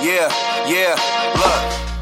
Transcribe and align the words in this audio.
Yeah, 0.00 0.30
yeah, 0.68 0.94
look. 1.34 1.97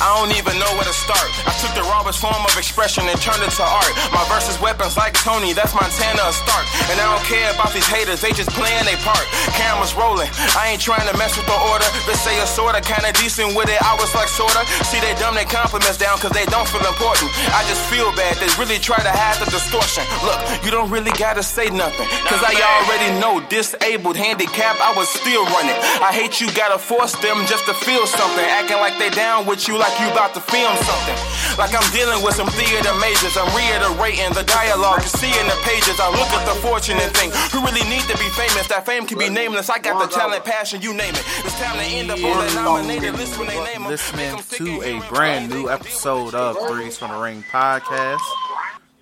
I 0.00 0.10
don't 0.18 0.32
even 0.34 0.58
know 0.58 0.70
where 0.74 0.86
to 0.86 0.96
start. 0.96 1.28
I 1.46 1.52
took 1.62 1.72
the 1.76 1.86
rawest 1.86 2.18
form 2.18 2.42
of 2.42 2.54
expression 2.58 3.06
and 3.06 3.18
turned 3.20 3.42
it 3.42 3.52
to 3.58 3.64
art. 3.64 3.92
My 4.10 4.24
verses 4.30 4.58
weapons 4.58 4.96
like 4.96 5.14
Tony, 5.22 5.52
that's 5.52 5.74
Montana 5.74 6.22
a 6.26 6.32
start. 6.32 6.64
And 6.90 6.96
I 6.98 7.06
don't 7.06 7.26
care 7.26 7.50
about 7.54 7.72
these 7.72 7.86
haters, 7.86 8.20
they 8.20 8.32
just 8.32 8.50
playing 8.56 8.84
their 8.84 8.98
part. 9.06 9.22
Cameras 9.54 9.94
rolling, 9.94 10.30
I 10.58 10.74
ain't 10.74 10.82
trying 10.82 11.06
to 11.06 11.14
mess 11.16 11.36
with 11.36 11.46
the 11.46 11.58
order. 11.70 11.86
They 12.08 12.16
say 12.18 12.34
a 12.40 12.46
sorta 12.46 12.80
kinda 12.80 13.12
decent 13.20 13.54
with 13.54 13.70
it, 13.70 13.80
I 13.82 13.94
was 14.00 14.10
like 14.14 14.28
sorta. 14.28 14.66
See, 14.88 14.98
they 14.98 15.14
dumb 15.20 15.34
their 15.38 15.48
compliments 15.48 15.98
down 15.98 16.18
cause 16.18 16.32
they 16.32 16.46
don't 16.50 16.66
feel 16.68 16.84
important. 16.84 17.30
I 17.54 17.62
just 17.70 17.82
feel 17.92 18.10
bad, 18.18 18.40
they 18.42 18.50
really 18.58 18.78
try 18.80 18.98
to 18.98 19.12
hide 19.12 19.38
the 19.38 19.48
distortion. 19.50 20.04
Look, 20.24 20.40
you 20.64 20.70
don't 20.70 20.90
really 20.90 21.12
gotta 21.20 21.42
say 21.42 21.70
nothing. 21.70 22.08
Cause 22.26 22.42
I 22.42 22.56
already 22.56 23.20
know, 23.20 23.40
disabled, 23.48 24.16
handicapped, 24.16 24.80
I 24.80 24.92
was 24.96 25.08
still 25.08 25.44
running. 25.54 25.76
I 26.02 26.10
hate 26.12 26.40
you 26.40 26.50
gotta 26.52 26.78
force 26.78 27.12
them 27.20 27.46
just 27.46 27.66
to 27.66 27.74
feel 27.74 28.06
something. 28.06 28.44
Acting 28.44 28.78
like 28.78 28.98
they 28.98 29.10
down 29.10 29.46
with 29.46 29.68
you 29.68 29.78
like 29.84 30.00
you 30.00 30.08
about 30.08 30.32
to 30.32 30.40
film 30.40 30.72
something. 30.88 31.18
Like 31.60 31.76
I'm 31.76 31.84
dealing 31.92 32.24
with 32.24 32.34
some 32.34 32.48
theater 32.48 32.94
majors. 32.96 33.36
I'm 33.36 33.52
reiterating 33.52 34.32
the 34.32 34.44
dialogue 34.48 35.04
you 35.04 35.12
see 35.12 35.28
in 35.28 35.46
the 35.46 35.58
pages. 35.60 36.00
I 36.00 36.08
look 36.08 36.30
at 36.32 36.44
the 36.48 36.56
fortunate 36.64 37.12
thing. 37.12 37.28
Who 37.52 37.60
really 37.60 37.84
need 37.92 38.02
to 38.08 38.16
be 38.16 38.28
famous? 38.32 38.66
That 38.68 38.86
fame 38.86 39.06
can 39.06 39.18
be 39.18 39.28
nameless. 39.28 39.68
I 39.68 39.78
got 39.78 40.00
the 40.00 40.08
talent, 40.08 40.44
passion, 40.44 40.80
you 40.80 40.94
name 40.94 41.12
it. 41.12 41.24
It's 41.44 41.58
time 41.60 41.76
to 41.76 41.84
end 41.84 42.10
up 42.10 42.16
on 42.16 42.38
that 42.40 42.54
nominated 42.54 43.12
list 43.14 43.38
when 43.38 43.48
they 43.48 43.62
name 43.62 43.82
them. 43.82 43.90
Listening 43.92 44.38
to 44.56 44.82
a 44.82 45.00
brand 45.08 45.50
new 45.50 45.68
episode 45.68 46.34
of 46.34 46.56
Threes 46.68 46.96
from 46.96 47.10
the 47.10 47.18
Ring 47.20 47.44
podcast. 47.52 48.24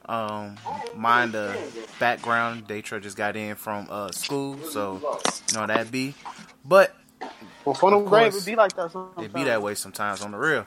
Um, 0.06 0.56
mind 0.96 1.32
the 1.32 1.56
background. 2.00 2.66
Daytra 2.66 3.00
just 3.00 3.16
got 3.16 3.36
in 3.36 3.54
from 3.54 3.86
uh 3.88 4.10
school, 4.10 4.58
so 4.64 5.00
you 5.48 5.58
know 5.58 5.66
that 5.66 5.92
be. 5.92 6.14
But 6.64 6.94
Well, 7.64 7.74
fun 7.74 7.92
Of 7.92 8.00
and 8.00 8.08
grave, 8.08 8.32
course. 8.32 8.42
it 8.42 8.50
be 8.50 8.56
like 8.56 8.74
that 8.76 8.90
sometimes. 8.90 9.26
it 9.26 9.32
be 9.32 9.44
that 9.44 9.62
way 9.62 9.74
sometimes 9.74 10.22
on 10.22 10.32
the 10.32 10.38
real. 10.38 10.64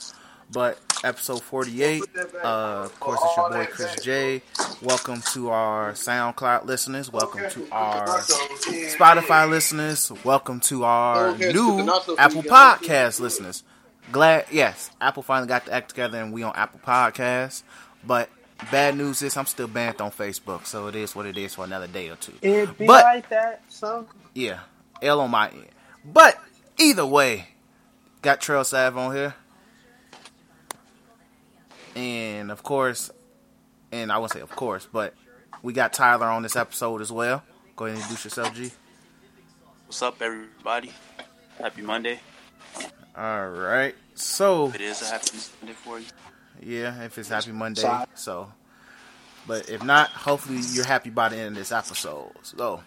But 0.52 0.78
episode 1.04 1.42
48, 1.42 2.04
uh, 2.44 2.84
of 2.86 3.00
course, 3.00 3.20
it's 3.24 3.36
your 3.36 3.50
boy 3.50 3.66
Chris 3.66 3.96
Jay. 4.04 4.42
Welcome 4.82 5.22
to 5.34 5.50
our 5.50 5.94
SoundCloud 5.94 6.66
listeners. 6.66 7.12
Welcome 7.12 7.50
to 7.50 7.68
our 7.72 8.06
Spotify 8.20 9.50
listeners. 9.50 10.12
Welcome 10.24 10.60
to 10.62 10.84
our 10.84 11.36
new 11.38 11.82
Apple 12.18 12.44
Podcast 12.44 13.20
listeners. 13.20 13.64
Glad, 14.12 14.46
yes, 14.52 14.92
Apple 15.02 15.24
finally 15.24 15.48
got 15.48 15.66
the 15.66 15.74
act 15.74 15.90
together 15.90 16.22
and 16.22 16.32
we 16.32 16.44
on 16.44 16.54
Apple 16.56 16.80
Podcasts. 16.86 17.64
But 18.06 18.30
bad 18.72 18.96
news 18.96 19.24
is 19.24 19.36
I'm 19.36 19.48
still 19.48 19.68
banned 19.68 20.00
on 20.00 20.12
Facebook, 20.12 20.68
so 20.68 20.88
it 20.88 20.96
is 20.96 21.16
what 21.16 21.26
it 21.26 21.40
is 21.40 21.56
for 21.56 21.66
another 21.66 21.88
day 21.88 22.10
or 22.10 22.16
two. 22.18 22.34
It 22.44 22.78
be 22.78 22.86
But- 22.86 23.04
like 23.04 23.30
that. 23.30 23.64
Some 23.68 24.08
Yeah, 24.36 24.60
L 25.02 25.22
on 25.22 25.32
my 25.32 25.50
end. 25.50 25.66
But 26.06 26.38
either 26.78 27.06
way, 27.06 27.48
got 28.22 28.42
Trell 28.42 28.66
Sav 28.66 28.98
on 28.98 29.16
here, 29.16 29.36
and 31.96 32.52
of 32.52 32.64
course, 32.64 33.12
and 33.92 34.12
I 34.12 34.18
won't 34.18 34.32
say 34.32 34.42
of 34.42 34.52
course, 34.52 34.88
but 34.92 35.14
we 35.62 35.74
got 35.74 35.94
Tyler 35.94 36.28
on 36.28 36.44
this 36.44 36.56
episode 36.56 37.02
as 37.02 37.12
well. 37.12 37.44
Go 37.76 37.86
ahead 37.86 37.96
and 37.96 38.02
introduce 38.04 38.26
yourself, 38.26 38.54
G. 38.56 38.72
What's 39.88 40.02
up, 40.02 40.22
everybody? 40.22 40.92
Happy 41.60 41.82
Monday. 41.82 42.20
All 43.16 43.50
right. 43.50 43.96
So 44.16 44.72
It 44.74 44.82
is 44.82 45.02
a 45.02 45.06
happy 45.06 45.38
Monday 45.62 45.74
for 45.74 46.00
you. 46.00 46.06
yeah, 46.62 47.04
if 47.04 47.18
it's 47.18 47.30
Happy 47.30 47.52
Monday, 47.52 47.82
so. 48.16 48.52
But 49.48 49.70
if 49.70 49.84
not, 49.84 50.10
hopefully 50.10 50.60
you're 50.72 50.86
happy 50.86 51.10
by 51.12 51.30
the 51.30 51.38
end 51.38 51.50
of 51.50 51.56
this 51.56 51.72
episode. 51.72 52.32
So, 52.42 52.82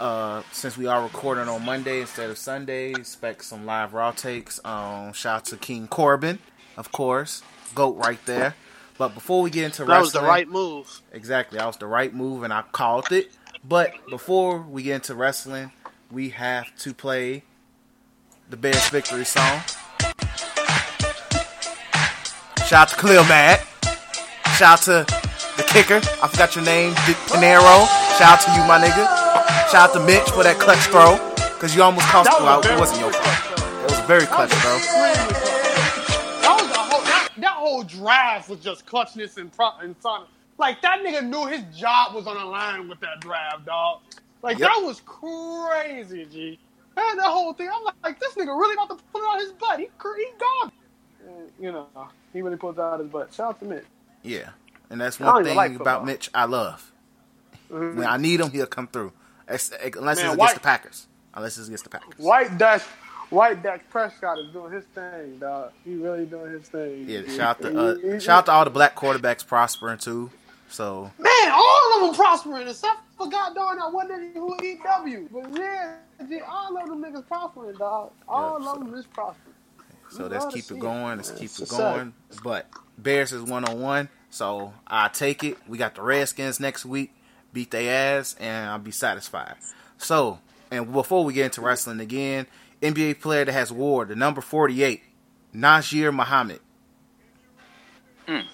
uh, 0.00 0.42
since 0.50 0.76
we 0.78 0.86
are 0.86 1.02
recording 1.02 1.48
on 1.48 1.64
Monday 1.64 2.00
instead 2.00 2.30
of 2.30 2.38
Sunday, 2.38 2.90
expect 2.90 3.44
some 3.44 3.66
live 3.66 3.92
raw 3.92 4.10
takes. 4.10 4.58
Um, 4.64 5.12
shout 5.12 5.36
out 5.36 5.44
to 5.46 5.56
King 5.56 5.86
Corbin, 5.86 6.38
of 6.76 6.90
course, 6.90 7.42
goat 7.74 7.96
right 7.96 8.18
there. 8.24 8.54
But 8.96 9.14
before 9.14 9.42
we 9.42 9.50
get 9.50 9.64
into 9.64 9.84
that 9.84 10.00
was 10.00 10.12
the 10.12 10.22
right 10.22 10.48
move. 10.48 11.02
Exactly, 11.12 11.58
that 11.58 11.66
was 11.66 11.76
the 11.76 11.86
right 11.86 12.12
move, 12.12 12.42
and 12.42 12.52
I 12.52 12.62
called 12.62 13.12
it. 13.12 13.30
But 13.62 13.92
before 14.08 14.62
we 14.62 14.82
get 14.82 14.96
into 14.96 15.14
wrestling, 15.14 15.70
we 16.10 16.30
have 16.30 16.74
to 16.78 16.94
play 16.94 17.44
the 18.48 18.56
Bears 18.56 18.88
victory 18.88 19.24
song. 19.24 19.60
Shout 22.66 22.72
out 22.72 22.88
to 22.88 22.96
Khalil 22.96 23.24
Mack. 23.24 23.66
Shout 24.56 24.88
out 24.88 25.06
to 25.06 25.06
the 25.56 25.62
kicker. 25.68 26.00
I 26.22 26.28
forgot 26.28 26.56
your 26.56 26.64
name, 26.64 26.94
Dick 27.06 27.16
Pineiro. 27.28 27.86
Shout 28.18 28.22
out 28.22 28.40
to 28.40 28.52
you, 28.52 28.66
my 28.66 28.78
nigga. 28.78 29.19
Shout 29.70 29.90
out 29.90 29.92
to 29.94 30.00
Mitch 30.00 30.28
for 30.30 30.42
that 30.42 30.56
clutch 30.58 30.78
throw, 30.90 31.16
cause 31.60 31.74
you 31.76 31.82
almost 31.82 32.06
cost 32.08 32.28
That 32.28 32.40
me. 32.40 32.48
out. 32.48 32.66
It 32.66 32.78
wasn't 32.78 33.00
your 33.00 33.12
fault. 33.12 33.60
It 33.84 33.90
was 33.90 34.00
very 34.00 34.26
clutch 34.26 34.50
throw. 34.50 34.76
That 36.42 36.56
was 36.60 36.76
whole 36.76 37.00
that, 37.02 37.28
that 37.38 37.52
whole 37.54 37.82
drive 37.84 38.48
was 38.48 38.58
just 38.60 38.86
clutchness 38.86 39.36
and 39.36 39.52
pro 39.52 39.70
and 39.80 39.94
sonic. 40.00 40.28
Like 40.58 40.82
that 40.82 41.00
nigga 41.04 41.24
knew 41.26 41.46
his 41.46 41.62
job 41.76 42.14
was 42.14 42.26
on 42.26 42.36
the 42.36 42.44
line 42.44 42.88
with 42.88 42.98
that 43.00 43.20
drive, 43.20 43.64
dog. 43.64 44.00
Like 44.42 44.58
Yep. 44.58 44.68
that 44.68 44.82
was 44.84 45.00
crazy, 45.06 46.26
G. 46.26 46.58
And 46.96 47.18
the 47.18 47.22
whole 47.24 47.52
thing, 47.52 47.68
I'm 47.72 47.84
like, 48.02 48.18
this 48.18 48.34
nigga 48.34 48.46
really 48.48 48.74
about 48.74 48.88
to 48.98 49.04
put 49.12 49.20
it 49.20 49.24
on 49.24 49.38
his 49.40 49.52
butt. 49.52 49.78
He 49.78 49.88
cr- 49.96 50.16
he 50.18 50.26
gone. 50.38 50.72
And, 51.28 51.50
you 51.60 51.70
know, 51.70 51.86
he 52.32 52.42
really 52.42 52.56
pulled 52.56 52.74
it 52.78 52.80
out 52.80 52.98
his 52.98 53.08
butt. 53.08 53.32
Shout 53.32 53.46
out 53.50 53.58
to 53.60 53.64
Mitch. 53.66 53.84
Yeah, 54.24 54.50
and 54.90 55.00
that's 55.00 55.20
one 55.20 55.44
thing 55.44 55.56
like 55.56 55.76
about. 55.78 56.04
Mitch 56.04 56.28
I 56.34 56.44
love. 56.46 56.90
Mhm. 57.70 57.94
When 57.94 58.06
I 58.08 58.16
need 58.16 58.40
him, 58.40 58.50
he'll 58.50 58.66
come 58.66 58.88
through. 58.88 59.12
Ex- 59.50 59.72
ex- 59.78 59.98
Unless 59.98 60.16
Man, 60.18 60.26
it's 60.26 60.34
against 60.34 60.38
White- 60.38 60.54
the 60.54 60.60
Packers. 60.60 61.06
Unless 61.34 61.58
it's 61.58 61.66
against 61.68 61.84
the 61.84 61.90
Packers. 61.90 62.14
White 62.18 62.58
Dash, 62.58 62.82
White 63.30 63.62
Dash 63.62 63.80
Prescott 63.90 64.38
is 64.38 64.52
doing 64.52 64.72
his 64.72 64.84
thing, 64.86 65.38
dog. 65.38 65.72
He 65.84 65.94
really 65.94 66.26
doing 66.26 66.52
his 66.52 66.68
thing. 66.68 67.04
Yeah, 67.08 67.22
G. 67.22 67.36
shout 67.36 67.62
out 67.64 67.72
to 67.72 67.78
uh, 67.78 67.94
he- 68.14 68.20
shout 68.20 68.38
out 68.38 68.46
to 68.46 68.52
all 68.52 68.64
the 68.64 68.70
black 68.70 68.96
quarterbacks 68.96 69.46
prospering 69.46 69.98
too. 69.98 70.30
So 70.68 71.10
Man, 71.18 71.50
all 71.52 71.94
of 71.96 72.06
them 72.06 72.14
prospering 72.14 72.68
except 72.68 73.00
for 73.18 73.28
goddamn 73.28 73.78
that 73.78 73.92
one 73.92 74.08
nigga 74.08 74.34
who 74.34 74.56
EW. 74.62 75.28
But 75.32 75.58
yeah, 75.58 75.96
all 76.48 76.76
of 76.76 76.88
them 76.88 77.02
niggas 77.02 77.26
prospering, 77.26 77.76
dog. 77.76 78.12
All 78.28 78.60
Yeah, 78.60 78.70
of 78.70 78.78
them 78.80 78.94
is 78.94 79.06
prospering. 79.06 79.54
so 80.10 80.24
You 80.24 80.28
let's 80.28 80.46
keep 80.54 80.64
see 80.64 80.74
it 80.74 80.78
it, 80.78 80.80
going. 80.80 81.16
Let's 81.16 81.30
keep 81.32 81.50
it 81.50 81.60
a 81.60 81.66
going. 81.66 82.14
But 82.44 82.66
Bears 82.98 83.32
is 83.32 83.42
one 83.42 83.64
on 83.64 83.80
one, 83.80 84.08
so 84.30 84.72
I 84.86 85.08
take 85.08 85.42
it. 85.44 85.56
We 85.68 85.76
got 85.78 85.94
the 85.96 86.02
Redskins 86.02 86.60
next 86.60 86.84
week. 86.84 87.12
Beat 87.52 87.70
their 87.72 88.18
ass, 88.18 88.36
and 88.38 88.70
I'll 88.70 88.78
be 88.78 88.90
satisfied. 88.92 89.56
So, 89.98 90.38
and 90.70 90.92
before 90.92 91.24
we 91.24 91.32
get 91.32 91.46
into 91.46 91.60
wrestling 91.60 92.00
again, 92.00 92.46
NBA 92.80 93.20
player 93.20 93.44
that 93.44 93.52
has 93.52 93.72
wore 93.72 94.04
the 94.04 94.14
number 94.14 94.40
forty-eight, 94.40 95.02
Nazr 95.54 96.12
Mohammed. 96.14 96.60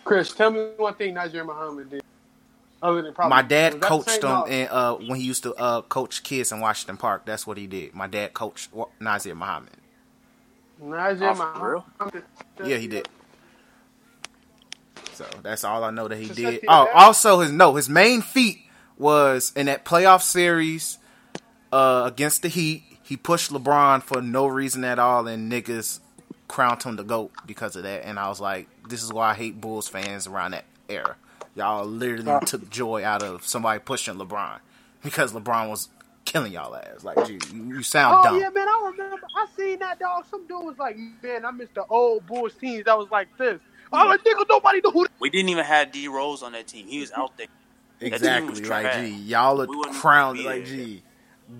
Chris, 0.05 0.33
tell 0.33 0.51
me 0.51 0.69
one 0.79 0.95
thing 0.95 1.15
Nazr 1.15 1.45
Mohammed 1.45 1.91
did. 1.91 2.03
Other 2.83 3.03
than 3.03 3.12
probably 3.15 3.31
My 3.31 3.43
dad 3.43 3.81
coached 3.81 4.09
same 4.09 4.17
him 4.17 4.21
dog? 4.29 4.51
in, 4.51 4.69
uh, 4.71 4.95
when 4.95 5.19
he 5.19 5.25
used 5.25 5.43
to 5.43 5.55
uh, 5.55 5.83
coach 5.83 6.23
kids 6.23 6.53
in 6.53 6.61
Washington 6.61 6.97
Park. 6.97 7.25
That's 7.27 7.47
what 7.47 7.57
he 7.59 7.67
did. 7.67 7.95
My 7.95 8.07
dad 8.07 8.33
coached 8.34 8.73
Wa- 8.73 8.89
Nazr 9.01 9.34
Mohammed. 9.34 9.73
Nazr 10.83 11.34
Oh. 11.34 11.84
Mohammed. 11.99 12.25
Yeah, 12.65 12.77
he 12.77 12.87
did. 12.87 13.09
So 15.13 15.25
that's 15.43 15.65
all 15.65 15.84
I 15.84 15.91
know 15.91 16.09
that 16.09 16.17
he 16.17 16.27
Just 16.27 16.37
did. 16.37 16.65
Oh, 16.69 16.89
also 16.95 17.41
his 17.41 17.51
no, 17.51 17.75
his 17.77 17.89
main 17.89 18.21
feat 18.23 18.61
was 18.99 19.53
in 19.57 19.67
that 19.67 19.84
playoff 19.84 20.23
series 20.23 20.99
uh, 21.73 22.05
against 22.07 22.43
the 22.43 22.49
Heat. 22.49 22.83
He 23.03 23.17
pushed 23.17 23.51
LeBron 23.53 24.03
for 24.03 24.21
no 24.21 24.47
reason 24.47 24.84
at 24.84 24.99
all, 24.99 25.27
and 25.29 25.51
niggas 25.51 26.01
crowned 26.49 26.83
him 26.83 26.97
the 26.97 27.05
goat 27.05 27.33
because 27.47 27.77
of 27.77 27.83
that. 27.84 28.05
And 28.05 28.19
I 28.19 28.29
was 28.29 28.41
like, 28.41 28.69
this 28.89 29.03
is 29.03 29.12
why 29.12 29.31
I 29.31 29.34
hate 29.34 29.61
Bulls 29.61 29.89
fans 29.89 30.27
around 30.27 30.53
that 30.53 30.65
era. 30.89 31.17
Y'all 31.55 31.84
literally 31.87 32.45
took 32.47 32.69
joy 32.69 33.05
out 33.05 33.23
of 33.23 33.47
somebody 33.47 33.79
pushing 33.81 34.15
LeBron 34.17 34.59
because 35.03 35.33
LeBron 35.33 35.69
was 35.71 35.89
killing 36.25 36.53
y'all 36.53 36.75
ass. 36.77 37.03
Like, 37.05 37.25
gee, 37.27 37.39
you, 37.55 37.77
you 37.77 37.83
sound 37.83 38.17
Oh 38.19 38.23
dumb. 38.25 38.41
yeah, 38.41 38.51
man, 38.51 38.69
I 38.69 38.91
remember. 38.93 39.27
I 39.37 39.47
seen 39.57 39.78
that 39.78 39.99
dog. 39.99 40.25
Some 40.31 40.47
dude 40.47 40.65
was 40.65 40.77
like, 40.78 40.97
"Man, 41.22 41.45
I 41.47 41.51
miss 41.53 41.69
the 41.75 41.84
old 41.87 42.27
Bulls 42.27 42.53
teams 42.60 42.84
that 42.84 42.99
was 42.99 43.09
like 43.10 43.28
this." 43.39 43.59
I'm 43.92 44.09
like, 44.09 44.22
"Nigga, 44.25 44.45
nobody 44.49 44.81
knew 44.84 44.91
who." 44.91 45.07
We 45.21 45.31
didn't 45.31 45.49
even 45.51 45.65
have 45.65 45.92
D 45.92 46.09
Rose 46.09 46.42
on 46.42 46.53
that 46.53 46.66
team. 46.66 46.89
He 46.89 47.01
was 47.01 47.13
out 47.13 47.37
there. 47.39 47.47
That 48.01 48.22
team 48.22 48.48
Exactly. 48.48 48.54
Like, 48.69 48.93
trash. 48.93 48.97
gee, 48.97 49.15
y'all 49.16 49.63
are 49.63 49.66
We 49.66 49.84
crowned 49.93 50.39
like, 50.45 50.65
there. 50.66 50.66
gee, 50.66 51.03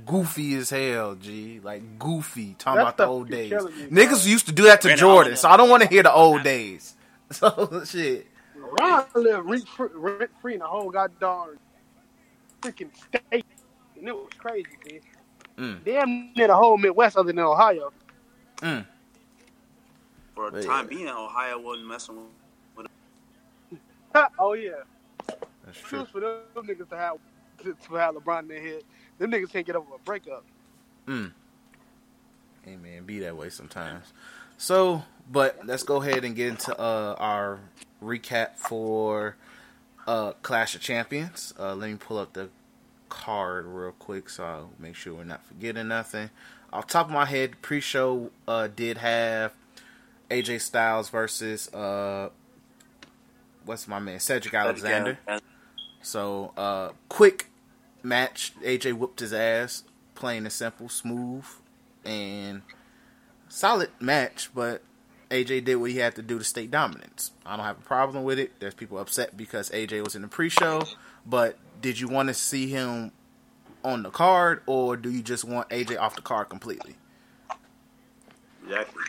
goofy 0.07 0.55
as 0.57 0.71
hell, 0.71 1.15
G. 1.17 1.61
Like, 1.63 1.99
goofy. 1.99 2.55
Talking 2.59 2.77
That 2.77 2.83
about 2.83 2.97
the 2.99 3.05
stuff 3.05 3.11
old 3.11 3.31
days. 3.31 3.53
me, 3.53 3.87
Niggas 3.91 4.23
bro. 4.23 4.31
used 4.33 4.47
to 4.47 4.53
do 4.53 4.65
that 4.65 4.81
to 4.83 4.89
Man, 4.89 4.99
Jordan, 4.99 5.37
so 5.37 5.49
I 5.49 5.57
don't 5.57 5.71
want 5.71 5.83
to 5.83 5.89
hear 5.89 6.03
the 6.03 6.13
old 6.13 6.43
days. 6.43 6.95
So, 7.33 7.83
shit. 7.85 8.29
Ron 8.57 9.05
lived 9.17 9.47
rent 9.49 9.69
free, 9.69 9.89
free 10.41 10.55
in 10.55 10.61
the 10.61 10.67
whole 10.67 10.91
goddamn 10.91 11.59
freaking 12.63 12.91
state, 12.97 13.45
and 13.97 14.09
it 14.09 14.15
was 14.15 14.29
crazy, 14.39 14.69
man. 14.91 15.01
Mm. 15.59 15.85
Damn 15.85 16.33
near 16.37 16.47
the 16.49 16.55
whole 16.57 16.77
Midwest, 16.79 17.17
other 17.17 17.33
than 17.33 17.41
Ohio. 17.41 17.93
Mm. 18.59 18.87
For 20.35 20.51
But 20.53 20.61
a 20.61 20.63
yeah. 20.63 20.69
time 20.69 20.87
being, 20.87 21.09
Ohio 21.09 21.59
wasn't 21.61 21.89
messing 21.89 22.17
with. 22.77 22.87
oh 24.39 24.53
yeah, 24.55 24.71
That's 25.77 25.89
true. 25.89 26.05
for 26.07 26.21
them, 26.21 26.39
them 26.55 26.67
niggas 26.67 26.89
to 26.91 26.97
have 26.97 27.17
to, 27.63 27.75
to 27.89 27.95
have 27.95 28.15
LeBron 28.15 28.41
in 28.41 28.49
their 28.49 28.61
head. 28.61 28.83
Them 29.19 29.31
niggas 29.31 29.51
can't 29.53 29.67
get 29.67 29.77
over 29.77 29.95
a 29.95 29.99
breakup. 29.99 30.45
Mm. 31.07 31.33
Hey 32.63 32.77
man, 32.77 33.05
be 33.05 33.21
that 33.21 33.37
way 33.37 33.51
sometimes. 33.51 34.13
So, 34.59 35.05
but 35.31 35.67
let's 35.67 35.83
go 35.83 36.03
ahead 36.03 36.25
and 36.25 36.35
get 36.35 36.49
into 36.49 36.79
uh, 36.79 37.15
our 37.19 37.61
recap 38.03 38.57
for 38.57 39.37
uh, 40.07 40.33
Clash 40.43 40.75
of 40.75 40.81
Champions. 40.81 41.53
Uh, 41.59 41.75
let 41.75 41.91
me 41.91 41.97
pull 41.97 42.19
up 42.19 42.33
the 42.33 42.49
card 43.09 43.67
real 43.67 43.93
quick 43.93 44.29
so 44.29 44.45
I'll 44.45 44.71
make 44.79 44.95
sure 44.95 45.15
we're 45.15 45.25
not 45.25 45.45
forgetting 45.47 45.89
nothing. 45.89 46.31
Off 46.73 46.87
top 46.87 47.07
of 47.07 47.13
my 47.13 47.25
head, 47.25 47.63
pre-show 47.63 48.31
uh, 48.49 48.69
did 48.75 48.99
have 48.99 49.55
AJ 50.31 50.61
Styles 50.61 51.09
versus 51.09 51.73
uh, 51.73 52.31
what's 53.65 53.87
my 53.87 53.99
man 53.99 54.19
Cedric 54.19 54.55
Alexander. 54.55 55.19
So, 56.07 56.53
uh, 56.57 56.91
quick 57.09 57.49
match. 58.05 58.53
AJ 58.63 58.93
whooped 58.93 59.19
his 59.19 59.33
ass, 59.33 59.83
plain 60.15 60.45
and 60.45 60.53
simple, 60.53 60.89
smooth, 60.89 61.45
and 62.05 62.63
solid 63.49 63.91
match. 63.99 64.51
But 64.55 64.83
AJ 65.33 65.65
did 65.65 65.75
what 65.75 65.91
he 65.91 65.99
had 65.99 66.15
to 66.15 66.23
do 66.23 66.39
to 66.39 66.45
stay 66.45 66.69
dominance. 66.69 67.33
I 67.45 67.57
don't 67.57 67.67
have 67.67 67.79
a 67.79 67.83
problem 67.83 68.23
with 68.23 68.39
it. 68.39 68.53
There's 68.61 68.73
people 68.73 68.99
upset 68.99 69.37
because 69.37 69.69
AJ 69.71 70.05
was 70.05 70.15
in 70.15 70.23
the 70.23 70.29
pre-show, 70.29 70.83
but 71.27 71.59
did 71.83 71.99
you 71.99 72.07
want 72.07 72.29
to 72.29 72.35
see 72.35 72.69
him 72.69 73.11
on 73.83 74.05
the 74.05 74.11
card, 74.11 74.63
or 74.67 74.97
do 74.97 75.11
you 75.11 75.23
just 75.23 75.45
want 75.45 75.69
AJ 75.71 75.99
off 75.99 76.15
the 76.15 76.23
card 76.23 76.49
completely? 76.49 76.95
Exactly. 78.63 79.03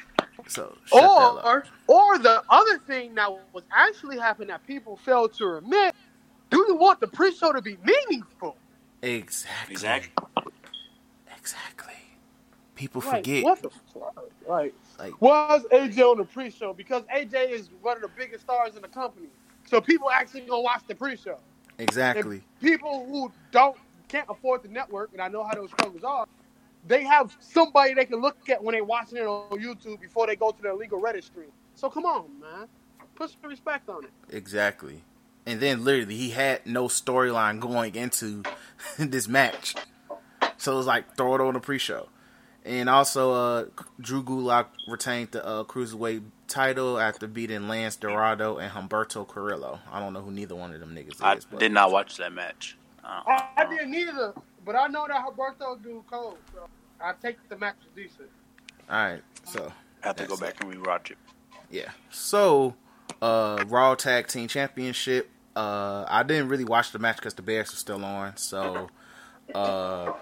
So, 0.47 0.75
shut 0.85 1.01
that 1.01 1.07
up. 1.07 1.45
Or, 1.45 1.63
or 1.87 2.17
the 2.17 2.41
other 2.49 2.79
thing 2.79 3.13
that 3.15 3.29
was 3.53 3.63
actually 3.71 4.17
happening 4.17 4.47
that 4.47 4.65
people 4.65 4.97
failed 4.97 5.33
to 5.35 5.57
admit: 5.57 5.93
Do 6.49 6.65
you 6.67 6.75
want 6.75 6.99
the 6.99 7.07
pre-show 7.07 7.51
to 7.53 7.61
be 7.61 7.77
meaningful? 7.83 8.57
exactly, 9.01 9.73
Exactly. 9.73 10.11
exactly. 11.37 11.93
People 12.75 13.01
Like, 13.01 13.17
forget. 13.17 13.43
what 13.43 13.61
the 13.61 13.69
fuck? 13.93 14.23
Like, 14.47 14.73
Like, 14.99 15.21
was 15.21 15.63
AJ 15.71 15.99
on 16.11 16.17
the 16.17 16.25
pre-show? 16.25 16.73
Because 16.73 17.03
AJ 17.13 17.49
is 17.51 17.69
one 17.81 17.97
of 17.97 18.01
the 18.01 18.09
biggest 18.17 18.43
stars 18.43 18.75
in 18.75 18.81
the 18.81 18.87
company, 18.87 19.27
so 19.65 19.81
people 19.81 20.09
actually 20.11 20.41
gonna 20.41 20.61
watch 20.61 20.81
the 20.87 20.95
pre-show. 20.95 21.37
exactly. 21.79 22.41
people 22.61 23.05
who 23.07 23.31
don't 23.51 23.77
can't 24.07 24.25
afford 24.29 24.63
the 24.63 24.69
network, 24.69 25.09
and 25.11 25.21
I 25.21 25.27
know 25.27 25.43
how 25.43 25.53
those 25.55 25.69
struggles 25.71 26.03
are, 26.03 26.25
they 26.87 27.03
have 27.03 27.35
somebody 27.41 27.93
they 27.93 28.05
can 28.05 28.21
look 28.21 28.37
at 28.49 28.63
when 28.63 28.73
they're 28.73 28.83
watching 28.85 29.17
it 29.17 29.25
on 29.25 29.49
YouTube 29.59 29.99
before 29.99 30.25
they 30.27 30.35
go 30.37 30.51
to 30.51 30.61
their 30.61 30.73
legal 30.75 30.99
registry. 30.99 31.47
So 31.75 31.89
come 31.89 32.05
on, 32.05 32.39
man, 32.39 32.67
put 33.15 33.31
some 33.31 33.49
respect 33.49 33.89
on 33.89 34.05
it. 34.05 34.11
Exactly. 34.29 35.03
And 35.47 35.59
then 35.61 35.83
literally 35.83 36.15
he 36.15 36.29
had 36.31 36.65
no 36.67 36.87
storyline 36.87 37.59
going 37.59 37.95
into 37.95 38.43
this 38.99 39.27
match. 39.27 39.75
So 40.57 40.73
it 40.73 40.77
was 40.77 40.85
like 40.85 41.15
throw 41.15 41.35
it 41.35 41.41
on 41.41 41.53
the 41.55 41.59
pre-show. 41.59 42.09
And 42.65 42.89
also 42.89 43.31
uh 43.31 43.65
Drew 44.01 44.21
Gulak 44.21 44.65
retained 44.87 45.31
the 45.31 45.45
uh, 45.45 45.63
cruiserweight 45.63 46.23
title 46.49 46.99
after 46.99 47.27
beating 47.27 47.61
Lince 47.61 47.97
Dorado 47.97 48.57
and 48.57 48.71
Humberto 48.73 49.25
Carrillo. 49.25 49.79
I 49.89 49.99
don't 50.01 50.11
know 50.13 50.21
who 50.21 50.31
neither 50.31 50.55
one 50.55 50.73
of 50.73 50.79
them 50.81 50.93
niggas 50.93 51.21
I 51.21 51.35
is, 51.35 51.45
but 51.45 51.59
did 51.61 51.71
not 51.71 51.91
watch 51.91 52.17
that 52.17 52.33
match. 52.33 52.77
Uh, 53.03 53.21
I, 53.25 53.47
I 53.57 53.65
didn't 53.69 53.95
either, 53.95 54.33
but 54.65 54.75
I 54.75 54.87
know 54.87 55.07
that 55.07 55.23
Roberto 55.25 55.77
do 55.81 56.03
cold, 56.11 56.37
so 56.53 56.67
I 56.99 57.13
take 57.21 57.37
the 57.47 57.57
match 57.57 57.75
as 57.87 57.95
decent. 57.95 58.29
all 58.89 58.97
right. 58.97 59.21
So 59.45 59.71
I 60.03 60.07
have 60.07 60.17
to 60.17 60.25
go 60.25 60.35
That's 60.35 60.59
back 60.59 60.63
and 60.63 60.73
rewatch 60.73 61.11
it. 61.11 61.17
yeah. 61.71 61.91
So 62.11 62.75
uh 63.21 63.63
Raw 63.67 63.95
Tag 63.95 64.27
Team 64.27 64.49
Championship. 64.49 65.29
Uh 65.57 66.05
I 66.07 66.21
didn't 66.21 66.49
really 66.49 66.65
watch 66.65 66.91
the 66.91 66.99
match 66.99 67.15
because 67.15 67.33
the 67.33 67.41
Bears 67.41 67.71
were 67.71 67.77
still 67.77 68.05
on. 68.05 68.37
So 68.37 68.89
uh 69.55 70.13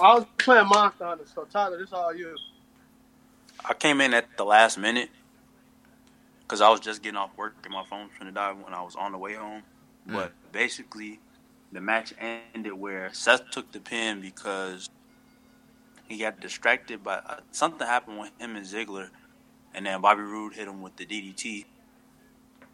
I 0.00 0.14
was 0.14 0.26
playing 0.36 0.68
Monster 0.68 1.06
Hunter, 1.06 1.24
so 1.32 1.44
Tyler, 1.44 1.78
this 1.78 1.92
all 1.92 2.14
you. 2.14 2.36
I 3.64 3.72
came 3.72 4.02
in 4.02 4.12
at 4.12 4.36
the 4.36 4.44
last 4.44 4.76
minute 4.76 5.08
because 6.42 6.60
I 6.60 6.68
was 6.68 6.80
just 6.80 7.02
getting 7.02 7.16
off 7.16 7.30
work 7.38 7.54
and 7.64 7.72
my 7.72 7.84
phone 7.84 8.08
was 8.08 8.18
going 8.18 8.26
to 8.26 8.34
die 8.34 8.52
when 8.52 8.74
I 8.74 8.82
was 8.82 8.96
on 8.96 9.12
the 9.12 9.18
way 9.18 9.34
home. 9.34 9.62
But 10.06 10.32
basically, 10.52 11.20
the 11.72 11.80
match 11.80 12.12
ended 12.20 12.74
where 12.74 13.08
Seth 13.14 13.50
took 13.50 13.72
the 13.72 13.80
pin 13.80 14.20
because 14.20 14.90
he 16.06 16.18
got 16.18 16.40
distracted 16.40 17.02
by 17.02 17.14
uh, 17.14 17.36
something 17.50 17.86
happened 17.86 18.18
with 18.20 18.30
him 18.38 18.56
and 18.56 18.66
Ziggler, 18.66 19.08
and 19.72 19.86
then 19.86 20.00
Bobby 20.02 20.20
Roode 20.22 20.54
hit 20.54 20.68
him 20.68 20.82
with 20.82 20.96
the 20.96 21.06
DDT. 21.06 21.64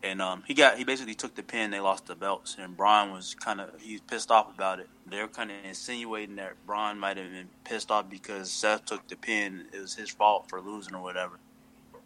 And 0.03 0.23
um, 0.23 0.43
he 0.47 0.55
got 0.55 0.79
he 0.79 0.85
basically 0.85 1.15
took 1.15 1.35
the 1.35 1.43
pin. 1.43 1.71
They 1.71 1.81
lost 1.81 2.07
the 2.07 2.15
belts, 2.15 2.57
and 2.59 2.75
Braun 2.75 3.13
was 3.13 3.35
kind 3.35 3.61
of 3.61 3.71
he's 3.81 4.01
pissed 4.01 4.31
off 4.31 4.53
about 4.55 4.81
it. 4.81 4.89
They're 5.07 5.29
kind 5.29 5.51
of 5.51 5.57
insinuating 5.63 6.37
that 6.37 6.55
Braun 6.67 6.99
might 6.99 7.19
have 7.19 7.31
been 7.31 7.49
pissed 7.65 7.91
off 7.91 8.09
because 8.09 8.51
Seth 8.51 8.87
took 8.87 9.07
the 9.09 9.17
pin. 9.17 9.67
It 9.73 9.81
was 9.81 9.95
his 9.95 10.09
fault 10.09 10.49
for 10.49 10.61
losing 10.61 10.95
or 10.95 11.03
whatever. 11.03 11.39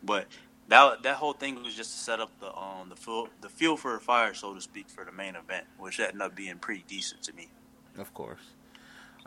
But 0.03 0.27
that 0.69 1.05
that 1.05 1.17
whole 1.17 1.35
thing 1.35 1.63
was 1.63 1.75
just 1.75 1.93
to 1.93 1.99
set 1.99 2.21
up 2.21 2.31
the 2.41 2.49
um 2.57 2.89
the 2.89 2.97
fuel 2.97 3.29
the 3.41 3.49
fuel 3.49 3.77
for 3.77 3.93
the 3.93 4.01
fire, 4.01 4.35
so 4.35 4.55
to 4.55 4.61
speak, 4.61 4.89
for 4.89 5.05
the 5.05 5.13
main 5.13 5.37
event, 5.37 5.67
which 5.79 6.01
ended 6.01 6.21
up 6.21 6.35
being 6.35 6.59
pretty 6.59 6.85
decent 6.89 7.23
to 7.23 7.33
me. 7.33 7.49
Of 7.97 8.13
course. 8.13 8.41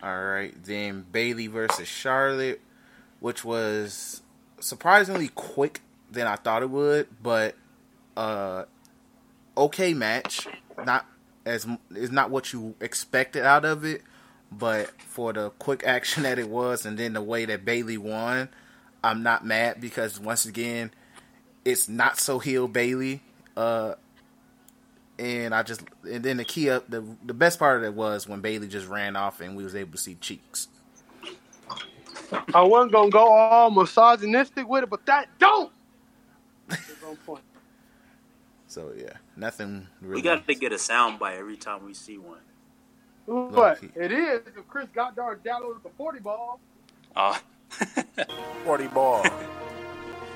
All 0.03 0.23
right, 0.25 0.53
then 0.63 1.05
Bayley 1.11 1.47
versus 1.47 1.87
Charlotte, 1.87 2.61
which 3.19 3.43
was 3.43 4.21
surprisingly 4.59 5.29
quick 5.29 5.81
than 6.11 6.27
I 6.27 6.35
thought 6.35 6.61
it 6.61 6.69
would, 6.69 7.07
but 7.21 7.55
uh, 8.17 8.65
okay 9.55 9.93
match. 9.93 10.47
Not 10.85 11.05
as 11.45 11.65
is 11.91 12.11
not 12.11 12.29
what 12.29 12.51
you 12.51 12.75
expected 12.81 13.43
out 13.43 13.63
of 13.63 13.85
it, 13.85 14.01
but 14.51 14.89
for 15.01 15.31
the 15.31 15.51
quick 15.51 15.83
action 15.85 16.23
that 16.23 16.39
it 16.39 16.49
was, 16.49 16.85
and 16.85 16.97
then 16.97 17.13
the 17.13 17.21
way 17.21 17.45
that 17.45 17.63
Bayley 17.63 17.97
won, 17.97 18.49
I'm 19.03 19.23
not 19.23 19.45
mad 19.45 19.79
because 19.79 20.19
once 20.19 20.45
again, 20.45 20.91
it's 21.63 21.87
not 21.87 22.19
so 22.19 22.39
heel 22.39 22.67
Bayley. 22.67 23.21
Uh, 23.55 23.95
and 25.19 25.55
I 25.55 25.63
just 25.63 25.81
and 26.03 26.23
then 26.23 26.37
the 26.37 26.45
key 26.45 26.69
up 26.69 26.89
the 26.89 27.03
the 27.25 27.33
best 27.33 27.59
part 27.59 27.77
of 27.77 27.83
it 27.83 27.93
was 27.93 28.27
when 28.27 28.41
Bayley 28.41 28.67
just 28.67 28.87
ran 28.87 29.15
off 29.15 29.41
and 29.41 29.55
we 29.55 29.63
was 29.63 29.75
able 29.75 29.93
to 29.93 29.97
see 29.97 30.15
cheeks. 30.15 30.67
I 32.53 32.61
wasn't 32.61 32.91
gonna 32.91 33.09
go 33.09 33.31
all 33.31 33.71
misogynistic 33.71 34.67
with 34.67 34.83
it, 34.83 34.89
but 34.89 35.05
that 35.05 35.27
don't. 35.39 35.71
On 37.07 37.15
point. 37.25 37.41
So 38.67 38.91
yeah, 38.97 39.13
nothing 39.35 39.87
really. 40.01 40.15
We 40.15 40.21
got 40.21 40.45
to 40.47 40.55
get 40.55 40.71
a 40.73 40.77
sound 40.79 41.19
bite 41.19 41.37
every 41.37 41.57
time 41.57 41.85
we 41.85 41.93
see 41.93 42.17
one. 42.17 42.39
But 43.27 43.81
it 43.95 44.11
is 44.11 44.41
if 44.55 44.67
Chris 44.67 44.87
Goddard 44.93 45.43
downloaded 45.43 45.83
the 45.83 45.89
40 45.97 46.19
ball. 46.19 46.59
Uh, 47.15 47.37
40 48.63 48.87
ball. 48.87 49.25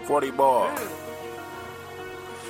40 0.03 0.31
ball. 0.31 0.75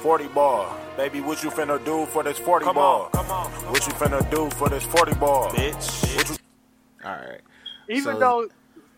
40 0.01 0.27
ball. 0.29 0.77
Baby, 0.97 1.21
what 1.21 1.43
you 1.43 1.51
finna 1.51 1.83
do 1.85 2.05
for 2.07 2.23
this 2.23 2.37
40 2.39 2.65
Come 2.65 2.75
ball? 2.75 3.03
on, 3.05 3.11
come 3.11 3.29
on. 3.31 3.51
What 3.71 3.85
you 3.85 3.93
finna 3.93 4.29
do 4.31 4.49
for 4.57 4.67
this 4.69 4.83
40 4.83 5.13
ball? 5.15 5.49
Bitch. 5.51 6.15
What 6.17 6.29
you 6.29 6.35
All 7.05 7.11
right, 7.11 7.41
Even 7.87 8.13
So- 8.15 8.19
though 8.19 8.47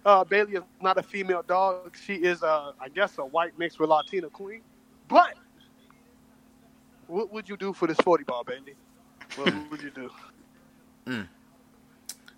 uh, 0.06 0.24
Bayley 0.24 0.56
is 0.56 0.64
not 0.82 0.98
a 0.98 1.04
female 1.04 1.44
dog, 1.44 1.96
she 2.02 2.16
is, 2.16 2.42
uh, 2.44 2.72
I 2.80 2.88
guess, 2.90 3.18
a 3.18 3.26
white 3.26 3.58
mixed 3.60 3.80
with 3.80 3.90
Latina 3.90 4.30
queen. 4.30 4.62
But 5.10 5.34
what 7.14 7.32
would 7.32 7.48
you 7.48 7.56
do 7.56 7.74
for 7.74 7.88
this 7.88 7.98
40 7.98 8.24
ball, 8.24 8.44
Bayley? 8.44 8.76
What 9.36 9.50
hmm. 9.50 9.70
would 9.70 9.82
you 9.82 9.92
do? 9.92 10.10
Hmm. 11.06 11.22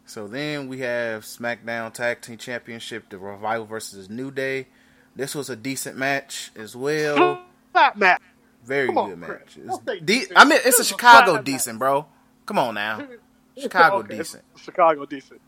so 0.06 0.28
then 0.28 0.68
we 0.68 0.80
have 0.80 1.24
SmackDown 1.24 1.94
Tag 1.94 2.22
Team 2.22 2.38
Championship, 2.38 3.10
the 3.10 3.18
Revival 3.18 3.66
versus 3.66 4.10
New 4.10 4.32
Day. 4.32 4.68
This 5.16 5.36
was 5.36 5.50
a 5.50 5.56
decent 5.56 5.98
match 5.98 6.52
as 6.56 6.76
well. 6.76 7.42
Flat 7.72 7.98
match. 7.98 8.22
Very 8.64 8.92
Come 8.92 9.10
good 9.10 9.20
match. 9.20 9.58
It's 9.58 9.68
Don't 9.68 9.86
say 9.86 10.00
de- 10.00 10.28
I 10.36 10.46
mean, 10.46 10.60
it's 10.66 10.80
a 10.80 10.84
Chicago 10.84 11.42
decent, 11.42 11.80
bro. 11.80 12.08
Come 12.46 12.60
on 12.60 12.76
now, 12.76 13.08
Chicago 13.58 13.98
Okay, 13.98 14.18
decent. 14.18 14.44
Chicago 14.58 15.06
decent. 15.06 15.40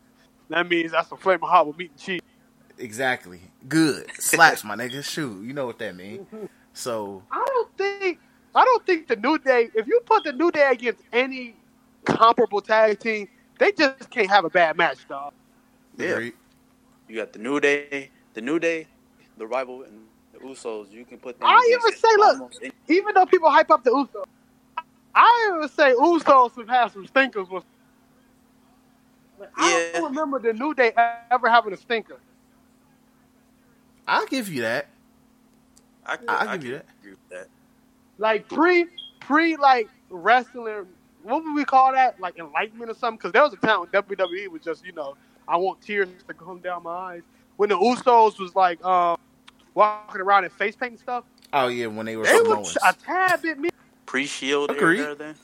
That 0.49 0.69
means 0.69 0.91
that's 0.91 1.11
a 1.11 1.17
flaming 1.17 1.49
hot 1.49 1.67
with 1.67 1.77
meat 1.77 1.91
and 1.91 1.99
cheese. 1.99 2.21
Exactly. 2.77 3.41
Good. 3.67 4.05
Slaps, 4.13 4.63
my 4.63 4.75
nigga. 4.75 5.03
Shoot, 5.03 5.43
you 5.43 5.53
know 5.53 5.65
what 5.65 5.79
that 5.79 5.95
means. 5.95 6.27
So 6.77 7.23
I 7.31 7.43
don't 7.43 7.75
think 7.75 8.19
I 8.57 8.65
don't 8.65 8.83
think 8.87 9.07
the 9.07 9.15
New 9.15 9.37
Day. 9.37 9.69
If 9.75 9.85
you 9.85 9.99
put 10.03 10.23
the 10.23 10.31
New 10.33 10.49
Day 10.49 10.67
against 10.71 11.03
any 11.13 11.53
comparable 12.05 12.59
tag 12.59 12.99
team, 12.99 13.27
they 13.59 13.71
just 13.71 14.09
can't 14.09 14.27
have 14.31 14.45
a 14.45 14.49
bad 14.49 14.75
match, 14.75 15.07
dog. 15.07 15.31
Yeah. 15.95 16.17
you 17.07 17.15
got 17.15 17.33
the 17.33 17.39
New 17.39 17.59
Day, 17.59 18.09
the 18.33 18.41
New 18.41 18.57
Day, 18.57 18.87
the 19.37 19.45
Rival, 19.45 19.83
and 19.83 20.01
the 20.33 20.39
Usos. 20.39 20.91
You 20.91 21.05
can 21.05 21.19
put 21.19 21.39
them. 21.39 21.47
I 21.47 21.77
even 21.79 21.99
say, 21.99 22.07
look, 22.17 22.51
any- 22.63 22.71
Even 22.87 23.13
though 23.13 23.27
people 23.27 23.51
hype 23.51 23.69
up 23.69 23.83
the 23.83 23.91
Usos, 23.91 24.25
I 25.13 25.53
even 25.55 25.69
say 25.69 25.93
Usos 25.93 26.57
have 26.57 26.67
had 26.67 26.91
some 26.91 27.05
stinkers. 27.05 27.47
With, 27.49 27.63
Like, 29.39 29.49
I 29.55 29.91
don't 29.93 30.05
remember 30.05 30.39
the 30.39 30.53
New 30.53 30.73
Day 30.73 30.93
ever 31.29 31.47
having 31.47 31.73
a 31.73 31.77
stinker. 31.77 32.17
I'll 34.07 34.25
give 34.25 34.49
you 34.49 34.63
that. 34.63 34.87
I, 36.07 36.17
I'll 36.27 36.49
I 36.49 36.57
give 36.57 36.65
you 36.65 36.71
that. 36.73 36.85
that. 37.29 37.47
Like 38.17 38.47
pre 38.47 38.85
pre 39.19 39.55
like 39.57 39.89
wrestling. 40.09 40.87
What 41.23 41.43
would 41.43 41.53
we 41.55 41.65
call 41.65 41.91
that? 41.93 42.19
Like 42.19 42.37
enlightenment 42.39 42.89
or 42.89 42.93
something? 42.95 43.17
Because 43.17 43.31
there 43.31 43.43
was 43.43 43.53
a 43.53 43.57
time 43.57 43.79
when 43.81 43.89
WWE 43.89 44.47
was 44.49 44.61
just 44.61 44.85
you 44.85 44.91
know 44.93 45.15
I 45.47 45.57
want 45.57 45.81
tears 45.81 46.09
to 46.27 46.33
come 46.33 46.59
down 46.59 46.83
my 46.83 46.91
eyes. 46.91 47.21
when 47.57 47.69
the 47.69 47.75
Usos 47.77 48.39
was 48.39 48.55
like 48.55 48.83
um, 48.85 49.17
walking 49.73 50.21
around 50.21 50.43
in 50.45 50.49
face 50.49 50.75
paint 50.75 50.91
and 50.93 50.99
stuff. 50.99 51.23
Oh 51.53 51.67
yeah, 51.67 51.87
when 51.87 52.05
they 52.05 52.15
were 52.17 52.23
They 52.25 52.37
Samoans. 52.37 52.75
were 52.81 52.89
a 52.89 52.93
tad 52.93 53.41
bit 53.41 53.59
me. 53.59 53.69
Pre-shield 54.05 54.71
Agreed. 54.71 54.99
era 55.01 55.15
then. 55.15 55.35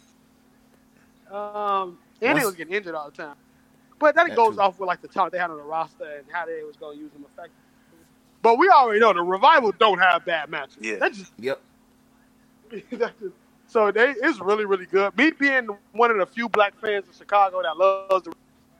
Um, 1.31 1.97
and 2.21 2.37
they 2.39 2.45
was 2.45 2.55
getting 2.55 2.73
injured 2.73 2.95
all 2.95 3.09
the 3.09 3.15
time. 3.15 3.35
But 3.99 4.15
then 4.15 4.27
it 4.27 4.29
That 4.31 4.35
goes 4.35 4.55
too. 4.55 4.61
off 4.61 4.79
with 4.79 4.87
like 4.87 5.01
the 5.01 5.07
talent 5.07 5.31
they 5.33 5.37
had 5.39 5.49
on 5.49 5.57
the 5.57 5.63
roster 5.63 6.05
and 6.17 6.25
how 6.31 6.45
they 6.45 6.63
was 6.63 6.75
going 6.75 6.97
to 6.97 7.03
use 7.03 7.11
them 7.11 7.23
effectively. 7.25 7.55
But 8.41 8.57
we 8.57 8.69
already 8.69 8.99
know 8.99 9.13
the 9.13 9.21
revival 9.21 9.71
don't 9.79 9.99
have 9.99 10.25
bad 10.25 10.49
matches. 10.49 10.77
Yeah. 10.81 10.95
That's 10.99 11.17
just 11.17 11.33
Yep. 11.39 11.61
That's 12.91 13.13
just- 13.19 13.33
so 13.67 13.91
they 13.91 14.09
it's 14.21 14.39
really 14.39 14.65
really 14.65 14.85
good. 14.85 15.15
Me 15.17 15.31
being 15.31 15.67
one 15.93 16.11
of 16.11 16.17
the 16.17 16.25
few 16.25 16.47
black 16.49 16.73
fans 16.79 17.05
in 17.07 17.13
Chicago 17.13 17.61
that 17.63 17.77
loves 17.77 18.25
the, 18.25 18.33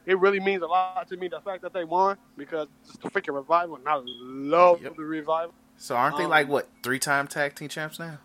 it 0.05 0.19
really 0.19 0.39
means 0.39 0.61
a 0.61 0.67
lot 0.67 1.07
to 1.09 1.17
me 1.17 1.27
the 1.29 1.39
fact 1.39 1.61
that 1.63 1.73
they 1.73 1.83
won 1.85 2.17
because 2.37 2.67
it's 2.83 2.97
the 2.97 3.09
freaking 3.09 3.33
revival 3.33 3.77
and 3.77 3.87
I 3.87 3.99
love 4.03 4.81
Yep. 4.83 4.95
the 4.97 5.03
revival. 5.03 5.53
So 5.77 5.95
aren't 5.95 6.17
they 6.17 6.25
Um, 6.25 6.29
like 6.29 6.47
what 6.49 6.67
three 6.83 6.99
time 6.99 7.27
tag 7.27 7.55
team 7.55 7.69
champs 7.69 7.97
now? 7.99 8.19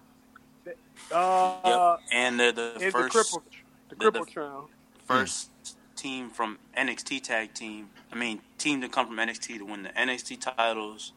Uh, 1.13 1.57
Yep. 1.65 2.01
And 2.13 2.41
they're 2.41 2.53
the 2.53 2.73
and 2.83 2.93
first 2.93 3.13
the 3.15 3.19
cripple, 3.21 3.43
the 3.89 3.95
the- 3.97 4.11
cripple 4.21 4.29
trial. 4.29 4.71
first 5.07 5.51
team 5.97 6.29
from 6.31 6.59
NXT 6.77 7.23
tag 7.23 7.55
team. 7.55 7.91
I 8.13 8.17
mean, 8.17 8.41
team 8.59 8.81
to 8.83 8.89
come 8.89 9.07
from 9.07 9.17
NXT 9.17 9.59
to 9.59 9.65
win 9.65 9.85
the 9.85 9.91
NXT 9.91 10.41
titles 10.41 11.13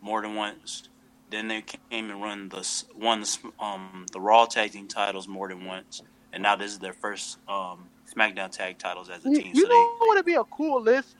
more 0.00 0.20
than 0.22 0.34
once. 0.34 0.88
Then 1.30 1.48
they 1.48 1.62
came 1.62 2.10
and 2.10 2.20
run 2.20 2.48
the 2.48 2.58
s- 2.58 2.84
won 2.96 3.20
the 3.20 3.52
um 3.64 4.06
the 4.12 4.20
Raw 4.20 4.46
tag 4.46 4.72
team 4.72 4.88
titles 4.88 5.28
more 5.28 5.48
than 5.48 5.64
once, 5.64 6.02
and 6.32 6.42
now 6.42 6.56
this 6.56 6.72
is 6.72 6.78
their 6.78 6.92
first 6.92 7.38
um 7.48 7.88
SmackDown 8.16 8.50
tag 8.50 8.78
titles 8.78 9.08
as 9.08 9.24
a 9.24 9.30
You, 9.30 9.36
team. 9.40 9.54
you 9.54 9.62
so 9.62 9.68
know 9.68 9.94
what 9.98 10.16
would 10.16 10.24
be 10.26 10.34
a 10.34 10.44
cool 10.44 10.82
list? 10.82 11.14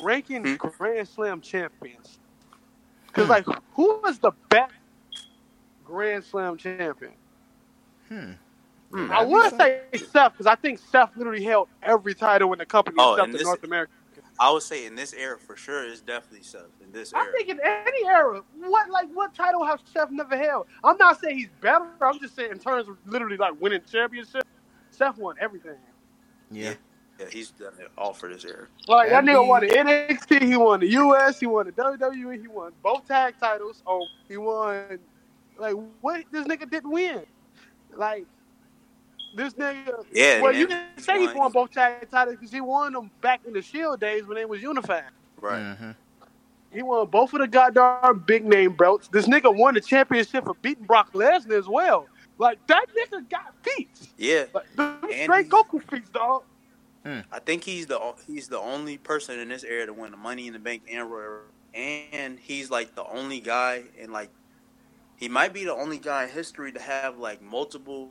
Ranking 0.00 0.44
Hmm? 0.44 0.54
Grand 0.78 1.08
Slam 1.08 1.40
champions. 1.40 2.18
Because, 3.06 3.28
like, 3.28 3.44
who 3.74 4.00
was 4.02 4.18
the 4.18 4.32
best 4.48 4.72
Grand 5.84 6.24
Slam 6.24 6.56
champion? 6.56 7.12
Hmm. 8.08 8.32
Hmm. 8.90 9.10
I 9.12 9.22
would 9.22 9.54
say 9.56 9.82
Seth, 9.94 10.32
because 10.32 10.46
I 10.46 10.54
think 10.54 10.78
Seth 10.78 11.10
literally 11.16 11.44
held 11.44 11.68
every 11.82 12.14
title 12.14 12.52
in 12.52 12.58
the 12.58 12.66
company 12.66 12.96
Oh, 12.98 13.12
except 13.14 13.24
and 13.26 13.34
the 13.34 13.38
this- 13.38 13.46
North 13.46 13.64
America. 13.64 13.92
They, 14.42 14.48
I 14.48 14.50
would 14.52 14.62
say 14.62 14.86
in 14.86 14.94
this 14.94 15.12
era 15.14 15.38
for 15.38 15.56
sure 15.56 15.84
is 15.84 16.00
definitely 16.00 16.42
Seth. 16.42 16.62
In 16.82 16.92
this 16.92 17.12
era. 17.12 17.22
I 17.22 17.26
era, 17.26 17.32
think 17.36 17.48
in 17.48 17.60
any 17.64 18.06
era, 18.06 18.42
what 18.58 18.90
like 18.90 19.08
what 19.12 19.34
title 19.34 19.64
has 19.64 19.80
Seth 19.92 20.10
never 20.10 20.36
held? 20.36 20.66
I'm 20.84 20.96
not 20.96 21.20
saying 21.20 21.38
he's 21.38 21.48
better. 21.60 21.86
I'm 22.00 22.18
just 22.20 22.36
saying 22.36 22.52
in 22.52 22.58
terms 22.58 22.88
of 22.88 22.96
literally 23.06 23.36
like 23.36 23.60
winning 23.60 23.82
championships, 23.90 24.48
Seth 24.90 25.18
won 25.18 25.36
everything. 25.40 25.76
Yeah. 26.50 26.74
yeah, 27.18 27.26
he's 27.30 27.50
done 27.50 27.72
it 27.80 27.90
all 27.96 28.12
for 28.12 28.28
this 28.28 28.44
era. 28.44 28.66
Like 28.88 29.10
that 29.10 29.24
nigga 29.24 29.46
won 29.46 29.62
the 29.62 29.68
NXT, 29.68 30.42
he 30.42 30.56
won 30.56 30.80
the 30.80 30.88
US, 30.88 31.40
he 31.40 31.46
won 31.46 31.66
the 31.66 31.72
WWE, 31.72 32.40
he 32.40 32.48
won 32.48 32.72
both 32.82 33.06
tag 33.06 33.34
titles. 33.40 33.82
Oh, 33.86 34.06
he 34.28 34.36
won. 34.36 34.98
Like 35.58 35.74
what? 36.00 36.24
This 36.30 36.46
nigga 36.46 36.70
didn't 36.70 36.90
win. 36.90 37.22
Like 37.94 38.26
this 39.34 39.54
nigga. 39.54 40.04
Yeah, 40.12 40.40
Well, 40.40 40.52
man. 40.52 40.60
you 40.60 40.66
can 40.66 40.86
say 40.98 41.14
he 41.14 41.20
He's 41.20 41.28
won 41.28 41.38
won. 41.38 41.52
both 41.52 41.70
tag 41.72 42.08
titles 42.10 42.36
because 42.36 42.52
he 42.52 42.60
won 42.60 42.92
them 42.92 43.10
back 43.20 43.40
in 43.46 43.52
the 43.52 43.62
Shield 43.62 44.00
days 44.00 44.26
when 44.26 44.36
they 44.36 44.44
was 44.44 44.62
unified. 44.62 45.04
Right. 45.40 45.60
Mm-hmm. 45.60 45.90
He 46.72 46.82
won 46.82 47.06
both 47.08 47.32
of 47.34 47.40
the 47.40 47.48
goddamn 47.48 48.20
big 48.26 48.44
name 48.46 48.72
belts. 48.74 49.08
This 49.08 49.26
nigga 49.26 49.54
won 49.54 49.74
the 49.74 49.80
championship 49.80 50.44
for 50.44 50.54
beating 50.62 50.84
Brock 50.84 51.12
Lesnar 51.12 51.58
as 51.58 51.68
well. 51.68 52.06
Like 52.38 52.66
that 52.66 52.86
nigga 52.96 53.28
got 53.28 53.54
feet. 53.62 53.90
Yeah, 54.16 54.44
Like 54.54 54.66
straight 55.22 55.48
Goku 55.50 55.82
feet, 55.90 56.10
dog. 56.12 56.44
I 57.04 57.38
think 57.44 57.64
he's 57.64 57.86
the 57.86 57.98
he's 58.26 58.48
the 58.48 58.58
only 58.60 58.96
person 58.96 59.38
in 59.40 59.48
this 59.48 59.64
era 59.64 59.86
to 59.86 59.92
win 59.92 60.12
the 60.12 60.16
Money 60.16 60.46
in 60.46 60.52
the 60.52 60.58
Bank 60.58 60.82
and 60.90 61.10
Royal, 61.10 61.40
and 61.74 62.38
he's 62.38 62.70
like 62.70 62.94
the 62.94 63.04
only 63.04 63.40
guy 63.40 63.82
and 64.00 64.12
like 64.12 64.30
he 65.16 65.28
might 65.28 65.52
be 65.52 65.64
the 65.64 65.74
only 65.74 65.98
guy 65.98 66.24
in 66.24 66.30
history 66.30 66.72
to 66.72 66.80
have 66.80 67.18
like 67.18 67.42
multiple 67.42 68.08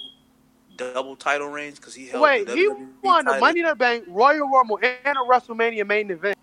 double 0.93 1.15
title 1.15 1.47
reigns 1.47 1.77
because 1.79 1.93
he 1.95 2.07
held 2.07 2.23
Wait, 2.23 2.45
the 2.47 2.55
he 2.55 2.67
WWE 2.69 2.87
won 3.03 3.25
the. 3.25 3.39
Money 3.39 3.59
in 3.61 3.65
the 3.67 3.75
Bank, 3.75 4.05
Royal 4.07 4.47
Rumble, 4.49 4.79
and 4.81 5.17
a 5.17 5.21
WrestleMania 5.21 5.85
main 5.87 6.09
event. 6.11 6.37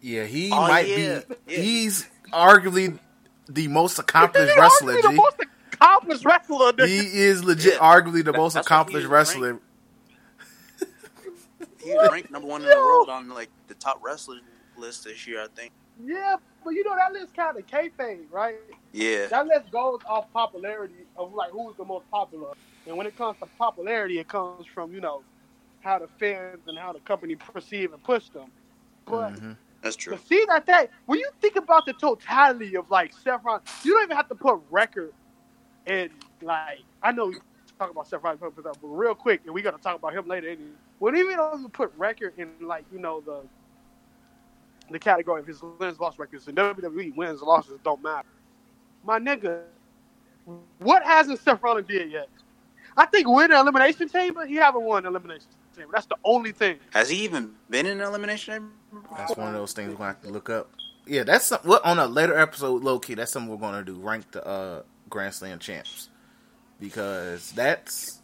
Yeah, 0.00 0.24
he 0.24 0.50
Oh, 0.52 0.68
might 0.68 0.86
yeah. 0.88 1.20
be. 1.28 1.34
Yeah. 1.54 1.58
He's 1.60 2.08
arguably 2.32 2.98
the 3.48 3.68
most 3.68 3.98
accomplished 3.98 4.52
He 4.54 4.60
wrestler. 4.60 5.00
the 5.02 5.12
most 5.12 5.36
accomplished 5.72 6.24
wrestler. 6.24 6.72
nigga. 6.72 6.86
He 6.86 6.98
is 7.22 7.42
legit, 7.44 7.74
Yeah. 7.74 7.78
arguably 7.80 8.24
the 8.24 8.32
That- 8.32 8.36
most 8.36 8.56
accomplished 8.56 9.04
he's 9.04 9.10
wrestler. 9.10 9.58
He 11.82 11.94
was 11.94 12.10
ranked 12.12 12.30
number 12.30 12.46
one 12.48 12.62
in 12.62 12.68
the 12.68 12.76
world 12.76 13.08
on 13.08 13.28
like 13.30 13.48
the 13.68 13.74
top 13.74 13.98
wrestler 14.02 14.36
list 14.76 15.04
this 15.04 15.26
year, 15.26 15.42
I 15.42 15.46
think. 15.54 15.72
Yeah, 16.04 16.36
but 16.62 16.70
you 16.70 16.84
know 16.84 16.94
that 16.96 17.12
list 17.12 17.34
kind 17.34 17.56
of 17.56 17.66
kayfabe, 17.66 18.26
right? 18.30 18.56
Yeah, 18.92 19.26
That 19.26 19.46
list 19.46 19.70
goes 19.70 20.00
off 20.06 20.30
popularity 20.32 21.06
of 21.16 21.32
like 21.34 21.50
who's 21.50 21.76
the 21.76 21.84
most 21.84 22.08
popular. 22.10 22.52
And 22.88 22.96
when 22.96 23.06
it 23.06 23.16
comes 23.16 23.38
to 23.40 23.46
popularity, 23.58 24.18
it 24.18 24.28
comes 24.28 24.66
from 24.66 24.92
you 24.92 25.00
know 25.00 25.22
how 25.80 25.98
the 25.98 26.08
fans 26.20 26.60
and 26.66 26.78
how 26.78 26.92
the 26.92 27.00
company 27.00 27.36
perceive 27.36 27.92
and 27.92 28.02
push 28.02 28.28
them. 28.30 28.50
But 29.06 29.32
Mhm. 29.34 29.58
that's 29.82 29.96
true. 29.96 30.14
But 30.16 30.26
see 30.26 30.44
that 30.48 30.66
that 30.66 30.90
when 31.06 31.18
you 31.20 31.30
think 31.40 31.56
about 31.56 31.86
the 31.86 31.94
totality 31.94 32.76
of 32.76 32.90
like 32.90 33.12
Seth 33.14 33.44
Rollins, 33.44 33.64
you 33.84 33.94
don't 33.94 34.04
even 34.04 34.16
have 34.16 34.28
to 34.28 34.34
put 34.34 34.60
record 34.70 35.12
in 35.86 36.10
like 36.42 36.80
I 37.02 37.12
know 37.12 37.26
we 37.26 37.36
talk 37.78 37.90
about 37.90 38.08
Seth 38.08 38.22
Rollins, 38.22 38.40
but 38.42 38.76
real 38.82 39.14
quick, 39.14 39.42
and 39.46 39.54
we 39.54 39.62
got 39.62 39.72
to 39.72 39.78
talk 39.78 39.96
about 39.98 40.14
him 40.14 40.26
later. 40.28 40.48
Anyway. 40.48 40.70
When 40.98 41.16
even 41.16 41.36
don't 41.36 41.58
even 41.60 41.70
put 41.70 41.92
record 41.96 42.34
in 42.38 42.54
like 42.60 42.84
you 42.92 42.98
know 42.98 43.20
the 43.20 43.42
the 44.90 44.98
category 44.98 45.40
of 45.40 45.46
his 45.46 45.62
wins 45.62 46.00
loss 46.00 46.18
records 46.18 46.48
in 46.48 46.54
WWE 46.56 47.16
wins 47.16 47.42
losses 47.42 47.78
don't 47.84 48.02
matter. 48.02 48.28
My 49.04 49.18
nigga, 49.18 49.62
what 50.78 51.02
hasn't 51.04 51.40
Seth 51.40 51.62
Rollins 51.62 51.88
did 51.88 52.10
yet? 52.12 52.28
I 52.98 53.06
think 53.06 53.28
win 53.28 53.50
the 53.50 53.58
elimination 53.58 54.08
chamber. 54.08 54.44
He 54.44 54.56
haven't 54.56 54.82
won 54.82 55.04
the 55.04 55.08
elimination 55.08 55.46
chamber. 55.76 55.92
That's 55.92 56.06
the 56.06 56.16
only 56.24 56.52
thing. 56.52 56.78
Has 56.90 57.08
he 57.08 57.24
even 57.24 57.54
been 57.70 57.86
in 57.86 58.00
an 58.00 58.06
elimination 58.06 58.54
chamber? 58.54 59.06
That's 59.16 59.36
one 59.36 59.48
of 59.48 59.54
those 59.54 59.72
things 59.72 59.90
we're 59.90 59.96
gonna 59.96 60.08
have 60.08 60.22
to 60.22 60.30
look 60.30 60.50
up. 60.50 60.70
Yeah, 61.06 61.22
that's 61.22 61.46
some, 61.46 61.60
what 61.62 61.84
on 61.84 61.98
a 61.98 62.06
later 62.06 62.36
episode, 62.36 62.82
low 62.82 62.98
key. 62.98 63.14
That's 63.14 63.32
something 63.32 63.50
we're 63.50 63.56
gonna 63.56 63.84
do. 63.84 63.94
Rank 63.94 64.30
the 64.32 64.46
uh, 64.46 64.82
Grand 65.08 65.32
Slam 65.32 65.58
champs 65.58 66.08
because 66.80 67.52
that's 67.52 68.20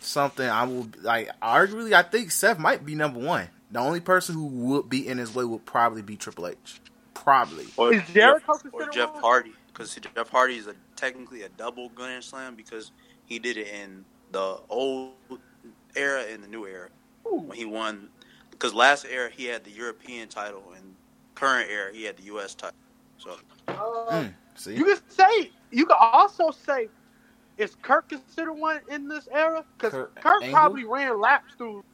something 0.00 0.48
I 0.48 0.64
will 0.64 0.88
like. 1.00 1.30
Arguably, 1.40 1.92
I 1.92 2.02
think 2.02 2.30
Seth 2.30 2.58
might 2.58 2.84
be 2.84 2.94
number 2.94 3.20
one. 3.20 3.48
The 3.70 3.78
only 3.78 4.00
person 4.00 4.34
who 4.34 4.46
would 4.46 4.90
be 4.90 5.06
in 5.06 5.18
his 5.18 5.34
way 5.34 5.44
would 5.44 5.64
probably 5.64 6.02
be 6.02 6.16
Triple 6.16 6.48
H. 6.48 6.80
Probably. 7.14 7.66
Or 7.76 7.92
Is 7.92 8.02
Jericho 8.12 8.54
Jeff, 8.62 8.72
or 8.72 8.88
Jeff? 8.88 9.10
Hardy? 9.20 9.52
Because 9.68 9.94
Jeff 9.94 10.28
Hardy 10.28 10.56
is 10.56 10.66
a 10.66 10.74
technically 10.96 11.42
a 11.42 11.48
double 11.48 11.88
Grand 11.90 12.24
Slam 12.24 12.56
because 12.56 12.90
he 13.30 13.38
did 13.38 13.56
it 13.56 13.68
in 13.68 14.04
the 14.32 14.58
old 14.68 15.14
era 15.96 16.24
and 16.30 16.42
the 16.42 16.48
new 16.48 16.66
era 16.66 16.88
when 17.24 17.56
he 17.56 17.64
won. 17.64 18.10
Because 18.50 18.74
last 18.74 19.06
era 19.10 19.30
he 19.30 19.46
had 19.46 19.64
the 19.64 19.70
European 19.70 20.28
title, 20.28 20.62
and 20.76 20.94
current 21.34 21.70
era 21.70 21.92
he 21.94 22.04
had 22.04 22.18
the 22.18 22.24
U.S. 22.24 22.54
title. 22.54 22.76
So 23.18 23.36
Uh, 23.68 23.74
Mm, 24.10 24.34
see, 24.56 24.74
You 24.74 24.84
can 24.84 24.98
say 25.08 25.50
you 25.70 25.86
can 25.86 25.96
also 25.98 26.50
say 26.50 26.88
is 27.56 27.76
Kurt 27.82 28.08
considered 28.08 28.54
one 28.54 28.80
in 28.90 29.08
this 29.08 29.28
era? 29.32 29.64
Because 29.78 29.92
Kurt 29.92 30.14
Kirk, 30.16 30.44
probably 30.50 30.84
ran 30.84 31.20
laps 31.20 31.54
through 31.56 31.84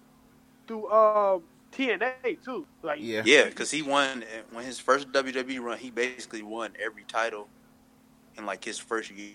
through 0.66 0.90
um, 0.90 1.42
TNA 1.72 2.42
too. 2.42 2.66
Like 2.82 2.98
yeah, 3.02 3.22
yeah, 3.24 3.44
because 3.44 3.70
he 3.70 3.82
won 3.82 4.24
when 4.52 4.64
his 4.64 4.78
first 4.78 5.12
WWE 5.12 5.60
run. 5.60 5.78
He 5.78 5.90
basically 5.90 6.42
won 6.42 6.72
every 6.82 7.04
title 7.04 7.48
in 8.38 8.46
like 8.46 8.64
his 8.64 8.78
first 8.78 9.10
year, 9.10 9.34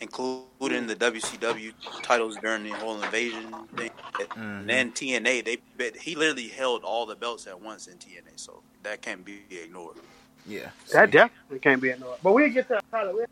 including 0.00 0.86
the 0.86 0.94
WCW 0.96 1.72
titles 2.02 2.36
during 2.36 2.64
the 2.64 2.70
whole 2.70 3.02
invasion 3.02 3.52
thing. 3.76 3.90
Mhm. 4.14 4.36
And 4.60 4.68
then 4.70 4.92
TNA, 4.92 5.44
they 5.44 5.58
but 5.76 5.96
he 5.96 6.14
literally 6.14 6.48
held 6.48 6.84
all 6.84 7.06
the 7.06 7.16
belts 7.16 7.46
at 7.46 7.60
once 7.60 7.86
in 7.86 7.98
TNA, 7.98 8.32
so 8.36 8.62
that 8.82 9.02
can't 9.02 9.24
be 9.24 9.42
ignored. 9.50 9.96
yeah. 10.46 10.70
that 10.92 11.10
definitely 11.10 11.58
can't 11.58 11.82
be 11.82 11.90
ignored. 11.90 12.18
But 12.22 12.32
we 12.32 12.48
get 12.50 12.68
to 12.68 12.80
title. 12.90 13.24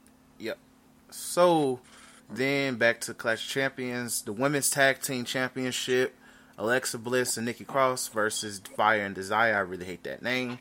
So 1.10 1.78
then 2.28 2.74
back 2.76 3.00
to 3.02 3.14
Clash 3.14 3.48
Champions, 3.48 4.22
the 4.22 4.32
women's 4.32 4.68
tag 4.70 5.00
team 5.00 5.24
championship, 5.24 6.14
Alexa 6.58 6.98
Bliss 6.98 7.36
and 7.36 7.46
Nikki 7.46 7.64
Cross 7.64 8.08
versus 8.08 8.60
Fire 8.76 9.02
and 9.04 9.14
Desire. 9.14 9.54
I 9.54 9.60
really 9.60 9.84
hate 9.84 10.02
that 10.02 10.20
name. 10.22 10.58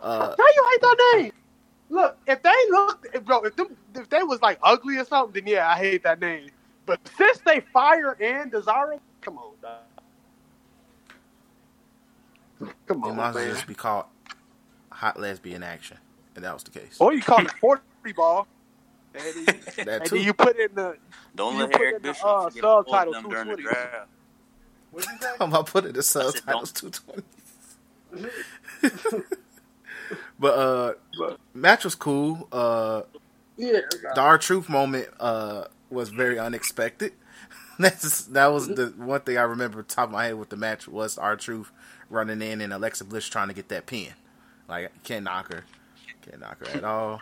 Uh, 0.00 0.34
How 0.36 0.36
you 0.38 0.68
hate 0.72 0.80
that 0.80 1.12
name? 1.16 1.32
Look, 1.88 2.18
if 2.26 2.42
they 2.42 2.54
looked, 2.70 3.24
bro, 3.24 3.42
if 3.42 3.54
them, 3.56 3.76
if 3.94 4.08
they 4.08 4.22
was 4.22 4.42
like 4.42 4.58
ugly 4.62 4.96
or 4.98 5.04
something, 5.04 5.44
then 5.44 5.52
yeah, 5.52 5.68
I 5.68 5.76
hate 5.76 6.02
that 6.02 6.20
name. 6.20 6.50
But 6.84 7.00
since 7.16 7.38
they 7.38 7.60
fire 7.72 8.16
and 8.20 8.50
Desire, 8.50 8.98
come 9.20 9.38
on, 9.38 9.52
dog. 9.62 9.80
Come 12.86 13.00
they 13.02 13.08
on, 13.10 13.16
might 13.16 13.28
as 13.30 13.34
well 13.34 13.44
man. 13.44 13.54
just 13.54 13.66
be 13.66 13.74
called 13.74 14.06
Hot 14.90 15.18
Lesbian 15.20 15.62
Action, 15.62 15.98
and 16.34 16.44
that 16.44 16.54
was 16.54 16.62
the 16.64 16.70
case. 16.70 16.96
Or 16.98 17.12
you 17.12 17.22
call 17.22 17.44
it 17.44 17.52
forty 17.60 17.82
ball. 18.14 18.46
And 19.18 19.46
then, 19.46 19.60
that 19.86 20.00
and 20.02 20.10
too. 20.10 20.16
then 20.16 20.24
you 20.26 20.34
put 20.34 20.58
in 20.58 20.74
the 20.74 20.98
Don't 21.34 21.54
You 21.54 21.60
let 21.60 21.72
put 21.72 21.80
Eric 21.80 21.96
in 21.96 22.02
the, 22.02 22.08
Bischoff 22.08 22.46
uh, 22.46 22.50
forget 22.50 22.64
all 22.64 22.80
of 22.80 22.86
subtitle 22.86 23.12
them 23.14 23.28
during 23.30 23.48
the 23.48 23.56
220. 23.56 23.62
draft. 23.62 24.08
what 24.90 25.04
you 25.06 25.18
say? 25.22 25.28
I'm 25.40 25.50
gonna 25.50 25.64
put 25.64 25.84
it 25.84 25.88
in 25.88 25.94
the 25.94 26.02
said 26.02 26.32
subtitles 26.34 26.72
two 26.72 26.90
twenty. 26.90 27.22
but 30.38 30.48
uh, 30.58 30.94
match 31.54 31.84
was 31.84 31.94
cool. 31.94 32.48
Uh, 32.52 33.02
Yeah. 33.56 33.80
the 34.14 34.20
R 34.20 34.38
Truth 34.38 34.68
moment 34.68 35.08
uh 35.20 35.64
was 35.90 36.10
very 36.10 36.38
unexpected. 36.38 37.12
That's 37.78 38.22
that 38.26 38.46
was 38.46 38.68
the 38.68 38.92
one 38.96 39.20
thing 39.20 39.36
I 39.38 39.42
remember 39.42 39.82
top 39.82 40.06
of 40.08 40.12
my 40.12 40.24
head 40.26 40.38
with 40.38 40.48
the 40.48 40.56
match 40.56 40.88
was 40.88 41.18
R 41.18 41.36
Truth 41.36 41.70
running 42.10 42.40
in 42.42 42.60
and 42.60 42.72
Alexa 42.72 43.04
Bliss 43.04 43.26
trying 43.28 43.48
to 43.48 43.54
get 43.54 43.68
that 43.68 43.86
pin. 43.86 44.08
Like 44.68 44.90
can't 45.04 45.24
knock 45.24 45.52
her, 45.52 45.64
can't 46.22 46.40
knock 46.40 46.58
her 46.66 46.76
at 46.76 46.84
all. 46.84 47.20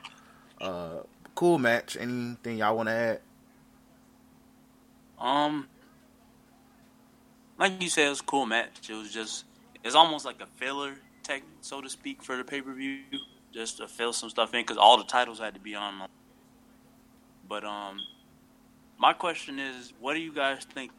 Uh, 0.61 0.99
cool 1.35 1.59
match. 1.59 1.97
Anything 1.99 2.59
y'all 2.59 2.77
want 2.77 2.89
to 2.89 2.93
add? 2.95 3.21
Um, 5.19 5.69
like 7.59 7.81
you 7.83 7.89
said, 7.89 8.07
it 8.07 8.11
was 8.11 8.21
a 8.21 8.25
cool 8.25 8.47
match. 8.47 8.89
It 8.89 8.95
was 8.95 9.13
just, 9.13 9.45
it's 9.83 9.95
almost 9.95 10.25
like 10.25 10.41
a 10.41 10.47
filler, 10.57 10.95
tech, 11.25 11.43
so 11.61 11.81
to 11.81 11.89
speak, 11.89 12.23
for 12.23 12.37
the 12.37 12.45
pay 12.45 12.61
per 12.61 12.73
view, 12.73 13.01
just 13.53 13.79
to 13.79 13.89
fill 13.89 14.13
some 14.13 14.31
stuff 14.31 14.55
in 14.55 14.61
because 14.61 14.77
all 14.77 14.97
the 14.97 15.05
titles 15.05 15.39
had 15.39 15.55
to 15.55 15.61
be 15.61 15.75
on. 15.75 16.07
But 17.49 17.65
um, 17.65 18.01
my 18.99 19.13
question 19.13 19.59
is, 19.59 19.93
what 20.01 20.15
do 20.15 20.21
you 20.21 20.33
guys 20.33 20.65
think? 20.65 20.93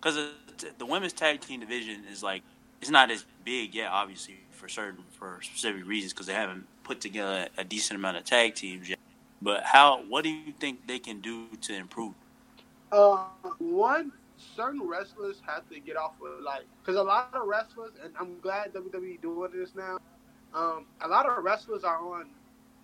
Because 0.00 0.30
the 0.78 0.86
women's 0.86 1.12
tag 1.12 1.40
team 1.40 1.60
division 1.60 2.04
is 2.10 2.22
like, 2.22 2.42
it's 2.80 2.90
not 2.90 3.10
as 3.10 3.24
big 3.44 3.74
yet, 3.74 3.90
obviously, 3.90 4.40
for 4.50 4.68
certain 4.68 5.04
for 5.10 5.38
specific 5.42 5.86
reasons 5.86 6.12
because 6.12 6.26
they 6.26 6.34
haven't 6.34 6.66
put 6.82 7.00
together 7.00 7.48
a 7.56 7.64
decent 7.64 7.98
amount 7.98 8.16
of 8.16 8.24
tag 8.24 8.54
teams 8.54 8.88
yet. 8.88 8.98
But 9.40 9.64
how? 9.64 10.02
What 10.08 10.24
do 10.24 10.30
you 10.30 10.52
think 10.58 10.86
they 10.86 10.98
can 10.98 11.20
do 11.20 11.46
to 11.62 11.74
improve? 11.74 12.14
Uh, 12.90 13.24
one, 13.58 14.12
certain 14.56 14.86
wrestlers 14.86 15.40
have 15.46 15.68
to 15.70 15.80
get 15.80 15.96
off 15.96 16.14
of 16.24 16.42
like, 16.42 16.62
because 16.80 16.98
a 16.98 17.02
lot 17.02 17.30
of 17.34 17.46
wrestlers, 17.46 17.92
and 18.02 18.12
I'm 18.18 18.38
glad 18.40 18.72
WWE 18.72 19.20
doing 19.20 19.50
this 19.54 19.74
now. 19.74 19.98
Um, 20.54 20.86
a 21.00 21.08
lot 21.08 21.26
of 21.26 21.42
wrestlers 21.42 21.84
are 21.84 21.98
on 21.98 22.26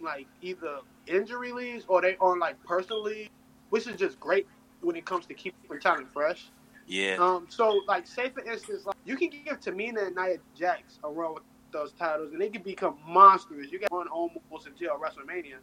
like 0.01 0.27
either 0.43 0.79
injury 1.07 1.53
leaves 1.53 1.85
or 1.89 2.01
they 2.01 2.17
on 2.17 2.39
like 2.39 2.63
personal 2.65 3.03
leave, 3.03 3.29
which 3.71 3.87
is 3.87 3.97
just 3.97 4.19
great 4.21 4.47
when 4.81 4.97
it 4.97 5.05
comes 5.05 5.27
to 5.27 5.35
keeping 5.35 5.81
talent 5.81 6.13
fresh. 6.13 6.51
Yeah. 6.87 7.17
Um, 7.19 7.47
so 7.51 7.83
like, 7.87 8.07
say 8.07 8.31
for 8.31 8.43
instance, 8.43 8.87
like 8.87 8.97
you 9.05 9.17
can 9.17 9.31
give 9.31 9.61
Tamina 9.61 10.07
and 10.07 10.17
Nia 10.17 10.39
Jax 10.57 10.99
a 11.05 11.11
run 11.11 11.35
with 11.35 11.43
those 11.71 11.93
titles, 11.93 12.33
and 12.33 12.41
they 12.41 12.49
can 12.49 12.63
become 12.63 12.97
monsters. 13.07 13.71
You 13.71 13.79
get 13.79 13.93
one 13.93 14.09
almost 14.09 14.67
until 14.67 14.97
WrestleMania, 14.99 15.57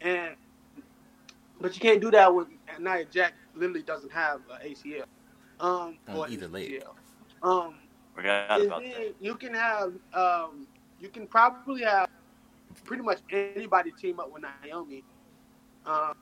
and 0.00 0.34
but 1.60 1.74
you 1.74 1.80
can't 1.80 2.00
do 2.00 2.10
that 2.10 2.34
with 2.34 2.48
Nia 2.80 3.04
Jax 3.04 3.34
literally 3.54 3.82
doesn't 3.82 4.12
have 4.12 4.40
an 4.50 4.68
ACL. 4.68 5.04
Um, 5.62 5.96
On 6.08 6.16
or 6.16 6.28
either 6.28 6.48
leg. 6.48 6.82
ACL. 6.82 7.48
Um, 7.48 7.74
Forgot 8.14 8.60
about 8.60 8.82
that. 8.82 9.14
you 9.20 9.34
can 9.36 9.54
have 9.54 9.92
um, 10.12 10.66
you 11.00 11.08
can 11.08 11.26
probably 11.26 11.82
have 11.82 12.10
pretty 12.84 13.02
much 13.02 13.20
anybody 13.30 13.92
team 13.92 14.20
up 14.20 14.32
with 14.32 14.44
Naomi. 14.64 15.02
Um, 15.86 16.14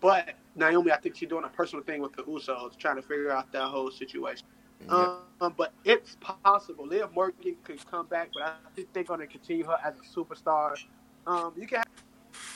but 0.00 0.34
Naomi, 0.56 0.90
I 0.90 0.96
think 0.96 1.16
she's 1.16 1.28
doing 1.28 1.44
a 1.44 1.48
personal 1.48 1.84
thing 1.84 2.00
with 2.00 2.12
the 2.14 2.22
Usos, 2.22 2.76
trying 2.76 2.96
to 2.96 3.02
figure 3.02 3.30
out 3.30 3.52
that 3.52 3.64
whole 3.64 3.90
situation. 3.90 4.46
Yeah. 4.86 5.16
Um, 5.40 5.54
but 5.56 5.72
it's 5.84 6.16
possible. 6.16 6.86
Liv 6.86 7.12
Morgan 7.14 7.56
could 7.62 7.84
come 7.90 8.06
back, 8.06 8.30
but 8.34 8.42
I 8.42 8.54
think 8.74 8.92
they're 8.92 9.04
going 9.04 9.20
to 9.20 9.26
continue 9.26 9.64
her 9.64 9.78
as 9.84 9.94
a 9.98 10.18
superstar. 10.18 10.76
Um, 11.26 11.52
you 11.56 11.66
can 11.66 11.78
have 11.78 11.86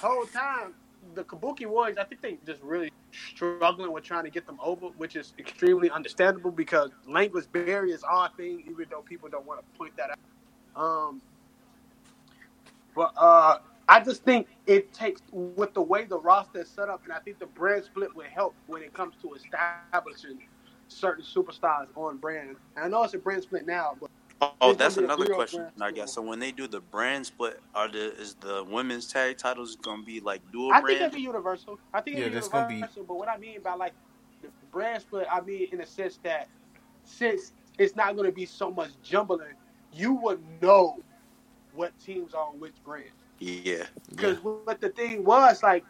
whole 0.00 0.26
time 0.26 0.74
the 1.14 1.24
Kabuki 1.24 1.66
Warriors. 1.66 1.96
I 1.98 2.04
think 2.04 2.20
they 2.20 2.38
just 2.46 2.62
really 2.62 2.90
struggling 3.38 3.92
with 3.92 4.02
trying 4.02 4.24
to 4.24 4.30
get 4.30 4.46
them 4.46 4.58
over, 4.62 4.86
which 4.96 5.14
is 5.14 5.32
extremely 5.38 5.90
understandable 5.90 6.50
because 6.50 6.90
language 7.06 7.46
barriers 7.52 8.02
are 8.02 8.26
a 8.32 8.36
thing, 8.36 8.64
even 8.68 8.86
though 8.90 9.02
people 9.02 9.28
don't 9.28 9.46
want 9.46 9.60
to 9.60 9.78
point 9.78 9.96
that 9.96 10.10
out. 10.10 10.18
Um, 10.80 11.22
but 12.94 13.12
uh, 13.16 13.58
I 13.88 14.00
just 14.00 14.24
think 14.24 14.48
it 14.66 14.92
takes 14.92 15.22
with 15.30 15.72
the 15.72 15.82
way 15.82 16.04
the 16.04 16.18
roster 16.18 16.62
is 16.62 16.68
set 16.68 16.88
up, 16.88 17.04
and 17.04 17.12
I 17.12 17.20
think 17.20 17.38
the 17.38 17.46
brand 17.46 17.84
split 17.84 18.14
will 18.14 18.24
help 18.24 18.54
when 18.66 18.82
it 18.82 18.92
comes 18.92 19.14
to 19.22 19.34
establishing 19.34 20.40
certain 20.88 21.24
superstars 21.24 21.86
on 21.94 22.16
brand. 22.16 22.56
And 22.76 22.84
I 22.84 22.88
know 22.88 23.04
it's 23.04 23.14
a 23.14 23.18
brand 23.18 23.44
split 23.44 23.66
now, 23.66 23.96
but 24.00 24.10
Oh, 24.40 24.72
that's 24.72 24.96
another 24.96 25.26
question, 25.26 25.60
brand 25.60 25.82
I 25.82 25.90
guess. 25.90 26.12
So 26.14 26.22
when 26.22 26.38
they 26.38 26.52
do 26.52 26.68
the 26.68 26.80
brand 26.80 27.26
split, 27.26 27.60
are 27.74 27.88
the 27.88 28.14
is 28.20 28.34
the 28.34 28.64
women's 28.68 29.06
tag 29.08 29.36
titles 29.38 29.76
gonna 29.76 30.02
be 30.02 30.20
like 30.20 30.40
dual 30.52 30.68
brand? 30.70 30.84
I 30.84 30.86
think 30.86 30.98
brand? 30.98 31.02
it'd 31.12 31.16
be 31.16 31.22
universal. 31.22 31.78
I 31.92 32.00
think 32.00 32.16
Yeah, 32.16 32.22
it'd 32.22 32.32
be 32.32 32.34
that's 32.36 32.48
gonna 32.48 32.68
be- 32.68 32.84
But 33.06 33.14
what 33.14 33.28
I 33.28 33.36
mean 33.36 33.60
by 33.62 33.74
like 33.74 33.94
the 34.42 34.48
brand 34.70 35.02
split, 35.02 35.26
I 35.30 35.40
mean 35.40 35.68
in 35.72 35.78
the 35.78 35.86
sense 35.86 36.18
that 36.22 36.48
since 37.04 37.52
it's 37.78 37.96
not 37.96 38.14
going 38.14 38.26
to 38.26 38.32
be 38.32 38.44
so 38.44 38.70
much 38.70 38.90
jumbling, 39.02 39.54
you 39.92 40.12
would 40.14 40.40
know 40.60 40.98
what 41.72 41.98
teams 41.98 42.34
are 42.34 42.48
on 42.48 42.60
which 42.60 42.74
brand. 42.84 43.10
yeah. 43.38 43.84
Because 44.10 44.38
what 44.42 44.80
the 44.80 44.90
thing 44.90 45.24
was 45.24 45.62
like, 45.62 45.84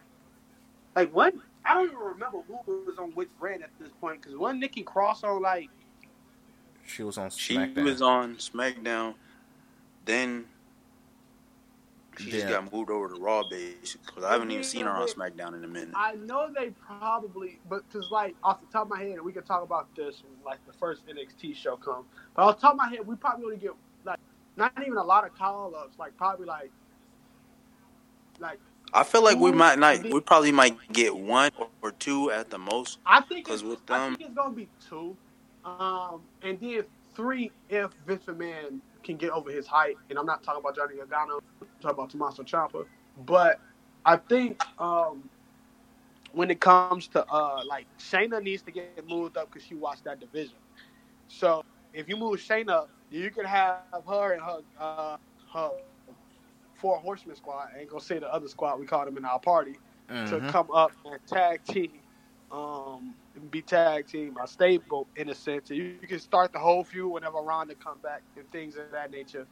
like 0.94 1.10
when 1.14 1.40
I 1.64 1.74
don't 1.74 1.86
even 1.86 1.98
remember 1.98 2.38
who 2.46 2.84
was 2.86 2.98
on 2.98 3.10
which 3.12 3.28
brand 3.38 3.62
at 3.62 3.70
this 3.80 3.90
point. 4.00 4.22
Because 4.22 4.36
one 4.36 4.58
Nikki 4.60 4.82
Cross 4.82 5.24
on 5.24 5.42
like 5.42 5.68
She 6.88 7.02
was 7.02 7.18
on 7.18 7.30
She 7.30 7.56
SmackDown. 7.56 7.84
was 7.84 8.02
on 8.02 8.36
SmackDown, 8.36 9.14
then 10.04 10.46
she 12.18 12.30
just 12.30 12.48
got 12.48 12.72
moved 12.72 12.90
over 12.90 13.08
to 13.10 13.14
Raw, 13.14 13.44
basically. 13.48 14.00
Because 14.06 14.24
I 14.24 14.32
haven't 14.32 14.50
even 14.50 14.64
seen 14.64 14.86
her 14.86 14.90
on 14.90 15.06
SmackDown 15.06 15.54
in 15.54 15.62
a 15.64 15.68
minute. 15.68 15.90
I 15.94 16.14
know 16.16 16.50
they 16.52 16.70
probably, 16.70 17.60
but 17.68 17.84
because 17.88 18.10
like 18.10 18.34
off 18.42 18.60
the 18.60 18.66
top 18.72 18.84
of 18.84 18.88
my 18.90 19.02
head, 19.02 19.20
we 19.20 19.32
can 19.32 19.44
talk 19.44 19.62
about 19.62 19.94
this 19.94 20.22
when 20.24 20.32
like 20.44 20.58
the 20.66 20.72
first 20.72 21.02
NXT 21.06 21.54
show 21.54 21.76
come. 21.76 22.04
But 22.34 22.42
off 22.42 22.56
the 22.56 22.62
top 22.62 22.72
of 22.72 22.78
my 22.78 22.88
head, 22.88 23.06
we 23.06 23.14
probably 23.16 23.44
only 23.44 23.56
get 23.58 23.72
like 24.04 24.18
not 24.56 24.72
even 24.80 24.96
a 24.96 25.04
lot 25.04 25.24
of 25.26 25.36
call 25.36 25.74
ups, 25.76 25.98
like 25.98 26.16
probably 26.16 26.46
like 26.46 26.70
like 28.40 28.58
I 28.94 29.04
feel 29.04 29.22
like 29.22 29.38
we 29.38 29.52
might 29.52 29.78
not. 29.78 30.02
We 30.02 30.20
probably 30.20 30.50
might 30.52 30.76
get 30.92 31.14
one 31.14 31.50
or 31.82 31.92
two 31.92 32.30
at 32.30 32.48
the 32.50 32.58
most. 32.58 32.98
I 33.04 33.20
think 33.20 33.44
because 33.44 33.62
with 33.62 33.78
I 33.90 33.98
them- 33.98 34.16
think 34.16 34.30
it's 34.30 34.36
gonna 34.36 34.54
be 34.54 34.68
two, 34.88 35.16
um, 35.64 36.12
and 36.42 36.60
then 36.60 36.84
three 37.14 37.52
if 37.68 37.90
Vince 38.06 38.24
McMahon 38.26 38.80
can 39.02 39.16
get 39.16 39.30
over 39.30 39.50
his 39.50 39.66
height. 39.66 39.96
And 40.10 40.18
I'm 40.18 40.26
not 40.26 40.42
talking 40.42 40.60
about 40.60 40.76
Johnny 40.76 40.96
Gargano, 40.96 41.38
I'm 41.62 41.68
talking 41.80 41.90
about 41.98 42.10
Tommaso 42.10 42.42
Ciampa. 42.42 42.86
But 43.16 43.60
I 44.04 44.16
think 44.16 44.62
um, 44.78 45.30
when 46.32 46.50
it 46.50 46.60
comes 46.60 47.08
to 47.08 47.26
uh, 47.28 47.62
like 47.68 47.88
Shayna 47.98 48.42
needs 48.42 48.62
to 48.64 48.72
get 48.72 49.06
moved 49.06 49.36
up 49.36 49.48
because 49.50 49.64
she 49.66 49.74
watched 49.74 50.04
that 50.04 50.20
division. 50.20 50.58
So 51.28 51.64
if 51.92 52.08
you 52.08 52.16
move 52.16 52.36
Shayna, 52.38 52.68
up, 52.68 52.90
you 53.10 53.30
can 53.30 53.44
have 53.44 53.82
her 54.06 54.32
and 54.32 54.42
her 54.42 54.60
uh, 54.78 55.16
her 55.52 55.70
four 56.74 56.98
horsemen 56.98 57.36
squad. 57.36 57.68
I 57.74 57.80
ain't 57.80 57.90
gonna 57.90 58.00
say 58.00 58.18
the 58.18 58.32
other 58.32 58.48
squad 58.48 58.78
we 58.78 58.86
called 58.86 59.06
them 59.08 59.16
in 59.16 59.24
our 59.24 59.40
party 59.40 59.80
to 60.26 60.40
Mhm. 60.40 60.42
come 60.42 60.68
up 60.72 60.92
and 61.04 61.18
tag 61.26 61.64
team, 61.64 62.02
um, 62.50 63.14
be 63.50 63.62
tag 63.62 64.06
team 64.06 64.36
a 64.42 64.46
stable 64.46 65.06
in 65.16 65.28
a 65.28 65.34
sense. 65.34 65.70
You, 65.70 65.96
you 66.00 66.08
can 66.08 66.18
start 66.18 66.52
the 66.52 66.58
whole 66.58 66.84
feud 66.84 67.12
whenever 67.12 67.38
Ronda 67.38 67.74
come 67.74 67.98
back 68.02 68.22
and 68.36 68.50
things 68.50 68.76
of 68.76 68.90
that 68.92 69.10
nature. 69.10 69.46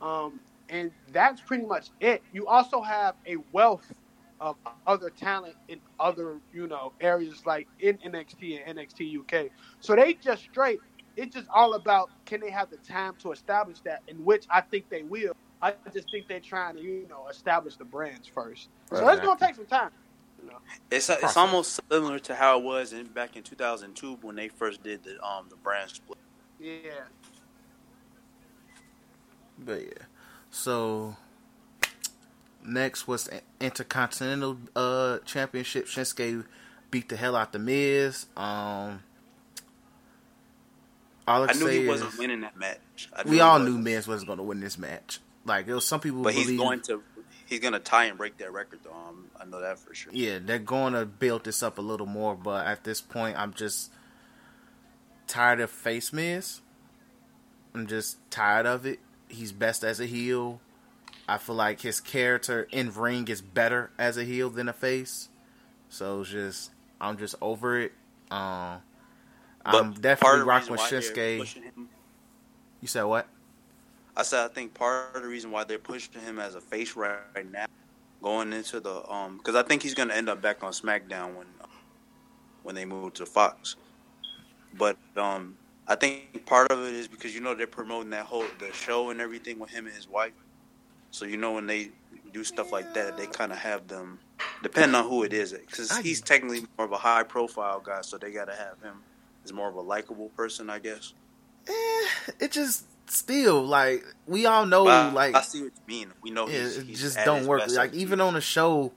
Um, 0.00 0.40
and 0.68 0.90
that's 1.12 1.40
pretty 1.40 1.66
much 1.66 1.90
it. 2.00 2.22
You 2.32 2.46
also 2.46 2.80
have 2.80 3.14
a 3.26 3.36
wealth 3.52 3.92
of 4.40 4.56
other 4.86 5.10
talent 5.10 5.54
in 5.68 5.80
other, 5.98 6.38
you 6.52 6.66
know, 6.68 6.92
areas 7.00 7.44
like 7.46 7.66
in 7.80 7.98
NXT 7.98 8.60
and 8.64 8.78
NXT 8.78 9.18
UK. 9.20 9.50
So 9.80 9.96
they 9.96 10.14
just 10.14 10.42
straight. 10.44 10.78
It's 11.16 11.34
just 11.34 11.48
all 11.52 11.74
about 11.74 12.10
can 12.26 12.40
they 12.40 12.50
have 12.50 12.70
the 12.70 12.76
time 12.76 13.14
to 13.22 13.32
establish 13.32 13.80
that, 13.80 14.02
in 14.06 14.24
which 14.24 14.46
I 14.50 14.60
think 14.60 14.88
they 14.88 15.02
will. 15.02 15.32
I 15.60 15.74
just 15.92 16.08
think 16.12 16.28
they're 16.28 16.38
trying 16.38 16.76
to, 16.76 16.82
you 16.82 17.08
know, 17.08 17.26
establish 17.28 17.76
the 17.76 17.84
brands 17.84 18.28
first. 18.28 18.68
So 18.94 19.08
it's 19.08 19.20
gonna 19.20 19.40
take 19.40 19.56
some 19.56 19.66
time. 19.66 19.90
You 20.48 20.54
know? 20.54 20.60
It's 20.90 21.10
it's 21.10 21.36
almost 21.36 21.80
similar 21.90 22.18
to 22.20 22.34
how 22.34 22.58
it 22.58 22.64
was 22.64 22.92
in 22.92 23.06
back 23.06 23.36
in 23.36 23.42
2002 23.42 24.18
when 24.22 24.36
they 24.36 24.48
first 24.48 24.82
did 24.82 25.04
the 25.04 25.22
um 25.24 25.46
the 25.50 25.56
brand 25.56 25.90
split. 25.90 26.18
Yeah. 26.58 26.90
But 29.58 29.82
yeah. 29.82 30.04
So 30.50 31.16
next 32.64 33.06
was 33.06 33.28
Intercontinental 33.60 34.58
uh 34.74 35.18
Championship. 35.24 35.86
Shinsuke 35.86 36.44
beat 36.90 37.08
the 37.08 37.16
hell 37.16 37.36
out 37.36 37.52
the 37.52 37.58
Miz. 37.58 38.26
Um 38.36 39.02
all 41.26 41.42
I, 41.42 41.48
I 41.48 41.52
knew 41.52 41.66
say 41.66 41.72
he 41.72 41.82
is 41.82 41.88
wasn't 41.88 42.18
winning 42.18 42.40
that 42.40 42.56
match. 42.56 43.10
I 43.12 43.22
we 43.28 43.40
all 43.40 43.58
knew 43.58 43.76
Miz 43.76 44.08
wasn't 44.08 44.28
going 44.28 44.38
to 44.38 44.44
win 44.44 44.60
this 44.60 44.78
match. 44.78 45.20
Like 45.44 45.66
there 45.66 45.74
was 45.74 45.86
some 45.86 46.00
people 46.00 46.22
but 46.22 46.32
believe, 46.32 46.48
he's 46.48 46.58
going 46.58 46.80
to 46.82 47.02
he's 47.48 47.60
gonna 47.60 47.80
tie 47.80 48.04
and 48.04 48.18
break 48.18 48.36
that 48.38 48.52
record 48.52 48.80
though. 48.84 48.92
Um, 48.92 49.24
I 49.40 49.44
know 49.44 49.60
that 49.60 49.78
for 49.78 49.94
sure. 49.94 50.12
yeah, 50.12 50.38
they're 50.44 50.58
going 50.58 50.92
to 50.92 51.06
build 51.06 51.44
this 51.44 51.62
up 51.62 51.78
a 51.78 51.80
little 51.82 52.06
more. 52.06 52.34
But 52.34 52.66
at 52.66 52.84
this 52.84 53.00
point, 53.00 53.38
I'm 53.38 53.54
just 53.54 53.90
tired 55.26 55.60
of 55.60 55.70
face 55.70 56.12
Miz. 56.12 56.60
I'm 57.74 57.86
just 57.86 58.18
tired 58.30 58.66
of 58.66 58.86
it. 58.86 58.98
He's 59.28 59.52
best 59.52 59.84
as 59.84 60.00
a 60.00 60.06
heel. 60.06 60.60
I 61.28 61.36
feel 61.38 61.54
like 61.56 61.82
his 61.82 62.00
character 62.00 62.66
in 62.72 62.92
ring 62.92 63.28
is 63.28 63.42
better 63.42 63.90
as 63.98 64.16
a 64.16 64.24
heel 64.24 64.48
than 64.50 64.68
a 64.68 64.72
face. 64.72 65.28
So 65.88 66.22
it's 66.22 66.30
just 66.30 66.70
I'm 67.00 67.16
just 67.18 67.34
over 67.40 67.78
it. 67.80 67.92
Um, 68.30 68.80
I'm 69.64 69.92
definitely 69.94 70.40
rocking 70.40 70.72
with 70.72 70.80
Shinsuke. 70.80 71.46
You 72.80 72.88
said 72.88 73.04
what? 73.04 73.26
I 74.18 74.22
said 74.24 74.44
I 74.44 74.48
think 74.48 74.74
part 74.74 75.14
of 75.14 75.22
the 75.22 75.28
reason 75.28 75.52
why 75.52 75.62
they're 75.62 75.78
pushing 75.78 76.20
him 76.20 76.40
as 76.40 76.56
a 76.56 76.60
face 76.60 76.96
right, 76.96 77.18
right 77.36 77.50
now, 77.50 77.66
going 78.20 78.52
into 78.52 78.80
the 78.80 79.08
um, 79.10 79.38
because 79.38 79.54
I 79.54 79.62
think 79.62 79.80
he's 79.80 79.94
gonna 79.94 80.12
end 80.12 80.28
up 80.28 80.42
back 80.42 80.64
on 80.64 80.72
SmackDown 80.72 81.36
when 81.36 81.46
when 82.64 82.74
they 82.74 82.84
move 82.84 83.14
to 83.14 83.26
Fox. 83.26 83.76
But 84.76 84.98
um, 85.16 85.56
I 85.86 85.94
think 85.94 86.44
part 86.46 86.72
of 86.72 86.80
it 86.80 86.94
is 86.94 87.06
because 87.06 87.32
you 87.32 87.40
know 87.40 87.54
they're 87.54 87.68
promoting 87.68 88.10
that 88.10 88.26
whole 88.26 88.44
the 88.58 88.72
show 88.72 89.10
and 89.10 89.20
everything 89.20 89.60
with 89.60 89.70
him 89.70 89.86
and 89.86 89.94
his 89.94 90.08
wife. 90.08 90.32
So 91.12 91.24
you 91.24 91.36
know 91.36 91.52
when 91.52 91.68
they 91.68 91.90
do 92.32 92.42
stuff 92.42 92.72
like 92.72 92.92
that, 92.94 93.16
they 93.16 93.26
kind 93.26 93.52
of 93.52 93.58
have 93.58 93.86
them 93.86 94.18
depending 94.64 94.96
on 94.96 95.08
who 95.08 95.22
it 95.22 95.32
is, 95.32 95.52
because 95.52 95.96
he's 95.98 96.20
technically 96.20 96.66
more 96.76 96.86
of 96.86 96.92
a 96.92 96.96
high 96.96 97.22
profile 97.22 97.78
guy, 97.78 98.00
so 98.00 98.18
they 98.18 98.32
got 98.32 98.46
to 98.46 98.54
have 98.54 98.82
him 98.82 99.00
as 99.44 99.52
more 99.52 99.68
of 99.68 99.76
a 99.76 99.80
likable 99.80 100.28
person, 100.30 100.68
I 100.68 100.80
guess. 100.80 101.14
Eh, 101.68 102.32
it 102.40 102.50
just 102.50 102.84
still 103.10 103.62
like 103.62 104.04
we 104.26 104.46
all 104.46 104.66
know 104.66 104.84
like 104.84 105.34
I 105.34 105.40
see 105.42 105.62
what 105.62 105.72
you 105.74 105.82
mean. 105.86 106.12
We 106.22 106.30
know 106.30 106.48
yeah, 106.48 106.66
it 106.66 106.94
just 106.94 107.18
don't 107.24 107.46
work. 107.46 107.62
Like 107.70 107.94
even 107.94 108.20
on 108.20 108.34
the 108.34 108.40
show, 108.40 108.92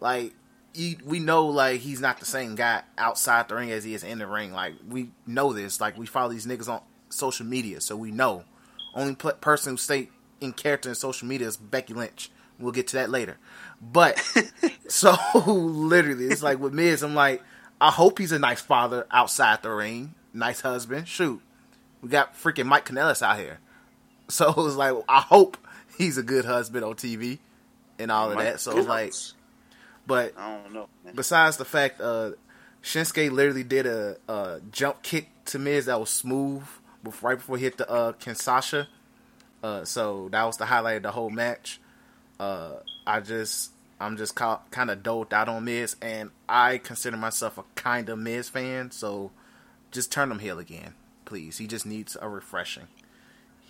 like 0.00 0.34
you, 0.74 0.96
we 1.04 1.18
know 1.18 1.46
like 1.46 1.80
he's 1.80 2.00
not 2.00 2.18
the 2.18 2.26
same 2.26 2.54
guy 2.54 2.82
outside 2.98 3.48
the 3.48 3.56
ring 3.56 3.70
as 3.70 3.84
he 3.84 3.94
is 3.94 4.04
in 4.04 4.18
the 4.18 4.26
ring. 4.26 4.52
Like 4.52 4.74
we 4.88 5.10
know 5.26 5.52
this. 5.52 5.80
Like 5.80 5.96
we 5.96 6.06
follow 6.06 6.30
these 6.30 6.46
niggas 6.46 6.68
on 6.68 6.82
social 7.08 7.46
media, 7.46 7.80
so 7.80 7.96
we 7.96 8.10
know. 8.10 8.44
Only 8.94 9.14
pl- 9.14 9.32
person 9.32 9.74
who 9.74 9.76
stay 9.76 10.10
in 10.40 10.52
character 10.52 10.88
in 10.88 10.94
social 10.94 11.28
media 11.28 11.46
is 11.46 11.56
Becky 11.56 11.94
Lynch. 11.94 12.30
We'll 12.58 12.72
get 12.72 12.86
to 12.88 12.96
that 12.96 13.10
later. 13.10 13.38
But 13.80 14.18
so 14.88 15.16
literally, 15.46 16.26
it's 16.26 16.42
like 16.42 16.58
with 16.58 16.72
Miz. 16.72 17.02
I'm 17.02 17.14
like, 17.14 17.42
I 17.80 17.90
hope 17.90 18.18
he's 18.18 18.32
a 18.32 18.38
nice 18.38 18.60
father 18.60 19.06
outside 19.10 19.62
the 19.62 19.70
ring, 19.70 20.14
nice 20.32 20.60
husband. 20.60 21.08
Shoot, 21.08 21.42
we 22.06 22.10
got 22.12 22.36
freaking 22.36 22.66
Mike 22.66 22.86
Kanellis 22.86 23.20
out 23.20 23.36
here. 23.36 23.58
So 24.28 24.48
it 24.50 24.56
was 24.56 24.76
like, 24.76 24.94
I 25.08 25.20
hope 25.20 25.58
he's 25.98 26.18
a 26.18 26.22
good 26.22 26.44
husband 26.44 26.84
on 26.84 26.94
TV 26.94 27.40
and 27.98 28.12
all 28.12 28.30
of 28.30 28.36
Mike 28.36 28.44
that. 28.44 28.60
So 28.60 28.78
it's 28.78 28.86
like, 28.86 29.12
but 30.06 30.32
I 30.38 30.58
don't 30.62 30.72
know. 30.72 30.88
Man. 31.04 31.14
besides 31.16 31.56
the 31.56 31.64
fact, 31.64 32.00
uh, 32.00 32.32
Shinsuke 32.80 33.32
literally 33.32 33.64
did 33.64 33.86
a, 33.86 34.18
a 34.28 34.60
jump 34.70 35.02
kick 35.02 35.28
to 35.46 35.58
Miz 35.58 35.86
that 35.86 35.98
was 35.98 36.10
smooth 36.10 36.62
before, 37.02 37.30
right 37.30 37.38
before 37.38 37.56
he 37.56 37.64
hit 37.64 37.76
the 37.78 37.90
uh, 37.90 38.12
Kinshasa. 38.12 38.86
Uh, 39.64 39.84
so 39.84 40.28
that 40.30 40.44
was 40.44 40.58
the 40.58 40.66
highlight 40.66 40.98
of 40.98 41.02
the 41.02 41.10
whole 41.10 41.30
match. 41.30 41.80
Uh, 42.38 42.74
I 43.04 43.18
just, 43.18 43.72
I'm 43.98 44.16
just 44.16 44.36
ca- 44.36 44.60
kind 44.70 44.92
of 44.92 45.02
doped 45.02 45.32
out 45.32 45.48
on 45.48 45.64
Miz, 45.64 45.96
and 46.00 46.30
I 46.48 46.78
consider 46.78 47.16
myself 47.16 47.58
a 47.58 47.64
kind 47.74 48.08
of 48.08 48.20
Miz 48.20 48.48
fan. 48.48 48.92
So 48.92 49.32
just 49.90 50.12
turn 50.12 50.30
him 50.30 50.38
heel 50.38 50.60
again, 50.60 50.94
please. 51.26 51.58
He 51.58 51.66
just 51.66 51.84
needs 51.84 52.16
a 52.20 52.28
refreshing. 52.28 52.88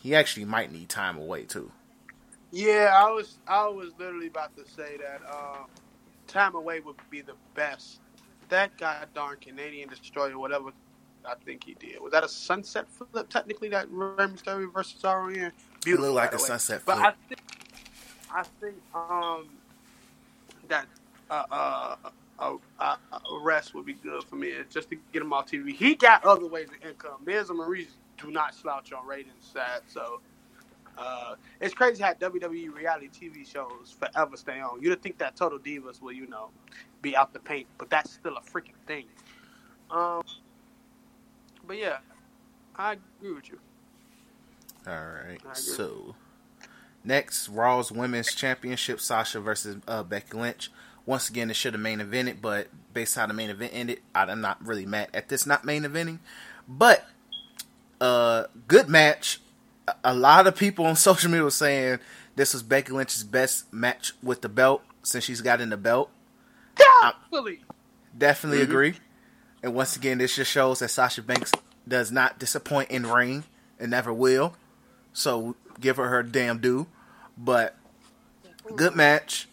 He 0.00 0.14
actually 0.14 0.44
might 0.44 0.70
need 0.70 0.88
time 0.88 1.18
away 1.18 1.42
too. 1.42 1.72
Yeah, 2.52 2.94
I 2.94 3.10
was 3.10 3.38
I 3.48 3.66
was 3.66 3.90
literally 3.98 4.28
about 4.28 4.56
to 4.56 4.64
say 4.70 4.96
that 4.98 5.20
um, 5.28 5.66
time 6.28 6.54
away 6.54 6.78
would 6.80 6.96
be 7.10 7.20
the 7.22 7.34
best. 7.54 7.98
That 8.48 8.78
guy 8.78 9.04
darn 9.14 9.38
Canadian 9.40 9.88
destroyer, 9.88 10.38
whatever 10.38 10.70
I 11.24 11.34
think 11.44 11.64
he 11.64 11.74
did. 11.74 12.00
Was 12.00 12.12
that 12.12 12.22
a 12.22 12.28
sunset 12.28 12.86
flip? 12.88 13.28
Technically, 13.28 13.68
that 13.70 13.90
Rey 13.90 14.26
Mysterio 14.26 14.72
versus 14.72 15.02
RON. 15.02 15.34
It 15.34 15.52
looked 15.86 16.14
like 16.14 16.32
a 16.32 16.36
way. 16.36 16.42
sunset 16.42 16.82
But 16.86 16.98
flip. 16.98 17.06
I 17.06 17.12
think 17.28 17.40
I 18.30 18.42
think 18.60 18.76
um 18.94 19.48
that 20.68 20.86
uh, 21.30 21.44
uh, 21.50 21.96
a, 22.38 22.56
a, 22.80 22.84
a 22.84 23.40
rest 23.40 23.74
would 23.74 23.86
be 23.86 23.94
good 23.94 24.22
for 24.24 24.36
me 24.36 24.52
just 24.70 24.90
to 24.90 24.96
get 25.12 25.22
him 25.22 25.32
off 25.32 25.50
TV. 25.50 25.74
He 25.74 25.94
got 25.94 26.24
other 26.24 26.46
ways 26.46 26.68
of 26.68 26.88
income. 26.88 27.20
Miz 27.24 27.48
and 27.48 27.58
Maurice 27.58 27.96
do 28.18 28.30
not 28.30 28.54
slouch 28.54 28.92
on 28.92 29.06
ratings, 29.06 29.50
sad. 29.52 29.82
So 29.88 30.20
uh, 30.98 31.34
it's 31.60 31.74
crazy 31.74 32.02
how 32.02 32.12
WWE 32.14 32.74
reality 32.74 33.08
TV 33.08 33.46
shows 33.46 33.94
forever 33.98 34.36
stay 34.36 34.60
on. 34.60 34.82
You'd 34.82 35.02
think 35.02 35.18
that 35.18 35.36
Total 35.36 35.58
Divas 35.58 36.00
will, 36.00 36.12
you 36.12 36.26
know, 36.26 36.50
be 37.02 37.16
out 37.16 37.32
the 37.32 37.38
paint, 37.38 37.66
but 37.78 37.90
that's 37.90 38.12
still 38.12 38.36
a 38.36 38.40
freaking 38.40 38.78
thing. 38.86 39.04
Um, 39.90 40.22
but 41.66 41.78
yeah, 41.78 41.98
I 42.74 42.96
agree 43.20 43.34
with 43.34 43.48
you. 43.48 43.58
All 44.86 44.94
right. 44.94 45.38
So 45.56 46.14
next, 47.04 47.48
Raw's 47.48 47.90
Women's 47.90 48.34
Championship: 48.34 49.00
Sasha 49.00 49.40
versus 49.40 49.76
uh, 49.86 50.02
Becky 50.02 50.36
Lynch. 50.36 50.70
Once 51.06 51.30
again, 51.30 51.50
it 51.50 51.54
should 51.54 51.72
have 51.72 51.80
main 51.80 52.00
evented, 52.00 52.40
but 52.42 52.66
based 52.92 53.16
on 53.16 53.22
how 53.22 53.26
the 53.28 53.34
main 53.34 53.48
event 53.50 53.72
ended, 53.74 54.00
I'm 54.14 54.40
not 54.40 54.64
really 54.66 54.84
mad 54.86 55.08
at 55.14 55.28
this 55.28 55.46
not 55.46 55.64
main 55.64 55.84
eventing. 55.84 56.18
But 56.68 57.06
uh, 58.00 58.44
good 58.68 58.88
match. 58.88 59.40
A- 59.86 59.94
A 60.04 60.14
lot 60.14 60.46
of 60.46 60.56
people 60.56 60.84
on 60.86 60.96
social 60.96 61.30
media 61.30 61.44
were 61.44 61.50
saying 61.50 62.00
this 62.34 62.52
was 62.52 62.62
Becky 62.62 62.92
Lynch's 62.92 63.22
best 63.24 63.72
match 63.72 64.12
with 64.22 64.42
the 64.42 64.48
belt 64.48 64.82
since 65.02 65.24
she's 65.24 65.40
gotten 65.40 65.70
the 65.70 65.76
belt. 65.76 66.10
Fully. 67.30 67.60
Definitely 68.16 68.62
Mm-hmm. 68.62 68.70
agree. 68.72 68.94
And 69.62 69.74
once 69.74 69.96
again, 69.96 70.18
this 70.18 70.34
just 70.36 70.50
shows 70.50 70.80
that 70.80 70.88
Sasha 70.90 71.22
Banks 71.22 71.52
does 71.86 72.10
not 72.10 72.38
disappoint 72.38 72.90
in 72.90 73.06
ring 73.06 73.44
and 73.78 73.90
never 73.90 74.12
will. 74.12 74.54
So 75.12 75.54
give 75.80 75.96
her 75.98 76.08
her 76.08 76.22
damn 76.22 76.58
due. 76.58 76.86
But 77.38 77.76
good 78.74 78.94
match, 78.96 79.48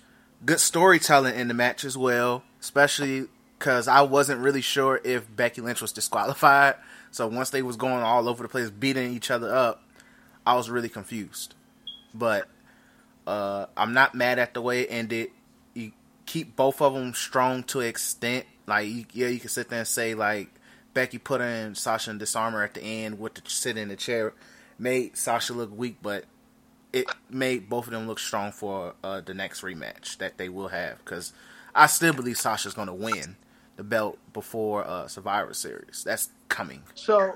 good 0.45 0.59
storytelling 0.59 1.35
in 1.35 1.47
the 1.47 1.53
match 1.53 1.85
as 1.85 1.97
well, 1.97 2.43
especially 2.59 3.27
because 3.57 3.87
I 3.87 4.01
wasn't 4.01 4.41
really 4.41 4.61
sure 4.61 4.99
if 5.03 5.33
Becky 5.33 5.61
Lynch 5.61 5.81
was 5.81 5.91
disqualified. 5.91 6.75
So 7.11 7.27
once 7.27 7.49
they 7.51 7.61
was 7.61 7.75
going 7.75 8.03
all 8.03 8.27
over 8.27 8.43
the 8.43 8.49
place, 8.49 8.69
beating 8.69 9.13
each 9.13 9.31
other 9.31 9.53
up, 9.53 9.83
I 10.45 10.55
was 10.55 10.69
really 10.69 10.89
confused. 10.89 11.55
But 12.13 12.47
uh, 13.25 13.67
I'm 13.77 13.93
not 13.93 14.15
mad 14.15 14.39
at 14.39 14.53
the 14.53 14.61
way 14.61 14.81
it 14.81 14.87
ended. 14.89 15.29
You 15.73 15.91
keep 16.25 16.55
both 16.55 16.81
of 16.81 16.93
them 16.93 17.13
strong 17.13 17.63
to 17.63 17.79
extent. 17.79 18.45
Like, 18.67 18.87
you, 18.87 19.05
yeah, 19.13 19.27
you 19.27 19.39
can 19.39 19.49
sit 19.49 19.69
there 19.69 19.79
and 19.79 19.87
say 19.87 20.13
like 20.13 20.49
Becky 20.93 21.17
put 21.17 21.41
in 21.41 21.75
Sasha 21.75 22.11
in 22.11 22.17
Dis-arm-her 22.17 22.63
at 22.63 22.73
the 22.73 22.81
end 22.81 23.19
with 23.19 23.35
the 23.35 23.41
sit 23.45 23.77
in 23.77 23.89
the 23.89 23.95
chair, 23.95 24.33
made 24.77 25.17
Sasha 25.17 25.53
look 25.53 25.75
weak, 25.75 25.97
but 26.01 26.25
it 26.93 27.07
made 27.29 27.67
both 27.67 27.87
of 27.87 27.91
them 27.91 28.07
look 28.07 28.19
strong 28.19 28.51
for 28.51 28.93
uh, 29.03 29.19
the 29.19 29.33
next 29.33 29.61
rematch 29.61 30.17
that 30.19 30.37
they 30.37 30.47
will 30.47 30.69
have. 30.69 30.99
Because 30.99 31.33
I 31.75 31.87
still 31.87 32.13
believe 32.13 32.37
Sasha's 32.37 32.75
going 32.75 32.87
to 32.87 32.93
win 32.93 33.35
the 33.75 33.83
belt 33.83 34.19
before 34.31 34.85
uh, 34.85 35.07
Survivor 35.07 35.53
Series. 35.53 36.03
That's 36.05 36.29
coming. 36.47 36.83
So, 36.93 37.35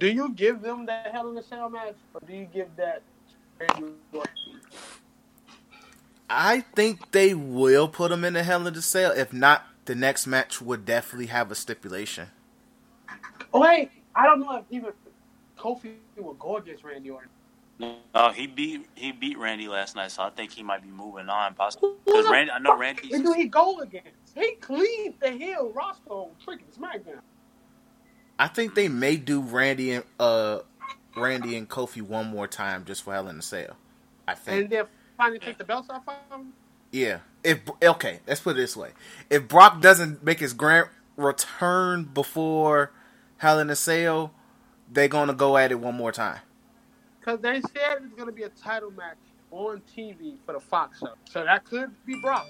do 0.00 0.08
you 0.08 0.32
give 0.34 0.60
them 0.60 0.86
that 0.86 1.12
Hell 1.12 1.30
in 1.30 1.38
a 1.38 1.42
Cell 1.42 1.70
match, 1.70 1.94
or 2.12 2.20
do 2.26 2.34
you 2.34 2.48
give 2.52 2.68
that? 2.76 3.02
I 6.28 6.60
think 6.74 7.12
they 7.12 7.32
will 7.32 7.88
put 7.88 8.10
them 8.10 8.24
in 8.24 8.34
the 8.34 8.42
Hell 8.42 8.66
in 8.66 8.74
the 8.74 8.82
Cell. 8.82 9.12
If 9.12 9.32
not, 9.32 9.64
the 9.84 9.94
next 9.94 10.26
match 10.26 10.60
would 10.60 10.84
definitely 10.84 11.26
have 11.26 11.50
a 11.52 11.54
stipulation. 11.54 12.28
Oh 13.54 13.60
wait, 13.60 13.90
I 14.14 14.26
don't 14.26 14.40
know 14.40 14.56
if 14.56 14.64
even 14.70 14.92
Kofi 15.56 15.94
will 16.16 16.34
go 16.34 16.56
against 16.56 16.82
Randy 16.82 17.10
Orton. 17.10 17.30
No, 17.78 18.32
he 18.34 18.46
beat 18.46 18.86
he 18.94 19.12
beat 19.12 19.38
Randy 19.38 19.68
last 19.68 19.96
night, 19.96 20.10
so 20.10 20.22
I 20.22 20.30
think 20.30 20.52
he 20.52 20.62
might 20.62 20.82
be 20.82 20.88
moving 20.88 21.28
on 21.28 21.54
possibly. 21.54 21.90
Because 22.04 22.28
Randy, 22.28 22.50
I 22.52 22.58
know 22.58 22.76
Randy. 22.76 23.08
Who 23.10 23.22
do 23.22 23.32
he 23.32 23.46
go 23.46 23.80
against? 23.80 24.08
He 24.34 24.52
cleaned 24.60 25.14
the 25.20 25.30
hill 25.30 25.72
roster 25.74 26.10
on 26.10 26.30
freaking 26.46 26.74
SmackDown. 26.78 27.20
I 28.38 28.48
think 28.48 28.74
they 28.74 28.88
may 28.88 29.16
do 29.16 29.40
Randy 29.40 29.92
and 29.92 30.04
uh 30.18 30.60
Randy 31.16 31.56
and 31.56 31.68
Kofi 31.68 32.02
one 32.02 32.26
more 32.28 32.46
time 32.46 32.84
just 32.84 33.02
for 33.02 33.12
Hell 33.14 33.28
in 33.28 33.36
the 33.36 33.42
Cell. 33.42 33.76
I 34.28 34.34
think. 34.34 34.62
And 34.62 34.70
then 34.70 34.84
finally 35.16 35.38
take 35.38 35.58
the 35.58 35.64
belts 35.64 35.88
off 35.90 36.02
of 36.08 36.14
him. 36.30 36.52
Yeah. 36.92 37.18
If 37.44 37.60
okay, 37.82 38.20
let's 38.26 38.40
put 38.40 38.52
it 38.56 38.60
this 38.60 38.76
way: 38.76 38.90
if 39.30 39.48
Brock 39.48 39.80
doesn't 39.80 40.24
make 40.24 40.40
his 40.40 40.52
grand 40.52 40.88
return 41.16 42.04
before 42.04 42.92
Hell 43.38 43.58
in 43.60 43.70
a 43.70 43.76
Cell, 43.76 44.32
they're 44.90 45.08
gonna 45.08 45.34
go 45.34 45.56
at 45.56 45.70
it 45.70 45.80
one 45.80 45.94
more 45.94 46.12
time. 46.12 46.40
Because 47.26 47.40
they 47.40 47.60
said 47.60 47.98
it's 48.04 48.14
going 48.14 48.26
to 48.28 48.32
be 48.32 48.44
a 48.44 48.48
title 48.50 48.92
match 48.92 49.16
on 49.50 49.82
TV 49.96 50.36
for 50.46 50.52
the 50.52 50.60
Fox 50.60 51.00
show. 51.00 51.14
So 51.28 51.42
that 51.44 51.64
could 51.64 51.90
be 52.06 52.20
Brock. 52.20 52.46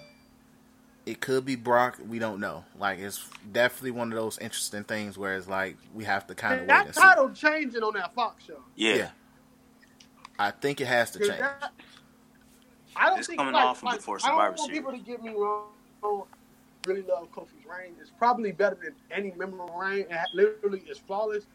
It 1.06 1.20
could 1.20 1.46
be 1.46 1.56
Brock. 1.56 1.98
We 2.06 2.18
don't 2.18 2.40
know. 2.40 2.62
Like 2.78 2.98
it's 2.98 3.26
definitely 3.52 3.92
one 3.92 4.12
of 4.12 4.18
those 4.18 4.38
interesting 4.38 4.84
things 4.84 5.16
where 5.16 5.34
it's 5.36 5.48
like 5.48 5.78
we 5.94 6.04
have 6.04 6.26
to 6.26 6.34
kind 6.34 6.54
of 6.54 6.60
And 6.60 6.68
wait 6.68 6.74
that 6.74 6.86
and 6.86 6.94
see. 6.94 7.00
title 7.00 7.30
changing 7.30 7.82
on 7.82 7.94
that 7.94 8.14
Fox 8.14 8.44
show. 8.44 8.58
Yeah. 8.74 8.94
Yeah. 8.96 9.10
I 10.38 10.50
think 10.50 10.82
it 10.82 10.88
has 10.88 11.10
to 11.12 11.20
'Cause 11.20 11.28
change. 11.28 11.40
that- 11.40 11.72
I 12.96 13.08
don't 13.08 13.18
It's 13.18 13.28
think 13.28 13.38
coming 13.38 13.54
like, 13.54 13.64
off 13.64 13.78
from 13.80 13.86
like, 13.86 13.98
before 13.98 14.16
I 14.16 14.18
don't 14.18 14.24
Survivor 14.30 14.48
want 14.48 14.58
Series. 14.60 14.78
people 14.78 14.92
to 14.92 14.98
get 14.98 15.22
me 15.22 15.30
wrong. 15.34 15.68
I 16.02 16.88
really 16.88 17.02
love 17.02 17.30
Kofi's 17.32 17.64
reign. 17.66 17.94
It's 18.00 18.10
probably 18.18 18.52
better 18.52 18.76
than 18.82 18.94
any 19.10 19.32
memorable 19.36 19.74
reign. 19.78 20.06
It 20.10 20.18
literally 20.34 20.80
is 20.88 20.98
flawless. 20.98 21.46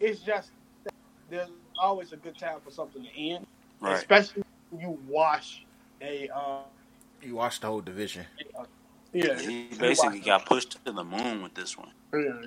It's 0.00 0.20
just 0.20 0.50
that 0.84 0.94
there's 1.30 1.48
always 1.78 2.12
a 2.12 2.16
good 2.16 2.38
time 2.38 2.58
for 2.64 2.70
something 2.70 3.02
to 3.02 3.18
end, 3.20 3.46
Right. 3.80 3.94
especially 3.98 4.44
when 4.70 4.80
you 4.82 4.98
wash 5.08 5.64
a. 6.00 6.28
Uh, 6.34 6.58
You 7.22 7.34
watch 7.36 7.60
the 7.60 7.66
whole 7.66 7.80
division. 7.80 8.26
yeah, 9.12 9.38
He 9.38 9.68
you 9.68 9.76
basically 9.78 10.20
got 10.20 10.44
pushed 10.46 10.72
to 10.84 10.92
the 10.92 11.04
moon 11.04 11.42
with 11.42 11.54
this 11.54 11.76
one. 11.76 11.90
Yeah. 12.12 12.46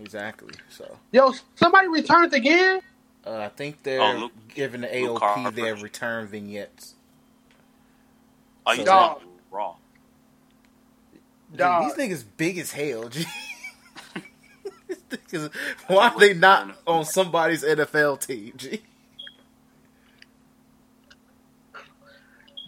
Exactly. 0.00 0.54
So 0.68 0.98
Yo, 1.12 1.34
somebody 1.56 1.88
returned 1.88 2.32
again. 2.32 2.80
Uh, 3.26 3.36
I 3.38 3.48
think 3.48 3.82
they're 3.82 4.00
Oh, 4.00 4.12
Luke- 4.14 4.48
giving 4.54 4.80
the 4.80 4.86
AOP 4.88 5.50
their 5.54 5.74
return 5.76 6.26
vignettes. 6.26 6.94
Oh, 8.66 8.72
you 8.72 8.84
Dog. 8.84 9.14
talking 9.18 9.28
Raw? 9.50 9.76
Gee, 11.50 11.56
Dog. 11.56 11.84
these 11.96 12.08
niggas 12.10 12.24
big 12.36 12.58
as 12.58 12.72
hell. 12.72 13.10
Why 15.86 16.08
are 16.08 16.18
they 16.18 16.34
not 16.34 16.76
on 16.86 17.04
somebody's 17.04 17.62
NFL 17.62 18.26
team? 18.26 18.52
G? 18.56 18.82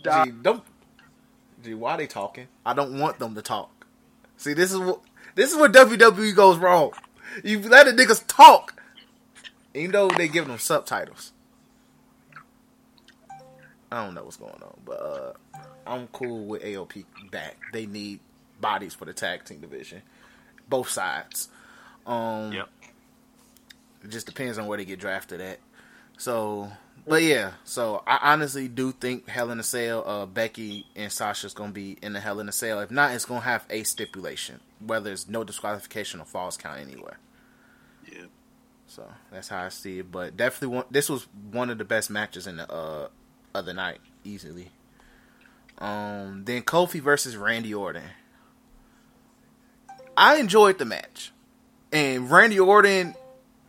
Gee, 0.04 0.32
don't. 0.42 0.64
Gee, 1.62 1.74
why 1.74 1.96
they 1.96 2.06
talking? 2.06 2.48
I 2.66 2.74
don't 2.74 2.98
want 2.98 3.18
them 3.18 3.34
to 3.34 3.42
talk. 3.42 3.86
See, 4.36 4.54
this 4.54 4.72
is 4.72 4.78
what 4.78 5.00
this 5.34 5.52
is 5.52 5.58
where 5.58 5.68
WWE 5.68 6.34
goes 6.34 6.58
wrong. 6.58 6.92
You 7.44 7.60
let 7.60 7.86
the 7.86 7.92
niggas 7.92 8.24
talk, 8.26 8.80
even 9.74 9.92
though 9.92 10.08
they 10.08 10.28
give 10.28 10.46
them 10.46 10.58
subtitles. 10.58 11.32
I 13.90 14.04
don't 14.04 14.14
know 14.14 14.24
what's 14.24 14.36
going 14.36 14.52
on, 14.62 14.80
but 14.84 14.92
uh, 14.94 15.32
I'm 15.86 16.08
cool 16.08 16.46
with 16.46 16.62
AOP 16.62 17.04
back. 17.30 17.58
They 17.72 17.86
need 17.86 18.20
bodies 18.60 18.94
for 18.94 19.04
the 19.04 19.12
tag 19.12 19.44
team 19.44 19.60
division, 19.60 20.02
both 20.68 20.88
sides. 20.88 21.48
Um, 22.06 22.52
Yep. 22.52 22.68
it 24.04 24.10
just 24.10 24.26
depends 24.26 24.58
on 24.58 24.66
where 24.66 24.78
they 24.78 24.84
get 24.84 24.98
drafted 25.00 25.40
at. 25.40 25.58
So, 26.18 26.70
but 27.06 27.22
yeah, 27.22 27.52
so 27.64 28.02
I 28.06 28.32
honestly 28.32 28.68
do 28.68 28.92
think 28.92 29.28
Hell 29.28 29.50
in 29.50 29.58
a 29.58 29.62
Cell, 29.62 30.04
uh, 30.06 30.26
Becky 30.26 30.86
and 30.94 31.10
Sasha's 31.10 31.54
gonna 31.54 31.72
be 31.72 31.98
in 32.02 32.12
the 32.12 32.20
Hell 32.20 32.38
in 32.40 32.48
a 32.48 32.52
Cell. 32.52 32.80
If 32.80 32.90
not, 32.90 33.12
it's 33.12 33.24
gonna 33.24 33.40
have 33.40 33.66
a 33.70 33.82
stipulation, 33.82 34.60
whether 34.78 35.10
it's 35.12 35.28
no 35.28 35.42
disqualification 35.44 36.20
or 36.20 36.26
falls 36.26 36.56
count 36.56 36.80
anywhere. 36.80 37.18
Yeah. 38.10 38.26
So 38.86 39.10
that's 39.30 39.48
how 39.48 39.64
I 39.64 39.68
see 39.70 40.00
it. 40.00 40.12
But 40.12 40.36
definitely, 40.36 40.76
one, 40.76 40.84
this 40.90 41.08
was 41.08 41.26
one 41.50 41.70
of 41.70 41.78
the 41.78 41.84
best 41.84 42.10
matches 42.10 42.46
in 42.46 42.58
the 42.58 42.70
uh, 42.72 43.08
other 43.54 43.72
night, 43.72 44.00
easily. 44.22 44.70
Um, 45.78 46.44
then 46.44 46.62
Kofi 46.62 47.00
versus 47.00 47.36
Randy 47.36 47.72
Orton. 47.74 48.02
I 50.16 50.36
enjoyed 50.36 50.78
the 50.78 50.84
match, 50.84 51.32
and 51.92 52.30
Randy 52.30 52.58
Orton 52.58 53.14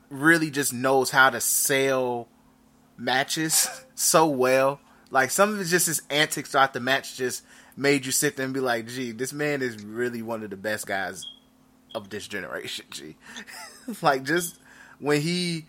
really 0.10 0.50
just 0.50 0.74
knows 0.74 1.10
how 1.10 1.30
to 1.30 1.42
sell 1.42 2.28
matches 2.98 3.68
so 3.96 4.28
well. 4.28 4.80
Like 5.10 5.32
some 5.32 5.54
of 5.54 5.60
it's 5.60 5.70
just 5.70 5.88
his 5.88 6.02
antics 6.10 6.52
throughout 6.52 6.74
the 6.74 6.80
match 6.80 7.18
just 7.18 7.44
made 7.76 8.06
you 8.06 8.12
sit 8.12 8.36
there 8.36 8.46
and 8.46 8.54
be 8.54 8.60
like, 8.60 8.88
"Gee, 8.88 9.12
this 9.12 9.34
man 9.34 9.62
is 9.62 9.84
really 9.84 10.22
one 10.22 10.44
of 10.44 10.50
the 10.50 10.58
best 10.58 10.88
guys 10.88 11.26
of 11.94 12.10
this 12.10 12.28
generation." 12.28 12.86
Gee, 12.92 13.16
like 14.02 14.24
just 14.24 14.58
when 15.00 15.22
he 15.22 15.66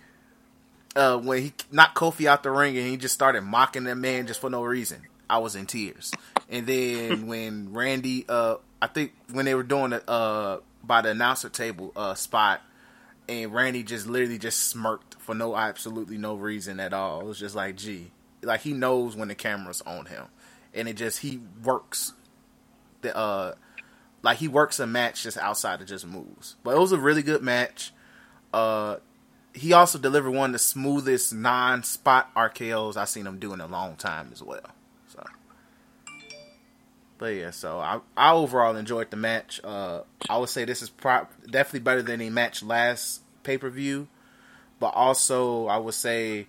uh 0.96 1.18
when 1.18 1.42
he 1.42 1.52
knocked 1.70 1.96
Kofi 1.96 2.26
out 2.26 2.42
the 2.42 2.50
ring 2.50 2.76
and 2.78 2.86
he 2.86 2.96
just 2.96 3.14
started 3.14 3.42
mocking 3.42 3.84
that 3.84 3.96
man 3.96 4.26
just 4.26 4.40
for 4.40 4.48
no 4.48 4.62
reason. 4.62 5.02
I 5.28 5.38
was 5.38 5.56
in 5.56 5.66
tears. 5.66 6.12
And 6.48 6.66
then 6.66 7.26
when 7.26 7.72
Randy 7.72 8.24
uh 8.28 8.56
I 8.84 8.86
think 8.86 9.12
when 9.32 9.46
they 9.46 9.54
were 9.54 9.62
doing 9.62 9.94
it 9.94 10.06
uh 10.06 10.58
by 10.82 11.00
the 11.00 11.10
announcer 11.10 11.48
table 11.48 11.90
uh 11.96 12.14
spot 12.14 12.60
and 13.28 13.52
Randy 13.52 13.82
just 13.82 14.06
literally 14.06 14.38
just 14.38 14.64
smirked 14.68 15.14
for 15.14 15.34
no 15.34 15.56
absolutely 15.56 16.18
no 16.18 16.34
reason 16.34 16.78
at 16.80 16.92
all. 16.92 17.22
It 17.22 17.24
was 17.24 17.38
just 17.38 17.54
like, 17.54 17.76
gee, 17.76 18.10
like 18.42 18.60
he 18.60 18.74
knows 18.74 19.16
when 19.16 19.28
the 19.28 19.34
camera's 19.34 19.80
on 19.82 20.04
him, 20.04 20.26
and 20.74 20.86
it 20.86 20.98
just 20.98 21.20
he 21.20 21.40
works 21.62 22.12
the 23.00 23.16
uh 23.16 23.54
like 24.22 24.36
he 24.38 24.48
works 24.48 24.78
a 24.78 24.86
match 24.86 25.22
just 25.22 25.38
outside 25.38 25.80
of 25.80 25.86
just 25.86 26.06
moves. 26.06 26.56
But 26.62 26.76
it 26.76 26.78
was 26.78 26.92
a 26.92 26.98
really 26.98 27.22
good 27.22 27.42
match. 27.42 27.92
Uh, 28.52 28.96
he 29.54 29.72
also 29.72 29.98
delivered 29.98 30.30
one 30.30 30.50
of 30.50 30.52
the 30.52 30.58
smoothest 30.58 31.32
non-spot 31.34 32.34
RKO's 32.34 32.96
I've 32.96 33.08
seen 33.08 33.26
him 33.26 33.38
do 33.38 33.52
in 33.52 33.60
a 33.60 33.66
long 33.66 33.96
time 33.96 34.30
as 34.32 34.42
well. 34.42 34.73
So, 37.18 37.26
but 37.26 37.34
yeah, 37.34 37.50
so 37.50 37.78
I 37.78 38.00
I 38.16 38.32
overall 38.32 38.76
enjoyed 38.76 39.10
the 39.10 39.16
match. 39.16 39.60
Uh, 39.62 40.02
I 40.28 40.38
would 40.38 40.48
say 40.48 40.64
this 40.64 40.82
is 40.82 40.90
pro- 40.90 41.26
definitely 41.50 41.80
better 41.80 42.02
than 42.02 42.20
a 42.20 42.30
match 42.30 42.62
last 42.62 43.22
pay 43.42 43.58
per 43.58 43.70
view, 43.70 44.08
but 44.80 44.88
also 44.88 45.66
I 45.66 45.78
would 45.78 45.94
say 45.94 46.46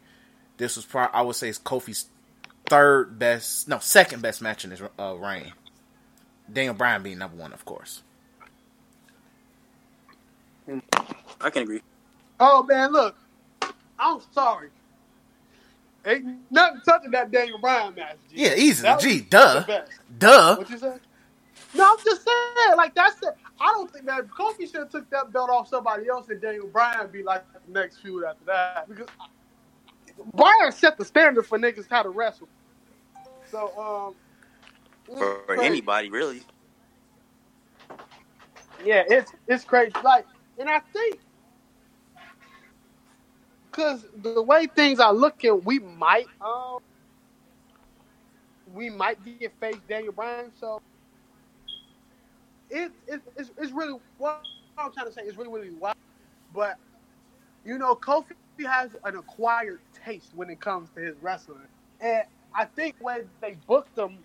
this 0.57 0.75
was 0.75 0.85
pro- 0.85 1.09
I 1.13 1.21
would 1.21 1.35
say 1.35 1.49
it's 1.49 1.59
Kofi's 1.59 2.07
third 2.67 3.19
best, 3.19 3.67
no 3.67 3.79
second 3.79 4.21
best 4.21 4.41
match 4.41 4.65
in 4.65 4.71
his 4.71 4.81
uh, 4.99 5.15
reign. 5.15 5.53
Daniel 6.51 6.73
Bryan 6.73 7.03
being 7.03 7.17
number 7.17 7.37
one, 7.37 7.53
of 7.53 7.65
course. 7.65 8.01
I 11.41 11.49
can 11.49 11.63
agree. 11.63 11.81
Oh 12.39 12.63
man, 12.63 12.91
look, 12.91 13.15
I'm 13.99 14.19
sorry. 14.31 14.69
Ain't 16.05 16.51
nothing 16.51 16.81
touching 16.85 17.11
that 17.11 17.31
Daniel 17.31 17.57
Bryan 17.59 17.95
match. 17.95 18.17
G. 18.29 18.43
Yeah, 18.43 18.55
easily. 18.55 18.83
That 18.89 18.95
was 18.95 19.03
Gee, 19.03 19.21
duh, 19.21 19.63
duh. 20.19 20.55
What 20.57 20.69
you 20.69 20.77
say? 20.77 20.95
No, 21.73 21.91
I'm 21.91 22.05
just 22.05 22.23
saying, 22.23 22.77
like 22.77 22.95
that's 22.95 23.21
it. 23.23 23.35
I 23.59 23.65
don't 23.73 23.91
think 23.91 24.05
that 24.05 24.27
Kofi 24.27 24.69
should 24.69 24.81
have 24.81 24.89
took 24.89 25.09
that 25.09 25.31
belt 25.33 25.49
off 25.49 25.67
somebody 25.67 26.07
else 26.07 26.29
and 26.29 26.41
Daniel 26.41 26.67
Bryan 26.67 27.09
be 27.11 27.23
like 27.23 27.43
the 27.53 27.59
next 27.71 27.97
feud 27.97 28.23
after 28.23 28.45
that 28.45 28.87
because 28.87 29.07
Bryan 30.33 30.71
set 30.71 30.97
the 30.97 31.05
standard 31.05 31.45
for 31.45 31.57
niggas 31.57 31.87
how 31.89 32.03
to 32.03 32.09
wrestle. 32.09 32.47
So, 33.51 33.67
um, 33.77 35.17
For, 35.17 35.41
for 35.45 35.61
anybody, 35.61 36.09
really. 36.09 36.41
Yeah, 38.83 39.03
it's 39.07 39.31
it's 39.47 39.63
crazy. 39.63 39.93
Like, 40.03 40.25
and 40.59 40.69
I 40.69 40.79
think 40.93 41.19
because 43.75 44.05
the 44.21 44.41
way 44.41 44.67
things 44.67 44.99
are 44.99 45.13
looking, 45.13 45.61
we 45.65 45.79
might 45.79 46.27
um 46.41 46.79
we 48.73 48.89
might 48.89 49.23
get 49.39 49.53
face 49.59 49.77
Daniel 49.87 50.13
Bryan. 50.13 50.51
So 50.55 50.79
it, 52.69 52.91
it 53.07 53.21
it's 53.37 53.51
it's 53.57 53.71
really 53.71 53.99
what 54.17 54.41
I'm 54.77 54.91
trying 54.93 55.07
to 55.07 55.13
say 55.13 55.23
is 55.23 55.37
really 55.37 55.49
really 55.49 55.71
wild. 55.71 55.95
But 56.53 56.77
you 57.65 57.77
know, 57.77 57.95
Kofi 57.95 58.31
has 58.65 58.95
an 59.03 59.15
acquired 59.17 59.81
taste 60.05 60.33
when 60.35 60.49
it 60.49 60.61
comes 60.61 60.89
to 60.91 61.01
his 61.01 61.17
wrestling, 61.21 61.67
and 61.99 62.23
I 62.55 62.65
think 62.65 62.95
when 62.99 63.29
they 63.41 63.57
booked 63.67 63.97
him, 63.97 64.23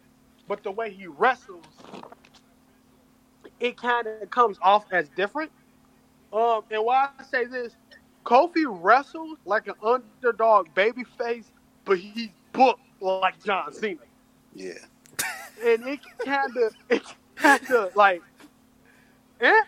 but 0.49 0.63
the 0.63 0.71
way 0.71 0.91
he 0.91 1.07
wrestles 1.07 1.65
it 3.61 3.77
kind 3.77 4.07
of 4.07 4.31
comes 4.31 4.59
off 4.63 4.87
as 4.93 5.09
different. 5.11 5.53
Um, 6.33 6.63
and 6.71 6.85
why 6.85 7.09
I 7.19 7.25
say 7.25 7.47
this, 7.47 7.77
Kofi 8.24 8.64
wrestled 8.66 9.38
like 9.44 9.66
an 9.66 9.74
underdog 9.83 10.72
baby 10.74 11.04
face, 11.18 11.50
but 11.85 11.98
he's 11.98 12.28
booked 12.52 12.80
like 13.00 13.42
John 13.42 13.72
Cena. 13.72 13.98
Yeah. 14.54 14.74
And 15.64 15.87
it 15.87 16.00
kind 16.24 16.56
of, 16.56 16.74
it 16.88 17.02
kind 17.37 17.70
of 17.70 17.96
like, 17.96 18.22
eh? 19.40 19.62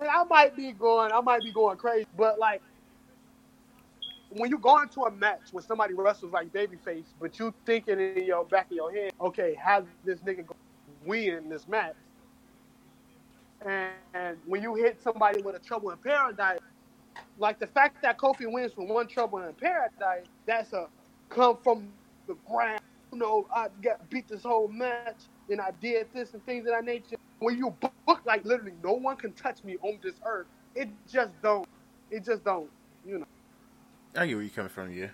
And 0.00 0.08
I 0.08 0.24
might 0.24 0.56
be 0.56 0.72
going, 0.72 1.12
I 1.12 1.20
might 1.20 1.42
be 1.42 1.52
going 1.52 1.76
crazy, 1.76 2.06
but 2.16 2.38
like, 2.38 2.62
when 4.30 4.50
you 4.50 4.58
go 4.58 4.80
into 4.82 5.02
a 5.02 5.10
match 5.10 5.42
when 5.52 5.62
somebody 5.62 5.94
wrestles 5.94 6.32
like 6.32 6.52
babyface, 6.52 7.04
but 7.20 7.38
you 7.38 7.54
thinking 7.64 8.00
in 8.00 8.24
your 8.24 8.44
back 8.44 8.66
of 8.66 8.72
your 8.72 8.92
head, 8.92 9.12
okay, 9.20 9.54
how 9.54 9.84
this 10.04 10.18
nigga 10.20 10.44
win 11.04 11.48
this 11.48 11.68
match? 11.68 11.94
And, 13.64 13.92
and 14.12 14.36
when 14.46 14.62
you 14.62 14.74
hit 14.74 15.00
somebody 15.02 15.40
with 15.40 15.54
a 15.54 15.60
trouble 15.60 15.90
in 15.90 15.98
paradise, 15.98 16.58
like 17.38 17.58
the 17.58 17.66
fact 17.66 18.02
that 18.02 18.18
Kofi 18.18 18.50
wins 18.50 18.72
from 18.72 18.88
one 18.88 19.06
trouble 19.06 19.38
in 19.38 19.52
paradise, 19.54 20.26
that's 20.46 20.72
a 20.72 20.88
come 21.28 21.58
from 21.62 21.88
the 22.26 22.36
ground. 22.48 22.80
You 23.12 23.18
know, 23.18 23.46
I 23.54 23.68
got 23.82 24.08
beat 24.10 24.28
this 24.28 24.42
whole 24.42 24.68
match, 24.68 25.22
and 25.48 25.60
I 25.60 25.70
did 25.80 26.08
this 26.12 26.34
and 26.34 26.44
things 26.44 26.66
of 26.66 26.72
that 26.72 26.84
nature. 26.84 27.16
When 27.38 27.56
you 27.58 27.70
book 27.80 28.20
like 28.24 28.44
literally, 28.44 28.74
no 28.82 28.92
one 28.92 29.16
can 29.16 29.32
touch 29.32 29.62
me 29.64 29.76
on 29.82 29.98
this 30.02 30.14
earth. 30.24 30.46
It 30.74 30.88
just 31.10 31.30
don't. 31.42 31.68
It 32.10 32.24
just 32.24 32.44
don't. 32.44 32.70
You 33.06 33.18
know. 33.18 33.26
I 34.16 34.26
get 34.26 34.34
where 34.34 34.42
you're 34.42 34.50
coming 34.50 34.70
from, 34.70 34.92
yeah. 34.92 35.08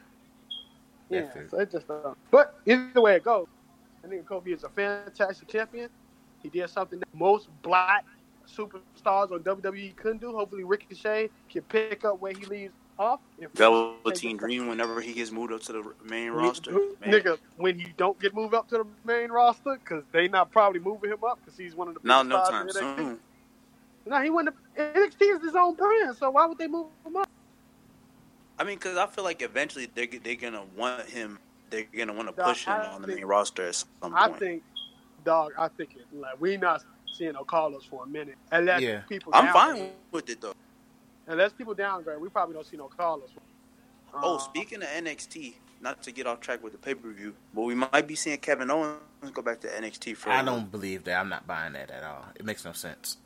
Yeah. 1.09 1.21
It. 1.21 1.51
So 1.51 1.59
it 1.59 1.71
just 1.71 1.89
don't. 1.89 2.17
But 2.31 2.55
either 2.67 3.01
way 3.01 3.17
it 3.17 3.25
goes, 3.25 3.47
I 4.05 4.09
think 4.09 4.27
Kofi 4.27 4.55
is 4.55 4.65
a 4.65 4.69
fantastic 4.69 5.49
champion. 5.49 5.89
He 6.43 6.49
did 6.49 6.69
something 6.71 6.99
that 6.99 7.09
most 7.13 7.49
black 7.63 8.05
superstars 8.49 9.33
on 9.33 9.41
WWE 9.41 9.97
couldn't 9.97 10.21
do. 10.21 10.33
Hopefully, 10.33 10.65
Ricochet 10.65 11.31
can 11.49 11.63
pick 11.63 12.05
up 12.05 12.21
where 12.21 12.33
he 12.33 12.45
leaves 12.47 12.73
off. 12.99 13.21
Velveteen 13.55 14.37
Dream 14.37 14.69
whenever 14.69 15.01
he 15.01 15.13
gets 15.13 15.31
moved 15.31 15.53
up 15.53 15.63
to 15.63 15.73
the 15.73 15.93
main 16.05 16.31
roster. 16.31 16.73
Man. 16.73 16.83
Nigga, 17.07 17.39
when 17.57 17.79
he 17.79 17.93
don't 17.97 18.19
get 18.21 18.35
moved 18.35 18.55
up 18.55 18.69
to 18.69 18.79
the 18.79 18.87
main 19.05 19.31
roster, 19.31 19.79
because 19.83 20.05
they 20.13 20.29
not 20.29 20.53
probably 20.53 20.81
moving 20.81 21.11
him 21.11 21.25
up 21.25 21.39
because 21.41 21.59
he's 21.59 21.75
one 21.75 21.89
of 21.89 21.95
the 21.95 22.01
No, 22.05 22.23
no 22.23 22.45
time 22.49 22.71
soon. 22.71 23.19
No, 24.07 24.23
he 24.23 24.31
went 24.31 24.49
to 24.49 24.83
NXT 24.83 25.37
is 25.37 25.43
his 25.43 25.55
own 25.55 25.75
brand, 25.75 26.17
so 26.17 26.31
why 26.31 26.47
would 26.47 26.59
they 26.59 26.67
move 26.67 26.87
him 27.05 27.17
up? 27.17 27.29
I 28.59 28.65
mean, 28.65 28.77
because 28.77 28.97
I 28.97 29.07
feel 29.07 29.25
like 29.25 29.41
eventually 29.41 29.89
they're, 29.95 30.07
they're 30.23 30.35
going 30.37 30.53
to 30.53 30.65
want 30.77 31.09
him, 31.09 31.39
they're 31.71 31.87
going 31.95 32.09
to 32.09 32.15
want 32.15 32.29
to 32.29 32.33
push 32.33 32.67
him 32.67 32.75
I 32.75 32.87
on 32.89 33.03
the 33.03 33.09
main 33.09 33.25
roster 33.25 33.69
at 33.69 33.75
some 33.75 33.89
point. 34.01 34.15
I 34.15 34.29
think, 34.31 34.63
dog, 35.25 35.53
I 35.59 35.69
think 35.69 35.97
it, 35.97 36.05
like 36.19 36.41
we 36.41 36.57
not 36.57 36.85
seeing 37.21 37.33
no 37.35 37.45
callers 37.45 37.85
for 37.85 38.05
a 38.05 38.07
minute 38.07 38.37
unless 38.51 38.81
Yeah. 38.81 39.01
people. 39.03 39.31
I'm 39.35 39.53
fine 39.53 39.91
with 40.11 40.29
it, 40.31 40.41
though. 40.41 40.55
Unless 41.27 41.53
people 41.53 41.75
downgrade, 41.75 42.19
we 42.19 42.31
probably 42.31 42.55
don't 42.55 42.67
see 42.67 42.79
no 42.79 42.89
callers. 42.89 43.29
Oh, 44.15 44.37
Uh, 44.37 44.39
speaking 44.39 44.83
of 44.83 44.89
NXT, 44.89 45.55
not 45.83 46.03
to 46.05 46.13
get 46.13 46.27
off 46.27 46.41
track 46.41 46.63
with 46.63 46.73
the 46.73 46.79
pay 46.79 46.95
per 46.95 47.11
view, 47.13 47.37
but 47.55 47.63
we 47.63 47.75
might 47.75 48.07
be 48.09 48.15
seeing 48.17 48.39
Kevin 48.39 48.71
Owens 48.71 48.99
go 49.35 49.43
back 49.43 49.61
to 49.61 49.69
NXT 49.69 50.15
for. 50.17 50.31
I 50.31 50.43
don't 50.43 50.71
believe 50.71 51.05
that. 51.05 51.21
I'm 51.21 51.29
not 51.29 51.47
buying 51.47 51.75
that 51.75 51.91
at 51.91 52.03
all. 52.03 52.25
It 52.35 52.45
makes 52.47 52.65
no 52.65 52.73
sense. 52.73 53.19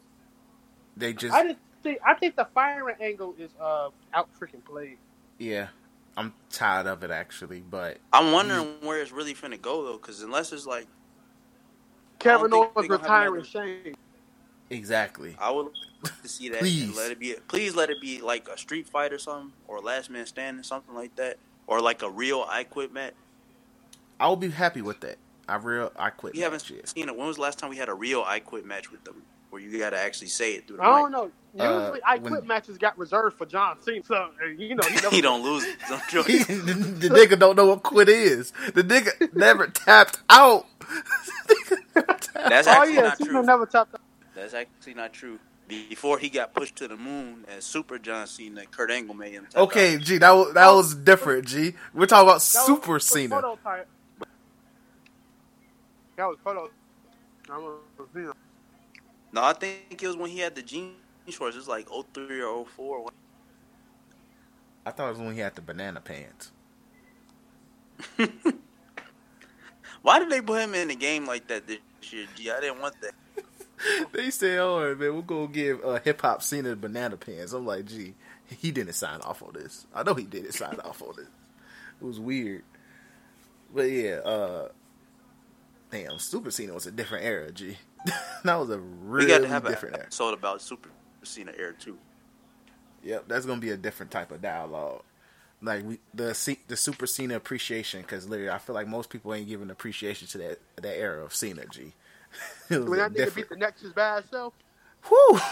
They 0.96 1.12
just 1.12 1.32
I 1.34 1.44
just 1.44 1.58
think 1.82 2.00
I 2.04 2.14
think 2.14 2.34
the 2.36 2.46
firing 2.52 2.96
angle 3.00 3.34
is 3.38 3.50
uh 3.60 3.90
out 4.12 4.28
freaking 4.38 4.64
played. 4.64 4.98
yeah. 5.38 5.68
I'm 6.16 6.32
tired 6.48 6.86
of 6.86 7.02
it 7.02 7.10
actually, 7.10 7.60
but 7.60 7.98
I'm 8.12 8.30
wondering 8.30 8.76
where 8.82 9.00
it's 9.02 9.10
really 9.10 9.34
finna 9.34 9.60
go 9.60 9.82
though, 9.84 9.96
because 9.98 10.22
unless 10.22 10.52
it's 10.52 10.64
like, 10.64 10.86
Kevin 12.18 12.50
think 12.50 12.54
Owens 12.76 12.88
they 12.88 12.88
gonna 12.88 13.08
have 13.08 13.32
retiring 13.32 13.44
Shane. 13.44 13.94
exactly. 14.70 15.36
I 15.38 15.50
would 15.50 15.66
like 16.02 16.22
to 16.22 16.28
see 16.28 16.48
that. 16.50 16.60
Please. 16.60 16.84
And 16.84 16.96
let 16.96 17.10
it 17.10 17.18
be. 17.20 17.34
Please 17.48 17.74
let 17.74 17.90
it 17.90 18.00
be 18.00 18.20
like 18.20 18.48
a 18.48 18.56
street 18.58 18.88
fight 18.88 19.12
or 19.12 19.18
something, 19.18 19.52
or 19.68 19.80
last 19.80 20.10
man 20.10 20.26
standing, 20.26 20.62
something 20.62 20.94
like 20.94 21.14
that, 21.16 21.38
or 21.66 21.80
like 21.80 22.02
a 22.02 22.10
real 22.10 22.44
I 22.48 22.64
quit 22.64 22.92
match. 22.92 23.14
I 24.20 24.28
will 24.28 24.36
be 24.36 24.50
happy 24.50 24.82
with 24.82 25.00
that. 25.00 25.16
I 25.48 25.56
real 25.56 25.92
I 25.96 26.10
quit. 26.10 26.34
You 26.34 26.42
haven't 26.44 26.62
match, 26.62 26.70
yeah. 26.70 26.80
seen 26.84 27.08
it. 27.08 27.16
When 27.16 27.26
was 27.26 27.36
the 27.36 27.42
last 27.42 27.58
time 27.58 27.70
we 27.70 27.76
had 27.76 27.88
a 27.88 27.94
real 27.94 28.22
I 28.26 28.40
quit 28.40 28.64
match 28.64 28.90
with 28.90 29.04
them, 29.04 29.22
where 29.50 29.60
you 29.60 29.78
got 29.78 29.90
to 29.90 29.98
actually 29.98 30.28
say 30.28 30.52
it 30.54 30.66
through 30.66 30.78
the 30.78 30.82
I 30.82 30.86
don't 30.86 31.10
mic? 31.10 31.12
know. 31.12 31.30
Uh, 31.56 31.80
Usually, 31.80 32.02
I 32.02 32.16
when- 32.18 32.32
quit 32.32 32.46
matches 32.46 32.78
got 32.78 32.98
reserved 32.98 33.36
for 33.38 33.46
John 33.46 33.80
Cena. 33.82 34.02
So 34.04 34.14
uh, 34.14 34.46
you 34.56 34.74
know, 34.74 34.82
he, 34.88 34.94
never 35.02 35.10
he 35.10 35.20
don't 35.20 35.42
lose. 35.42 35.64
Don't 35.88 36.02
the, 36.26 37.08
the 37.08 37.08
nigga 37.08 37.38
don't 37.38 37.54
know 37.56 37.66
what 37.66 37.82
quit 37.82 38.08
is. 38.08 38.52
The 38.74 38.82
nigga 38.82 39.34
never 39.34 39.66
tapped 39.68 40.18
out. 40.30 40.66
That's 41.94 42.28
Oh 42.68 42.70
actually 42.70 42.94
yeah, 42.94 43.00
not 43.02 43.18
Cena 43.18 43.30
true. 43.30 43.42
never 43.42 43.66
tapped. 43.66 43.94
out. 43.94 44.00
That's 44.34 44.54
actually 44.54 44.94
not 44.94 45.12
true. 45.12 45.38
Before 45.66 46.18
he 46.18 46.28
got 46.28 46.52
pushed 46.52 46.76
to 46.76 46.88
the 46.88 46.96
moon 46.96 47.44
as 47.48 47.64
Super 47.64 47.98
John 47.98 48.26
Cena, 48.26 48.66
Kurt 48.66 48.90
Angle 48.90 49.14
made 49.14 49.32
him. 49.32 49.46
Okay, 49.56 49.94
out. 49.94 50.00
G, 50.02 50.18
that 50.18 50.30
was, 50.32 50.52
that 50.54 50.70
was 50.70 50.94
different. 50.94 51.46
G, 51.46 51.74
we're 51.94 52.06
talking 52.06 52.28
about 52.28 52.34
That 52.40 52.66
Super 52.66 52.84
for 52.84 53.00
Cena. 53.00 53.40
prototype. 53.40 53.88
That 56.16 56.26
was 56.26 56.36
photo. 56.44 56.68
I 57.50 57.58
was, 57.58 57.78
you 58.14 58.20
know, 58.22 58.32
No, 59.32 59.42
I 59.42 59.52
think 59.54 60.02
it 60.02 60.06
was 60.06 60.16
when 60.16 60.30
he 60.30 60.38
had 60.40 60.54
the 60.54 60.62
jean 60.62 60.94
shorts. 61.28 61.56
It 61.56 61.60
was 61.60 61.68
like 61.68 61.88
03 62.14 62.42
or 62.42 62.66
04. 62.66 63.06
I 64.86 64.90
thought 64.90 65.06
it 65.06 65.10
was 65.12 65.18
when 65.18 65.32
he 65.34 65.40
had 65.40 65.54
the 65.54 65.62
banana 65.62 66.00
pants. 66.00 66.52
Why 70.04 70.18
did 70.18 70.28
they 70.28 70.42
put 70.42 70.60
him 70.60 70.74
in 70.74 70.90
a 70.90 70.94
game 70.94 71.24
like 71.26 71.48
that 71.48 71.66
this 71.66 71.78
year? 72.12 72.26
Gee, 72.34 72.50
I 72.50 72.60
didn't 72.60 72.80
want 72.80 72.94
that. 73.00 73.14
They 74.12 74.30
said, 74.30 74.58
"Oh 74.58 74.94
man, 74.94 74.98
we'll 74.98 75.22
gonna 75.22 75.48
give 75.48 75.82
uh, 75.84 75.98
hip 75.98 76.20
hop 76.20 76.42
Cena 76.42 76.76
banana 76.76 77.16
pants." 77.16 77.54
I'm 77.54 77.66
like, 77.66 77.86
"Gee, 77.86 78.14
he 78.46 78.70
didn't 78.70 78.92
sign 78.92 79.20
off 79.22 79.42
on 79.42 79.54
this. 79.54 79.86
I 79.94 80.02
know 80.02 80.12
he 80.14 80.24
didn't 80.24 80.52
sign 80.52 80.78
off 80.84 81.02
on 81.02 81.14
this. 81.16 81.26
It 82.00 82.04
was 82.04 82.20
weird." 82.20 82.62
But 83.74 83.90
yeah, 83.90 84.16
uh, 84.24 84.68
damn, 85.90 86.18
Super 86.18 86.50
Cena 86.50 86.74
was 86.74 86.86
a 86.86 86.92
different 86.92 87.24
era. 87.24 87.50
G, 87.50 87.76
that 88.44 88.54
was 88.54 88.68
a 88.70 88.78
We 88.78 88.84
really 89.06 89.26
got 89.26 89.38
to 89.38 89.48
have 89.48 89.64
an 89.64 89.72
different 89.72 89.96
era. 89.96 90.04
episode 90.04 90.34
about 90.34 90.62
Super 90.62 90.90
Cena 91.22 91.52
era 91.58 91.72
too. 91.72 91.98
Yep, 93.02 93.24
that's 93.26 93.46
gonna 93.46 93.60
be 93.60 93.70
a 93.70 93.76
different 93.76 94.12
type 94.12 94.30
of 94.30 94.40
dialogue. 94.40 95.02
Like 95.64 95.84
we, 95.84 95.98
the 96.12 96.36
the 96.68 96.76
Super 96.76 97.06
Cena 97.06 97.36
appreciation, 97.36 98.02
because 98.02 98.28
literally, 98.28 98.50
I 98.50 98.58
feel 98.58 98.74
like 98.74 98.86
most 98.86 99.08
people 99.10 99.32
ain't 99.34 99.48
giving 99.48 99.70
appreciation 99.70 100.28
to 100.28 100.38
that 100.38 100.58
that 100.76 100.96
era 100.98 101.24
of 101.24 101.34
Cena. 101.34 101.64
G, 101.66 101.92
it 102.70 102.78
was 102.80 102.88
when 102.88 102.98
that 102.98 103.12
nigga 103.12 103.16
different. 103.16 103.48
beat 103.48 103.54
the 103.54 103.60
Nexus 103.60 103.92
bad 103.92 104.24
self. 104.30 104.52
Whew. 105.08 105.40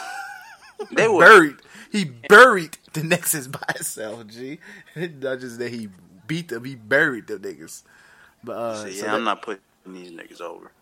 They 0.97 1.07
were 1.07 1.21
buried. 1.21 1.57
He 1.93 2.05
buried 2.07 2.77
the 2.93 3.05
Nexus 3.05 3.47
by 3.47 3.63
itself. 3.77 4.27
G, 4.27 4.59
not 4.97 5.39
just 5.39 5.61
that 5.61 5.69
he 5.71 5.89
beat 6.27 6.49
them, 6.49 6.65
he 6.65 6.75
buried 6.75 7.29
the 7.29 7.35
niggas. 7.39 7.85
But 8.43 8.53
uh, 8.57 8.75
So, 8.83 8.87
yeah, 8.89 9.01
so 9.03 9.07
I'm 9.07 9.13
that- 9.13 9.21
not 9.25 9.43
putting 9.43 9.63
these 9.87 10.11
niggas 10.11 10.41
over. 10.41 10.73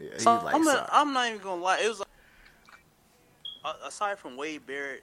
Yeah, 0.00 0.08
he's 0.14 0.22
So, 0.22 0.36
like, 0.36 0.54
I'm, 0.54 0.64
sorry. 0.64 0.76
not, 0.76 0.88
I'm 0.90 1.12
not 1.12 1.28
even 1.28 1.42
gonna 1.42 1.60
lie. 1.62 1.80
It 1.80 1.88
was 1.88 1.98
like, 1.98 2.08
aside 3.84 4.18
from 4.18 4.38
Wade 4.38 4.66
Barrett, 4.66 5.02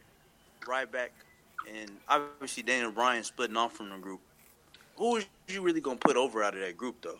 Ryback, 0.61 1.09
and 1.69 1.91
obviously 2.07 2.63
Daniel 2.63 2.91
Bryan 2.91 3.23
splitting 3.23 3.57
off 3.57 3.73
from 3.73 3.89
the 3.89 3.97
group. 3.97 4.21
Who 4.97 5.11
was 5.13 5.25
you 5.47 5.61
really 5.61 5.81
gonna 5.81 5.97
put 5.97 6.17
over 6.17 6.43
out 6.43 6.53
of 6.55 6.61
that 6.61 6.77
group 6.77 6.97
though? 7.01 7.19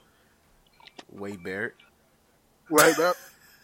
Wade 1.12 1.44
Barrett. 1.44 1.76
Right 2.70 2.98
up. 3.00 3.16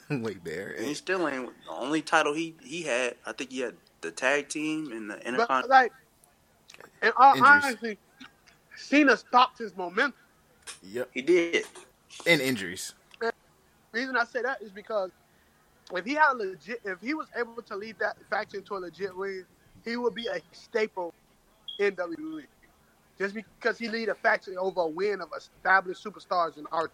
Wade 0.09 0.43
Barrett. 0.43 0.77
And 0.79 0.87
he 0.87 0.93
still 0.93 1.27
ain't 1.27 1.47
the 1.65 1.71
only 1.71 2.01
title 2.01 2.33
he 2.33 2.55
he 2.61 2.83
had. 2.83 3.15
I 3.25 3.33
think 3.33 3.51
he 3.51 3.59
had 3.59 3.75
the 4.01 4.11
tag 4.11 4.49
team 4.49 4.91
and 4.91 5.09
the 5.09 5.15
But 5.15 5.49
intercon. 5.49 5.67
like, 5.69 5.91
in 7.01 7.11
all 7.17 7.35
Injuries. 7.35 7.63
honesty, 7.63 7.97
Cena 8.75 9.17
stopped 9.17 9.57
his 9.59 9.75
momentum. 9.75 10.13
Yep. 10.83 11.09
He 11.13 11.21
did. 11.21 11.65
And 12.27 12.41
injuries. 12.41 12.93
reason 13.91 14.15
I 14.17 14.25
say 14.25 14.41
that 14.41 14.61
is 14.61 14.71
because 14.71 15.11
if 15.93 16.05
he 16.05 16.13
had 16.13 16.33
a 16.33 16.35
legit, 16.35 16.81
if 16.85 16.99
he 17.01 17.13
was 17.13 17.27
able 17.35 17.61
to 17.61 17.75
lead 17.75 17.97
that 17.99 18.17
faction 18.29 18.61
to 18.63 18.75
a 18.77 18.79
legit 18.79 19.15
win, 19.15 19.45
he 19.85 19.97
would 19.97 20.15
be 20.15 20.27
a 20.27 20.39
staple 20.51 21.13
in 21.79 21.95
WWE. 21.95 22.45
Just 23.17 23.35
because 23.35 23.77
he 23.77 23.89
lead 23.89 24.09
a 24.09 24.15
faction 24.15 24.57
over 24.57 24.81
a 24.81 24.87
win 24.87 25.21
of 25.21 25.29
established 25.37 26.03
superstars 26.03 26.57
and 26.57 26.67
art. 26.71 26.91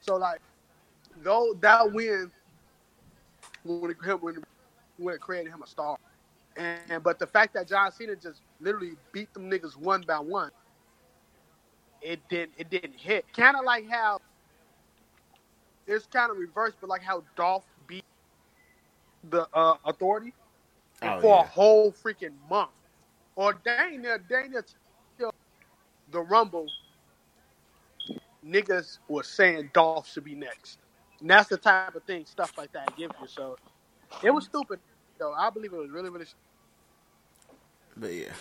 So 0.00 0.16
like, 0.16 0.40
though 1.22 1.54
that 1.60 1.92
win 1.92 2.30
would 3.64 3.90
have 3.90 5.20
created 5.20 5.52
him 5.52 5.62
a 5.62 5.66
star. 5.66 5.98
And 6.56 7.02
but 7.02 7.18
the 7.18 7.26
fact 7.26 7.52
that 7.54 7.68
John 7.68 7.92
Cena 7.92 8.16
just 8.16 8.40
literally 8.60 8.92
beat 9.12 9.32
them 9.34 9.50
niggas 9.50 9.76
one 9.76 10.02
by 10.06 10.18
one, 10.18 10.50
it 12.00 12.20
didn't 12.30 12.52
it 12.56 12.70
didn't 12.70 12.94
hit. 12.94 13.26
Kind 13.36 13.56
of 13.56 13.64
like 13.64 13.88
how 13.90 14.20
it's 15.86 16.06
kind 16.06 16.30
of 16.30 16.38
reversed, 16.38 16.76
but 16.80 16.88
like 16.88 17.02
how 17.02 17.22
Dolph 17.36 17.66
beat 17.86 18.04
the 19.28 19.46
uh, 19.52 19.74
Authority 19.84 20.32
Oh, 21.02 21.20
for 21.20 21.40
a 21.40 21.42
whole 21.42 21.92
freaking 21.92 22.34
month, 22.50 22.70
or 23.36 23.54
dang 23.64 24.02
near 24.02 24.18
dang 24.18 24.50
near 24.50 24.64
the 26.10 26.20
Rumble, 26.20 26.66
niggas 28.44 28.98
was 29.08 29.26
saying 29.28 29.70
Dolph 29.74 30.10
should 30.10 30.24
be 30.24 30.34
next. 30.34 30.78
And 31.20 31.30
that's 31.30 31.48
the 31.48 31.56
type 31.56 31.94
of 31.94 32.02
thing 32.04 32.24
stuff 32.26 32.52
like 32.56 32.72
that 32.72 32.96
gives 32.96 33.14
you. 33.20 33.26
So 33.26 33.56
it 34.22 34.30
was 34.30 34.44
stupid, 34.44 34.80
though. 35.18 35.32
I 35.32 35.50
believe 35.50 35.72
it 35.72 35.78
was 35.78 35.90
really 35.90 36.10
really. 36.10 36.26
But 37.96 38.12
yeah. 38.12 38.32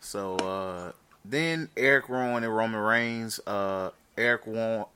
So 0.00 0.36
uh 0.36 0.92
then 1.24 1.70
Eric 1.76 2.08
Rowan 2.08 2.44
and 2.44 2.54
Roman 2.54 2.80
Reigns. 2.80 3.40
Uh 3.46 3.90
Eric 4.16 4.46
won 4.46 4.86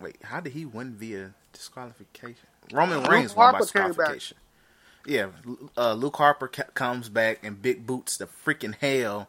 wait, 0.00 0.16
how 0.22 0.40
did 0.40 0.52
he 0.52 0.64
win 0.64 0.94
via 0.94 1.34
disqualification? 1.52 2.48
Roman 2.72 3.02
Luke 3.10 3.10
Reigns 3.10 3.34
won 3.34 3.50
by 3.50 3.58
Harper 3.58 3.66
came 3.66 3.94
back. 3.94 4.08
disqualification. 4.08 4.36
Yeah, 5.08 5.28
uh, 5.74 5.94
Luke 5.94 6.16
Harper 6.16 6.48
ca- 6.48 6.64
comes 6.74 7.08
back 7.08 7.38
and 7.42 7.62
big 7.62 7.86
boots 7.86 8.18
the 8.18 8.26
freaking 8.26 8.74
hell 8.74 9.28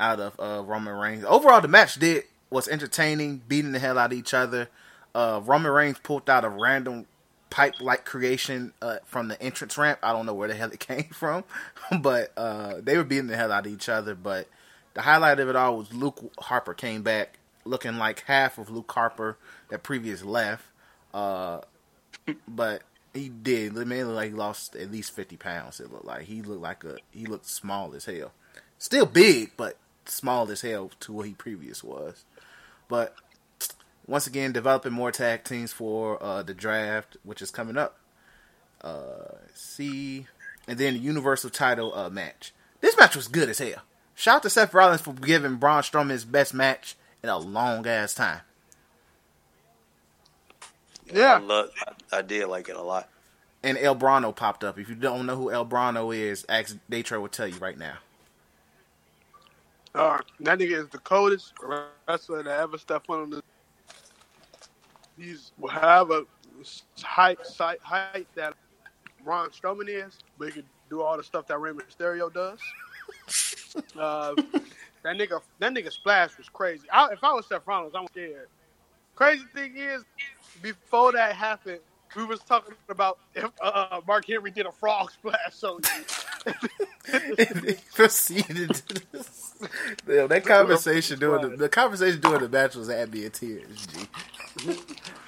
out 0.00 0.18
of 0.18 0.40
uh, 0.40 0.62
Roman 0.64 0.94
Reigns. 0.94 1.24
Overall, 1.24 1.60
the 1.60 1.68
match 1.68 1.96
did 1.96 2.24
was 2.48 2.66
entertaining, 2.68 3.42
beating 3.46 3.72
the 3.72 3.78
hell 3.78 3.98
out 3.98 4.12
of 4.12 4.18
each 4.18 4.32
other. 4.32 4.68
Uh, 5.14 5.42
Roman 5.44 5.72
Reigns 5.72 5.98
pulled 6.02 6.30
out 6.30 6.44
a 6.44 6.48
random 6.48 7.04
pipe-like 7.50 8.06
creation 8.06 8.72
uh, 8.80 8.96
from 9.04 9.28
the 9.28 9.40
entrance 9.42 9.76
ramp. 9.76 9.98
I 10.02 10.12
don't 10.12 10.24
know 10.24 10.32
where 10.32 10.48
the 10.48 10.54
hell 10.54 10.70
it 10.72 10.80
came 10.88 11.10
from, 11.10 11.44
but 12.00 12.32
uh, 12.38 12.76
they 12.82 12.96
were 12.96 13.04
beating 13.04 13.26
the 13.26 13.36
hell 13.36 13.52
out 13.52 13.66
of 13.66 13.72
each 13.72 13.90
other. 13.90 14.14
But 14.14 14.48
the 14.94 15.02
highlight 15.02 15.38
of 15.38 15.50
it 15.50 15.56
all 15.56 15.76
was 15.76 15.92
Luke 15.92 16.32
Harper 16.38 16.72
came 16.72 17.02
back 17.02 17.38
looking 17.66 17.98
like 17.98 18.24
half 18.26 18.56
of 18.56 18.70
Luke 18.70 18.90
Harper 18.90 19.36
that 19.68 19.82
previous 19.82 20.24
left. 20.24 20.64
Uh, 21.12 21.60
but 22.48 22.82
he 23.14 23.28
did. 23.28 23.76
It 23.76 23.86
made 23.86 24.00
it 24.00 24.06
look 24.06 24.16
like 24.16 24.30
he 24.30 24.34
lost 24.34 24.76
at 24.76 24.90
least 24.90 25.14
fifty 25.14 25.36
pounds. 25.36 25.80
It 25.80 25.92
looked 25.92 26.04
like 26.04 26.22
he 26.22 26.42
looked 26.42 26.62
like 26.62 26.84
a 26.84 26.98
he 27.10 27.26
looked 27.26 27.46
small 27.46 27.94
as 27.94 28.04
hell. 28.04 28.32
Still 28.78 29.06
big, 29.06 29.52
but 29.56 29.76
small 30.04 30.50
as 30.50 30.62
hell 30.62 30.90
to 31.00 31.12
what 31.12 31.26
he 31.26 31.32
previous 31.32 31.84
was. 31.84 32.24
But 32.88 33.14
once 34.06 34.26
again, 34.26 34.52
developing 34.52 34.92
more 34.92 35.12
tag 35.12 35.44
teams 35.44 35.72
for 35.72 36.22
uh, 36.22 36.42
the 36.42 36.54
draft, 36.54 37.16
which 37.22 37.42
is 37.42 37.50
coming 37.50 37.76
up. 37.76 37.98
Uh, 38.82 39.36
see, 39.54 40.26
and 40.66 40.78
then 40.78 40.94
the 40.94 41.00
Universal 41.00 41.50
Title 41.50 41.94
uh, 41.94 42.10
match. 42.10 42.52
This 42.80 42.96
match 42.98 43.14
was 43.14 43.28
good 43.28 43.48
as 43.48 43.58
hell. 43.58 43.82
Shout 44.14 44.36
out 44.36 44.42
to 44.42 44.50
Seth 44.50 44.74
Rollins 44.74 45.02
for 45.02 45.12
giving 45.12 45.56
Braun 45.56 45.82
Strowman 45.82 46.10
his 46.10 46.24
best 46.24 46.54
match 46.54 46.96
in 47.22 47.28
a 47.28 47.38
long 47.38 47.86
ass 47.86 48.14
time. 48.14 48.40
Yeah. 51.12 51.34
I, 51.34 51.38
love, 51.38 51.70
I, 52.12 52.18
I 52.18 52.22
did 52.22 52.46
like 52.48 52.68
it 52.68 52.76
a 52.76 52.82
lot. 52.82 53.08
And 53.62 53.76
El 53.78 53.96
Brauno 53.96 54.34
popped 54.34 54.64
up. 54.64 54.78
If 54.78 54.88
you 54.88 54.94
don't 54.94 55.26
know 55.26 55.36
who 55.36 55.50
El 55.50 55.66
Brauno 55.66 56.16
is, 56.16 56.46
ask 56.48 56.76
Daytro 56.88 57.20
will 57.20 57.28
tell 57.28 57.48
you 57.48 57.56
right 57.56 57.78
now. 57.78 57.94
Uh, 59.94 60.18
that 60.40 60.58
nigga 60.58 60.82
is 60.82 60.88
the 60.88 60.98
coldest 60.98 61.52
wrestler 62.08 62.42
that 62.42 62.60
ever 62.60 62.78
stepped 62.78 63.10
on 63.10 63.30
the. 63.30 63.42
He's 65.18 65.52
will 65.58 65.68
have 65.68 66.10
a 66.10 66.24
height, 67.02 67.38
height, 67.58 67.80
height 67.82 68.26
that 68.34 68.54
Braun 69.24 69.50
Strowman 69.50 69.88
is, 69.88 70.18
but 70.38 70.46
he 70.46 70.52
can 70.52 70.64
do 70.88 71.02
all 71.02 71.16
the 71.16 71.24
stuff 71.24 71.46
that 71.48 71.58
Rey 71.58 71.72
Mysterio 71.72 72.32
does. 72.32 72.58
uh, 73.98 74.34
That 75.02 75.16
nigga, 75.16 75.40
that 75.60 75.72
nigga 75.72 75.90
splash 75.92 76.36
was 76.36 76.48
crazy. 76.48 76.86
I, 76.92 77.08
if 77.12 77.24
I 77.24 77.32
was 77.32 77.46
Seth 77.46 77.66
Rollins, 77.66 77.94
I'm 77.96 78.06
scared. 78.08 78.48
Crazy 79.14 79.44
thing 79.54 79.76
is, 79.76 80.04
before 80.62 81.12
that 81.12 81.34
happened, 81.34 81.80
we 82.16 82.24
was 82.24 82.40
talking 82.40 82.74
about 82.88 83.18
if 83.34 83.50
uh, 83.62 84.00
Mark 84.06 84.26
Henry 84.26 84.50
did 84.50 84.66
a 84.66 84.72
frog 84.72 85.10
splash 85.12 85.36
So 85.54 85.78
you. 85.78 87.74
proceeded 87.94 88.74
to 88.74 89.02
this. 89.12 89.54
Damn, 90.06 90.28
that 90.28 90.44
conversation 90.44 91.18
doing 91.18 91.42
the, 91.50 91.56
the 91.56 91.68
conversation 91.68 92.20
during 92.20 92.40
the 92.42 92.48
match 92.48 92.74
was 92.76 92.88
at 92.88 93.12
me 93.12 93.24
in 93.26 93.30
tears. 93.30 93.86
G. 93.86 94.06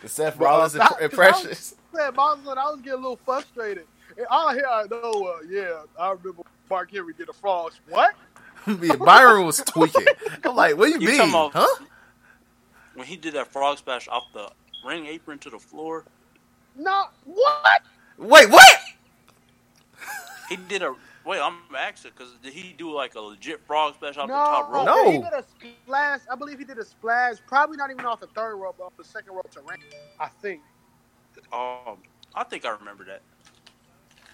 The 0.03 0.09
Seth 0.09 0.37
Rollins 0.39 0.73
Bro, 0.75 0.83
I- 0.83 0.85
imp- 0.85 0.91
'cause 0.91 1.01
I 1.01 1.05
impressions. 1.05 1.49
was- 1.49 1.75
Man, 1.95 2.13
I 2.59 2.71
was 2.71 2.79
getting 2.79 2.93
a 2.93 2.97
little 2.97 3.19
frustrated. 3.25 3.87
And 4.17 4.27
all 4.31 4.53
here 4.53 4.67
I 4.69 4.85
know, 4.91 5.13
uh, 5.27 5.39
yeah, 5.49 5.83
I 6.01 6.11
remember 6.13 6.43
Mark 6.69 6.91
Henry 6.91 7.13
did 7.15 7.29
a 7.29 7.33
frog. 7.33 7.73
What? 7.89 8.15
Me 8.67 8.89
Byron 8.97 9.45
was 9.47 9.59
tweaking. 9.59 10.07
I'm 10.45 10.55
like, 10.57 10.77
what 10.77 10.87
do 10.87 10.93
you, 10.93 11.01
You 11.01 11.09
mean? 11.19 11.31
talking 11.31 11.61
huh? 11.61 11.85
When 12.95 13.07
he 13.07 13.17
did 13.17 13.35
that 13.35 13.49
frog 13.53 13.79
splash 13.79 14.09
off 14.09 14.25
the 14.33 14.51
ring 14.85 15.07
apron 15.07 15.39
to 15.41 15.51
the 15.51 15.59
floor, 15.59 16.05
No, 16.77 17.07
what? 17.25 17.83
Wait, 18.19 18.49
what? 18.51 18.79
he 20.49 20.57
did 20.57 20.83
a. 20.83 20.95
Wait, 21.25 21.41
I'm 21.41 21.59
asking 21.79 22.11
because 22.17 22.33
did 22.43 22.53
he 22.53 22.75
do 22.77 22.93
like 22.93 23.15
a 23.15 23.21
legit 23.21 23.65
frog 23.65 23.95
splash 23.95 24.17
off 24.17 24.29
No, 24.29 24.35
the 24.35 24.41
top 24.41 24.73
rope? 24.73 24.87
No. 24.87 25.11
He 25.13 25.19
did 25.19 25.33
a 25.33 25.45
splash. 25.85 26.21
I 26.31 26.35
believe 26.35 26.59
he 26.59 26.65
did 26.65 26.79
a 26.79 26.85
splash. 26.85 27.37
Probably 27.47 27.77
not 27.77 27.91
even 27.91 28.05
off 28.05 28.21
the 28.21 28.27
third 28.29 28.57
rope, 28.57 28.75
but 28.79 28.85
off 28.87 28.97
the 28.97 29.05
second 29.05 29.33
rope 29.35 29.49
to 29.53 29.61
ring. 29.61 29.79
I 30.19 30.29
think. 30.29 30.61
Um, 31.53 31.99
I 32.35 32.43
think 32.45 32.65
I 32.67 32.71
remember 32.71 33.05
that. 33.05 33.23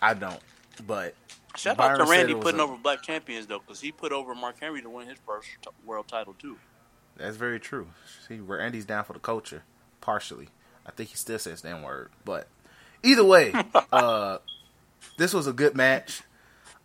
I 0.00 0.14
don't. 0.14 0.40
But 0.86 1.14
Shout 1.56 1.76
Byron 1.76 2.00
out 2.00 2.04
to 2.06 2.10
Randy 2.10 2.34
putting 2.34 2.60
a- 2.60 2.64
over 2.64 2.76
black 2.76 3.02
champions 3.02 3.46
though, 3.46 3.58
because 3.58 3.80
he 3.80 3.92
put 3.92 4.12
over 4.12 4.34
Mark 4.34 4.56
Henry 4.60 4.80
to 4.80 4.88
win 4.88 5.08
his 5.08 5.18
first 5.26 5.48
t- 5.62 5.70
world 5.84 6.08
title 6.08 6.34
too. 6.38 6.56
that's 7.16 7.36
very 7.36 7.60
true. 7.60 7.88
See, 8.26 8.36
where 8.40 8.60
Andy's 8.60 8.84
down 8.86 9.04
for 9.04 9.12
the 9.12 9.18
culture, 9.18 9.62
partially. 10.00 10.48
I 10.86 10.90
think 10.90 11.10
he 11.10 11.16
still 11.16 11.38
says 11.38 11.62
the 11.62 11.70
N 11.70 11.82
word. 11.82 12.10
But 12.24 12.48
either 13.02 13.24
way, 13.24 13.52
uh, 13.92 14.38
this 15.16 15.34
was 15.34 15.46
a 15.46 15.52
good 15.52 15.76
match. 15.76 16.22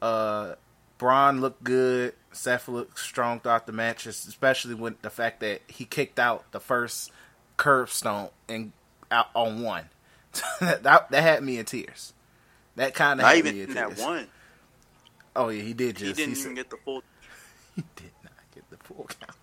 Uh, 0.01 0.55
Braun 0.97 1.41
looked 1.41 1.63
good. 1.63 2.13
Seth 2.31 2.67
looked 2.67 2.99
strong 2.99 3.39
throughout 3.39 3.67
the 3.67 3.71
match, 3.71 4.05
especially 4.05 4.73
with 4.73 5.01
the 5.01 5.09
fact 5.09 5.39
that 5.41 5.61
he 5.67 5.85
kicked 5.85 6.19
out 6.19 6.51
the 6.51 6.59
first 6.59 7.11
curb 7.57 7.89
stomp 7.89 8.31
and 8.49 8.71
out 9.11 9.27
on 9.35 9.61
one. 9.61 9.89
that, 10.59 10.83
that 10.83 11.11
had 11.11 11.43
me 11.43 11.57
in 11.57 11.65
tears. 11.65 12.13
That 12.75 12.95
kind 12.95 13.19
of 13.21 13.27
had 13.27 13.43
me 13.43 13.51
even 13.51 13.69
in 13.69 13.73
that 13.75 13.89
tears. 13.89 14.01
one. 14.01 14.27
Oh 15.35 15.49
yeah, 15.49 15.61
he 15.61 15.73
did 15.73 15.95
just. 15.95 16.17
He 16.17 16.25
didn't 16.25 16.37
said- 16.37 16.43
even 16.45 16.55
get 16.55 16.69
the 16.69 16.77
full. 16.77 17.03
he 17.75 17.83
did 17.95 18.11
not 18.23 18.33
get 18.53 18.69
the 18.69 18.77
full 18.77 19.07
count. 19.19 19.37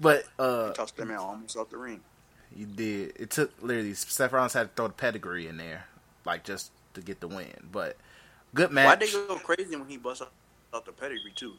But 0.00 0.24
uh, 0.38 0.72
Tossed 0.72 0.96
that 0.96 1.06
man 1.06 1.18
almost 1.18 1.56
out 1.56 1.70
the 1.70 1.76
ring. 1.76 2.00
He 2.54 2.64
did. 2.64 3.12
It 3.16 3.30
took 3.30 3.52
literally 3.62 3.94
Seth 3.94 4.32
Rollins 4.32 4.52
had 4.52 4.68
to 4.68 4.74
throw 4.74 4.88
the 4.88 4.94
pedigree 4.94 5.46
in 5.46 5.56
there, 5.56 5.86
like 6.24 6.44
just 6.44 6.70
to 6.94 7.00
get 7.00 7.20
the 7.20 7.28
win. 7.28 7.52
But 7.70 7.96
good 8.54 8.72
match. 8.72 8.86
Why'd 8.86 9.00
they 9.00 9.10
go 9.10 9.36
crazy 9.36 9.76
when 9.76 9.88
he 9.88 9.96
bust 9.96 10.22
out, 10.22 10.32
out 10.74 10.84
the 10.86 10.92
pedigree 10.92 11.32
too? 11.34 11.54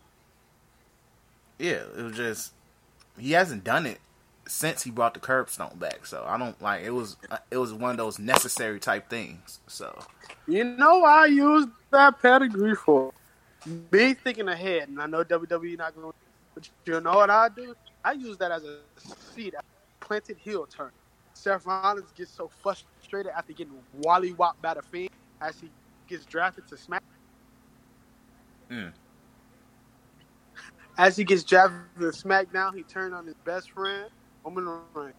Yeah, 1.58 1.84
it 1.98 2.04
was 2.04 2.16
just 2.16 2.54
he 3.18 3.34
hasn't 3.34 3.64
done 3.64 3.86
it 3.86 4.00
since 4.48 4.84
he 4.84 4.90
brought 4.90 5.14
the 5.14 5.20
curb 5.20 5.50
stomp 5.50 5.80
back. 5.80 6.06
So 6.06 6.26
I 6.28 6.38
don't 6.38 6.60
like 6.62 6.84
it 6.84 6.92
was 6.92 7.18
uh, 7.30 7.38
it 7.52 7.58
was 7.58 7.74
one 7.74 7.92
of 7.92 7.98
those 7.98 8.20
necessary 8.20 8.80
type 8.80 9.10
things. 9.10 9.60
So 9.68 9.98
You 10.48 10.64
know 10.64 11.04
I 11.04 11.28
use 11.28 11.68
that 11.92 12.22
pedigree 12.22 12.76
for? 12.76 13.14
Me 13.92 14.14
thinking 14.14 14.48
ahead, 14.48 14.88
and 14.88 15.02
I 15.02 15.06
know 15.06 15.24
WWE 15.24 15.78
not 15.78 15.94
going. 15.96 16.12
to 16.12 16.18
But 16.56 16.70
you 16.86 17.02
know 17.02 17.16
what 17.16 17.30
I 17.30 17.50
do? 17.50 17.76
I 18.04 18.14
use 18.14 18.38
that 18.38 18.52
as 18.52 18.64
a 18.64 18.80
seed, 19.36 19.54
a 19.54 19.62
planted 20.10 20.38
heel 20.38 20.66
turn. 20.66 20.90
Seth 21.36 21.66
Rollins 21.68 22.12
gets 22.18 22.32
so 22.32 22.50
frustrated 22.64 23.32
after 23.38 23.54
getting 23.54 23.80
wally 23.94 24.32
whopped 24.32 24.62
by 24.62 24.74
the 24.74 24.82
Fiend 24.82 25.10
as 25.40 25.60
he 25.60 25.70
gets 26.08 26.26
drafted 26.26 26.68
to 26.68 26.76
Smack. 26.76 27.04
Mm. 28.72 28.92
As 30.98 31.16
he 31.16 31.24
gets 31.24 31.44
drafted 31.44 31.78
to 32.00 32.08
SmackDown, 32.08 32.76
he 32.76 32.82
turned 32.84 33.14
on 33.14 33.28
his 33.28 33.36
best 33.46 33.72
friend, 33.72 34.10
Roman 34.44 34.82
Reigns. 34.96 35.14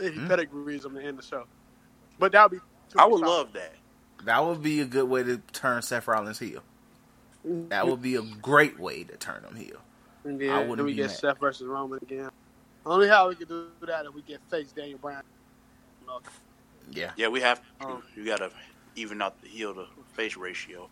And 0.00 0.12
he 0.12 0.20
Mm. 0.20 0.28
pedigrees 0.28 0.84
him 0.84 0.94
to 0.96 1.02
end 1.02 1.18
the 1.18 1.22
show. 1.22 1.44
But 2.18 2.32
that 2.32 2.50
would 2.50 2.58
be. 2.58 2.64
too 2.90 2.98
I 2.98 3.06
would 3.06 3.20
much 3.20 3.28
love 3.28 3.52
that. 3.52 3.76
that 4.24 4.44
would 4.44 4.60
be 4.62 4.80
a 4.80 4.84
good 4.86 5.08
way 5.08 5.22
to 5.22 5.38
turn 5.52 5.82
Seth 5.82 6.08
Rollins 6.08 6.40
heel. 6.40 6.62
That 7.44 7.86
would 7.86 8.02
be 8.02 8.16
a 8.16 8.22
great 8.22 8.78
way 8.80 9.04
to 9.04 9.16
turn 9.16 9.44
him 9.44 9.54
heel. 9.54 9.80
And 10.24 10.40
I 10.40 10.58
then, 10.58 10.68
wouldn't 10.68 10.76
then 10.78 10.86
we 10.86 10.92
be 10.92 10.96
get 10.96 11.08
mad. 11.08 11.18
Seth 11.18 11.40
versus 11.40 11.66
Roman 11.66 11.98
again. 12.02 12.30
Only 12.86 13.08
how 13.08 13.28
we 13.28 13.34
can 13.34 13.48
do 13.48 13.66
that 13.86 14.06
if 14.06 14.14
we 14.14 14.22
get 14.22 14.40
face 14.50 14.72
Daniel 14.72 14.98
Bryan. 14.98 15.22
No. 16.06 16.20
Yeah. 16.90 17.12
Yeah, 17.16 17.28
we 17.28 17.40
have. 17.40 17.60
To. 17.80 17.86
Um, 17.86 18.02
you 18.14 18.24
gotta 18.26 18.50
even 18.94 19.22
out 19.22 19.40
the 19.40 19.48
heel 19.48 19.74
to 19.74 19.86
face 20.12 20.36
ratio. 20.36 20.88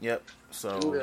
Yep. 0.00 0.22
So 0.50 0.94
Yeah. 0.94 1.02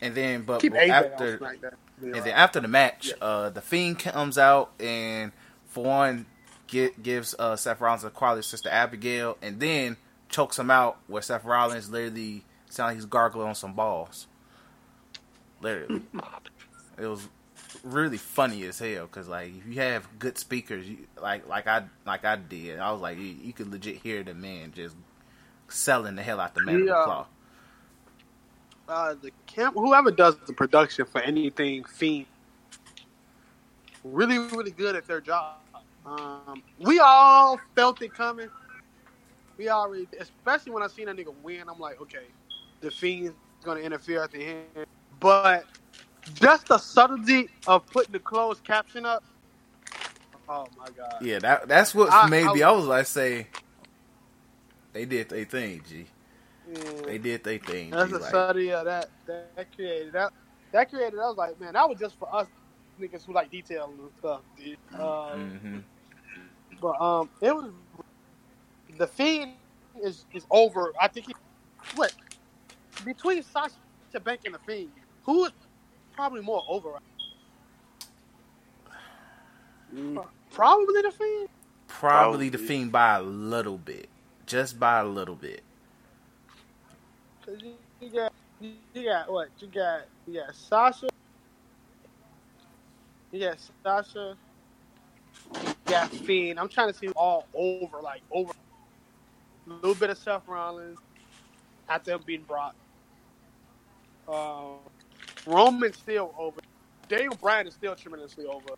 and 0.00 0.14
then 0.14 0.42
but 0.42 0.60
Keep 0.60 0.74
after 0.74 1.34
on 1.44 1.54
SmackDown. 1.54 1.72
And 2.00 2.14
then 2.14 2.28
after 2.28 2.60
the 2.60 2.68
match, 2.68 3.12
uh, 3.20 3.50
the 3.50 3.60
Fiend 3.60 3.98
comes 3.98 4.38
out 4.38 4.70
and 4.78 5.32
for 5.66 5.84
one 5.84 6.26
get, 6.68 7.02
gives 7.02 7.34
uh, 7.38 7.56
Seth 7.56 7.80
Rollins 7.80 8.04
a 8.04 8.10
quality 8.10 8.42
sister 8.42 8.68
Abigail, 8.68 9.36
and 9.42 9.58
then 9.58 9.96
chokes 10.28 10.58
him 10.58 10.70
out 10.70 10.98
where 11.08 11.22
Seth 11.22 11.44
Rollins 11.44 11.90
literally 11.90 12.44
sounds 12.68 12.90
like 12.90 12.94
he's 12.96 13.04
gargling 13.06 13.48
on 13.48 13.54
some 13.56 13.72
balls. 13.72 14.28
Literally, 15.60 16.02
it 16.98 17.06
was 17.06 17.28
really 17.84 18.18
funny 18.18 18.64
as 18.64 18.78
hell 18.78 19.06
because 19.06 19.28
like 19.28 19.52
if 19.56 19.66
you 19.66 19.80
have 19.80 20.08
good 20.18 20.38
speakers, 20.38 20.88
you, 20.88 20.98
like 21.20 21.46
like 21.48 21.66
I 21.66 21.84
like 22.06 22.24
I 22.24 22.36
did, 22.36 22.78
I 22.78 22.92
was 22.92 23.00
like 23.00 23.18
you, 23.18 23.24
you 23.24 23.52
could 23.52 23.70
legit 23.70 23.96
hear 23.96 24.22
the 24.22 24.34
man 24.34 24.72
just 24.74 24.96
selling 25.68 26.16
the 26.16 26.22
hell 26.22 26.40
out 26.40 26.54
the 26.54 26.62
mandible 26.62 27.04
claw. 27.04 27.26
uh, 28.88 29.14
the 29.20 29.30
camp, 29.46 29.74
whoever 29.74 30.10
does 30.10 30.36
the 30.46 30.52
production 30.52 31.04
for 31.06 31.20
anything 31.20 31.84
Fiend, 31.84 32.26
really, 34.04 34.38
really 34.38 34.70
good 34.70 34.96
at 34.96 35.06
their 35.06 35.20
job. 35.20 35.56
Um, 36.06 36.62
we 36.78 36.98
all 37.00 37.60
felt 37.76 38.00
it 38.02 38.14
coming. 38.14 38.48
We 39.58 39.68
already, 39.68 40.08
especially 40.18 40.72
when 40.72 40.82
I 40.82 40.86
seen 40.86 41.08
a 41.08 41.14
nigga 41.14 41.34
win, 41.42 41.64
I'm 41.68 41.78
like, 41.78 42.00
okay, 42.00 42.26
the 42.80 42.90
Fiend's 42.90 43.34
gonna 43.62 43.80
interfere 43.80 44.22
at 44.22 44.30
the 44.30 44.42
end. 44.42 44.86
But 45.20 45.66
just 46.34 46.66
the 46.68 46.78
subtlety 46.78 47.48
of 47.66 47.86
putting 47.86 48.12
the 48.12 48.18
closed 48.18 48.64
caption 48.64 49.04
up. 49.06 49.24
Oh 50.48 50.66
my 50.78 50.86
god! 50.96 51.16
Yeah, 51.20 51.38
that 51.40 51.68
that's 51.68 51.94
what 51.94 52.12
I- 52.12 52.28
made 52.28 52.46
I- 52.46 52.52
me. 52.54 52.62
I 52.62 52.70
was 52.70 52.86
like, 52.86 53.06
say, 53.06 53.46
they 54.92 55.04
did 55.04 55.28
their 55.28 55.44
thing, 55.44 55.82
G. 55.88 56.06
Yeah. 56.72 56.80
They 57.04 57.18
did 57.18 57.44
their 57.44 57.58
thing. 57.58 57.90
That's 57.90 58.10
G. 58.10 58.16
a 58.16 58.18
Like, 58.18 58.28
study 58.28 58.72
of 58.72 58.84
that, 58.86 59.10
that 59.26 59.54
that 59.56 59.74
created 59.74 60.12
that 60.12 60.32
that 60.72 60.90
created. 60.90 61.18
I 61.18 61.28
was 61.28 61.36
like, 61.36 61.60
man, 61.60 61.74
that 61.74 61.88
was 61.88 61.98
just 61.98 62.18
for 62.18 62.34
us 62.34 62.46
niggas 63.00 63.24
who 63.24 63.32
like 63.32 63.50
detail 63.50 63.92
and 63.98 64.10
stuff, 64.18 64.40
dude. 64.56 64.76
Um, 64.94 65.60
mhm. 65.64 65.82
But 66.80 67.00
um, 67.00 67.28
it 67.40 67.54
was 67.54 67.70
the 68.96 69.06
fiend 69.06 69.52
is 70.02 70.24
is 70.32 70.46
over. 70.50 70.92
I 71.00 71.08
think 71.08 71.26
he 71.26 71.34
what 71.94 72.12
between 73.04 73.42
Sasha 73.42 73.74
Bank 74.24 74.40
and 74.46 74.54
the 74.54 74.58
fiend, 74.60 74.90
who 75.24 75.44
is 75.46 75.52
probably 76.18 76.40
more 76.40 76.64
over? 76.68 76.98
Probably 80.50 81.02
the 81.02 81.12
fiend. 81.12 81.48
Probably 81.86 82.48
the 82.48 82.58
Fiend 82.58 82.90
by 82.90 83.18
a 83.18 83.22
little 83.22 83.78
bit, 83.78 84.08
just 84.44 84.80
by 84.80 84.98
a 84.98 85.04
little 85.04 85.36
bit. 85.36 85.62
Cause 87.46 87.58
you, 87.62 87.74
you 88.00 88.10
got 88.10 88.32
you, 88.60 88.72
you 88.94 89.04
got 89.04 89.30
what? 89.30 89.48
You 89.60 89.68
got 89.68 90.00
you 90.26 90.34
got 90.34 90.54
Sasha. 90.56 91.08
You 93.30 93.38
got 93.38 93.58
Sasha. 93.84 94.36
You 95.54 95.74
got 95.86 96.10
Fiend. 96.10 96.58
I'm 96.58 96.68
trying 96.68 96.92
to 96.92 96.98
see 96.98 97.10
all 97.10 97.46
over, 97.54 98.02
like 98.02 98.22
over. 98.32 98.52
A 99.68 99.72
little 99.72 99.94
bit 99.94 100.10
of 100.10 100.18
Seth 100.18 100.48
Rollins 100.48 100.98
after 101.88 102.10
him 102.10 102.22
beating 102.26 102.44
Brock. 102.44 102.74
Uh, 104.26 104.78
Roman 105.52 105.92
still 105.94 106.34
over. 106.38 106.60
Daniel 107.08 107.34
Bryan 107.40 107.66
is 107.66 107.74
still 107.74 107.94
tremendously 107.96 108.44
over. 108.46 108.68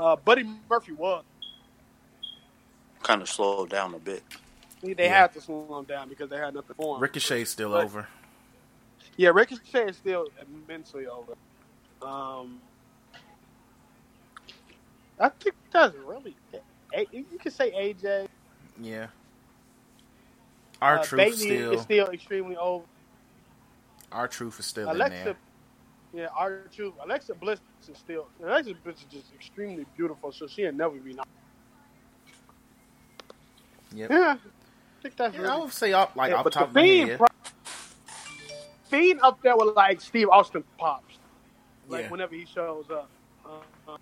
Uh, 0.00 0.16
Buddy 0.16 0.48
Murphy 0.70 0.92
was. 0.92 1.22
Kind 3.02 3.20
of 3.20 3.28
slowed 3.28 3.68
down 3.70 3.94
a 3.94 3.98
bit. 3.98 4.22
They 4.82 4.94
Yeah. 5.04 5.20
had 5.20 5.32
to 5.34 5.40
slow 5.40 5.78
him 5.78 5.84
down 5.84 6.08
because 6.08 6.30
they 6.30 6.38
had 6.38 6.54
nothing 6.54 6.74
for 6.76 6.96
him. 6.96 7.02
Ricochet's 7.02 7.50
still 7.50 7.70
But- 7.70 7.84
over. 7.84 8.08
Yeah, 9.16 9.28
Ricochet 9.30 9.90
is 9.90 9.96
still 9.96 10.26
immensely 10.40 11.06
over. 11.06 11.34
Um, 12.02 12.60
I 15.20 15.28
think 15.28 15.54
that's 15.70 15.94
really. 15.96 16.34
A- 16.94 17.06
You 17.12 17.24
can 17.38 17.52
say 17.52 17.70
AJ. 17.72 18.28
Yeah. 18.80 19.08
Our 20.82 20.98
uh, 20.98 21.04
truth 21.04 21.38
still. 21.38 21.72
is 21.72 21.82
still 21.82 22.08
extremely 22.08 22.56
over. 22.56 22.84
R-Truth 24.10 24.60
is 24.60 24.66
still 24.66 24.90
in 24.90 24.98
there. 24.98 25.36
Yeah, 26.14 26.28
R-Truth. 26.36 26.94
Alexa 27.02 27.34
Bliss 27.34 27.60
is 27.90 27.98
still 27.98 28.28
Alexa 28.42 28.70
bitch 28.86 28.98
is 28.98 29.04
just 29.10 29.34
extremely 29.34 29.84
beautiful, 29.96 30.30
so 30.30 30.46
she'll 30.46 30.72
never 30.72 30.94
be 30.96 31.12
not. 31.12 31.26
Yep. 33.92 34.10
Yeah, 34.10 34.36
I 35.04 35.08
Yeah, 35.26 35.28
really 35.32 35.48
I 35.48 35.56
would 35.58 35.72
say 35.72 35.92
up 35.92 36.14
like 36.14 36.30
yeah, 36.30 36.42
but 36.42 36.52
top 36.52 36.72
the 36.72 36.80
of 36.80 36.84
my 36.86 36.86
head. 36.86 37.06
Fiend, 37.06 37.18
pro- 37.18 37.26
Fiend 38.84 39.20
up 39.22 39.42
there 39.42 39.56
with 39.56 39.74
like 39.74 40.00
Steve 40.00 40.28
Austin 40.28 40.62
pops, 40.78 41.18
like 41.88 42.04
Yeah. 42.04 42.10
whenever 42.10 42.34
he 42.34 42.46
shows 42.46 42.86
up. 42.90 43.10
Uh, 43.44 43.96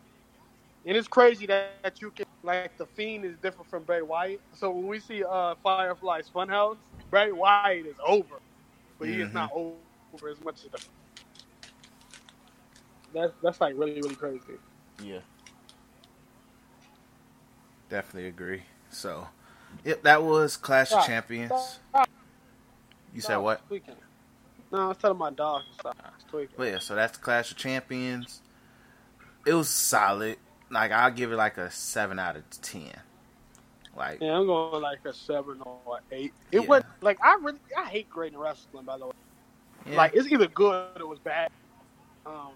and 0.85 0.97
it's 0.97 1.09
crazy 1.09 1.47
that, 1.47 1.71
that 1.83 2.01
you 2.03 2.11
can 2.11 2.27
like 2.43 2.77
the 2.77 2.87
Fiend 2.87 3.25
is 3.25 3.37
different 3.39 3.71
from 3.71 3.85
Bray 3.85 4.03
Wyatt. 4.03 4.41
So 4.53 4.71
when 4.71 4.87
we 4.87 5.01
see 5.01 5.25
uh, 5.25 5.55
Firefly's 5.63 6.29
Funhouse, 6.29 6.77
Bray 7.11 7.33
Wyatt 7.33 7.87
is 7.87 7.97
over, 8.07 8.37
but 8.99 9.09
he 9.09 9.21
is 9.23 9.31
Mhm. 9.31 9.35
not 9.35 9.51
over 9.55 10.29
as 10.31 10.41
much 10.45 10.65
as 10.65 10.71
the. 10.71 10.79
That's 13.15 13.33
that's 13.43 13.61
like 13.61 13.75
really 13.77 14.01
really 14.01 14.15
crazy. 14.15 14.59
Yeah. 15.03 15.21
Definitely 17.89 18.29
agree. 18.29 18.63
So, 18.91 19.29
yep, 19.85 20.03
that 20.03 20.23
was 20.23 20.57
Clash 20.57 20.93
of 20.93 21.05
Champions. 21.05 21.53
Stop. 21.91 22.09
You 23.15 23.21
said 23.21 23.35
Stop 23.35 23.43
what? 23.43 23.61
No, 24.71 24.79
I 24.79 24.87
was 24.89 24.97
telling 24.97 25.19
my 25.19 25.31
dog 25.31 25.63
to 25.71 25.75
stop 25.79 25.97
tweaking. 26.31 26.55
But 26.57 26.65
yeah, 26.65 26.79
so 26.79 26.95
that's 26.95 27.19
Clash 27.19 27.51
of 27.51 27.59
Champions. 27.59 28.41
It 29.45 29.53
was 29.53 29.69
solid. 29.69 30.39
Like 30.71 30.91
I'll 30.91 31.11
give 31.11 31.33
it 31.33 31.37
like 31.37 31.59
a 31.59 31.71
seven 31.71 32.19
out 32.19 32.37
of 32.37 32.49
ten. 32.63 32.93
Like 33.95 34.23
Yeah, 34.23 34.39
I'm 34.39 34.47
going 34.47 34.83
like 34.83 35.01
a 35.05 35.13
seven 35.13 35.61
or 35.63 35.99
eight. 36.11 36.33
It 36.51 36.63
Yeah. 36.63 36.67
was 36.69 36.83
like 37.03 37.19
I 37.23 37.37
really 37.43 37.59
I 37.77 37.85
hate 37.91 38.09
great 38.09 38.33
in 38.33 38.39
wrestling 38.39 38.87
by 38.87 38.97
the 38.97 39.07
way. 39.07 39.13
yeah, 39.87 39.97
Like 39.99 40.13
it's 40.15 40.31
either 40.33 40.47
good 40.47 40.97
or 40.97 41.03
it 41.03 41.07
was 41.09 41.19
bad. 41.19 41.51
Um, 42.25 42.53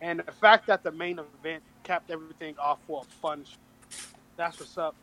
and 0.00 0.20
the 0.20 0.32
fact 0.32 0.66
that 0.66 0.82
the 0.82 0.92
main 0.92 1.18
event 1.18 1.62
capped 1.84 2.10
everything 2.10 2.54
off 2.62 2.78
for 2.86 3.02
a 3.02 3.04
fun, 3.20 3.44
that's 4.36 4.58
what's 4.60 4.76
up. 4.78 4.94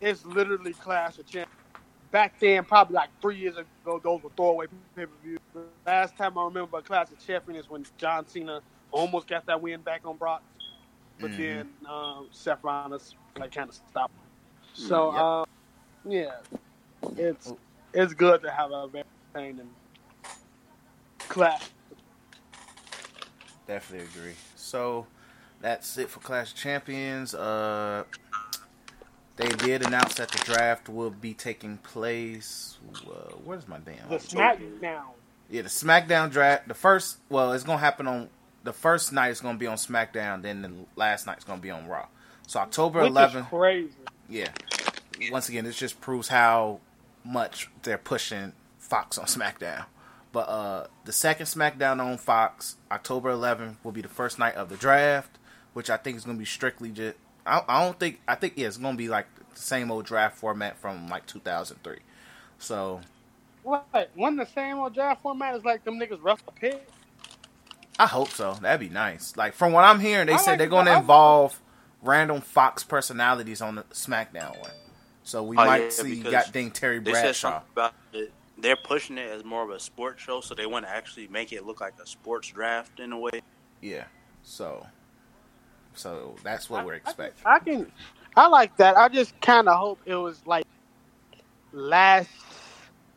It's 0.00 0.24
literally 0.24 0.72
Clash 0.74 1.18
of 1.18 1.26
Champions. 1.26 1.48
Back 2.10 2.38
then, 2.40 2.64
probably 2.64 2.94
like 2.94 3.10
three 3.20 3.36
years 3.36 3.56
ago, 3.56 4.00
those 4.02 4.22
were 4.22 4.30
throwaway 4.36 4.66
pay 4.96 5.06
per 5.06 5.12
views. 5.22 5.38
Last 5.86 6.16
time 6.16 6.36
I 6.38 6.44
remember 6.44 6.78
a 6.78 6.82
Clash 6.82 7.10
of 7.10 7.24
Champions 7.24 7.64
is 7.64 7.70
when 7.70 7.84
John 7.98 8.26
Cena 8.26 8.60
almost 8.90 9.28
got 9.28 9.46
that 9.46 9.60
win 9.60 9.80
back 9.82 10.00
on 10.04 10.16
Brock, 10.16 10.42
but 11.20 11.30
Mhm. 11.32 11.36
then 11.36 11.66
um, 11.88 12.28
Seth 12.32 12.64
Rollins 12.64 13.14
like 13.38 13.52
kind 13.52 13.68
of 13.68 13.74
stopped. 13.74 14.14
So 14.74 15.12
Yep. 15.12 15.24
uh, 15.24 15.44
yeah, 16.04 16.30
it's 17.16 17.52
it's 17.92 18.14
good 18.14 18.42
to 18.42 18.50
have 18.50 18.70
a 18.72 18.88
very 18.88 19.04
entertaining 19.34 19.70
clash. 21.28 21.62
Definitely 23.70 24.06
agree. 24.12 24.34
So 24.56 25.06
that's 25.60 25.96
it 25.96 26.10
for 26.10 26.18
Clash 26.20 26.50
of 26.52 26.56
Champions. 26.58 27.34
Uh, 27.34 28.02
they 29.36 29.48
did 29.48 29.86
announce 29.86 30.14
that 30.14 30.30
the 30.30 30.38
draft 30.44 30.88
will 30.88 31.10
be 31.10 31.34
taking 31.34 31.78
place. 31.78 32.78
Uh, 33.06 33.10
where's 33.44 33.68
my 33.68 33.78
damn? 33.78 34.08
The 34.08 34.16
SmackDown. 34.16 35.02
Yeah, 35.48 35.62
the 35.62 35.68
SmackDown 35.68 36.30
draft. 36.30 36.66
The 36.68 36.74
first, 36.74 37.18
well, 37.28 37.52
it's 37.52 37.64
gonna 37.64 37.78
happen 37.78 38.06
on 38.06 38.28
the 38.64 38.72
first 38.72 39.12
night. 39.12 39.28
It's 39.30 39.40
gonna 39.40 39.56
be 39.58 39.66
on 39.68 39.76
SmackDown. 39.76 40.42
Then 40.42 40.62
the 40.62 40.72
last 40.96 41.26
night's 41.26 41.44
gonna 41.44 41.60
be 41.62 41.70
on 41.70 41.86
Raw. 41.86 42.06
So 42.48 42.58
October 42.60 43.02
Which 43.02 43.12
11th. 43.12 43.40
is 43.40 43.46
crazy. 43.46 43.92
Yeah. 44.28 44.48
Once 45.30 45.48
again, 45.48 45.64
this 45.64 45.78
just 45.78 46.00
proves 46.00 46.26
how 46.28 46.80
much 47.24 47.68
they're 47.82 47.98
pushing 47.98 48.52
Fox 48.78 49.16
on 49.16 49.26
SmackDown. 49.36 49.84
But 50.32 50.48
uh 50.48 50.86
the 51.04 51.12
second 51.12 51.46
SmackDown 51.46 52.00
on 52.00 52.16
Fox, 52.18 52.76
October 52.90 53.32
11th, 53.32 53.76
will 53.82 53.92
be 53.92 54.00
the 54.02 54.08
first 54.08 54.38
night 54.38 54.54
of 54.54 54.68
the 54.68 54.76
draft, 54.76 55.38
which 55.72 55.90
I 55.90 55.96
think 55.96 56.16
is 56.16 56.24
gonna 56.24 56.38
be 56.38 56.44
strictly 56.44 56.90
just. 56.90 57.16
I, 57.46 57.62
I 57.68 57.84
don't 57.84 57.98
think. 57.98 58.20
I 58.28 58.34
think 58.36 58.54
yeah, 58.56 58.66
it's 58.68 58.76
gonna 58.76 58.96
be 58.96 59.08
like 59.08 59.26
the 59.54 59.60
same 59.60 59.90
old 59.90 60.04
draft 60.06 60.38
format 60.38 60.76
from 60.78 61.08
like 61.08 61.26
2003. 61.26 61.98
So 62.58 63.00
What? 63.62 64.10
One 64.14 64.36
the 64.36 64.46
same 64.46 64.78
old 64.78 64.94
draft 64.94 65.22
format 65.22 65.56
is 65.56 65.64
like 65.64 65.84
them 65.84 65.98
niggas 65.98 66.22
rough 66.22 66.42
a 66.46 66.52
pig. 66.52 66.76
I 67.98 68.06
hope 68.06 68.28
so. 68.30 68.54
That'd 68.60 68.80
be 68.80 68.92
nice. 68.92 69.36
Like 69.36 69.52
from 69.54 69.72
what 69.72 69.84
I'm 69.84 70.00
hearing, 70.00 70.26
they 70.28 70.34
I 70.34 70.36
said 70.36 70.52
like 70.52 70.58
they're 70.58 70.68
going 70.68 70.86
to 70.86 70.92
I- 70.92 71.00
involve 71.00 71.60
random 72.02 72.40
Fox 72.40 72.82
personalities 72.82 73.60
on 73.60 73.74
the 73.74 73.82
SmackDown 73.84 74.58
one. 74.60 74.70
So 75.22 75.42
we 75.42 75.56
Oh, 75.56 75.64
might 75.66 75.82
yeah, 75.84 75.88
see 75.90 76.20
got 76.22 76.32
goddamn 76.32 76.70
Terry 76.70 76.98
They 76.98 77.12
said 77.12 77.22
Bradshaw. 77.24 77.50
something 77.50 77.68
about 77.74 77.94
it. 78.14 78.32
They're 78.60 78.76
pushing 78.76 79.18
it 79.18 79.30
as 79.30 79.44
more 79.44 79.62
of 79.62 79.70
a 79.70 79.80
sports 79.80 80.22
show, 80.22 80.40
so 80.40 80.54
they 80.54 80.66
want 80.66 80.84
to 80.84 80.90
actually 80.90 81.28
make 81.28 81.52
it 81.52 81.64
look 81.64 81.80
like 81.80 81.94
a 82.02 82.06
sports 82.06 82.48
draft 82.48 83.00
in 83.00 83.12
a 83.12 83.18
way. 83.18 83.40
Yeah. 83.80 84.04
So, 84.42 84.86
so 85.94 86.36
that's 86.42 86.68
what 86.68 86.84
we're 86.84 86.94
expecting. 86.94 87.42
I 87.46 87.58
can, 87.58 87.90
I 88.36 88.46
like 88.48 88.76
that. 88.76 88.96
I 88.96 89.08
just 89.08 89.38
kind 89.40 89.68
of 89.68 89.78
hope 89.78 90.00
it 90.04 90.14
was 90.14 90.42
like 90.46 90.64
last, 91.72 92.30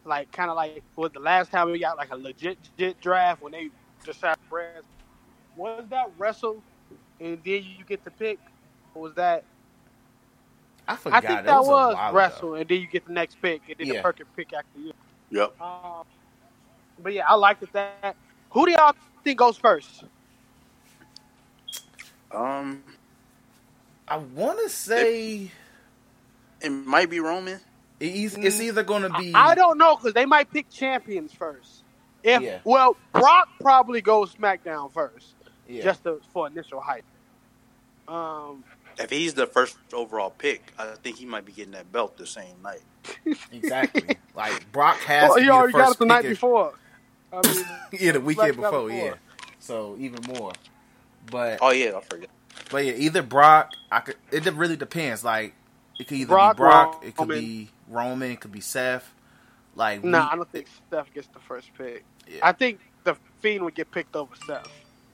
like 0.05 0.31
kind 0.31 0.49
of 0.49 0.55
like 0.55 0.83
was 0.95 1.11
the 1.13 1.19
last 1.19 1.51
time 1.51 1.71
we 1.71 1.79
got 1.79 1.97
like 1.97 2.11
a 2.11 2.17
legit, 2.17 2.57
legit 2.77 2.99
draft 3.01 3.41
when 3.41 3.51
they 3.51 3.69
decided 4.05 4.39
brands. 4.49 4.85
Was 5.55 5.85
that 5.89 6.09
wrestle, 6.17 6.63
and 7.19 7.37
then 7.43 7.63
you 7.63 7.85
get 7.87 8.03
to 8.05 8.11
pick? 8.11 8.39
Or 8.95 9.03
was 9.03 9.13
that? 9.15 9.43
I 10.87 10.95
forgot. 10.95 11.23
I 11.23 11.27
think 11.27 11.39
It 11.41 11.45
that 11.45 11.59
was, 11.59 11.95
was, 11.95 12.13
wrestle, 12.13 12.49
Ago. 12.53 12.61
and 12.61 12.69
then 12.69 12.81
you 12.81 12.87
get 12.87 13.05
the 13.05 13.13
next 13.13 13.41
pick, 13.41 13.61
and 13.69 13.77
then 13.77 13.87
Yeah. 13.87 13.93
the 13.93 14.01
perfect 14.01 14.35
pick 14.35 14.51
after 14.53 14.79
you. 14.79 14.93
Yep. 15.34 15.59
Um, 15.59 16.03
but 17.01 17.11
yeah, 17.13 17.23
I 17.27 17.34
liked 17.34 17.63
it 17.63 17.73
that. 17.73 18.15
Who 18.51 18.67
do 18.67 18.71
y'all 18.71 18.93
think 19.23 19.39
goes 19.39 19.57
first? 19.57 20.03
Um, 22.31 22.84
I 24.07 24.17
want 24.17 24.59
to 24.59 24.69
say 24.69 25.51
it 26.61 26.69
might 26.69 27.09
be 27.09 27.19
Roman. 27.19 27.59
it's, 27.99 28.36
it's 28.36 28.61
either 28.61 28.84
going 28.84 29.01
to 29.03 29.09
be. 29.09 29.34
I 29.34 29.55
don't 29.55 29.79
know 29.79 29.95
because 29.95 30.13
they 30.13 30.25
might 30.25 30.51
pick 30.51 30.69
champions 30.69 31.34
first. 31.34 31.84
If 32.23 32.41
Yeah. 32.43 32.59
well, 32.63 32.95
Brock 33.11 33.47
probably 33.59 34.01
goes 34.01 34.34
SmackDown 34.36 34.93
first, 34.93 35.36
Yeah. 35.67 35.84
just 35.84 36.03
to, 36.03 36.21
for 36.31 36.45
initial 36.45 36.79
hype. 36.79 37.05
Um, 38.07 38.63
If 38.99 39.09
he's 39.09 39.33
the 39.33 39.47
first 39.47 39.77
overall 39.91 40.29
pick, 40.29 40.73
I 40.77 40.95
think 41.01 41.17
he 41.17 41.25
might 41.25 41.45
be 41.45 41.51
getting 41.51 41.73
that 41.73 41.91
belt 41.91 42.17
the 42.17 42.27
same 42.27 42.61
night. 42.61 42.81
exactly. 43.51 44.17
like 44.35 44.71
Brock 44.71 44.97
has 44.99 45.29
well, 45.29 45.35
to 45.35 45.41
he 45.41 45.45
be 45.45 45.47
the 45.47 45.53
already 45.53 45.73
got 45.73 45.91
it 45.91 45.99
the 45.99 46.05
night 46.05 46.23
before. 46.23 46.73
I 47.31 47.41
mean, 47.47 47.65
yeah, 47.99 48.11
the 48.11 48.21
weekend 48.21 48.55
before, 48.55 48.71
before. 48.71 48.91
yeah. 48.91 49.13
So 49.59 49.95
even 49.99 50.19
more. 50.27 50.53
But 51.31 51.59
Oh 51.61 51.71
yeah, 51.71 51.97
I 51.97 52.01
forget. 52.01 52.29
But 52.69 52.85
yeah, 52.85 52.93
either 52.93 53.21
Brock. 53.21 53.71
I 53.91 54.01
could. 54.01 54.15
It 54.31 54.45
really 54.53 54.75
depends. 54.75 55.23
Like 55.23 55.53
it 55.99 56.07
could 56.07 56.17
either 56.17 56.27
Brock, 56.29 56.55
be 56.55 56.57
Brock. 56.57 57.03
It 57.05 57.15
could 57.15 57.29
be 57.29 57.69
Roman. 57.87 58.31
It 58.31 58.39
could 58.39 58.51
be 58.51 58.61
Seth. 58.61 59.13
Like 59.75 60.03
nah, 60.03 60.29
I 60.31 60.35
don't 60.35 60.51
think 60.51 60.67
Steph 60.87 61.11
gets 61.13 61.27
the 61.27 61.39
first 61.39 61.69
pick. 61.77 62.03
Yeah. 62.27 62.39
I 62.43 62.51
think 62.51 62.79
the 63.03 63.15
Fiend 63.39 63.63
would 63.63 63.75
get 63.75 63.89
picked 63.91 64.15
over 64.15 64.35
Seth 64.45 64.67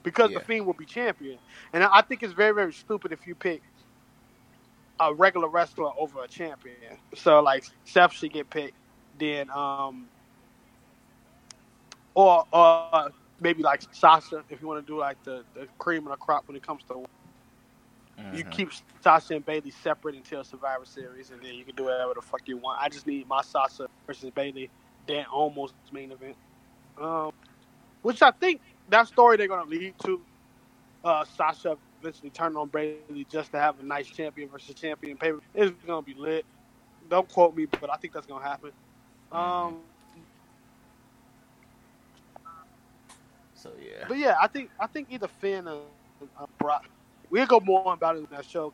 because 0.04 0.32
Yeah. 0.32 0.40
the 0.40 0.46
Fiend 0.46 0.66
will 0.66 0.74
be 0.74 0.86
champion, 0.86 1.38
and 1.72 1.84
I 1.84 2.00
I 2.00 2.02
think 2.02 2.24
it's 2.24 2.34
very 2.34 2.54
very 2.54 2.74
stupid 2.74 3.12
if 3.14 3.26
you 3.26 3.36
pick 3.36 3.62
a 5.00 5.14
regular 5.14 5.48
wrestler 5.48 5.92
over 5.98 6.24
a 6.24 6.28
champion. 6.28 6.98
So 7.16 7.42
like 7.42 7.66
Seth 7.86 8.14
should 8.14 8.34
get 8.34 8.50
picked, 8.50 8.78
then 9.20 9.50
um, 9.50 10.08
or 12.16 12.46
or 12.52 13.12
maybe 13.40 13.64
like 13.64 13.82
Sasha 13.92 14.44
if 14.50 14.62
you 14.62 14.68
want 14.68 14.86
to 14.86 14.92
do 14.94 14.98
like 15.00 15.22
the, 15.24 15.44
the 15.54 15.68
cream 15.78 16.06
of 16.06 16.12
the 16.12 16.18
crop 16.18 16.48
when 16.48 16.56
it 16.58 16.66
comes 16.66 16.84
to 16.84 17.04
you 18.32 18.44
Mhm. 18.44 18.52
keep 18.52 18.70
Sasha 19.02 19.36
and 19.36 19.46
Bayley 19.46 19.72
separate 19.72 20.16
until 20.16 20.44
Survivor 20.44 20.86
Series, 20.86 21.32
and 21.32 21.42
then 21.42 21.56
you 21.56 21.66
can 21.66 21.76
do 21.76 21.86
whatever 21.86 22.14
the 22.14 22.22
fuck 22.22 22.42
you 22.48 22.58
want. 22.58 22.80
I 22.82 22.90
just 22.90 23.08
need 23.08 23.28
my 23.28 23.42
Sasha 23.42 23.88
versus 24.06 24.30
Bayley, 24.32 24.70
then 25.08 25.26
almost 25.26 25.74
main 25.92 26.12
event. 26.12 26.36
Um, 27.02 27.32
which 28.02 28.22
I 28.22 28.32
think 28.32 28.62
that 28.90 29.08
story 29.08 29.38
they're 29.38 29.48
gonna 29.48 29.70
lead 29.70 29.94
to 30.06 30.22
uh, 31.04 31.26
Sasha 31.26 31.78
eventually 32.02 32.30
turn 32.30 32.56
on 32.56 32.68
Bayley 32.68 33.26
just 33.30 33.52
to 33.52 33.60
have 33.60 33.80
a 33.80 33.84
nice 33.84 34.08
champion 34.08 34.50
versus 34.50 34.76
champion 34.76 35.18
paper. 35.18 35.40
It's 35.54 35.72
gonna 35.86 36.02
be 36.02 36.14
lit. 36.14 36.46
Don't 37.10 37.28
quote 37.28 37.56
me, 37.56 37.66
but 37.66 37.90
I 37.90 37.98
think 37.98 38.14
that's 38.14 38.28
gonna 38.28 38.44
happen. 38.44 38.72
Um, 39.32 39.80
So 43.60 43.72
yeah. 43.82 44.06
but 44.08 44.18
yeah, 44.18 44.36
I 44.42 44.48
think 44.48 44.70
I 44.80 44.88
think 44.88 45.10
either 45.12 45.28
Fiend 45.28 45.68
or 45.68 45.82
uh, 46.40 46.46
Brock. 46.58 46.86
We'll 47.30 47.46
go 47.46 47.60
more 47.60 47.94
about 47.94 48.16
it 48.16 48.20
in 48.20 48.28
that 48.32 48.46
show. 48.46 48.74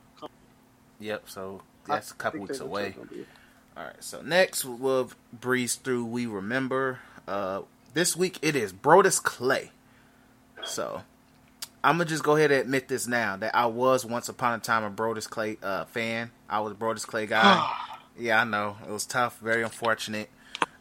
Yep. 1.00 1.28
So 1.28 1.62
that's 1.88 2.12
a 2.12 2.14
I 2.14 2.18
couple 2.18 2.42
weeks 2.42 2.60
away. 2.60 2.96
All 3.76 3.84
right. 3.84 4.04
So 4.04 4.22
next 4.22 4.64
we'll 4.64 5.10
breeze 5.34 5.76
through. 5.76 6.06
We 6.06 6.28
remember. 6.28 7.00
Uh, 7.28 7.62
this 7.96 8.16
week 8.16 8.38
it 8.44 8.56
is 8.56 8.72
Brodus 8.72 9.22
Clay. 9.22 9.72
So 10.64 11.02
I'm 11.86 11.98
gonna 11.98 12.06
just 12.06 12.24
go 12.24 12.36
ahead 12.36 12.52
and 12.52 12.62
admit 12.62 12.88
this 12.88 13.06
now 13.06 13.38
that 13.38 13.56
I 13.56 13.68
was 13.68 14.04
once 14.04 14.28
upon 14.28 14.56
a 14.56 14.60
time 14.60 14.84
a 14.84 14.90
Brodus 14.90 15.30
Clay 15.30 15.60
uh, 15.62 15.86
fan. 15.86 16.32
I 16.50 16.60
was 16.62 16.72
a 16.72 16.76
Brodus 16.76 17.06
Clay 17.06 17.28
guy. 17.28 17.64
yeah, 18.18 18.42
I 18.42 18.44
know 18.44 18.76
it 18.88 18.92
was 18.92 19.06
tough, 19.06 19.38
very 19.38 19.62
unfortunate, 19.62 20.32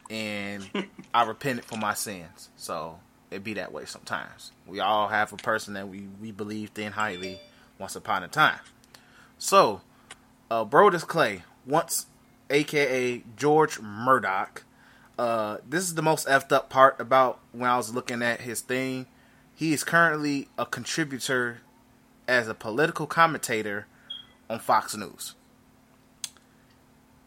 and 0.09 0.67
I 1.13 1.23
repented 1.25 1.65
for 1.65 1.77
my 1.77 1.93
sins. 1.93 2.49
So 2.55 2.97
it 3.29 3.43
be 3.43 3.53
that 3.53 3.71
way 3.71 3.85
sometimes. 3.85 4.51
We 4.65 4.79
all 4.79 5.07
have 5.09 5.31
a 5.31 5.37
person 5.37 5.75
that 5.75 5.87
we 5.87 6.07
we 6.19 6.31
believed 6.31 6.79
in 6.79 6.93
highly 6.93 7.39
once 7.77 7.95
upon 7.95 8.23
a 8.23 8.27
time. 8.27 8.61
So, 9.37 9.81
uh, 10.49 10.65
Brodus 10.65 11.05
Clay, 11.05 11.43
once 11.67 12.07
aka 12.49 13.21
George 13.37 13.79
Murdoch. 13.79 14.63
Uh, 15.19 15.57
this 15.69 15.83
is 15.83 15.93
the 15.93 16.01
most 16.01 16.27
effed 16.27 16.51
up 16.51 16.71
part 16.71 16.99
about 16.99 17.39
when 17.51 17.69
I 17.69 17.77
was 17.77 17.93
looking 17.93 18.23
at 18.23 18.41
his 18.41 18.61
thing. 18.61 19.05
He 19.55 19.73
is 19.73 19.83
currently 19.83 20.49
a 20.57 20.65
contributor 20.65 21.61
as 22.27 22.47
a 22.47 22.53
political 22.53 23.07
commentator 23.07 23.87
on 24.49 24.59
Fox 24.59 24.95
News. 24.95 25.33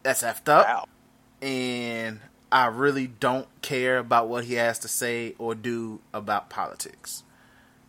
That's 0.03 0.21
effed 0.21 0.47
up. 0.47 0.65
Wow. 0.67 0.85
And 1.41 2.19
I 2.51 2.67
really 2.67 3.07
don't 3.07 3.47
care 3.61 3.97
about 3.97 4.27
what 4.27 4.45
he 4.45 4.55
has 4.55 4.79
to 4.79 4.87
say 4.87 5.35
or 5.37 5.55
do 5.55 5.99
about 6.13 6.49
politics. 6.49 7.23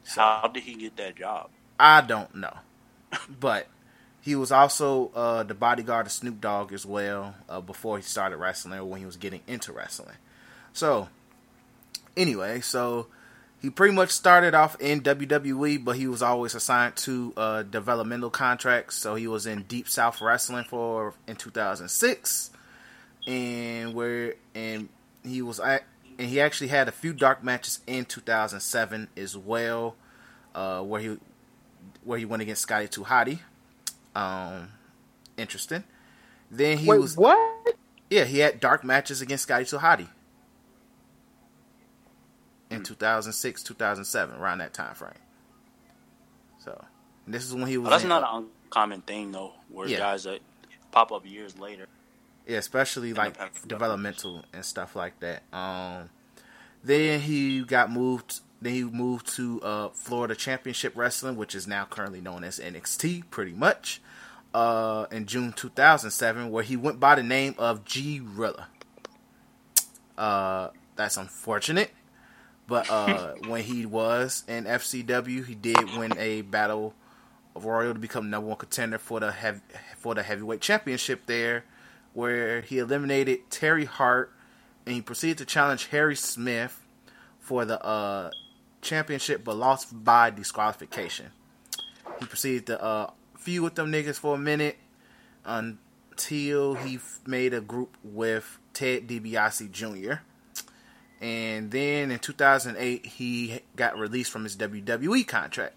So, 0.04 0.20
How 0.20 0.50
did 0.52 0.62
he 0.64 0.74
get 0.74 0.96
that 0.96 1.16
job? 1.16 1.50
I 1.78 2.00
don't 2.00 2.34
know. 2.34 2.58
but 3.40 3.68
he 4.20 4.34
was 4.34 4.52
also 4.52 5.10
uh, 5.14 5.42
the 5.42 5.54
bodyguard 5.54 6.06
of 6.06 6.12
Snoop 6.12 6.40
Dogg 6.40 6.72
as 6.72 6.84
well 6.84 7.34
uh, 7.48 7.60
before 7.60 7.96
he 7.96 8.02
started 8.02 8.36
wrestling 8.36 8.78
or 8.78 8.84
when 8.84 9.00
he 9.00 9.06
was 9.06 9.16
getting 9.16 9.40
into 9.46 9.72
wrestling. 9.72 10.16
So, 10.72 11.08
anyway, 12.16 12.60
so 12.60 13.06
he 13.60 13.68
pretty 13.68 13.94
much 13.94 14.10
started 14.10 14.54
off 14.54 14.80
in 14.80 15.02
WWE, 15.02 15.84
but 15.84 15.96
he 15.96 16.06
was 16.06 16.22
always 16.22 16.54
assigned 16.54 16.96
to 16.96 17.34
uh, 17.36 17.62
developmental 17.62 18.30
contracts. 18.30 18.96
So 18.96 19.14
he 19.16 19.26
was 19.26 19.46
in 19.46 19.64
Deep 19.64 19.86
South 19.88 20.20
Wrestling 20.20 20.64
for 20.64 21.14
in 21.26 21.36
2006, 21.36 22.50
and 23.26 23.94
where 23.94 24.34
and 24.54 24.88
he 25.22 25.42
was 25.42 25.60
at, 25.60 25.84
and 26.18 26.28
he 26.28 26.40
actually 26.40 26.68
had 26.68 26.88
a 26.88 26.92
few 26.92 27.12
dark 27.12 27.44
matches 27.44 27.80
in 27.86 28.06
2007 28.06 29.08
as 29.16 29.36
well, 29.36 29.94
uh, 30.54 30.80
where 30.80 31.00
he 31.02 31.18
where 32.02 32.18
he 32.18 32.24
went 32.24 32.40
against 32.40 32.62
Scotty 32.62 32.88
Hottie. 32.88 33.40
Um, 34.14 34.70
interesting. 35.36 35.84
Then 36.50 36.78
he 36.78 36.88
Wait, 36.88 37.00
was 37.00 37.14
what? 37.14 37.76
yeah, 38.08 38.24
he 38.24 38.38
had 38.38 38.58
dark 38.58 38.84
matches 38.84 39.20
against 39.20 39.44
Scotty 39.44 39.66
2 39.66 39.76
Hotty 39.76 40.08
in 42.70 42.82
2006, 42.82 43.62
2007, 43.62 44.36
around 44.36 44.58
that 44.58 44.72
time 44.72 44.94
frame. 44.94 45.12
So, 46.64 46.84
this 47.26 47.44
is 47.44 47.54
when 47.54 47.66
he 47.66 47.76
was. 47.78 47.90
That's 47.90 48.04
not 48.04 48.22
an 48.22 48.46
uncommon 48.66 49.02
thing 49.02 49.32
though, 49.32 49.52
where 49.68 49.88
Yeah. 49.88 49.98
guys 49.98 50.24
that 50.24 50.40
pop 50.92 51.12
up 51.12 51.26
years 51.26 51.58
later. 51.58 51.86
yeah, 52.46 52.58
especially 52.58 53.12
like 53.14 53.36
developmental 53.66 54.44
and 54.52 54.64
stuff 54.64 54.96
like 54.96 55.18
that. 55.20 55.42
Um, 55.52 56.10
then 56.82 57.20
he 57.20 57.62
got 57.62 57.90
moved. 57.90 58.40
Then 58.62 58.74
he 58.74 58.84
moved 58.84 59.26
to 59.36 59.60
uh, 59.62 59.88
Florida 59.90 60.34
Championship 60.34 60.92
Wrestling, 60.96 61.36
which 61.36 61.54
is 61.54 61.66
now 61.66 61.86
currently 61.86 62.20
known 62.20 62.44
as 62.44 62.58
NXT, 62.58 63.24
pretty 63.30 63.52
much. 63.52 64.02
Uh, 64.52 65.06
in 65.12 65.24
June 65.26 65.52
2007, 65.52 66.50
where 66.50 66.64
he 66.64 66.76
went 66.76 66.98
by 67.00 67.14
the 67.14 67.22
name 67.22 67.54
of 67.56 67.84
G 67.84 68.20
Rilla. 68.20 68.66
Uh, 70.18 70.68
that's 70.96 71.16
unfortunate, 71.16 71.90
but 72.70 72.88
uh, 72.88 73.34
when 73.48 73.64
he 73.64 73.84
was 73.84 74.44
in 74.46 74.62
FCW, 74.62 75.44
he 75.44 75.56
did 75.56 75.76
win 75.98 76.16
a 76.16 76.42
battle 76.42 76.94
of 77.56 77.64
royal 77.64 77.92
to 77.92 77.98
become 77.98 78.30
number 78.30 78.46
one 78.46 78.58
contender 78.58 78.96
for 78.96 79.18
the 79.18 79.32
heavy, 79.32 79.60
for 79.98 80.14
the 80.14 80.22
heavyweight 80.22 80.60
championship 80.60 81.26
there, 81.26 81.64
where 82.14 82.60
he 82.60 82.78
eliminated 82.78 83.50
Terry 83.50 83.86
Hart, 83.86 84.32
and 84.86 84.94
he 84.94 85.02
proceeded 85.02 85.38
to 85.38 85.44
challenge 85.44 85.86
Harry 85.86 86.14
Smith 86.14 86.80
for 87.40 87.64
the 87.64 87.84
uh, 87.84 88.30
championship, 88.82 89.42
but 89.42 89.56
lost 89.56 90.04
by 90.04 90.30
disqualification. 90.30 91.26
He 92.20 92.26
proceeded 92.26 92.66
to 92.66 92.80
uh, 92.80 93.10
feud 93.36 93.64
with 93.64 93.74
them 93.74 93.90
niggas 93.90 94.14
for 94.14 94.36
a 94.36 94.38
minute 94.38 94.78
until 95.44 96.74
he 96.74 97.00
made 97.26 97.52
a 97.52 97.60
group 97.60 97.96
with 98.04 98.60
Ted 98.74 99.08
DiBiase 99.08 99.72
Jr. 99.72 100.22
And 101.20 101.70
then 101.70 102.10
in 102.10 102.18
2008, 102.18 103.04
he 103.04 103.60
got 103.76 103.98
released 103.98 104.30
from 104.30 104.44
his 104.44 104.56
WWE 104.56 105.26
contract. 105.26 105.74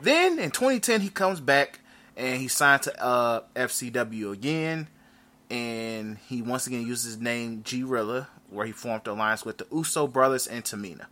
Then 0.00 0.38
in 0.38 0.50
2010, 0.50 1.00
he 1.00 1.08
comes 1.08 1.40
back 1.40 1.80
and 2.16 2.40
he 2.40 2.48
signed 2.48 2.82
to 2.82 3.02
uh, 3.02 3.42
FCW 3.54 4.32
again. 4.32 4.88
And 5.50 6.18
he 6.28 6.42
once 6.42 6.66
again 6.66 6.86
uses 6.86 7.04
his 7.04 7.20
name 7.20 7.62
G 7.62 7.84
Rilla, 7.84 8.28
where 8.50 8.66
he 8.66 8.72
formed 8.72 9.06
an 9.06 9.12
alliance 9.12 9.44
with 9.44 9.58
the 9.58 9.66
Uso 9.70 10.08
brothers 10.08 10.46
and 10.46 10.64
Tamina. 10.64 11.06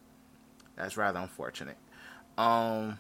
That's 0.75 0.97
rather 0.97 1.21
unfortunate. 1.21 1.77
Um, 2.37 2.99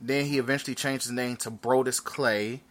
then 0.00 0.26
he 0.26 0.38
eventually 0.38 0.74
changed 0.74 1.04
his 1.04 1.12
name 1.12 1.36
to 1.38 1.50
Brodus 1.50 2.02
Clay, 2.02 2.62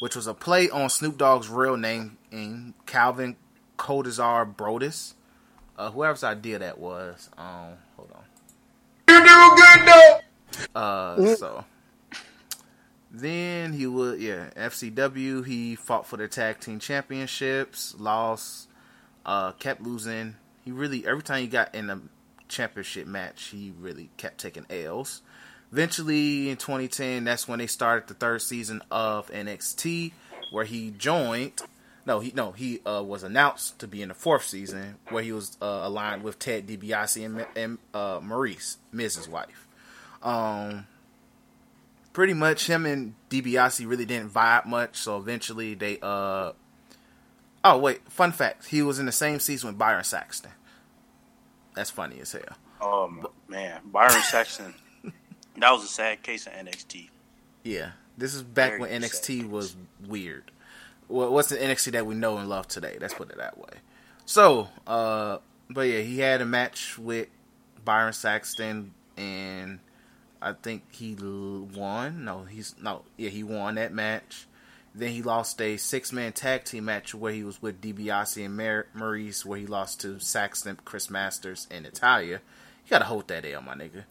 which 0.00 0.16
was 0.16 0.26
a 0.26 0.34
play 0.34 0.68
on 0.70 0.88
Snoop 0.88 1.18
Dogg's 1.18 1.48
real 1.48 1.76
name 1.76 2.16
in 2.32 2.74
Calvin 2.86 3.36
Cordozar 3.78 4.56
Broadus. 4.56 5.14
Uh, 5.76 5.90
whoever's 5.90 6.24
idea 6.24 6.58
that 6.58 6.78
was. 6.78 7.28
Um, 7.36 7.74
hold 7.96 8.12
on. 8.14 8.24
You 9.08 9.24
do 9.24 9.32
Uganda. 9.32 10.20
Uh, 10.74 11.34
so 11.34 11.64
then 13.10 13.72
he 13.72 13.86
would, 13.86 14.20
yeah, 14.20 14.50
FCW. 14.56 15.44
He 15.46 15.74
fought 15.76 16.06
for 16.06 16.16
the 16.16 16.28
tag 16.28 16.60
team 16.60 16.78
championships, 16.78 17.94
lost, 17.98 18.68
uh, 19.24 19.52
kept 19.52 19.82
losing. 19.82 20.36
He 20.64 20.72
really 20.72 21.06
every 21.06 21.22
time 21.22 21.42
he 21.42 21.46
got 21.46 21.74
in 21.74 21.90
a 21.90 22.00
championship 22.48 23.06
match, 23.06 23.46
he 23.46 23.72
really 23.78 24.10
kept 24.16 24.38
taking 24.38 24.66
L's. 24.70 25.22
Eventually, 25.72 26.50
in 26.50 26.56
2010, 26.56 27.24
that's 27.24 27.48
when 27.48 27.58
they 27.58 27.66
started 27.66 28.08
the 28.08 28.14
third 28.14 28.42
season 28.42 28.80
of 28.90 29.30
NXT, 29.30 30.12
where 30.52 30.64
he 30.64 30.90
joined. 30.90 31.62
No, 32.06 32.20
he 32.20 32.32
no 32.34 32.52
he 32.52 32.80
uh, 32.84 33.02
was 33.02 33.22
announced 33.22 33.78
to 33.78 33.88
be 33.88 34.02
in 34.02 34.08
the 34.08 34.14
fourth 34.14 34.44
season, 34.44 34.96
where 35.08 35.22
he 35.22 35.32
was 35.32 35.56
uh, 35.62 35.80
aligned 35.84 36.22
with 36.22 36.38
Ted 36.38 36.66
DiBiase 36.66 37.24
and, 37.24 37.46
and 37.56 37.78
uh, 37.94 38.20
Maryse, 38.20 38.76
Miz's 38.92 39.28
Wife. 39.28 39.66
Um, 40.22 40.86
pretty 42.12 42.34
much 42.34 42.66
him 42.66 42.84
and 42.84 43.14
DiBiase 43.30 43.86
really 43.86 44.04
didn't 44.04 44.30
vibe 44.30 44.66
much, 44.66 44.96
so 44.96 45.16
eventually 45.18 45.74
they 45.74 45.98
uh. 46.02 46.52
Oh 47.66 47.78
wait, 47.78 48.10
fun 48.10 48.32
fact: 48.32 48.66
he 48.68 48.82
was 48.82 48.98
in 48.98 49.06
the 49.06 49.12
same 49.12 49.40
season 49.40 49.68
with 49.68 49.78
Byron 49.78 50.04
Saxton. 50.04 50.50
That's 51.74 51.90
funny 51.90 52.20
as 52.20 52.32
hell. 52.32 52.42
Oh 52.80 53.30
man, 53.48 53.80
Byron 53.86 54.22
Saxton. 54.22 54.74
that 55.56 55.70
was 55.70 55.84
a 55.84 55.88
sad 55.88 56.22
case 56.22 56.46
of 56.46 56.52
NXT. 56.52 57.08
Yeah, 57.62 57.92
this 58.18 58.34
is 58.34 58.42
back 58.42 58.72
Very 58.72 58.80
when 58.80 59.02
NXT 59.02 59.48
was 59.48 59.74
weird. 60.06 60.50
What's 61.08 61.48
the 61.48 61.56
NXT 61.56 61.92
that 61.92 62.06
we 62.06 62.14
know 62.14 62.38
and 62.38 62.48
love 62.48 62.66
today? 62.66 62.96
Let's 63.00 63.14
put 63.14 63.30
it 63.30 63.38
that 63.38 63.58
way. 63.58 63.80
So, 64.26 64.68
uh, 64.86 65.38
but 65.68 65.82
yeah, 65.82 66.00
he 66.00 66.18
had 66.20 66.40
a 66.40 66.46
match 66.46 66.98
with 66.98 67.28
Byron 67.84 68.12
Saxton, 68.12 68.92
and 69.16 69.80
I 70.40 70.52
think 70.52 70.84
he 70.92 71.14
won. 71.14 72.24
No, 72.24 72.44
he's 72.44 72.74
no, 72.80 73.02
yeah, 73.16 73.30
he 73.30 73.42
won 73.42 73.74
that 73.74 73.92
match. 73.92 74.46
Then 74.94 75.10
he 75.10 75.22
lost 75.22 75.60
a 75.60 75.76
six 75.76 76.12
man 76.12 76.32
tag 76.32 76.64
team 76.64 76.84
match 76.84 77.14
where 77.14 77.32
he 77.32 77.42
was 77.42 77.60
with 77.60 77.80
DiBiase 77.80 78.44
and 78.44 78.56
Mar- 78.56 78.86
Maryse, 78.96 79.44
where 79.44 79.58
he 79.58 79.66
lost 79.66 80.00
to 80.02 80.20
Saxton, 80.20 80.78
Chris 80.84 81.10
Masters, 81.10 81.66
and 81.70 81.84
Natalya. 81.84 82.40
You 82.84 82.90
gotta 82.90 83.06
hold 83.06 83.28
that 83.28 83.44
L, 83.44 83.62
my 83.62 83.74
nigga. 83.74 84.04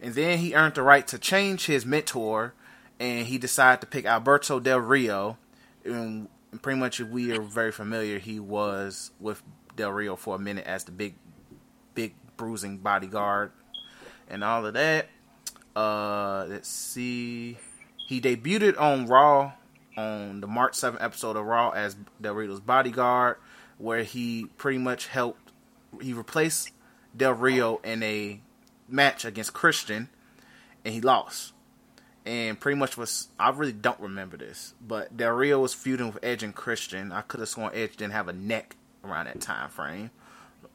And 0.00 0.14
then 0.14 0.38
he 0.38 0.54
earned 0.54 0.74
the 0.74 0.82
right 0.82 1.06
to 1.08 1.18
change 1.18 1.66
his 1.66 1.86
mentor, 1.86 2.54
and 3.00 3.26
he 3.26 3.38
decided 3.38 3.80
to 3.80 3.86
pick 3.86 4.04
Alberto 4.04 4.60
Del 4.60 4.80
Rio. 4.80 5.38
And 5.84 6.28
pretty 6.60 6.78
much, 6.78 7.00
if 7.00 7.08
we 7.08 7.36
are 7.36 7.40
very 7.40 7.72
familiar, 7.72 8.18
he 8.18 8.38
was 8.40 9.10
with 9.20 9.42
Del 9.76 9.90
Rio 9.90 10.16
for 10.16 10.36
a 10.36 10.38
minute 10.38 10.66
as 10.66 10.84
the 10.84 10.92
big, 10.92 11.14
big 11.94 12.14
bruising 12.36 12.78
bodyguard 12.78 13.52
and 14.28 14.42
all 14.42 14.66
of 14.66 14.74
that. 14.74 15.08
Uh, 15.74 16.44
let's 16.48 16.68
see. 16.68 17.58
He 18.06 18.20
debuted 18.20 18.80
on 18.80 19.06
Raw 19.06 19.52
on 19.96 20.40
the 20.40 20.46
March 20.46 20.72
7th 20.72 21.02
episode 21.02 21.36
of 21.36 21.44
Raw 21.44 21.70
as 21.70 21.96
Del 22.20 22.34
Rio's 22.34 22.60
bodyguard, 22.60 23.36
where 23.78 24.02
he 24.02 24.46
pretty 24.56 24.78
much 24.78 25.06
helped. 25.06 25.52
He 26.00 26.12
replaced 26.12 26.70
Del 27.16 27.32
Rio 27.32 27.76
in 27.84 28.02
a 28.02 28.40
match 28.88 29.24
against 29.24 29.52
Christian, 29.52 30.08
and 30.84 30.94
he 30.94 31.00
lost. 31.00 31.52
And 32.24 32.58
pretty 32.60 32.78
much 32.78 32.96
was 32.96 33.28
I 33.38 33.50
really 33.50 33.72
don't 33.72 33.98
remember 33.98 34.36
this, 34.36 34.74
but 34.80 35.16
Del 35.16 35.32
Rio 35.32 35.60
was 35.60 35.74
feuding 35.74 36.06
with 36.12 36.22
Edge 36.22 36.42
and 36.44 36.54
Christian. 36.54 37.10
I 37.10 37.22
could 37.22 37.40
have 37.40 37.48
sworn 37.48 37.72
Edge 37.74 37.96
didn't 37.96 38.12
have 38.12 38.28
a 38.28 38.32
neck 38.32 38.76
around 39.04 39.24
that 39.26 39.40
time 39.40 39.68
frame. 39.70 40.10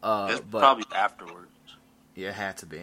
Uh, 0.04 0.28
It's 0.32 0.42
but 0.42 0.60
probably 0.60 0.86
afterwards. 0.94 1.48
yeah, 2.16 2.30
it 2.30 2.36
had 2.36 2.58
to 2.58 2.66
be. 2.66 2.82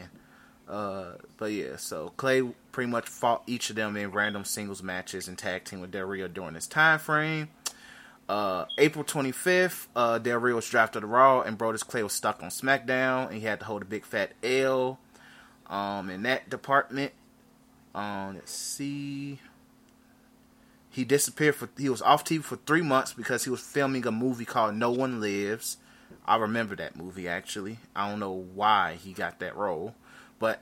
Uh, 0.67 1.13
but 1.37 1.53
yeah, 1.53 1.77
so 1.77 2.13
Clay 2.17 2.43
pretty 2.73 2.91
much 2.91 3.07
fought 3.07 3.43
each 3.47 3.69
of 3.69 3.77
them 3.77 3.99
in 3.99 4.11
random 4.13 4.47
singles 4.47 4.83
matches 4.83 5.29
and 5.29 5.37
tag 5.37 5.65
team 5.65 5.81
with 5.83 5.91
Del 5.91 6.07
Rio 6.07 6.27
during 6.27 6.55
this 6.55 6.67
time 6.67 6.99
frame. 6.99 7.51
Uh, 8.27 8.65
April 8.79 9.05
25th, 9.05 9.89
uh, 9.95 10.17
Del 10.19 10.39
Rio 10.39 10.57
was 10.57 10.67
drafted 10.71 11.03
to 11.03 11.07
Raw, 11.07 11.43
and 11.43 11.59
Brodus 11.59 11.87
Clay 11.87 12.03
was 12.03 12.15
stuck 12.15 12.43
on 12.43 12.49
SmackDown, 12.49 13.27
and 13.27 13.35
he 13.35 13.41
had 13.43 13.61
to 13.61 13.67
hold 13.67 13.83
a 13.83 13.85
big 13.85 14.07
fat 14.07 14.33
L 14.43 14.99
um, 15.67 16.09
in 16.09 16.23
that 16.23 16.49
department. 16.49 17.13
Um, 17.95 18.35
let's 18.35 18.53
see. 18.53 19.39
He 20.91 21.05
disappeared 21.05 21.57
for 21.57 21.69
he 21.77 21.89
was 21.89 22.03
off 22.03 22.25
TV 22.25 22.43
for 22.43 22.57
three 22.57 22.83
months 22.83 23.13
because 23.13 23.45
he 23.45 23.51
was 23.51 23.61
filming 23.61 24.07
a 24.07 24.11
movie 24.11 24.45
called 24.45 24.77
No 24.77 24.91
One 24.91 25.21
Lives. 25.21 25.79
I 26.27 26.37
remember 26.37 26.77
that 26.77 26.97
movie 26.97 27.29
actually. 27.29 27.79
I 27.95 28.09
don't 28.09 28.21
know 28.21 28.47
why 28.55 28.99
he 29.03 29.13
got 29.13 29.41
that 29.41 29.57
role, 29.57 29.95
but 30.39 30.61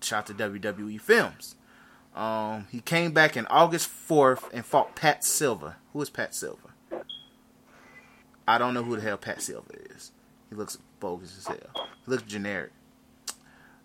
shout 0.00 0.26
to 0.26 0.34
WWE 0.34 1.00
Films. 1.00 1.56
Um, 2.14 2.66
he 2.70 2.80
came 2.80 3.12
back 3.12 3.36
in 3.36 3.46
August 3.46 3.88
4th 3.88 4.50
and 4.52 4.64
fought 4.66 4.94
Pat 4.94 5.24
Silver. 5.24 5.76
Who 5.92 6.02
is 6.02 6.10
Pat 6.10 6.34
Silver? 6.34 6.74
I 8.46 8.58
don't 8.58 8.74
know 8.74 8.82
who 8.82 8.96
the 8.96 9.02
hell 9.02 9.16
Pat 9.16 9.40
Silver 9.40 9.72
is. 9.94 10.12
He 10.50 10.56
looks 10.56 10.76
bogus 11.00 11.38
as 11.38 11.46
hell. 11.46 11.88
He 12.04 12.10
looks 12.10 12.24
generic. 12.24 12.72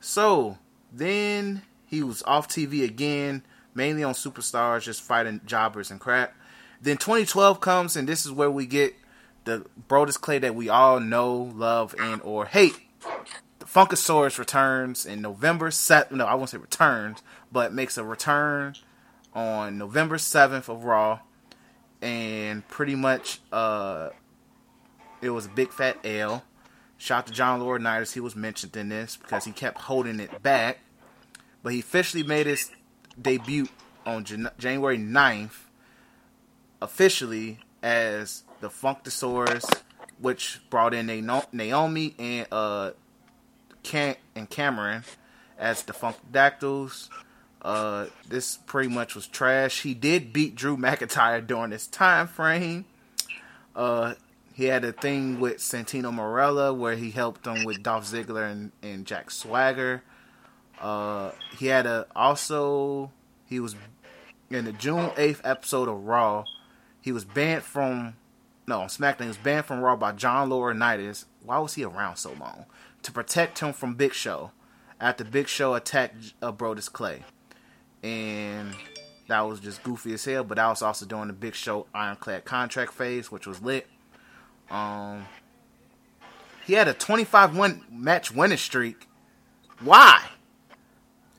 So 0.02 0.58
then 0.92 1.62
he 1.88 2.04
was 2.04 2.22
off 2.24 2.48
TV 2.48 2.84
again, 2.84 3.44
mainly 3.74 4.04
on 4.04 4.14
Superstars, 4.14 4.84
just 4.84 5.02
fighting 5.02 5.42
jobbers 5.46 5.90
and 5.90 6.00
crap. 6.00 6.36
Then 6.82 6.98
2012 6.98 7.60
comes, 7.60 7.96
and 7.96 8.08
this 8.08 8.26
is 8.26 8.32
where 8.32 8.52
we 8.52 8.66
get 8.66 8.94
the 9.46 9.66
Brodus 9.90 10.20
Clay 10.20 10.38
that 10.40 10.54
we 10.54 10.70
all 10.70 11.00
know, 11.00 11.34
love, 11.56 11.96
and 12.00 12.22
or 12.22 12.46
hate. 12.46 12.78
The 13.60 13.66
Funkasaurus 13.66 14.38
returns 14.38 15.06
in 15.06 15.22
November 15.22 15.70
7th. 15.70 16.12
No, 16.12 16.26
I 16.26 16.36
won't 16.36 16.50
say 16.50 16.58
returns, 16.58 17.24
but 17.52 17.74
makes 17.74 17.98
a 17.98 18.04
return 18.04 18.76
on 19.34 19.78
November 19.78 20.18
7th 20.18 20.70
of 20.70 20.84
Raw. 20.84 21.22
And 22.02 22.68
pretty 22.68 22.96
much, 22.96 23.40
uh, 23.52 24.10
it 25.22 25.30
was 25.30 25.46
a 25.48 25.50
big 25.50 25.72
fat 25.72 25.98
L. 26.04 26.44
Shout 26.98 27.20
out 27.20 27.28
to 27.28 27.34
John 27.34 27.62
Laurinaitis. 27.62 28.14
He 28.14 28.20
was 28.20 28.36
mentioned 28.36 28.76
in 28.76 28.90
this 28.90 29.16
because 29.16 29.46
he 29.46 29.52
kept 29.52 29.82
holding 29.82 30.20
it 30.20 30.44
back. 30.44 30.80
But 31.68 31.74
he 31.74 31.82
officially 31.82 32.24
made 32.24 32.48
his 32.48 32.72
debut 33.22 33.68
on 34.06 34.24
Jan- 34.24 34.52
January 34.58 34.98
9th, 34.98 35.66
officially 36.82 37.60
as 37.84 38.44
the 38.62 38.70
Funkasaurus, 38.70 39.82
which 40.18 40.62
brought 40.70 40.94
in 40.94 41.08
Naomi 41.52 42.16
and 42.18 42.48
uh 42.54 42.92
Cam- 43.84 44.16
and 44.34 44.50
Cameron 44.50 45.04
as 45.60 45.84
the 45.84 45.92
Funkadactyls. 45.92 47.10
Uh, 47.62 48.06
this 48.30 48.56
pretty 48.66 48.88
much 48.88 49.14
was 49.14 49.28
trash. 49.28 49.82
He 49.82 49.94
did 49.94 50.32
beat 50.32 50.56
Drew 50.56 50.78
McIntyre 50.78 51.46
during 51.46 51.72
this 51.72 51.86
time 51.86 52.30
frame. 52.30 52.86
Uh, 53.76 54.14
he 54.54 54.68
had 54.68 54.86
a 54.86 54.94
thing 54.94 55.42
with 55.42 55.58
Santino 55.58 56.14
Marella 56.14 56.74
where 56.74 56.96
he 56.96 57.12
helped 57.12 57.46
him 57.46 57.66
with 57.66 57.84
Dolph 57.84 58.06
Ziggler 58.06 58.50
and, 58.50 58.72
and 58.82 59.06
Jack 59.06 59.32
Swagger. 59.32 60.04
Uh, 60.80 61.32
he 61.58 61.68
had 61.68 61.86
a 61.86 62.06
also 62.16 63.12
he 63.48 63.60
was 63.60 63.76
in 64.50 64.66
the 64.66 64.74
June 64.74 65.12
eighth 65.18 65.42
episode 65.44 65.90
of 65.90 66.06
Raw. 66.06 66.46
He 67.02 67.12
was 67.12 67.26
banned 67.26 67.64
from 67.64 68.16
no 68.68 68.80
SmackDown. 68.82 69.22
He 69.22 69.28
was 69.28 69.38
banned 69.38 69.66
from 69.66 69.80
Raw 69.80 69.96
by 69.96 70.12
John 70.12 70.50
Laurinaitis. 70.50 71.26
Why 71.44 71.58
was 71.60 71.74
he 71.74 71.84
around 71.84 72.18
so 72.18 72.34
long? 72.34 72.66
To 73.04 73.12
protect 73.12 73.60
him 73.60 73.74
from 73.74 73.96
Big 73.96 74.14
Show 74.14 74.52
after 75.00 75.24
Big 75.24 75.48
Show 75.48 75.74
attacked 75.74 76.34
uh, 76.42 76.52
Brodus 76.52 76.92
Clay, 76.92 77.24
and 78.04 78.74
that 79.28 79.42
was 79.42 79.60
just 79.60 79.84
goofy 79.84 80.14
as 80.14 80.26
hell. 80.26 80.44
But 80.44 80.56
that 80.56 80.68
was 80.68 80.82
also 80.82 81.06
during 81.06 81.28
the 81.28 81.34
Big 81.34 81.56
Show 81.56 81.88
Ironclad 81.94 82.46
contract 82.46 82.94
phase, 82.94 83.32
which 83.32 83.48
was 83.48 83.62
lit. 83.62 83.88
Um, 84.70 85.26
he 86.66 86.74
had 86.74 86.88
a 86.88 86.94
25 86.94 87.56
win 87.58 87.82
match 87.90 88.32
winning 88.32 88.58
streak. 88.58 89.08
Why? 89.80 90.22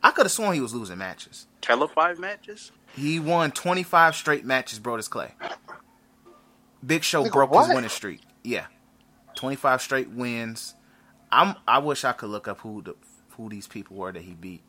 I 0.02 0.10
could 0.10 0.26
have 0.26 0.32
sworn 0.32 0.54
he 0.54 0.60
was 0.60 0.74
losing 0.74 0.98
matches. 0.98 1.46
Tell 1.60 1.86
five 1.88 2.18
matches? 2.18 2.72
He 2.94 3.20
won 3.20 3.50
25 3.52 4.14
straight 4.16 4.44
matches, 4.44 4.78
Brodus 4.78 5.08
Clay. 5.08 5.32
Big 6.84 7.02
Show 7.02 7.24
Nigga, 7.24 7.32
broke 7.32 7.50
what? 7.50 7.66
his 7.66 7.74
winning 7.74 7.90
streak. 7.90 8.20
Yeah. 8.42 8.66
25 9.36 9.82
straight 9.82 10.10
wins. 10.10 10.74
I'm 11.30 11.56
I 11.66 11.78
wish 11.78 12.04
I 12.04 12.12
could 12.12 12.30
look 12.30 12.48
up 12.48 12.60
who 12.60 12.82
the 12.82 12.94
who 13.30 13.48
these 13.48 13.66
people 13.66 13.96
were 13.96 14.12
that 14.12 14.22
he 14.22 14.32
beat. 14.34 14.62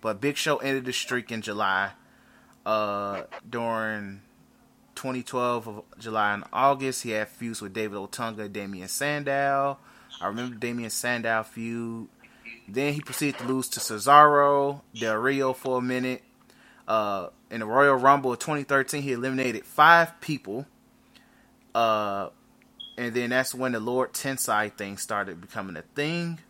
But 0.00 0.20
Big 0.20 0.36
Show 0.36 0.58
ended 0.58 0.84
the 0.84 0.92
streak 0.92 1.32
in 1.32 1.42
July. 1.42 1.92
Uh 2.66 3.22
during 3.48 4.20
2012 4.94 5.68
of 5.68 5.82
July 5.98 6.34
and 6.34 6.44
August, 6.52 7.04
he 7.04 7.10
had 7.10 7.28
feuds 7.28 7.62
with 7.62 7.72
David 7.72 7.96
Otunga, 7.98 8.52
Damien 8.52 8.88
Sandow. 8.88 9.78
I 10.20 10.26
remember 10.26 10.56
Damien 10.56 10.90
Sandow 10.90 11.42
feud. 11.44 12.08
Then 12.68 12.92
he 12.92 13.00
proceeded 13.00 13.38
to 13.38 13.46
lose 13.46 13.68
to 13.70 13.80
Cesaro, 13.80 14.82
Del 14.94 15.16
Rio 15.16 15.54
for 15.54 15.78
a 15.78 15.82
minute. 15.82 16.22
Uh, 16.86 17.28
in 17.50 17.60
the 17.60 17.66
Royal 17.66 17.96
Rumble 17.96 18.32
of 18.32 18.38
2013, 18.38 19.02
he 19.02 19.12
eliminated 19.12 19.64
five 19.64 20.20
people. 20.20 20.66
Uh, 21.74 22.28
and 22.98 23.14
then 23.14 23.30
that's 23.30 23.54
when 23.54 23.72
the 23.72 23.80
Lord 23.80 24.12
Tensai 24.12 24.72
thing 24.72 24.98
started 24.98 25.40
becoming 25.40 25.76
a 25.76 25.82
thing. 25.82 26.40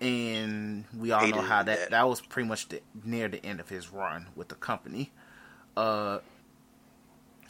And 0.00 0.84
we 0.96 1.10
all 1.10 1.26
know 1.26 1.40
how 1.40 1.64
that 1.64 1.78
that. 1.78 1.90
that 1.90 2.08
was 2.08 2.20
pretty 2.20 2.48
much 2.48 2.68
the, 2.68 2.80
near 3.04 3.26
the 3.26 3.44
end 3.44 3.58
of 3.58 3.68
his 3.68 3.92
run 3.92 4.26
with 4.36 4.48
the 4.48 4.54
company. 4.54 5.10
Uh, 5.76 6.18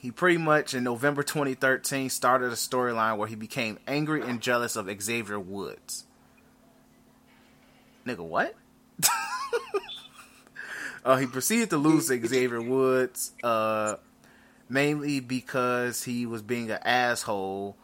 he 0.01 0.11
pretty 0.11 0.39
much 0.39 0.72
in 0.72 0.85
November 0.85 1.22
2013 1.22 2.09
started 2.09 2.53
a 2.53 2.57
storyline 2.57 3.18
where 3.18 3.29
he 3.29 3.35
became 3.35 3.79
angry 3.87 4.22
and 4.22 4.41
jealous 4.41 4.76
of 4.76 4.89
Xavier 5.03 5.39
Woods. 5.39 6.05
Nigga, 8.09 8.25
what? 8.25 8.55
uh, 11.05 11.17
he 11.17 11.27
proceeded 11.27 11.69
to 11.71 11.77
lose 11.77 12.07
Xavier 12.07 12.63
Woods, 12.63 13.33
uh, 13.43 13.97
mainly 14.71 15.21
because 15.21 16.03
he 16.05 16.25
was 16.25 16.41
being 16.41 16.71
an 16.71 16.79
asshole 16.83 17.77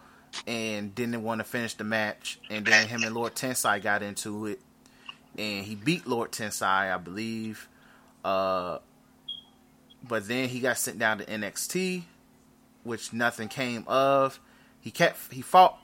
and 0.47 0.95
didn't 0.95 1.23
want 1.23 1.41
to 1.41 1.45
finish 1.45 1.75
the 1.75 1.85
match. 1.85 2.39
And 2.49 2.65
then 2.65 2.89
him 2.89 3.03
and 3.03 3.15
Lord 3.15 3.35
Tensai 3.35 3.83
got 3.83 4.03
into 4.03 4.47
it, 4.47 4.61
and 5.37 5.67
he 5.67 5.75
beat 5.75 6.07
Lord 6.07 6.33
Tensai, 6.33 6.91
I 6.91 6.97
believe. 6.97 7.69
Uh, 8.25 8.79
but 10.03 10.27
then 10.27 10.49
he 10.49 10.61
got 10.61 10.79
sent 10.79 10.99
down 10.99 11.19
to 11.19 11.27
NXT, 11.27 12.05
which 12.83 13.13
nothing 13.13 13.49
came 13.49 13.85
of. 13.87 14.41
He 14.81 14.91
kept 14.91 15.31
he 15.35 15.43
fought 15.43 15.79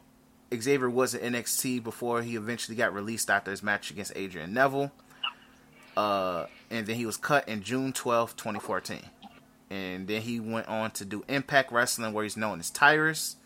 Xavier 0.54 0.90
was 0.90 1.14
at 1.14 1.22
NXT 1.22 1.82
before 1.82 2.22
he 2.22 2.36
eventually 2.36 2.76
got 2.76 2.92
released 2.92 3.30
after 3.30 3.50
his 3.50 3.62
match 3.62 3.90
against 3.90 4.12
Adrian 4.16 4.52
Neville. 4.52 4.90
Uh, 5.96 6.46
and 6.70 6.86
then 6.86 6.96
he 6.96 7.06
was 7.06 7.16
cut 7.16 7.48
in 7.48 7.62
June 7.62 7.92
twelfth, 7.92 8.36
2014. 8.36 9.00
And 9.70 10.08
then 10.08 10.22
he 10.22 10.40
went 10.40 10.68
on 10.68 10.90
to 10.92 11.04
do 11.04 11.24
Impact 11.28 11.70
Wrestling, 11.70 12.12
where 12.12 12.24
he's 12.24 12.36
known 12.36 12.58
as 12.58 12.70
Tyrus, 12.70 13.36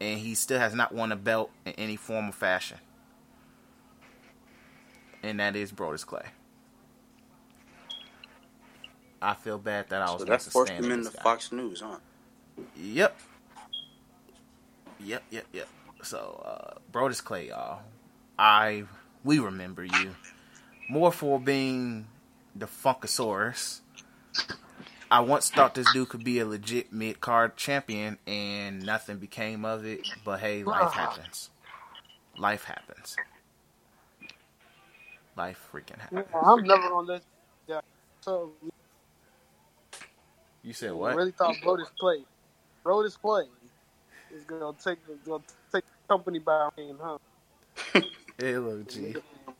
and 0.00 0.18
he 0.18 0.34
still 0.34 0.58
has 0.58 0.74
not 0.74 0.92
won 0.92 1.12
a 1.12 1.16
belt 1.16 1.50
in 1.64 1.72
any 1.72 1.96
form 1.96 2.28
or 2.30 2.32
fashion. 2.32 2.78
And 5.22 5.38
that 5.38 5.54
is 5.54 5.70
Brodus 5.70 6.04
Clay. 6.04 6.26
I 9.22 9.34
feel 9.34 9.58
bad 9.58 9.90
that 9.90 10.02
I 10.02 10.10
was 10.10 10.22
So 10.22 10.24
that 10.24 10.40
to 10.40 10.50
forced 10.50 10.72
him 10.72 10.90
into 10.90 11.10
guy. 11.10 11.22
Fox 11.22 11.52
News, 11.52 11.82
huh? 11.82 11.98
Yep. 12.76 13.16
Yep, 14.98 15.22
yep, 15.30 15.46
yep. 15.52 15.68
So, 16.02 16.42
uh, 16.44 16.78
Brodus 16.92 17.22
Clay, 17.24 17.48
y'all. 17.48 17.82
I, 18.38 18.84
we 19.24 19.38
remember 19.38 19.84
you. 19.84 20.16
More 20.88 21.12
for 21.12 21.40
being 21.40 22.08
the 22.54 22.66
Funkasaurus. 22.66 23.80
I 25.10 25.20
once 25.20 25.50
thought 25.50 25.74
this 25.74 25.88
dude 25.90 26.10
could 26.10 26.24
be 26.24 26.38
a 26.40 26.46
legit 26.46 26.92
mid 26.92 27.20
card 27.20 27.56
champion, 27.56 28.18
and 28.26 28.86
nothing 28.86 29.18
became 29.18 29.64
of 29.64 29.86
it. 29.86 30.06
But 30.24 30.40
hey, 30.40 30.64
life 30.64 30.92
happens. 30.92 31.50
Life 32.36 32.64
happens. 32.64 33.18
Life 35.36 35.68
freaking 35.72 36.00
Yeah, 36.10 36.22
happens. 36.22 36.26
I'm 36.34 36.64
never 36.66 36.88
gonna 36.90 37.08
let 37.12 37.22
that. 37.68 37.84
So 38.22 38.54
You 40.62 40.72
said 40.74 40.92
we 41.00 41.10
what? 41.10 41.12
really 41.12 41.32
thought 41.32 41.60
Brodus 41.62 41.90
Clay, 42.00 42.24
Brodus 42.86 43.18
Clay, 43.20 43.44
is 44.34 44.44
gonna 44.44 44.76
take 44.82 44.98
gonna 45.24 45.42
take 45.72 45.84
the 45.84 46.08
company 46.08 46.38
by 46.38 46.68
hand, 46.76 46.98
huh? 47.00 47.18
Hey, 48.38 48.56
look, 48.56 48.88
G. 48.88 49.14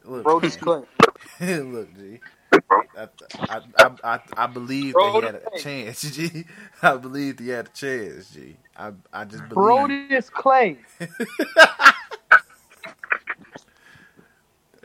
Look, 0.05 0.25
Brodus 0.25 0.67
man. 0.67 0.87
Clay. 1.39 1.59
Look, 1.61 1.95
G. 1.95 2.19
I, 2.97 3.09
I, 3.39 3.91
I, 4.03 4.21
I, 4.35 4.47
believe 4.47 4.95
that 4.95 5.13
he 5.15 5.21
had 5.21 5.35
a 5.35 5.59
chance, 5.59 6.01
G. 6.17 6.45
I 6.83 6.97
believed 6.97 7.41
he 7.41 7.49
had 7.51 7.67
a 7.67 7.71
chance, 7.71 8.31
G. 8.31 8.57
I, 8.75 8.93
I 9.13 9.27
just 9.27 9.47
believe. 9.51 10.31
Clay. 10.33 10.79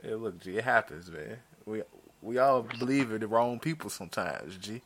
Hey, 0.04 0.14
look, 0.14 0.40
G. 0.40 0.58
It 0.58 0.64
happens, 0.64 1.10
man. 1.10 1.38
We 1.66 1.82
we 2.22 2.38
all 2.38 2.62
believe 2.62 3.12
in 3.12 3.22
the 3.22 3.28
wrong 3.28 3.60
people 3.60 3.90
sometimes, 3.90 4.58
G. 4.58 4.82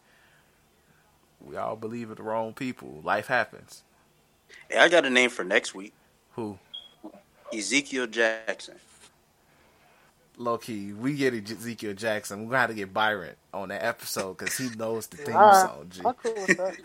We 1.42 1.58
all 1.58 1.76
believe 1.76 2.10
in 2.10 2.16
the 2.16 2.24
wrong 2.24 2.54
people. 2.54 3.02
Life 3.04 3.28
happens. 3.28 3.84
Hey, 4.70 4.78
I 4.80 4.90
got 4.90 5.06
a 5.06 5.10
name 5.10 5.30
for 5.30 5.44
next 5.44 5.74
week. 5.76 5.94
Who? 6.36 6.58
Ezekiel 7.54 8.08
Jackson. 8.08 8.76
Low 10.38 10.58
key, 10.58 10.94
we 10.94 11.16
get 11.16 11.34
Ezekiel 11.34 11.94
Jackson. 11.94 12.40
We're 12.46 12.52
gonna 12.52 12.60
have 12.60 12.70
to 12.70 12.76
get 12.76 12.94
Byron 12.94 13.36
on 13.54 13.70
that 13.70 13.84
episode 13.84 14.38
because 14.38 14.56
he 14.58 14.70
knows 14.78 15.08
the 15.08 15.18
theme 15.26 15.36
Alright, 15.36 15.66
song. 15.70 15.86
G. 15.90 16.02
I'm 16.06 16.14
cool 16.14 16.34
with 16.34 16.58
that. 16.58 16.78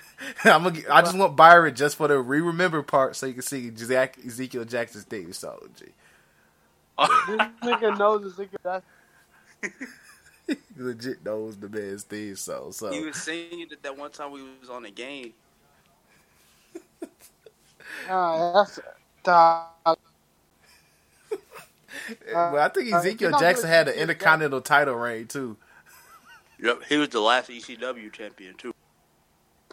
I'm 0.52 0.64
gonna, 0.64 0.70
get- 0.72 0.90
I 0.90 1.02
just 1.02 1.16
want 1.16 1.36
Byron 1.36 1.74
just 1.76 1.96
for 1.96 2.08
the 2.08 2.18
re 2.18 2.40
remember 2.40 2.82
part 2.82 3.14
so 3.14 3.26
you 3.26 3.34
can 3.34 3.42
see 3.42 3.70
Jack- 3.70 4.18
Ezekiel 4.26 4.64
Jackson's 4.64 5.04
theme 5.04 5.32
song. 5.32 5.58
G. 5.78 5.84
this 6.98 7.08
nigga 7.62 7.96
knows 7.96 8.24
Ezekiel 8.32 8.58
Jackson. 8.64 9.88
He 10.48 10.56
legit 10.76 11.24
knows 11.24 11.56
the 11.56 11.68
man's 11.68 12.02
theme 12.02 12.34
song. 12.36 12.72
So 12.72 12.90
He 12.90 13.04
was 13.04 13.16
singing 13.16 13.60
it 13.70 13.82
that 13.84 13.96
one 13.96 14.10
time 14.10 14.32
we 14.32 14.42
was 14.60 14.68
on 14.68 14.82
the 14.82 14.90
game. 14.90 15.32
Alright, 18.08 18.54
that's 18.54 18.78
uh, 19.26 19.64
but 22.26 22.58
I 22.58 22.68
think 22.68 22.92
uh, 22.92 22.96
Ezekiel 22.98 23.38
Jackson 23.38 23.68
had 23.68 23.88
an 23.88 23.94
intercontinental 23.94 24.60
title 24.60 24.94
reign 24.94 25.26
too. 25.26 25.56
Yep, 26.60 26.82
he 26.88 26.96
was 26.96 27.08
the 27.10 27.20
last 27.20 27.50
ECW 27.50 28.12
champion 28.12 28.54
too. 28.54 28.72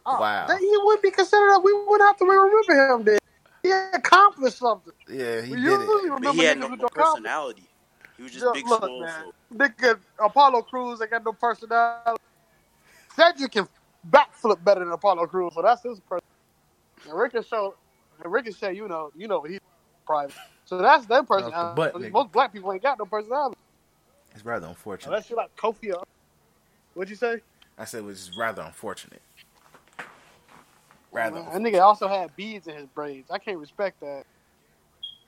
oh, 0.06 0.20
Wow. 0.20 0.48
then 0.48 0.60
he 0.60 0.72
would 0.84 1.02
be 1.02 1.12
considered. 1.12 1.60
We 1.60 1.74
wouldn't 1.74 2.02
have 2.02 2.18
to 2.18 2.26
remember 2.26 2.96
him. 2.96 3.04
Then 3.04 3.18
he 3.64 3.72
accomplished 3.94 4.58
something. 4.58 4.94
Yeah, 5.10 5.42
he 5.42 5.52
we 5.52 5.58
did 5.58 5.66
usually 5.66 5.86
it. 5.86 6.04
remember 6.04 6.24
But 6.26 6.34
he 6.36 6.44
had 6.44 6.60
no 6.60 6.70
with 6.70 6.80
no 6.82 6.88
personality. 6.88 7.64
He 8.18 8.24
was 8.24 8.32
just 8.32 8.46
Look, 8.46 8.54
big 8.54 8.68
look, 8.68 8.84
swole. 8.84 9.02
man. 9.02 9.24
So. 9.52 9.58
Nigga, 9.58 10.00
Apollo 10.24 10.62
Crews, 10.64 11.02
ain't 11.02 11.12
got 11.12 11.24
no 11.26 11.34
personality. 11.34 12.22
Cedric 13.16 13.52
can 13.52 13.68
backflip 14.10 14.64
better 14.64 14.82
than 14.82 14.92
Apollo 14.92 15.28
Crews, 15.28 15.54
so 15.56 15.62
that's 15.62 15.84
his 15.84 16.00
person. 16.02 16.24
And 17.10 17.18
Ricochet, 17.18 17.56
and 17.58 17.74
Ricochet, 18.30 18.76
you 18.76 18.88
know, 18.88 19.12
you 19.16 19.28
know, 19.28 19.42
he's 19.44 19.60
private. 20.06 20.36
So 20.66 20.78
that's 20.78 21.06
their 21.06 21.24
personality. 21.24 21.76
butt, 21.76 21.94
nigga. 21.96 22.12
Most 22.12 22.32
black 22.32 22.54
people 22.54 22.72
ain't 22.72 22.84
got 22.84 22.98
no 23.00 23.06
personality. 23.06 23.58
It's 24.34 24.46
rather 24.46 24.68
unfortunate. 24.68 25.10
Unless 25.12 25.30
you're 25.30 25.38
like 25.38 25.56
Kofi. 25.56 25.94
or- 25.94 26.04
What'd 26.94 27.10
you 27.10 27.16
say? 27.16 27.42
I 27.78 27.86
said 27.86 28.00
it 28.00 28.06
was 28.06 28.32
rather 28.38 28.62
unfortunate. 28.62 29.22
Rather. 31.12 31.42
That 31.42 31.54
nigga 31.56 31.82
also 31.82 32.08
had 32.08 32.34
beads 32.36 32.68
in 32.68 32.76
his 32.76 32.86
braids. 32.88 33.30
I 33.32 33.38
can't 33.38 33.58
respect 33.58 34.00
that. 34.00 34.24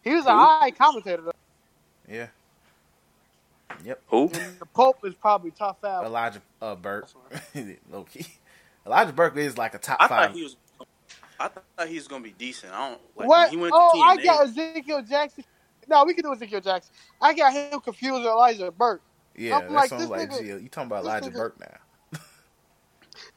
He 0.02 0.12
was 0.16 0.26
an 0.26 0.34
Who? 0.34 0.38
high 0.40 0.72
commentator, 0.72 1.22
though. 1.24 1.32
Yeah. 2.10 2.28
Yep. 3.84 4.02
Who? 4.08 4.30
And 4.34 4.60
the 4.60 4.66
Pope 4.66 5.00
is 5.04 5.14
probably 5.16 5.52
top 5.52 5.82
five. 5.82 6.06
Elijah 6.06 6.42
uh, 6.62 6.76
Burke. 6.76 7.08
Low 7.92 8.04
key. 8.04 8.26
Elijah 8.86 9.14
Burke 9.14 9.36
is 9.38 9.58
like 9.58 9.74
a 9.74 9.78
top 9.78 9.98
I 10.00 10.08
five. 10.08 10.28
thought 10.30 10.36
he 10.38 10.44
was. 10.44 10.56
I 11.40 11.48
thought 11.50 11.88
he 11.88 11.96
was 11.96 12.08
gonna 12.08 12.24
be 12.24 12.32
decent. 12.38 12.74
I 12.74 12.90
don't 12.90 13.02
like 13.16 13.28
what? 13.28 13.50
he 13.50 13.58
went 13.58 13.74
to 13.74 13.78
oh, 13.80 14.02
I 14.02 14.18
got 14.24 14.46
Ezekiel 14.48 15.02
Jackson. 15.02 15.44
No, 15.88 16.04
we 16.06 16.14
can 16.14 16.24
do 16.24 16.34
Ezekiel 16.34 16.62
Jackson. 16.62 16.94
I 17.22 17.34
got 17.34 17.52
him 17.54 17.80
confused 17.82 18.14
with 18.22 18.26
Elijah 18.26 18.72
Burke. 18.72 19.02
yeah, 19.36 19.58
I'm 19.58 19.64
that 19.64 19.72
like, 19.72 19.90
sounds 19.90 20.04
this 20.04 20.10
like 20.10 20.30
nigga- 20.30 20.42
Gio. 20.42 20.64
You 20.64 20.70
talking 20.70 20.88
about 20.88 21.04
this 21.04 21.10
Elijah 21.12 21.30
nigga- 21.30 21.34
Burke 21.34 21.60
now? 21.60 22.20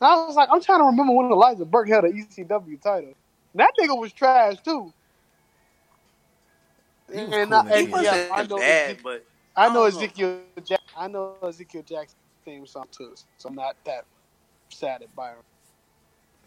And 0.00 0.08
I 0.08 0.14
was 0.26 0.36
like, 0.36 0.48
I'm 0.52 0.60
trying 0.62 0.80
to 0.80 0.84
remember 0.84 1.12
when 1.12 1.26
Elijah 1.30 1.64
Burke 1.64 1.88
held 1.88 2.04
an 2.04 2.12
ECW 2.12 2.80
title. 2.80 3.14
That 3.54 3.70
nigga 3.80 3.98
was 3.98 4.12
trash 4.12 4.56
too. 4.62 4.92
He 7.12 7.20
was 7.24 7.32
And 7.32 7.50
cool 7.50 7.54
uh, 7.54 7.64
I- 7.64 7.78
and 7.78 7.88
yeah, 8.02 8.28
I 8.32 8.42
know 8.46 8.56
bad, 8.58 8.86
Ezekiel- 8.90 9.00
but 9.02 9.24
I 9.56 9.68
know 9.68 9.68
I 9.68 9.72
don't 9.72 9.74
know. 9.74 9.84
Ezekiel. 9.84 10.40
Jack, 10.64 10.80
I 10.96 11.08
know 11.08 11.36
Ezekiel 11.42 11.82
Jackson 11.82 12.16
theme 12.44 12.66
song 12.66 12.86
too, 12.90 13.14
so 13.38 13.48
I'm 13.48 13.54
not 13.54 13.76
that 13.84 14.04
sad 14.68 15.02
at 15.02 15.14
Byron. 15.16 15.38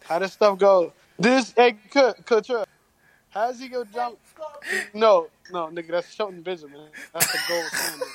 How 0.04 0.18
this 0.18 0.32
stuff 0.32 0.58
go? 0.58 0.92
This 1.20 1.54
hey, 1.56 1.74
cut, 1.92 2.26
cut, 2.26 2.48
How 3.30 3.48
does 3.48 3.60
he 3.60 3.68
go 3.68 3.84
jump? 3.84 4.18
No, 4.94 5.30
no, 5.50 5.68
nigga, 5.68 5.90
that's 5.92 6.12
Shelton 6.14 6.42
Benjamin. 6.42 6.90
That's 7.14 7.28
the 7.30 7.38
gold 7.38 7.72
standard. 7.72 8.14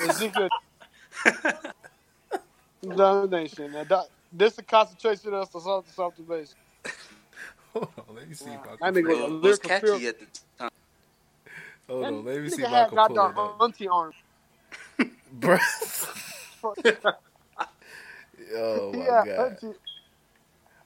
Ezekiel 0.00 0.50
domination. 2.96 3.72
Now, 3.72 3.84
that- 3.84 4.08
This 4.32 4.54
is 4.54 4.60
a 4.60 4.64
concentration 4.64 5.34
of 5.34 5.48
something, 5.50 5.92
something 5.92 6.26
base. 6.26 6.54
Hold 7.74 7.90
on, 8.08 8.16
let 8.16 8.28
me 8.28 8.34
see 8.34 8.54
if 8.54 8.66
I 8.66 8.76
That 8.80 8.94
can. 8.94 8.94
nigga 8.94 9.10
pull 9.10 9.26
it 9.26 9.42
it. 9.42 9.42
was 9.42 9.58
was 9.58 9.60
catchy 9.60 9.80
feel- 9.80 10.08
at 10.08 10.18
the 10.20 10.26
time. 10.58 10.70
Hold 11.88 12.08
That 12.08 12.12
on, 12.12 12.24
let 12.24 12.42
me 12.42 12.50
see 12.50 12.62
if 12.62 12.72
I 12.72 12.84
can 12.84 12.98
got 12.98 13.14
pull 13.14 13.16
the 13.16 13.22
it 13.26 13.38
up. 13.38 13.60
auntie 13.60 13.88
arm. 13.88 14.12
Bruh. 15.40 15.60
oh 18.56 18.92
my 18.94 19.12
yeah, 19.14 19.24
god. 19.24 19.58
auntie- 19.62 19.78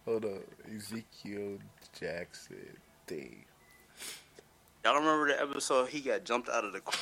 Hold 0.07 0.25
on. 0.27 0.43
Ezekiel 0.71 1.59
Jackson 1.99 2.79
thing. 3.07 3.45
Y'all 4.85 4.95
remember 4.95 5.27
the 5.27 5.41
episode 5.43 5.91
he 5.91 5.99
got 5.99 6.23
jumped 6.23 6.49
out 6.49 6.65
of 6.65 6.71
the. 6.71 6.79
There 6.79 6.95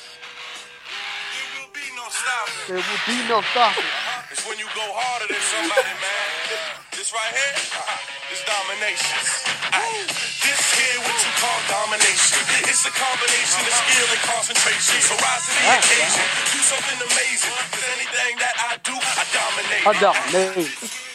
will 1.53 1.69
be 1.69 1.85
no 1.93 2.05
stopping. 2.09 2.65
There 2.65 2.81
will 2.81 3.03
be 3.05 3.17
no 3.29 3.45
stopping. 3.53 3.85
Uh-huh. 3.85 4.33
It's 4.33 4.41
when 4.49 4.57
you 4.57 4.65
go 4.73 4.81
harder 4.89 5.29
than 5.29 5.37
somebody, 5.37 5.93
man. 6.01 6.89
This 6.97 7.13
right 7.13 7.29
here, 7.29 7.55
here 7.61 8.33
is 8.33 8.41
domination. 8.41 9.21
Aye. 9.69 10.09
This 10.41 10.61
here 10.73 10.97
what 11.05 11.17
you 11.21 11.31
call 11.37 11.59
domination. 11.69 12.41
It's 12.65 12.89
a 12.89 12.93
combination 12.93 13.61
of 13.69 13.73
skill 13.85 14.07
and 14.09 14.23
concentration. 14.25 14.97
So 14.97 15.13
rise 15.13 15.45
to 15.45 15.51
the 15.53 15.61
occasion. 15.77 16.25
Do 16.57 16.59
something 16.65 16.99
amazing. 17.05 17.53
Cause 17.69 17.85
anything 17.85 18.33
that 18.41 18.55
I 18.65 18.81
do, 18.81 18.97
I 18.97 19.23
dominate. 19.29 19.85
I 19.85 19.93
dominate. 20.01 21.08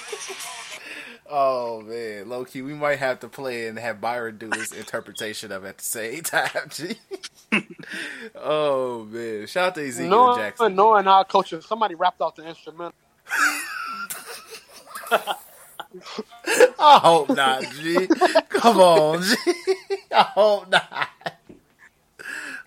Oh 1.37 1.83
man, 1.83 2.29
low 2.29 2.45
key, 2.45 2.63
we 2.63 2.75
might 2.75 3.01
have 3.01 3.19
to 3.19 3.29
play 3.29 3.67
and 3.67 3.77
have 3.77 4.01
Byron 4.01 4.39
do 4.39 4.49
his 4.55 4.71
interpretation 4.71 5.51
of 5.51 5.65
it 5.65 5.69
at 5.71 5.79
the 5.79 5.85
same 5.85 6.23
time. 6.23 6.49
G. 6.71 6.97
oh 8.37 9.05
man, 9.11 9.45
shout 9.49 9.71
out 9.71 9.75
to 9.75 9.85
Ezekiel 9.85 10.11
Knowing, 10.11 10.39
Jackson. 10.39 10.77
knowing 10.77 11.09
our 11.09 11.25
culture, 11.25 11.61
somebody 11.61 11.97
rapped 11.97 12.21
off 12.21 12.37
the 12.37 12.47
instrumental. 12.47 12.95
I 15.11 17.01
hope 17.03 17.31
not, 17.31 17.65
G. 17.65 18.07
Come 18.51 18.79
on, 18.79 19.23
G. 19.25 19.35
I 20.15 20.23
hope 20.23 20.69
not. 20.71 21.09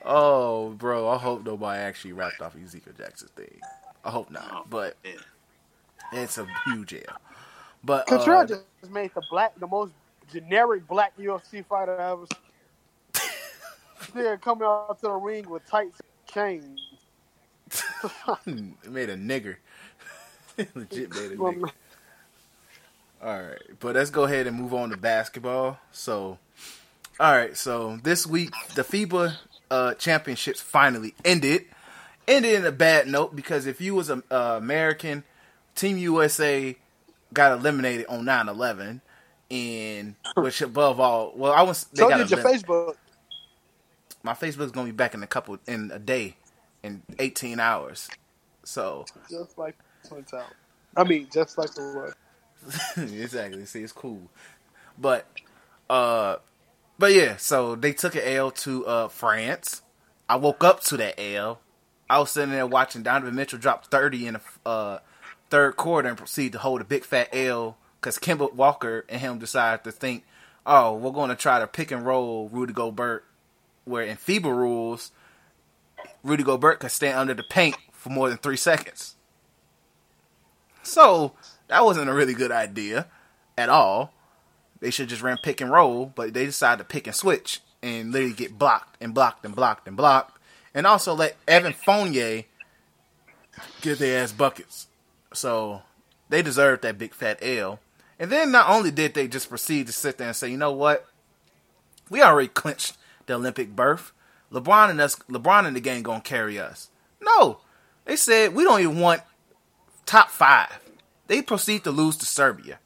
Oh, 0.04 0.72
bro, 0.72 1.08
I 1.08 1.18
hope 1.18 1.46
nobody 1.46 1.80
actually 1.80 2.12
rapped 2.12 2.42
off 2.42 2.54
Ezekiel 2.62 2.92
Jackson's 2.98 3.32
thing. 3.32 3.62
I 4.04 4.10
hope 4.10 4.30
not, 4.30 4.52
oh, 4.52 4.66
but 4.70 4.98
it's 6.12 6.38
a 6.38 6.46
huge 6.66 6.94
L. 6.96 7.16
But 7.84 8.08
Cottrell 8.08 8.42
uh, 8.42 8.46
just 8.46 8.64
made 8.92 9.12
the 9.14 9.22
black, 9.30 9.58
the 9.60 9.68
most 9.68 9.94
generic 10.32 10.88
black 10.88 11.18
UFC 11.18 11.66
fighter 11.66 12.00
I 12.00 12.12
ever 12.12 12.26
seen. 13.14 13.30
Nigga 14.14 14.42
coming 14.42 14.66
out 14.66 15.00
to 15.02 15.08
the 15.08 15.14
ring 15.14 15.50
with 15.50 15.66
tights 15.68 16.00
and 16.00 16.34
chains. 16.34 16.80
it 18.46 18.90
made 18.92 19.10
a 19.10 19.18
nigger. 19.18 19.56
Legit 20.76 21.14
made 21.14 21.32
a 21.32 21.36
nigger. 21.36 21.72
All 23.22 23.42
right, 23.42 23.62
but 23.80 23.96
let's 23.96 24.12
go 24.12 24.26
ahead 24.26 24.46
and 24.46 24.56
move 24.56 24.74
on 24.74 24.92
to 24.92 24.98
basketball. 24.98 25.80
So, 25.92 26.38
all 27.20 27.32
right, 27.32 27.58
so 27.58 28.00
this 28.04 28.28
week 28.28 28.54
the 28.76 28.84
FIBA 28.84 29.38
uh, 29.72 29.94
championships 29.96 30.62
finally 30.62 31.16
ended. 31.26 31.66
Ended 32.28 32.56
in 32.56 32.66
a 32.66 32.72
bad 32.72 33.08
note 33.08 33.36
because 33.36 33.66
if 33.66 33.80
you 33.82 33.96
was 33.96 34.10
a 34.10 34.22
uh, 34.30 34.58
American, 34.58 35.24
Team 35.76 35.98
USA 35.98 36.76
got 37.34 37.54
eliminated 37.60 38.08
on 38.10 38.26
9-11 38.26 39.02
and 39.52 40.16
which 40.36 40.62
above 40.62 41.00
all, 41.00 41.34
well, 41.36 41.54
I 41.54 41.64
was 41.64 41.86
they 41.94 42.06
So 42.06 42.12
did 42.14 42.30
your 42.32 42.40
Facebook. 42.40 42.96
my 44.24 44.34
Facebook's 44.34 44.72
gonna 44.72 44.88
be 44.88 44.92
back 44.92 45.14
in 45.14 45.24
a 45.24 45.28
couple 45.28 45.58
in 45.68 45.92
a 45.94 46.00
day, 46.00 46.38
in 46.84 47.04
eighteen 47.20 47.60
hours. 47.60 48.10
So 48.66 49.10
Just 49.30 49.58
like 49.58 49.78
Twin 50.08 50.24
Tower. 50.26 50.56
I 50.96 51.04
mean, 51.06 51.30
just 51.34 51.58
like 51.58 51.74
the 51.76 51.82
word. 51.84 52.14
exactly. 52.98 53.66
See, 53.66 53.82
it's 53.84 53.94
cool, 53.94 54.22
but 54.98 55.28
uh, 55.90 56.38
but 57.00 57.14
yeah. 57.14 57.38
So 57.38 57.76
they 57.76 57.94
took 57.94 58.16
an 58.16 58.24
L 58.26 58.52
to 58.52 58.86
uh 58.88 59.08
France. 59.10 59.84
I 60.30 60.38
woke 60.38 60.64
up 60.64 60.82
to 60.86 60.98
that 60.98 61.20
L. 61.22 61.62
I 62.10 62.20
was 62.20 62.32
sitting 62.32 62.52
there 62.52 62.68
watching 62.68 63.04
Donovan 63.04 63.36
Mitchell 63.36 63.60
drop 63.60 63.88
thirty 63.92 64.28
in 64.28 64.38
a 64.38 64.42
uh 64.66 65.00
third 65.50 65.78
quarter 65.78 66.10
and 66.10 66.18
proceed 66.18 66.52
to 66.54 66.60
hold 66.60 66.82
a 66.82 66.86
big 66.86 67.04
fat 67.04 67.30
L 67.34 67.78
because 68.00 68.20
Kemba 68.20 68.54
Walker 68.54 69.06
and 69.10 69.22
him 69.22 69.40
decided 69.40 69.84
to 69.84 69.92
think, 69.92 70.24
oh, 70.66 70.94
we're 70.94 71.12
going 71.12 71.30
to 71.30 71.36
try 71.36 71.60
to 71.60 71.68
pick 71.68 71.92
and 71.92 72.06
roll 72.06 72.50
Rudy 72.50 72.74
Gobert, 72.74 73.26
where 73.86 74.04
in 74.04 74.18
FIBA 74.18 74.46
rules, 74.46 75.12
Rudy 76.24 76.44
Gobert 76.44 76.80
could 76.80 76.92
stand 76.92 77.18
under 77.18 77.34
the 77.34 77.44
paint 77.44 77.78
for 77.92 78.10
more 78.10 78.30
than 78.30 78.38
three 78.38 78.58
seconds. 78.58 79.16
So 80.84 81.34
that 81.68 81.84
wasn't 81.84 82.10
a 82.10 82.14
really 82.14 82.34
good 82.34 82.52
idea 82.52 83.08
at 83.58 83.70
all. 83.70 84.14
They 84.80 84.92
should 84.92 85.10
just 85.10 85.22
ran 85.22 85.38
pick 85.44 85.60
and 85.60 85.72
roll, 85.72 86.06
but 86.06 86.34
they 86.34 86.46
decided 86.46 86.80
to 86.80 86.88
pick 86.88 87.08
and 87.08 87.16
switch 87.16 87.62
and 87.82 88.12
literally 88.12 88.34
get 88.34 88.58
blocked 88.58 88.98
and 89.02 89.14
blocked 89.14 89.46
and 89.46 89.56
blocked 89.56 89.88
and 89.88 89.98
blocked, 89.98 90.40
and 90.74 90.86
also 90.86 91.14
let 91.14 91.36
Evan 91.48 91.74
Fournier 91.74 92.44
get 93.82 94.00
their 94.00 94.24
ass 94.24 94.32
buckets. 94.32 94.87
So 95.38 95.84
they 96.30 96.42
deserved 96.42 96.82
that 96.82 96.98
big 96.98 97.14
fat 97.14 97.38
L. 97.42 97.80
And 98.20 98.32
then 98.32 98.52
not 98.52 98.70
only 98.70 98.90
did 98.90 99.14
they 99.14 99.28
just 99.28 99.50
proceed 99.50 99.86
to 99.86 99.94
sit 99.94 100.18
there 100.18 100.28
and 100.28 100.36
say, 100.36 100.50
you 100.50 100.58
know 100.58 100.72
what, 100.72 101.06
we 102.10 102.24
already 102.24 102.48
clinched 102.48 102.98
the 103.28 103.36
Olympic 103.36 103.76
berth. 103.76 104.12
LeBron 104.52 104.90
and 104.90 105.00
us, 105.00 105.16
LeBron 105.30 105.68
and 105.68 105.76
the 105.76 105.80
gang 105.80 106.02
gonna 106.02 106.22
carry 106.22 106.58
us. 106.58 106.90
No, 107.22 107.60
they 108.06 108.16
said 108.16 108.56
we 108.56 108.64
don't 108.64 108.82
even 108.82 109.00
want 109.00 109.22
top 110.06 110.30
five. 110.32 110.80
They 111.28 111.42
proceed 111.42 111.84
to 111.84 111.92
lose 111.92 112.16
to 112.18 112.26
Serbia. 112.26 112.80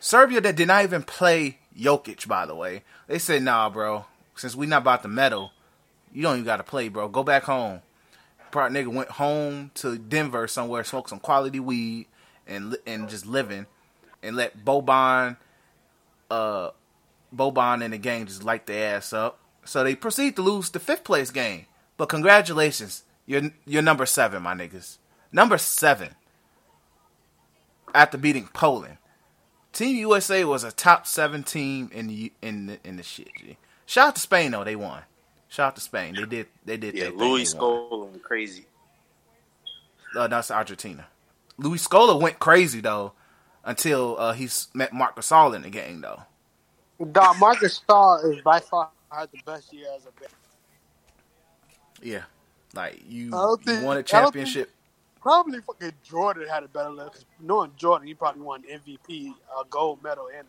Serbia 0.00 0.40
that 0.42 0.56
did 0.56 0.68
not 0.68 0.84
even 0.84 1.02
play 1.02 1.58
Jokic, 1.78 2.28
by 2.28 2.44
the 2.44 2.54
way. 2.54 2.82
They 3.06 3.18
said, 3.18 3.42
nah, 3.42 3.70
bro, 3.70 4.04
since 4.34 4.54
we 4.54 4.66
not 4.66 4.82
about 4.82 5.02
to 5.02 5.08
medal, 5.08 5.52
you 6.12 6.22
don't 6.22 6.34
even 6.34 6.44
got 6.44 6.56
to 6.58 6.64
play, 6.64 6.88
bro. 6.88 7.08
Go 7.08 7.22
back 7.22 7.44
home. 7.44 7.80
Nigga 8.66 8.92
went 8.92 9.10
home 9.10 9.70
to 9.74 9.98
Denver 9.98 10.48
somewhere, 10.48 10.84
smoked 10.84 11.10
some 11.10 11.20
quality 11.20 11.60
weed, 11.60 12.06
and 12.46 12.76
and 12.86 13.08
just 13.08 13.26
living, 13.26 13.66
and 14.22 14.36
let 14.36 14.64
Boban, 14.64 15.36
uh, 16.30 16.70
Boban 17.34 17.84
and 17.84 17.92
the 17.92 17.98
gang 17.98 18.26
just 18.26 18.44
light 18.44 18.66
their 18.66 18.96
ass 18.96 19.12
up. 19.12 19.38
So 19.64 19.84
they 19.84 19.94
proceed 19.94 20.36
to 20.36 20.42
lose 20.42 20.70
the 20.70 20.80
fifth 20.80 21.04
place 21.04 21.30
game. 21.30 21.66
But 21.96 22.08
congratulations, 22.08 23.04
you're 23.26 23.50
you're 23.66 23.82
number 23.82 24.06
seven, 24.06 24.42
my 24.42 24.54
niggas. 24.54 24.98
Number 25.32 25.58
seven. 25.58 26.14
After 27.94 28.18
beating 28.18 28.48
Poland, 28.52 28.98
Team 29.72 29.96
USA 29.96 30.44
was 30.44 30.64
a 30.64 30.72
top 30.72 31.06
seven 31.06 31.42
team 31.42 31.90
in 31.92 32.06
the 32.08 32.32
in 32.42 32.66
the, 32.66 32.78
in 32.84 32.96
the 32.96 33.02
shit. 33.02 33.28
G. 33.38 33.56
Shout 33.86 34.08
out 34.08 34.14
to 34.16 34.20
Spain 34.20 34.50
though, 34.50 34.64
they 34.64 34.76
won. 34.76 35.02
Shout 35.48 35.68
out 35.68 35.74
to 35.76 35.80
Spain, 35.80 36.14
they 36.14 36.24
did 36.26 36.46
they 36.64 36.76
did. 36.76 36.94
Yeah, 36.94 37.04
their 37.04 37.12
Louis. 37.12 37.54
Scola 37.54 38.06
went 38.10 38.22
crazy. 38.22 38.66
Uh, 40.16 40.26
that's 40.28 40.50
Argentina. 40.50 41.06
Luis 41.58 41.86
Scola 41.86 42.20
went 42.20 42.38
crazy 42.38 42.80
though 42.80 43.12
until 43.64 44.18
uh, 44.18 44.32
he's 44.32 44.68
met 44.74 44.92
Marc 44.92 45.16
Gasol 45.16 45.54
in 45.54 45.62
the 45.62 45.70
game 45.70 46.00
though. 46.00 46.22
Dog, 47.12 47.38
Marc 47.38 47.58
Gasol 47.58 48.34
is 48.34 48.42
by 48.42 48.60
far 48.60 48.90
had 49.10 49.30
the 49.32 49.38
best 49.46 49.72
year 49.72 49.86
as 49.96 50.04
a 50.06 50.10
big. 50.20 50.28
Yeah, 52.02 52.22
like 52.74 53.00
you, 53.08 53.28
I 53.28 53.30
don't 53.30 53.60
you 53.66 53.72
think- 53.74 53.84
won 53.86 53.96
a 53.96 54.02
championship. 54.02 54.70
Probably 55.20 55.60
fucking 55.60 55.92
Jordan 56.04 56.46
had 56.48 56.62
a 56.62 56.68
better 56.68 56.90
look. 56.90 57.14
'cause 57.14 57.24
knowing 57.40 57.72
Jordan, 57.76 58.06
he 58.06 58.14
probably 58.14 58.42
won 58.42 58.62
MVP, 58.70 59.34
uh, 59.56 59.64
gold 59.68 60.00
medal, 60.02 60.28
and 60.34 60.46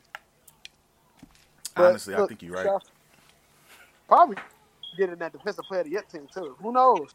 but 1.75 1.85
Honestly, 1.89 2.13
I 2.13 2.19
look, 2.19 2.29
think 2.29 2.43
you're 2.43 2.53
right. 2.53 2.81
Probably 4.07 4.35
getting 4.97 5.15
that 5.17 5.31
defensive 5.31 5.65
player 5.65 5.81
of 5.81 5.85
the 5.85 5.91
year 5.91 6.03
team 6.11 6.27
too. 6.33 6.55
Who 6.61 6.71
knows? 6.71 7.13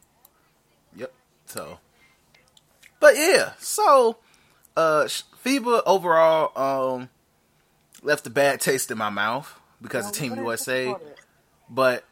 Yep. 0.97 1.13
So, 1.47 1.79
but 3.01 3.17
yeah, 3.17 3.53
so 3.59 4.17
uh, 4.77 5.05
FIBA 5.45 5.83
overall 5.87 6.53
um 6.95 7.09
left 8.03 8.27
a 8.27 8.31
bad 8.31 8.61
taste 8.61 8.91
in 8.91 8.99
my 8.99 9.11
mouth 9.11 9.59
because 9.81 10.07
of 10.09 10.13
Team 10.13 10.35
USA. 10.37 10.95
But 11.69 12.05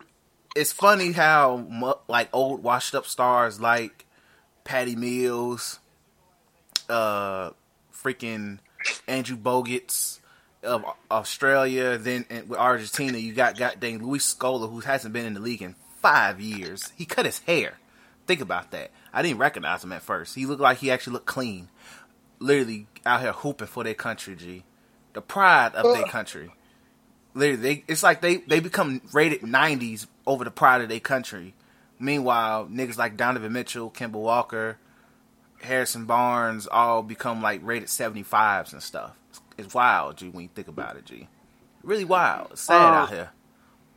it's 0.56 0.72
funny 0.72 1.12
how 1.12 1.98
like 2.08 2.28
old 2.32 2.62
washed 2.62 2.94
up 2.94 3.06
stars 3.06 3.60
like 3.60 4.06
Patty 4.64 4.96
Mills, 4.96 5.78
uh, 6.88 7.50
freaking 7.92 8.58
Andrew 9.06 9.36
Bogut's 9.36 10.20
of 10.62 10.84
Australia, 11.10 11.98
then 11.98 12.24
with 12.46 12.58
Argentina, 12.58 13.18
you 13.18 13.32
got 13.32 13.58
goddamn 13.58 13.98
Luis 13.98 14.34
Scola, 14.34 14.70
who 14.70 14.80
hasn't 14.80 15.12
been 15.12 15.26
in 15.26 15.34
the 15.34 15.40
league 15.40 15.62
in 15.62 15.74
five 16.00 16.40
years. 16.40 16.92
He 16.96 17.04
cut 17.04 17.26
his 17.26 17.40
hair. 17.40 17.78
Think 18.26 18.40
about 18.40 18.70
that. 18.70 18.90
I 19.12 19.22
didn't 19.22 19.38
recognize 19.38 19.82
him 19.82 19.92
at 19.92 20.02
first. 20.02 20.34
He 20.34 20.46
looked 20.46 20.60
like 20.60 20.78
he 20.78 20.90
actually 20.90 21.14
looked 21.14 21.26
clean. 21.26 21.68
Literally 22.38 22.86
out 23.04 23.20
here 23.20 23.32
hooping 23.32 23.68
for 23.68 23.84
their 23.84 23.94
country, 23.94 24.36
G. 24.36 24.64
The 25.12 25.20
pride 25.20 25.74
of 25.74 25.84
their 25.94 26.04
uh. 26.04 26.08
country. 26.08 26.50
Literally, 27.34 27.62
they, 27.62 27.84
it's 27.88 28.02
like 28.02 28.20
they, 28.20 28.38
they 28.38 28.60
become 28.60 29.00
rated 29.12 29.40
90s 29.40 30.06
over 30.26 30.44
the 30.44 30.50
pride 30.50 30.82
of 30.82 30.88
their 30.88 31.00
country. 31.00 31.54
Meanwhile, 31.98 32.66
niggas 32.66 32.98
like 32.98 33.16
Donovan 33.16 33.52
Mitchell, 33.52 33.90
Kemba 33.90 34.12
Walker, 34.12 34.78
Harrison 35.62 36.04
Barnes 36.04 36.66
all 36.66 37.02
become 37.02 37.40
like 37.40 37.60
rated 37.62 37.88
75s 37.88 38.72
and 38.72 38.82
stuff. 38.82 39.12
It's, 39.30 39.40
it's 39.58 39.74
wild, 39.74 40.16
G, 40.16 40.28
when 40.28 40.42
you 40.44 40.50
think 40.54 40.68
about 40.68 40.96
it, 40.96 41.04
G. 41.04 41.28
Really 41.82 42.04
wild. 42.04 42.52
It's 42.52 42.62
sad 42.62 42.94
Uh, 42.94 42.96
out 42.96 43.10
here. 43.10 43.30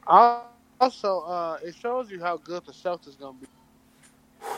Uh, 0.08 0.40
also, 0.80 1.22
uh, 1.22 1.58
it 1.64 1.76
shows 1.76 2.10
you 2.12 2.20
how 2.20 2.38
good 2.38 2.66
the 2.66 2.72
Celtics 2.72 3.20
gonna 3.20 3.38
be. 3.40 3.48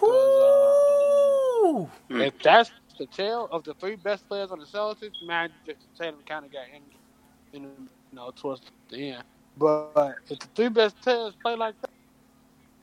Woo! 0.02 1.90
If 2.10 2.40
that's 2.42 2.72
the 2.98 3.06
tale 3.06 3.48
of 3.52 3.64
the 3.64 3.74
three 3.76 3.96
best 3.96 4.28
players 4.28 4.52
on 4.52 4.60
the 4.60 4.66
Celtics, 4.66 5.22
man, 5.26 5.52
just 5.66 5.80
Tatum 5.98 6.22
kind 6.26 6.46
of 6.46 6.52
got 6.52 6.66
injured, 6.74 7.02
in, 7.54 7.64
you 7.64 7.90
know, 8.14 8.32
towards 8.36 8.62
the 8.90 9.12
end. 9.12 9.24
But 9.58 10.16
if 10.30 10.40
the 10.40 10.48
three 10.56 10.70
best 10.70 11.00
players 11.02 11.34
play 11.42 11.56
like 11.56 11.80
that, 11.82 11.90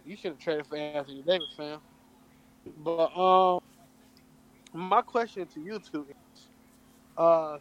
you 0.07 0.17
should 0.17 0.33
have 0.33 0.39
traded 0.39 0.67
for 0.67 0.77
Anthony 0.77 1.23
Davis, 1.23 1.49
fam. 1.57 1.81
But 2.79 3.17
um, 3.17 3.61
my 4.73 5.03
question 5.03 5.47
to 5.47 5.61
you 5.61 5.79
two 5.79 6.07
is, 6.09 6.49
uh, 7.17 7.59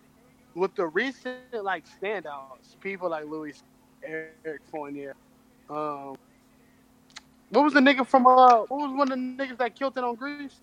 with 0.55 0.75
the 0.75 0.87
recent 0.87 1.37
like 1.61 1.85
standouts, 2.01 2.79
people 2.79 3.09
like 3.09 3.25
Louis, 3.25 3.61
Eric 4.03 4.61
Fournier, 4.69 5.15
um, 5.69 6.15
what 7.49 7.63
was 7.63 7.73
the 7.73 7.79
nigga 7.79 8.05
from 8.05 8.25
uh, 8.27 8.59
what 8.61 8.71
was 8.71 8.91
one 8.91 9.11
of 9.11 9.17
the 9.17 9.43
niggas 9.43 9.57
that 9.57 9.75
killed 9.75 9.97
it 9.97 10.03
on 10.03 10.15
Greece? 10.15 10.59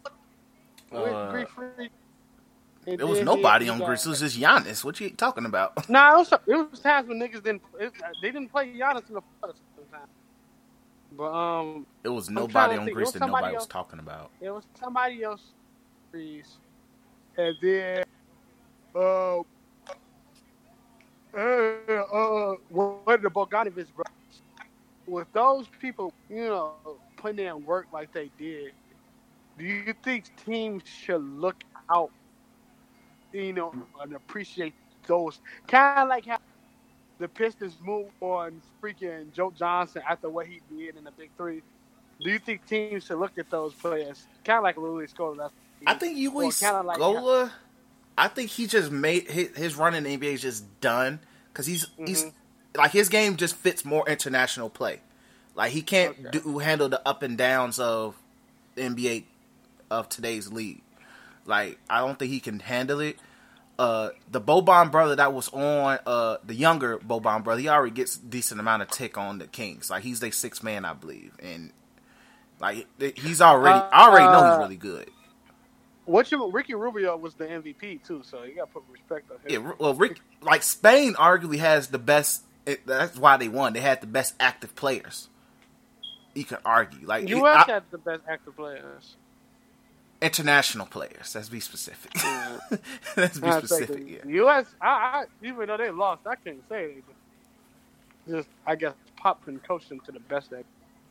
Uh. 0.93 1.45
And 2.87 2.99
There 2.99 3.07
was 3.07 3.21
nobody 3.21 3.69
on 3.69 3.79
Greece. 3.79 4.07
It 4.07 4.09
was 4.09 4.21
just 4.21 4.39
Giannis. 4.39 4.83
What 4.83 4.99
you 5.01 5.11
talking 5.11 5.45
about? 5.45 5.89
Nah, 5.89 6.15
it 6.15 6.19
was, 6.19 6.33
it 6.47 6.71
was 6.71 6.81
times 6.81 7.09
when 7.09 7.21
niggas 7.21 7.43
didn't. 7.43 7.63
It, 7.79 7.93
they 8.23 8.31
didn't 8.31 8.49
play 8.49 8.73
Giannis 8.73 9.09
in 9.09 9.15
the 9.15 9.21
playoffs 9.21 9.61
sometimes. 9.77 10.09
But 11.13 11.33
um, 11.33 11.87
It 12.03 12.09
was 12.09 12.31
nobody 12.31 12.77
on 12.77 12.87
think. 12.87 12.97
Greece 12.97 13.13
that 13.13 13.21
nobody 13.21 13.55
was 13.55 13.67
talking 13.67 13.99
about. 13.99 14.31
it 14.41 14.51
was 14.51 14.65
somebody 14.81 15.23
else. 15.23 15.43
Greece, 16.11 16.57
and 17.37 17.55
then 17.63 18.05
uh, 18.97 19.39
uh, 21.35 21.93
uh, 21.93 22.55
one 22.69 23.23
the 23.23 23.31
Bogdanovich 23.31 23.93
brothers. 23.95 24.43
With 25.07 25.33
those 25.33 25.67
people, 25.81 26.13
you 26.29 26.45
know, 26.47 26.73
putting 27.17 27.45
in 27.47 27.65
work 27.65 27.87
like 27.93 28.13
they 28.13 28.31
did, 28.39 28.73
do 29.59 29.65
you 29.65 29.95
think 30.05 30.25
teams 30.45 30.83
should 30.87 31.23
look 31.39 31.57
out, 31.91 32.11
you 33.33 33.53
know, 33.53 33.75
and 34.01 34.15
appreciate 34.15 34.75
those? 35.07 35.41
Kind 35.67 35.99
of 35.99 36.09
like 36.09 36.27
how 36.27 36.39
the 37.19 37.29
Pistons 37.29 37.77
moved 37.83 38.11
on 38.21 38.63
freaking 38.83 39.33
Joe 39.33 39.53
Johnson 39.57 40.03
after 40.09 40.29
what 40.31 40.47
he 40.47 40.61
did 40.75 40.97
in 40.97 41.05
the 41.05 41.11
Big 41.11 41.31
Three. 41.37 41.63
Do 42.23 42.31
you 42.31 42.39
think 42.39 42.67
teams 42.67 43.05
should 43.07 43.19
look 43.19 43.37
at 43.39 43.51
those 43.51 43.75
players? 43.75 44.27
Kind 44.45 44.59
of 44.59 44.63
like 44.65 44.77
Louis 44.77 45.07
Scola. 45.13 45.51
I 45.87 45.95
think 45.95 46.19
you 46.19 46.31
Or 46.31 46.51
kinda 46.51 46.83
like- 46.83 46.99
Scola. 46.99 47.51
I 48.25 48.29
think 48.29 48.51
he 48.51 48.67
just 48.67 48.91
made 48.91 49.31
his, 49.31 49.57
his 49.57 49.77
run 49.77 49.95
in 49.95 50.05
the 50.05 50.17
NBA 50.17 50.35
is 50.35 50.43
just 50.43 50.81
done 50.81 51.21
because 51.53 51.67
he's 51.67 51.87
he's 52.05 52.25
Mm-hmm. 52.25 52.81
like 52.81 52.93
his 52.93 53.09
game 53.09 53.37
just 53.37 53.57
fits 53.57 53.85
more 53.85 54.09
international 54.09 54.69
play. 54.71 55.01
Like 55.55 55.73
he 55.73 55.83
can't 55.83 56.17
Okay. 56.27 56.39
do 56.39 56.59
handle 56.59 56.89
the 56.89 57.07
up 57.09 57.23
and 57.23 57.37
downs 57.39 57.79
of 57.79 58.15
NBA 58.77 59.25
of 59.91 60.09
today's 60.09 60.53
league. 60.53 60.83
Like 61.47 61.79
I 61.89 61.99
don't 62.01 62.19
think 62.19 62.31
he 62.31 62.41
can 62.41 62.61
handle 62.61 63.01
it. 63.01 63.17
Uh, 63.79 64.11
the 64.31 64.41
Boban 64.43 64.91
brother 64.91 65.17
that 65.17 65.33
was 65.33 65.49
on 65.55 65.99
uh 66.07 66.37
the 66.45 66.55
younger 66.55 66.99
Boban 66.99 67.43
brother, 67.43 67.61
he 67.63 67.69
already 67.69 67.95
gets 67.95 68.17
decent 68.19 68.61
amount 68.61 68.83
of 68.83 68.89
tick 68.91 69.17
on 69.17 69.39
the 69.39 69.47
Kings. 69.47 69.89
Like 69.91 70.03
he's 70.03 70.21
their 70.21 70.33
sixth 70.33 70.63
man, 70.63 70.85
I 70.85 70.93
believe, 70.93 71.33
and 71.43 71.73
like 72.61 72.87
he's 73.19 73.41
already 73.41 73.79
I 73.91 74.07
already 74.09 74.27
know 74.27 74.45
he's 74.45 74.55
Uh, 74.57 74.59
really 74.59 74.77
good. 74.77 75.11
What 76.11 76.31
you 76.33 76.51
Ricky 76.51 76.75
Rubio 76.75 77.17
was 77.17 77.35
the 77.35 77.47
MVP 77.47 78.05
too, 78.07 78.23
so 78.25 78.43
you 78.43 78.57
got 78.57 78.67
to 78.67 78.73
put 78.73 78.85
respect 78.91 79.31
on 79.31 79.39
him. 79.39 79.65
Yeah, 79.67 79.73
well, 79.79 79.95
Rick, 79.95 80.21
like 80.43 80.63
Spain 80.63 81.15
arguably 81.15 81.59
has 81.59 81.89
the 81.89 81.99
best. 81.99 82.43
It, 82.67 82.87
that's 82.87 83.19
why 83.19 83.37
they 83.37 83.49
won. 83.49 83.73
They 83.73 83.81
had 83.81 84.01
the 84.01 84.07
best 84.07 84.35
active 84.41 84.75
players. 84.77 85.29
You 86.35 86.45
could 86.45 86.59
argue, 86.65 87.07
like 87.07 87.29
U.S. 87.29 87.65
I- 87.69 87.73
had 87.73 87.85
the 87.91 87.99
best 87.99 88.23
active 88.29 88.57
players. 88.57 89.17
international 90.23 90.87
players. 90.87 91.35
Let's 91.35 91.49
be 91.49 91.61
specific. 91.61 92.13
Let's 93.17 93.39
be 93.39 93.49
I 93.49 93.59
specific. 93.59 94.05
Yeah. 94.09 94.19
U.S. 94.27 94.67
I, 94.81 94.89
I 94.89 95.25
even 95.43 95.67
though 95.69 95.77
they 95.77 95.91
lost, 95.91 96.27
I 96.27 96.37
can't 96.37 96.63
say 96.69 96.97
they. 98.27 98.33
Just 98.37 98.49
I 98.67 98.77
guess 98.77 98.95
Pop 99.17 99.47
and 99.49 99.63
coach 99.63 99.89
them 99.89 100.01
to 100.01 100.13
the 100.13 100.21
best 100.21 100.47
of 100.47 100.51
their 100.51 100.65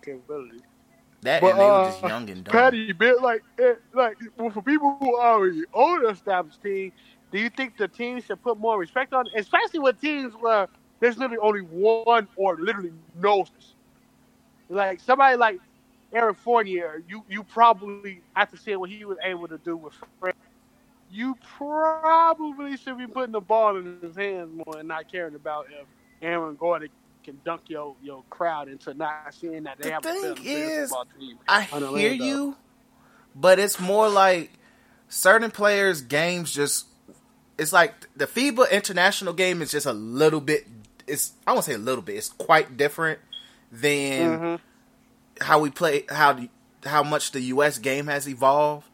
capabilities. 0.04 0.62
That 1.22 1.41
But, 1.41 1.51
and 1.51 1.59
they 1.59 1.65
were 1.65 1.86
just 1.86 2.03
uh, 2.03 2.07
young 2.07 2.30
and 2.30 2.43
dumb. 2.43 2.51
Patty, 2.51 2.91
bit 2.93 3.22
like 3.22 3.43
like 3.93 4.17
well, 4.38 4.49
for 4.51 4.61
people 4.61 4.97
who 4.99 5.15
are 5.17 5.36
already 5.36 5.63
an 6.05 6.11
established 6.11 6.61
team, 6.61 6.91
do 7.32 7.39
you 7.39 7.49
think 7.49 7.78
the 7.78 7.88
team 7.88 8.22
should 8.22 8.41
put 8.41 8.57
more 8.57 8.80
respect 8.80 9.13
on, 9.13 9.26
especially 9.36 9.80
with 9.80 9.99
teams 9.99 10.34
where 10.39 10.67
there's 10.99 11.17
literally 11.17 11.39
only 11.41 11.61
one 11.61 12.28
or 12.36 12.57
literally 12.57 12.93
no. 13.15 13.45
Like 14.70 14.99
somebody 15.01 15.36
like 15.36 15.59
Eric 16.13 16.38
Fournier, 16.38 17.03
you 17.07 17.24
you 17.28 17.43
probably 17.43 18.22
have 18.34 18.49
to 18.51 18.57
see 18.57 18.76
what 18.76 18.89
he 18.89 19.03
was 19.03 19.17
able 19.24 19.47
to 19.47 19.57
do 19.57 19.76
with 19.76 19.93
Fred 20.20 20.36
you 21.11 21.38
probably 21.57 22.78
should 22.78 22.97
be 22.97 23.07
putting 23.07 23.32
the 23.32 23.39
ball 23.39 23.78
in 23.78 23.97
his 24.01 24.15
hands 24.15 24.51
more 24.53 24.78
and 24.78 24.88
not 24.88 25.11
caring 25.11 25.36
about 25.36 25.65
if 25.70 25.88
Aaron 26.22 26.55
Gordon 26.55 26.89
can 27.24 27.39
dunk 27.45 27.61
your 27.67 27.95
your 28.01 28.24
crowd 28.30 28.67
into 28.70 28.93
not 28.93 29.34
seeing 29.34 29.63
that 29.63 29.78
they 29.78 29.89
The 29.89 29.93
have 29.93 30.03
thing 30.03 30.24
a 30.24 30.34
is, 30.41 30.91
basketball 30.91 31.05
team. 31.20 31.38
I 31.47 31.61
hear 31.97 32.13
you, 32.13 32.55
but 33.36 33.59
it's 33.59 33.80
more 33.80 34.09
like 34.09 34.51
certain 35.07 35.51
players' 35.51 36.01
games 36.01 36.53
just. 36.53 36.86
It's 37.57 37.74
like 37.74 37.93
the 38.15 38.26
FIBA 38.26 38.72
international 38.72 39.34
game 39.34 39.61
is 39.61 39.72
just 39.72 39.86
a 39.86 39.91
little 39.93 40.39
bit. 40.41 40.65
It's 41.07 41.34
I 41.45 41.51
won't 41.51 41.65
say 41.65 41.74
a 41.74 41.78
little 41.78 42.01
bit. 42.01 42.15
It's 42.15 42.30
quite 42.30 42.78
different 42.78 43.20
than 43.72 44.39
Mhm. 44.39 44.59
how 45.41 45.59
we 45.59 45.70
play. 45.70 46.05
How 46.09 46.34
the, 46.34 46.49
how 46.86 47.03
much 47.03 47.32
the 47.32 47.41
U.S. 47.41 47.78
game 47.78 48.07
has 48.07 48.28
evolved. 48.30 48.88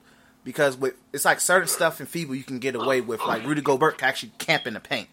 Because 0.43 0.77
with 0.77 0.93
it's 1.13 1.25
like 1.25 1.39
certain 1.39 1.67
stuff 1.67 1.99
in 1.99 2.07
FIBA 2.07 2.37
you 2.37 2.43
can 2.43 2.59
get 2.59 2.75
away 2.75 3.01
with, 3.01 3.19
like 3.21 3.45
Rudy 3.45 3.61
Gobert 3.61 3.97
can 3.97 4.07
actually 4.09 4.31
camp 4.37 4.67
in 4.67 4.75
the 4.75 4.79
paint, 4.79 5.07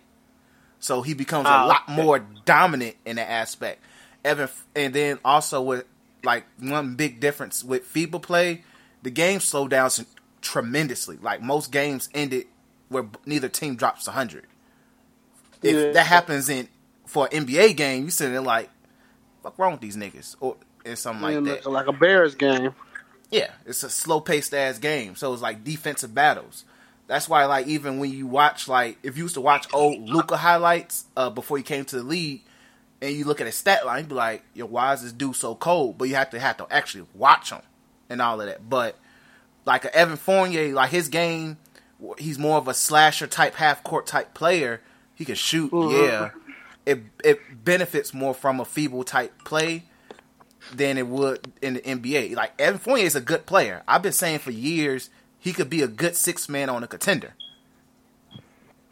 so 0.82 1.00
he 1.02 1.14
becomes 1.14 1.46
a 1.46 1.62
Oh, 1.62 1.66
lot 1.68 1.82
okay. 1.88 2.02
more 2.02 2.18
dominant 2.44 2.96
in 3.06 3.16
that 3.16 3.30
aspect. 3.30 3.80
Evan, 4.24 4.48
and 4.74 4.92
then 4.92 5.18
also 5.24 5.62
with 5.62 5.84
like 6.24 6.44
one 6.60 6.96
big 6.96 7.20
difference 7.20 7.62
with 7.64 7.90
FIBA 7.92 8.20
play, 8.20 8.64
the 9.02 9.10
game 9.10 9.38
slowed 9.40 9.70
down 9.70 9.90
tremendously. 10.40 11.18
Like 11.22 11.40
most 11.40 11.70
games 11.72 12.08
ended 12.12 12.46
where 12.88 13.06
neither 13.24 13.48
team 13.48 13.76
drops 13.76 14.06
hundred. 14.06 14.46
If 15.62 15.74
Yeah. 15.76 15.92
that 15.92 16.06
happens 16.06 16.48
in 16.48 16.68
for 17.06 17.28
an 17.30 17.46
NBA 17.46 17.74
game, 17.76 18.04
you 18.04 18.10
sitting 18.10 18.32
there 18.32 18.42
like, 18.42 18.68
"Fuck 19.42 19.58
wrong 19.58 19.72
with 19.72 19.80
these 19.80 19.96
niggas?" 19.96 20.34
or 20.40 20.56
and 20.84 20.98
something 20.98 21.22
like 21.44 21.62
that. 21.62 21.70
like 21.70 21.86
a 21.86 21.92
Bears 21.92 22.34
game. 22.34 22.74
Yeah, 23.30 23.50
it's 23.64 23.82
a 23.84 23.88
slow 23.90 24.20
paced 24.20 24.52
ass 24.52 24.78
game, 24.78 25.14
so 25.16 25.32
it's 25.32 25.42
like 25.42 25.62
defensive 25.64 26.14
battles. 26.14 26.64
That's 27.12 27.28
why, 27.28 27.44
like, 27.44 27.66
even 27.66 27.98
when 27.98 28.10
you 28.10 28.26
watch, 28.26 28.68
like, 28.68 28.96
if 29.02 29.18
you 29.18 29.24
used 29.24 29.34
to 29.34 29.42
watch 29.42 29.66
old 29.74 30.08
Luka 30.08 30.34
highlights 30.38 31.04
uh, 31.14 31.28
before 31.28 31.58
he 31.58 31.62
came 31.62 31.84
to 31.84 31.96
the 31.96 32.02
league, 32.02 32.40
and 33.02 33.12
you 33.14 33.26
look 33.26 33.38
at 33.38 33.46
his 33.46 33.54
stat 33.54 33.84
line, 33.84 34.04
you 34.04 34.08
be 34.08 34.14
like, 34.14 34.42
"Yo, 34.54 34.64
why 34.64 34.94
is 34.94 35.02
this 35.02 35.12
dude 35.12 35.36
so 35.36 35.54
cold?" 35.54 35.98
But 35.98 36.08
you 36.08 36.14
have 36.14 36.30
to 36.30 36.40
have 36.40 36.56
to 36.56 36.66
actually 36.70 37.04
watch 37.12 37.50
him 37.50 37.60
and 38.08 38.22
all 38.22 38.40
of 38.40 38.46
that. 38.46 38.66
But 38.70 38.96
like 39.66 39.84
a 39.84 39.94
Evan 39.94 40.16
Fournier, 40.16 40.72
like 40.72 40.88
his 40.88 41.08
game, 41.08 41.58
he's 42.16 42.38
more 42.38 42.56
of 42.56 42.66
a 42.66 42.72
slasher 42.72 43.26
type, 43.26 43.56
half 43.56 43.82
court 43.84 44.06
type 44.06 44.32
player. 44.32 44.80
He 45.14 45.26
can 45.26 45.34
shoot, 45.34 45.70
Mhm. 45.70 45.92
yeah. 46.08 46.30
It 46.86 47.02
it 47.22 47.62
benefits 47.62 48.14
more 48.14 48.32
from 48.32 48.58
a 48.58 48.64
FIBA 48.64 49.04
type 49.04 49.44
play 49.44 49.82
than 50.72 50.96
it 50.96 51.06
would 51.08 51.52
in 51.60 51.74
the 51.74 51.80
NBA. 51.86 52.34
Like 52.36 52.52
Evan 52.58 52.78
Fournier 52.78 53.04
is 53.04 53.16
a 53.16 53.20
good 53.20 53.44
player. 53.44 53.82
I've 53.86 54.00
been 54.02 54.12
saying 54.12 54.38
for 54.38 54.50
years 54.52 55.10
he 55.42 55.52
could 55.52 55.68
be 55.68 55.82
a 55.82 55.88
good 55.88 56.14
six 56.14 56.48
man 56.48 56.70
on 56.70 56.84
a 56.84 56.86
contender. 56.86 57.34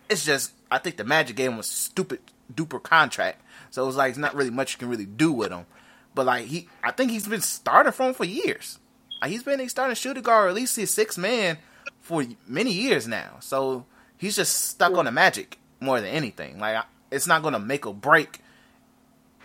It's 0.09 0.25
just 0.25 0.53
I 0.69 0.79
think 0.79 0.97
the 0.97 1.05
Magic 1.05 1.37
gave 1.37 1.53
him 1.53 1.61
a 1.61 1.63
stupid 1.63 2.19
duper 2.53 2.83
contract, 2.83 3.41
so 3.71 3.87
it's 3.87 3.97
like 3.97 4.11
it's 4.11 4.19
not 4.19 4.35
really 4.35 4.51
much 4.51 4.73
you 4.73 4.79
can 4.81 4.89
really 4.89 5.07
do 5.07 5.31
with 5.31 5.53
him. 5.53 5.65
But 6.13 6.27
like 6.27 6.47
he, 6.47 6.69
I 6.83 6.91
think 6.91 7.13
he's 7.13 7.29
been 7.29 7.41
starting 7.41 7.93
for 7.93 8.09
him 8.09 8.15
for 8.15 8.25
years. 8.25 8.81
Like, 9.23 9.31
he's 9.31 9.45
been 9.45 9.61
a 9.61 9.69
starting 9.69 9.95
shooting 9.95 10.25
guard, 10.25 10.47
or 10.47 10.49
at 10.49 10.55
least 10.57 10.75
his 10.75 10.91
six 10.91 11.17
man 11.17 11.59
for 12.01 12.25
many 12.49 12.73
years 12.73 13.07
now. 13.07 13.37
So 13.39 13.87
he's 14.19 14.35
just 14.35 14.57
stuck 14.71 14.97
on 14.97 15.05
the 15.05 15.13
Magic 15.13 15.57
more 15.79 16.01
than 16.01 16.11
anything. 16.11 16.59
Like 16.59 16.85
it's 17.13 17.29
not 17.29 17.43
going 17.43 17.55
to 17.55 17.61
make 17.61 17.87
or 17.87 17.95
break 17.95 18.41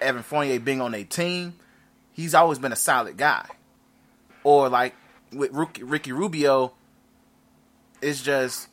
Evan 0.01 0.23
Fournier 0.23 0.59
being 0.59 0.81
on 0.81 0.95
a 0.95 1.03
team. 1.03 1.53
He's 2.13 2.33
always 2.33 2.57
been 2.57 2.71
a 2.71 2.75
solid 2.75 3.15
guy. 3.15 3.45
Or 4.43 4.69
like 4.69 4.95
with 5.31 5.51
Ricky 5.53 6.11
Rubio, 6.11 6.73
it's 8.05 8.21
just 8.21 8.69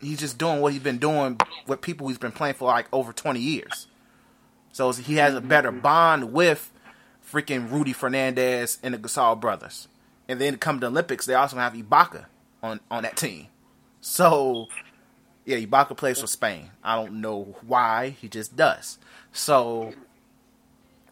he's 0.00 0.18
just 0.18 0.38
doing 0.38 0.60
what 0.60 0.72
he's 0.72 0.82
been 0.82 0.98
doing 0.98 1.38
with 1.66 1.80
people 1.80 2.08
he's 2.08 2.18
been 2.18 2.32
playing 2.32 2.54
for 2.54 2.66
like 2.66 2.86
over 2.92 3.12
twenty 3.12 3.40
years. 3.40 3.86
So 4.72 4.90
he 4.92 5.16
has 5.16 5.34
a 5.34 5.38
mm-hmm. 5.38 5.48
better 5.48 5.70
bond 5.70 6.32
with 6.32 6.72
freaking 7.24 7.70
Rudy 7.70 7.92
Fernandez 7.92 8.78
and 8.82 8.94
the 8.94 8.98
Gasol 8.98 9.40
brothers. 9.40 9.88
And 10.28 10.40
then 10.40 10.56
come 10.56 10.76
to 10.76 10.86
the 10.86 10.90
Olympics, 10.90 11.26
they 11.26 11.34
also 11.34 11.56
have 11.56 11.74
Ibaka 11.74 12.26
on 12.62 12.80
on 12.90 13.02
that 13.02 13.16
team. 13.16 13.48
So 14.00 14.68
yeah, 15.44 15.58
Ibaka 15.58 15.96
plays 15.96 16.20
for 16.20 16.26
Spain. 16.26 16.70
I 16.82 16.96
don't 16.96 17.20
know 17.20 17.56
why, 17.66 18.16
he 18.20 18.28
just 18.28 18.56
does. 18.56 18.98
So 19.32 19.92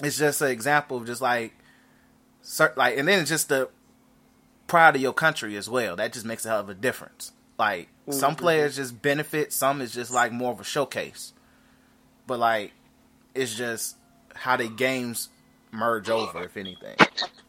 it's 0.00 0.18
just 0.18 0.40
an 0.40 0.50
example 0.50 0.96
of 0.96 1.06
just 1.06 1.20
like 1.20 1.52
like 2.76 2.96
and 2.96 3.06
then 3.06 3.20
it's 3.20 3.30
just 3.30 3.50
the 3.50 3.68
pride 4.66 4.96
of 4.96 5.02
your 5.02 5.12
country 5.12 5.56
as 5.56 5.68
well. 5.68 5.96
That 5.96 6.14
just 6.14 6.24
makes 6.24 6.46
a 6.46 6.48
hell 6.48 6.60
of 6.60 6.68
a 6.70 6.74
difference. 6.74 7.32
Like 7.58 7.88
some 8.10 8.34
players 8.34 8.76
just 8.76 9.00
benefit, 9.00 9.52
some 9.52 9.80
is 9.80 9.92
just 9.92 10.10
like 10.10 10.32
more 10.32 10.52
of 10.52 10.60
a 10.60 10.64
showcase. 10.64 11.32
But 12.26 12.38
like 12.38 12.72
it's 13.34 13.54
just 13.54 13.96
how 14.34 14.56
the 14.56 14.68
games 14.68 15.28
merge 15.70 16.10
over, 16.10 16.42
if 16.44 16.56
anything. 16.56 16.96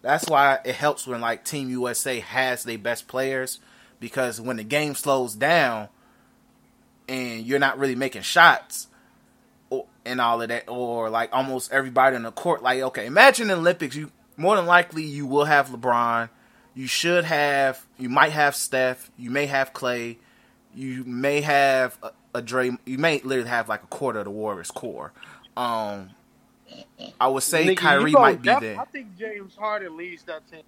That's 0.02 0.28
why 0.30 0.60
it 0.64 0.76
helps 0.76 1.08
when 1.08 1.22
like 1.22 1.44
Team 1.44 1.70
USA 1.70 2.20
has 2.20 2.64
their 2.64 2.78
best 2.78 3.08
players 3.08 3.60
because 4.00 4.40
when 4.42 4.58
the 4.58 4.64
game 4.64 4.96
slows 4.96 5.34
down 5.36 5.88
and 7.08 7.46
you're 7.46 7.60
not 7.60 7.78
really 7.80 7.96
making 7.96 8.22
shots 8.22 8.88
or, 9.70 9.86
and 10.06 10.20
all 10.20 10.42
of 10.42 10.50
that, 10.50 10.68
or 10.68 11.10
like 11.10 11.30
almost 11.34 11.72
everybody 11.72 12.16
in 12.16 12.24
the 12.24 12.32
court, 12.32 12.62
like 12.62 12.82
okay, 12.82 13.06
imagine 13.06 13.48
the 13.48 13.56
Olympics. 13.56 13.96
You 13.96 14.12
more 14.36 14.56
than 14.56 14.66
likely 14.66 15.04
you 15.04 15.26
will 15.26 15.46
have 15.46 15.70
LeBron. 15.70 16.30
You 16.76 16.88
should 16.88 17.26
have. 17.26 17.86
You 17.98 18.10
might 18.10 18.32
have 18.32 18.56
Steph. 18.56 19.12
You 19.18 19.30
may 19.30 19.46
have 19.46 19.74
Klay. 19.74 20.18
You 20.76 21.04
may 21.04 21.42
have 21.42 21.98
a, 22.02 22.12
a 22.36 22.42
Dre. 22.42 22.72
You 22.86 22.98
may 22.98 23.20
literally 23.22 23.50
have 23.50 23.70
like 23.70 23.84
a 23.84 23.88
quarter 23.88 24.20
of 24.20 24.26
the 24.26 24.32
Warriors 24.32 24.72
core. 24.72 25.12
Um, 25.56 26.12
I 27.20 27.28
would 27.28 27.44
say 27.44 27.68
Nigga, 27.68 27.78
Kyrie 27.78 28.12
might 28.12 28.42
be 28.42 28.50
there. 28.60 28.80
I 28.80 28.86
think 28.86 29.18
James 29.18 29.56
Harden 29.56 29.96
leads 29.98 30.24
that 30.24 30.50
team. 30.50 30.64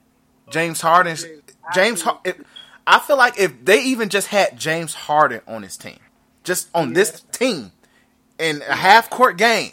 James 0.49 0.81
Harden. 0.81 1.15
James 1.15 1.41
James. 1.73 2.01
Har- 2.01 2.19
if, 2.23 2.39
I 2.87 2.99
feel 2.99 3.17
like 3.17 3.39
if 3.39 3.65
they 3.65 3.81
even 3.81 4.09
just 4.09 4.27
had 4.27 4.59
James 4.59 4.93
Harden 4.93 5.41
on 5.47 5.63
his 5.63 5.75
team, 5.75 5.97
just 6.43 6.69
on 6.75 6.93
this 6.93 7.21
team, 7.31 7.71
in 8.37 8.61
a 8.61 8.75
half 8.75 9.09
court 9.09 9.37
game, 9.37 9.71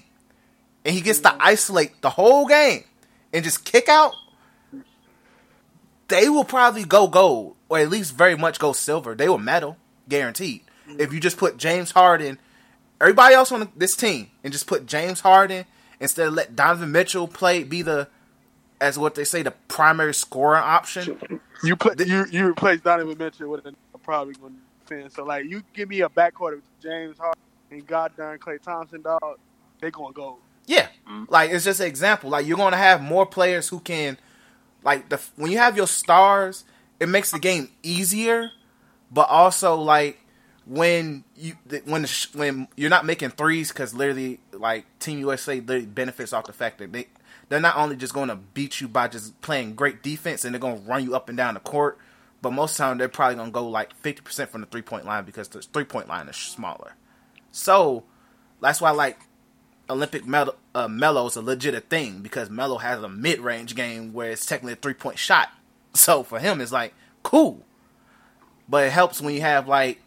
and 0.84 0.94
he 0.94 1.02
gets 1.02 1.20
to 1.20 1.36
isolate 1.38 2.00
the 2.00 2.10
whole 2.10 2.46
game 2.46 2.84
and 3.34 3.44
just 3.44 3.64
kick 3.64 3.88
out, 3.88 4.14
they 6.12 6.28
will 6.28 6.44
probably 6.44 6.84
go 6.84 7.08
gold 7.08 7.56
or 7.68 7.78
at 7.78 7.88
least 7.88 8.14
very 8.14 8.36
much 8.36 8.58
go 8.58 8.72
silver. 8.72 9.14
They 9.14 9.28
will 9.28 9.38
medal, 9.38 9.78
guaranteed. 10.08 10.62
If 10.98 11.12
you 11.12 11.20
just 11.20 11.38
put 11.38 11.56
James 11.56 11.92
Harden, 11.92 12.38
everybody 13.00 13.34
else 13.34 13.50
on 13.50 13.72
this 13.74 13.96
team, 13.96 14.30
and 14.44 14.52
just 14.52 14.66
put 14.66 14.84
James 14.86 15.20
Harden 15.20 15.64
instead 16.00 16.28
of 16.28 16.34
let 16.34 16.54
Donovan 16.54 16.92
Mitchell 16.92 17.26
play 17.26 17.64
be 17.64 17.80
the 17.80 18.08
as 18.80 18.98
what 18.98 19.14
they 19.14 19.24
say 19.24 19.42
the 19.42 19.52
primary 19.68 20.12
scoring 20.12 20.62
option. 20.62 21.40
You 21.64 21.76
put 21.76 22.04
you 22.04 22.26
you 22.30 22.48
replace 22.48 22.80
Donovan 22.80 23.16
Mitchell 23.16 23.48
with 23.48 23.64
a 23.64 23.72
probably 24.02 24.34
going 24.34 24.54
to 24.54 24.58
defend. 24.94 25.12
So 25.12 25.24
like 25.24 25.46
you 25.46 25.62
give 25.72 25.88
me 25.88 26.02
a 26.02 26.08
backcourt 26.08 26.54
of 26.54 26.62
James 26.82 27.16
Harden 27.16 27.40
and 27.70 27.86
goddamn 27.86 28.38
Klay 28.38 28.60
Thompson, 28.60 29.00
dog, 29.00 29.38
they 29.80 29.90
gonna 29.90 30.12
go. 30.12 30.38
Yeah, 30.66 30.88
like 31.28 31.50
it's 31.50 31.64
just 31.64 31.80
an 31.80 31.86
example. 31.86 32.30
Like 32.30 32.46
you're 32.46 32.56
going 32.56 32.72
to 32.72 32.78
have 32.78 33.02
more 33.02 33.26
players 33.26 33.68
who 33.68 33.80
can, 33.80 34.18
like 34.84 35.08
the 35.08 35.20
when 35.36 35.50
you 35.50 35.58
have 35.58 35.76
your 35.76 35.86
stars, 35.86 36.64
it 37.00 37.08
makes 37.08 37.30
the 37.30 37.38
game 37.38 37.70
easier. 37.82 38.50
But 39.10 39.28
also 39.28 39.76
like 39.76 40.18
when 40.66 41.24
you 41.36 41.54
when 41.84 42.06
when 42.34 42.68
you're 42.76 42.90
not 42.90 43.04
making 43.04 43.30
threes 43.30 43.68
because 43.68 43.94
literally 43.94 44.40
like 44.52 44.86
Team 44.98 45.18
USA 45.18 45.60
literally 45.60 45.86
benefits 45.86 46.32
off 46.32 46.46
the 46.46 46.52
fact 46.52 46.78
that 46.78 46.92
they 46.92 47.08
they're 47.48 47.60
not 47.60 47.76
only 47.76 47.96
just 47.96 48.14
going 48.14 48.28
to 48.28 48.36
beat 48.36 48.80
you 48.80 48.88
by 48.88 49.08
just 49.08 49.38
playing 49.42 49.74
great 49.74 50.02
defense 50.02 50.44
and 50.44 50.54
they're 50.54 50.60
going 50.60 50.82
to 50.82 50.88
run 50.88 51.04
you 51.04 51.14
up 51.14 51.28
and 51.28 51.36
down 51.36 51.54
the 51.54 51.60
court, 51.60 51.98
but 52.40 52.50
most 52.50 52.72
of 52.72 52.76
the 52.78 52.82
time 52.84 52.98
they're 52.98 53.08
probably 53.08 53.34
going 53.36 53.48
to 53.48 53.52
go 53.52 53.68
like 53.68 53.94
fifty 53.96 54.22
percent 54.22 54.50
from 54.50 54.62
the 54.62 54.66
three 54.66 54.82
point 54.82 55.04
line 55.04 55.24
because 55.24 55.48
the 55.48 55.60
three 55.60 55.84
point 55.84 56.08
line 56.08 56.28
is 56.28 56.36
smaller. 56.36 56.94
So 57.50 58.04
that's 58.60 58.80
why 58.80 58.90
like 58.92 59.18
Olympic 59.92 60.26
Melo, 60.26 60.54
uh, 60.74 60.88
a 60.88 61.40
legit 61.40 61.74
a 61.74 61.80
thing 61.80 62.20
because 62.20 62.50
Melo 62.50 62.78
has 62.78 63.02
a 63.02 63.08
mid 63.08 63.40
range 63.40 63.74
game 63.74 64.12
where 64.12 64.30
it's 64.30 64.46
technically 64.46 64.72
a 64.72 64.76
three 64.76 64.94
point 64.94 65.18
shot. 65.18 65.50
So 65.94 66.22
for 66.22 66.38
him, 66.38 66.60
it's 66.60 66.72
like 66.72 66.94
cool, 67.22 67.64
but 68.68 68.86
it 68.86 68.90
helps 68.90 69.20
when 69.20 69.34
you 69.34 69.42
have 69.42 69.68
like 69.68 70.00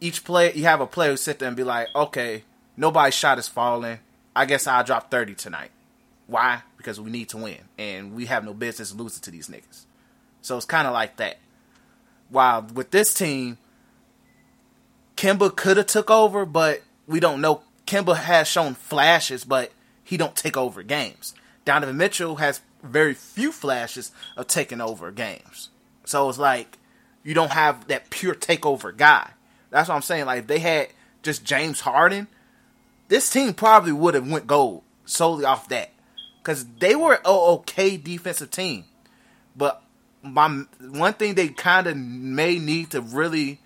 each 0.00 0.24
player. 0.24 0.50
You 0.54 0.64
have 0.64 0.80
a 0.80 0.86
player 0.86 1.10
who 1.10 1.16
sit 1.16 1.38
there 1.38 1.48
and 1.48 1.56
be 1.56 1.64
like, 1.64 1.88
okay, 1.94 2.44
nobody's 2.76 3.14
shot 3.14 3.38
is 3.38 3.48
falling. 3.48 4.00
I 4.34 4.44
guess 4.44 4.66
I'll 4.66 4.84
drop 4.84 5.10
thirty 5.10 5.34
tonight. 5.34 5.70
Why? 6.26 6.62
Because 6.76 7.00
we 7.00 7.10
need 7.10 7.28
to 7.30 7.36
win, 7.36 7.60
and 7.78 8.14
we 8.14 8.26
have 8.26 8.44
no 8.44 8.52
business 8.52 8.94
losing 8.94 9.22
to 9.22 9.30
these 9.30 9.48
niggas. 9.48 9.84
So 10.42 10.56
it's 10.56 10.66
kind 10.66 10.86
of 10.86 10.92
like 10.92 11.16
that. 11.16 11.38
While 12.28 12.62
with 12.74 12.90
this 12.90 13.14
team, 13.14 13.58
Kemba 15.16 15.54
could 15.54 15.76
have 15.76 15.86
took 15.86 16.10
over, 16.10 16.44
but 16.44 16.82
we 17.06 17.20
don't 17.20 17.40
know. 17.40 17.62
Kemba 17.86 18.16
has 18.16 18.48
shown 18.48 18.74
flashes, 18.74 19.44
but 19.44 19.72
he 20.02 20.16
don't 20.16 20.36
take 20.36 20.56
over 20.56 20.82
games. 20.82 21.34
Donovan 21.64 21.96
Mitchell 21.96 22.36
has 22.36 22.60
very 22.82 23.14
few 23.14 23.52
flashes 23.52 24.12
of 24.36 24.46
taking 24.46 24.80
over 24.80 25.10
games. 25.10 25.70
So 26.04 26.28
it's 26.28 26.38
like 26.38 26.78
you 27.24 27.34
don't 27.34 27.52
have 27.52 27.88
that 27.88 28.10
pure 28.10 28.34
takeover 28.34 28.96
guy. 28.96 29.30
That's 29.70 29.88
what 29.88 29.96
I'm 29.96 30.02
saying. 30.02 30.26
Like 30.26 30.40
if 30.40 30.46
they 30.46 30.60
had 30.60 30.88
just 31.22 31.44
James 31.44 31.80
Harden, 31.80 32.28
this 33.08 33.28
team 33.30 33.54
probably 33.54 33.92
would 33.92 34.14
have 34.14 34.30
went 34.30 34.46
gold 34.46 34.82
solely 35.04 35.44
off 35.44 35.68
that 35.68 35.90
because 36.38 36.64
they 36.78 36.94
were 36.94 37.14
an 37.14 37.20
okay 37.24 37.96
defensive 37.96 38.50
team. 38.50 38.84
But 39.56 39.82
my 40.22 40.64
one 40.80 41.14
thing 41.14 41.34
they 41.34 41.48
kind 41.48 41.86
of 41.86 41.96
may 41.96 42.58
need 42.58 42.90
to 42.90 43.00
really 43.00 43.60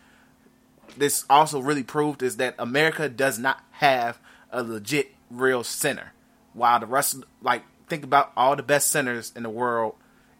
this 0.96 1.24
also 1.30 1.60
really 1.60 1.82
proved 1.82 2.22
is 2.22 2.36
that 2.38 2.54
America 2.58 3.08
does 3.08 3.38
not 3.38 3.62
have 3.80 4.20
a 4.50 4.62
legit 4.62 5.14
real 5.30 5.64
center. 5.64 6.12
While 6.52 6.80
the 6.80 6.86
rest, 6.86 7.24
like 7.40 7.62
think 7.88 8.04
about 8.04 8.30
all 8.36 8.54
the 8.54 8.62
best 8.62 8.90
centers 8.90 9.32
in 9.34 9.42
the 9.42 9.48
world 9.48 9.94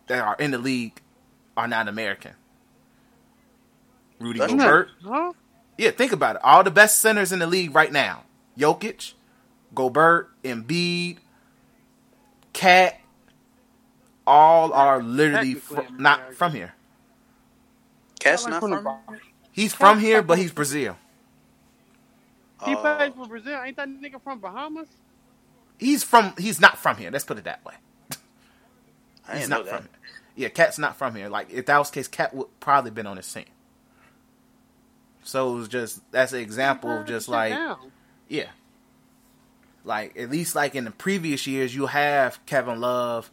that 0.08 0.22
are 0.22 0.36
in 0.38 0.50
the 0.50 0.58
league 0.58 1.00
are 1.56 1.66
not 1.66 1.88
American. 1.88 2.32
Rudy 4.18 4.40
That's 4.40 4.52
Gobert. 4.52 4.90
Huh? 5.02 5.32
Yeah, 5.78 5.90
think 5.92 6.12
about 6.12 6.36
it. 6.36 6.42
All 6.44 6.62
the 6.62 6.70
best 6.70 6.98
centers 6.98 7.32
in 7.32 7.38
the 7.38 7.46
league 7.46 7.74
right 7.74 7.90
now: 7.90 8.24
Jokic, 8.58 9.14
Gobert, 9.74 10.30
Embiid, 10.44 11.16
KAT. 12.52 13.00
All 14.26 14.74
are 14.74 15.02
literally 15.02 15.54
fr- 15.54 15.80
not 15.96 16.34
from 16.34 16.52
here. 16.52 16.74
KAT's 18.20 18.46
not 18.46 18.60
from 18.60 18.70
the 18.70 18.76
from. 18.76 18.84
bar. 18.84 19.00
He's 19.50 19.72
from 19.72 19.98
here, 19.98 20.22
but 20.22 20.36
he's 20.36 20.52
Brazil. 20.52 20.96
He 22.64 22.74
Oh. 22.74 22.76
plays 22.76 23.12
for 23.14 23.26
Brazil. 23.26 23.60
Ain't 23.64 23.76
that 23.76 23.88
nigga 23.88 24.22
from 24.22 24.40
Bahamas? 24.40 24.88
He's 25.78 26.04
from. 26.04 26.34
He's 26.38 26.60
not 26.60 26.78
from 26.78 26.96
here. 26.98 27.10
Let's 27.10 27.24
put 27.24 27.38
it 27.38 27.44
that 27.44 27.64
way. 27.64 27.74
I 29.28 29.32
He's 29.32 29.48
didn't 29.48 29.50
not 29.50 29.58
know 29.60 29.64
that. 29.66 29.76
from 29.76 29.82
here. 29.84 29.92
Yeah, 30.36 30.48
KAT's 30.48 30.78
not 30.78 30.96
from 30.96 31.14
here. 31.14 31.28
Like 31.28 31.50
if 31.50 31.66
that 31.66 31.78
was 31.78 31.90
the 31.90 31.94
case, 31.96 32.08
KAT 32.08 32.34
would 32.34 32.48
probably 32.60 32.90
been 32.90 33.06
on 33.06 33.16
his 33.16 33.32
team. 33.32 33.44
So 35.22 35.52
it 35.52 35.56
was 35.56 35.68
just 35.68 36.00
that's 36.12 36.32
an 36.32 36.40
example 36.40 36.90
of 36.90 37.06
just 37.06 37.28
like 37.28 37.52
down. 37.52 37.92
yeah, 38.28 38.48
like 39.84 40.16
at 40.18 40.30
least 40.30 40.54
like 40.54 40.74
in 40.74 40.84
the 40.84 40.90
previous 40.90 41.46
years, 41.46 41.74
you 41.74 41.86
have 41.86 42.44
Kevin 42.46 42.80
Love 42.80 43.30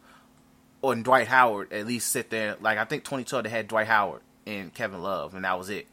or 0.82 0.94
Dwight 0.94 1.28
Howard 1.28 1.72
at 1.72 1.86
least 1.86 2.10
sit 2.10 2.30
there. 2.30 2.56
Like 2.60 2.78
I 2.78 2.84
think 2.84 3.04
2012 3.04 3.44
they 3.44 3.50
had 3.50 3.68
Dwight 3.68 3.86
Howard 3.86 4.22
and 4.46 4.72
Kevin 4.74 5.02
Love, 5.02 5.34
and 5.34 5.44
that 5.44 5.58
was 5.58 5.70
it. 5.70 5.86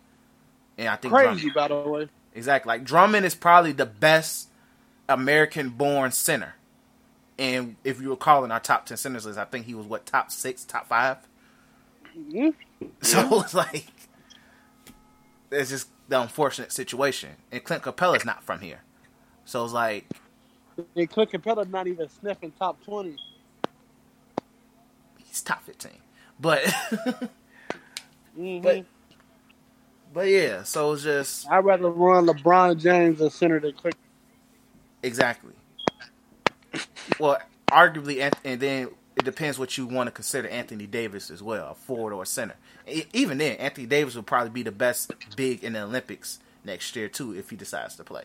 And 0.77 0.89
I 0.89 0.95
think 0.97 1.13
crazy, 1.13 1.49
Drummond, 1.49 1.53
by 1.55 1.67
the 1.69 1.89
way. 1.89 2.09
Exactly 2.35 2.67
like 2.69 2.83
Drummond 2.83 3.25
is 3.25 3.33
probably 3.33 3.71
the 3.71 3.85
best 3.85 4.49
American-born 5.09 6.11
center. 6.11 6.55
And 7.39 7.75
if 7.83 8.01
you 8.01 8.09
recall 8.11 8.43
in 8.45 8.51
our 8.51 8.59
top 8.59 8.85
ten 8.85 8.97
centers 8.97 9.25
list, 9.25 9.39
I 9.39 9.45
think 9.45 9.65
he 9.65 9.73
was 9.73 9.87
what 9.87 10.05
top 10.05 10.31
six, 10.31 10.63
top 10.65 10.87
five. 10.87 11.17
Mhm. 12.17 12.53
So 13.01 13.39
it's 13.41 13.53
like 13.53 13.85
it's 15.49 15.69
just 15.69 15.87
the 16.09 16.21
unfortunate 16.21 16.71
situation. 16.71 17.31
And 17.51 17.63
Clint 17.63 17.83
Capela's 17.83 18.25
not 18.25 18.43
from 18.43 18.59
here, 18.59 18.81
so 19.45 19.63
it's 19.63 19.73
like 19.73 20.05
And 20.95 21.09
Clint 21.09 21.31
Capela's 21.31 21.69
not 21.69 21.87
even 21.87 22.07
sniffing 22.09 22.51
top 22.59 22.83
twenty. 22.83 23.15
he's 25.25 25.41
top 25.41 25.63
fifteen. 25.63 25.99
But 26.39 26.63
Mhm. 28.37 28.61
But- 28.61 28.85
but 30.15 30.27
yeah, 30.27 30.63
so 30.63 30.93
it's 30.93 31.03
just 31.03 31.47
I'd 31.51 31.63
rather 31.63 31.91
run 31.91 32.25
LeBron 32.25 32.79
James 32.79 33.21
as 33.21 33.35
center 33.35 33.59
than 33.59 33.73
Clint. 33.73 33.95
exactly. 35.03 35.51
Well, 37.19 37.37
arguably, 37.67 38.21
and- 38.21 38.35
and 38.43 38.59
then 38.59 38.89
it 39.15 39.23
depends 39.23 39.57
what 39.59 39.77
you 39.77 39.85
want 39.85 40.07
to 40.07 40.11
consider 40.11 40.47
Anthony 40.49 40.87
Davis 40.87 41.29
as 41.29 41.41
well, 41.43 41.71
a 41.71 41.75
forward 41.75 42.13
or 42.13 42.23
a 42.23 42.25
center. 42.25 42.55
Even 43.13 43.37
then, 43.37 43.55
Anthony 43.57 43.87
Davis 43.87 44.15
will 44.15 44.23
probably 44.23 44.49
be 44.49 44.63
the 44.63 44.71
best 44.71 45.11
big 45.35 45.63
in 45.63 45.73
the 45.73 45.83
Olympics 45.83 46.39
next 46.63 46.95
year 46.95 47.07
too 47.07 47.33
if 47.35 47.49
he 47.49 47.55
decides 47.55 47.95
to 47.97 48.03
play. 48.03 48.23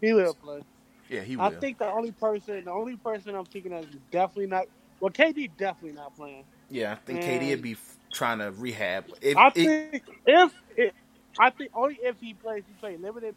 He 0.00 0.12
will 0.12 0.34
play. 0.34 0.62
Yeah, 1.08 1.20
he 1.22 1.36
will. 1.36 1.44
I 1.46 1.50
think 1.50 1.78
the 1.78 1.86
only 1.90 2.12
person, 2.12 2.64
the 2.64 2.70
only 2.70 2.96
person 2.96 3.34
I'm 3.34 3.44
thinking 3.44 3.72
of 3.72 3.84
is 3.84 3.96
definitely 4.10 4.46
not. 4.46 4.66
Well, 5.00 5.10
KD 5.10 5.50
definitely 5.58 5.92
not 5.96 6.14
playing. 6.16 6.44
yeah, 6.70 6.92
I 6.92 6.94
think 6.96 7.20
KD 7.20 7.50
would 7.50 7.62
be 7.62 7.76
trying 8.12 8.38
to 8.38 8.50
rehab. 8.52 9.06
If, 9.20 9.36
I 9.36 9.48
it- 9.48 9.54
think 9.54 10.02
if 10.26 10.52
it, 10.76 10.94
I 11.38 11.50
think 11.50 11.70
only 11.74 11.98
if 12.02 12.16
he 12.20 12.34
plays, 12.34 12.62
he 12.66 12.72
play 12.80 12.96
limited, 12.96 13.34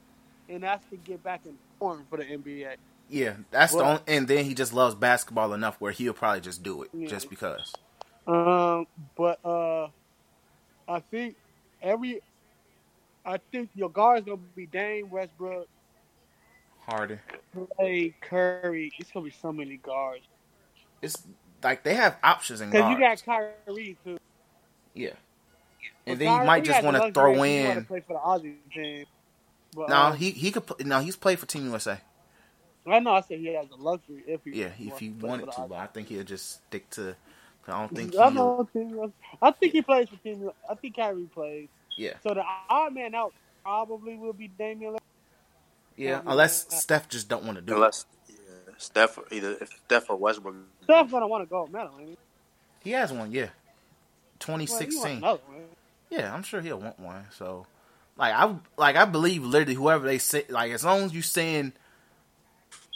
and 0.49 0.63
that's 0.63 0.83
to 0.89 0.97
get 0.97 1.23
back 1.23 1.41
in 1.45 1.57
form 1.79 2.05
for 2.09 2.17
the 2.17 2.23
NBA. 2.25 2.75
Yeah, 3.09 3.35
that's 3.51 3.73
the 3.73 3.83
only, 3.83 4.01
and 4.07 4.27
then 4.27 4.45
he 4.45 4.53
just 4.55 4.73
loves 4.73 4.95
basketball 4.95 5.53
enough 5.53 5.75
where 5.79 5.91
he'll 5.91 6.13
probably 6.13 6.41
just 6.41 6.63
do 6.63 6.83
it 6.83 6.89
Yeah. 6.93 7.07
just 7.07 7.29
because. 7.29 7.71
Um, 8.25 8.87
but 9.15 9.39
uh, 9.45 9.87
I 10.87 10.99
think 11.11 11.35
every, 11.81 12.21
I 13.25 13.37
think 13.51 13.69
your 13.75 13.89
guard's 13.89 14.25
gonna 14.25 14.37
be 14.55 14.65
Dame 14.65 15.09
Westbrook, 15.09 15.67
Harden, 16.87 17.19
Klay, 17.55 18.13
Curry. 18.21 18.91
It's 18.97 19.11
gonna 19.11 19.25
be 19.25 19.31
so 19.31 19.51
many 19.53 19.77
guards 19.77 20.25
it's 21.01 21.21
like 21.61 21.83
they 21.83 21.95
have 21.95 22.15
options 22.23 22.61
in 22.61 22.69
guards. 22.69 22.97
because 22.97 23.19
you 23.27 23.33
got 23.33 23.55
Kyrie 23.65 23.97
too. 24.05 24.17
Yeah, 24.93 25.09
and 26.05 26.17
But 26.17 26.19
then 26.19 26.39
you 26.41 26.45
might 26.47 26.63
just 26.63 26.83
want 26.83 26.97
to 26.97 27.11
throw 27.11 27.31
if 27.31 27.35
he 27.35 27.63
wanna 27.63 27.79
in. 27.79 27.85
play 27.85 27.99
for 28.01 28.13
the 28.13 28.19
Aussie 28.19 28.55
team. 28.73 29.05
But, 29.75 29.89
No, 29.89 29.95
um, 29.95 30.15
he 30.17 30.31
he 30.31 30.51
could. 30.51 30.65
pl- 30.67 30.77
No, 30.85 30.99
he's 30.99 31.15
played 31.15 31.39
for 31.39 31.45
Team 31.47 31.65
USA. 31.65 31.99
I 32.85 32.99
know. 32.99 33.13
I 33.13 33.21
said 33.21 33.39
he 33.39 33.53
has 33.53 33.67
the 33.69 33.75
luxury 33.77 34.23
if 34.27 34.41
he. 34.43 34.51
Yeah, 34.61 34.71
if 34.79 34.99
he 34.99 35.09
wanted 35.09 35.51
to, 35.53 35.61
but 35.69 35.75
I 35.79 35.87
think 35.87 36.09
he'll 36.09 36.23
just 36.23 36.63
stick 36.67 36.89
to. 36.91 37.15
I 37.67 37.79
don't 37.79 37.95
think 37.95 38.13
I 38.17 38.29
know. 38.29 38.67
Team, 38.73 39.13
I 39.41 39.51
think 39.51 39.71
he 39.71 39.81
plays 39.81 40.09
for 40.09 40.17
Team. 40.17 40.49
I 40.69 40.75
think 40.75 40.95
Kyrie 40.97 41.23
plays. 41.33 41.69
Yeah, 41.97 42.13
So 42.23 42.33
the 42.33 42.43
odd 42.69 42.93
man 42.93 43.15
out 43.15 43.33
probably 43.63 44.17
will 44.17 44.33
be 44.33 44.47
Damian. 44.49 44.93
Lillard. 44.93 44.99
yeah. 45.95 46.21
Unless 46.25 46.75
Steph 46.81 47.07
just 47.07 47.29
don't 47.29 47.45
want 47.45 47.55
to 47.57 47.61
do 47.61 47.73
it. 47.73 47.75
Unless 47.77 48.05
yeah, 48.27 48.35
Steph, 48.77 49.17
either 49.31 49.57
if 49.61 49.69
Steph 49.85 50.09
or 50.09 50.17
Westbrook. 50.17 50.55
Steph's 50.83 51.11
gonna 51.11 51.27
want 51.27 51.43
to 51.43 51.49
go 51.49 51.67
medal. 51.67 51.93
Ain't 51.99 52.09
he? 52.09 52.17
He 52.83 52.91
has 52.91 53.13
one. 53.13 53.31
Yeah, 53.31 53.43
Well, 53.43 53.47
he 53.47 53.51
want 53.51 53.62
2016. 54.45 55.17
another. 55.17 55.39
Yeah, 56.09 56.33
I'm 56.33 56.43
sure 56.43 56.61
he'll 56.61 56.79
want 56.79 56.99
one. 56.99 57.25
So, 57.37 57.65
like 58.17 58.33
I 58.33 58.55
like 58.77 58.95
I 58.95 59.05
believe 59.05 59.43
literally 59.43 59.73
whoever 59.73 60.05
they 60.05 60.17
say 60.19 60.45
like 60.49 60.71
as 60.71 60.83
long 60.83 61.03
as 61.03 61.13
you 61.13 61.21
saying 61.21 61.73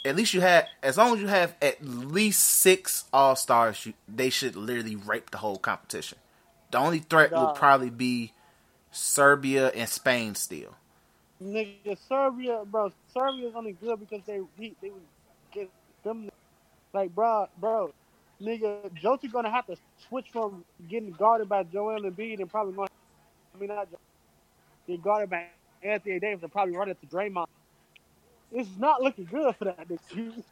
at 0.04 0.14
least 0.16 0.34
you 0.34 0.40
have 0.40 0.66
as 0.82 0.96
long 0.96 1.14
as 1.14 1.20
you 1.20 1.26
have 1.26 1.54
at 1.60 1.84
least 1.84 2.42
six 2.44 3.04
all 3.12 3.34
stars, 3.36 3.88
they 4.08 4.30
should 4.30 4.56
literally 4.56 4.96
rape 4.96 5.30
the 5.30 5.38
whole 5.38 5.58
competition. 5.58 6.18
The 6.70 6.78
only 6.78 7.00
threat 7.00 7.32
Nah. 7.32 7.46
would 7.46 7.56
probably 7.56 7.90
be 7.90 8.32
Serbia 8.92 9.68
and 9.68 9.88
Spain 9.88 10.34
still. 10.34 10.74
Nigga, 11.42 11.96
Serbia, 12.08 12.62
bro. 12.64 12.92
Serbia's 13.12 13.54
only 13.54 13.72
good 13.72 14.00
because 14.00 14.22
they 14.26 14.40
he, 14.58 14.74
they 14.82 14.90
would 14.90 15.02
get 15.52 15.70
them. 16.04 16.28
Like, 16.92 17.14
bro, 17.14 17.48
bro, 17.58 17.92
nigga, 18.42 18.90
Jokic 19.02 19.32
gonna 19.32 19.50
have 19.50 19.66
to 19.66 19.76
switch 20.08 20.26
from 20.32 20.64
getting 20.88 21.10
guarded 21.12 21.48
by 21.48 21.62
Joel 21.64 22.00
Embiid 22.02 22.40
and 22.40 22.50
probably 22.50 22.74
going. 22.74 22.88
I 23.54 23.58
mean, 23.58 23.68
not 23.68 23.88
get 24.86 25.02
guarded 25.02 25.30
by 25.30 25.46
Anthony 25.82 26.18
Davis 26.20 26.42
and 26.42 26.52
probably 26.52 26.76
run 26.76 26.88
it 26.88 27.00
to 27.00 27.06
Draymond. 27.06 27.46
It's 28.52 28.70
not 28.78 29.02
looking 29.02 29.24
good 29.26 29.54
for 29.56 29.66
that 29.66 29.88
nigga. 29.88 30.42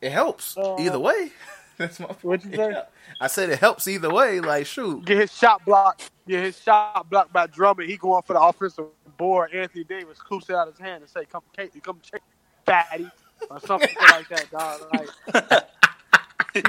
It 0.00 0.10
helps 0.12 0.56
Uh, 0.58 0.76
either 0.78 0.98
way. 0.98 1.30
That's 1.78 2.00
my 2.00 2.06
What 2.22 2.44
you 2.44 2.54
say? 2.54 2.82
I 3.20 3.26
said 3.26 3.50
it 3.50 3.58
helps 3.58 3.86
either 3.86 4.10
way. 4.10 4.40
Like 4.40 4.66
shoot, 4.66 5.04
Get 5.04 5.18
his 5.18 5.36
shot 5.36 5.64
blocked. 5.64 6.10
Get 6.26 6.42
his 6.44 6.60
shot 6.60 7.08
blocked 7.10 7.32
by 7.32 7.46
Drummond. 7.46 7.88
He 7.88 7.96
going 7.96 8.22
for 8.22 8.32
the 8.32 8.40
offensive 8.40 8.86
board. 9.18 9.52
Anthony 9.54 9.84
Davis 9.84 10.18
scoops 10.18 10.48
it 10.50 10.56
out 10.56 10.68
his 10.68 10.78
hand 10.78 11.02
and 11.02 11.10
say, 11.10 11.24
"Come, 11.26 11.42
Kate, 11.54 11.72
come, 11.82 12.00
check, 12.02 12.22
fatty," 12.64 13.10
or 13.50 13.60
something 13.60 13.94
like 14.10 14.28
that, 14.28 14.50
dog. 14.50 14.80
Like 14.92 15.64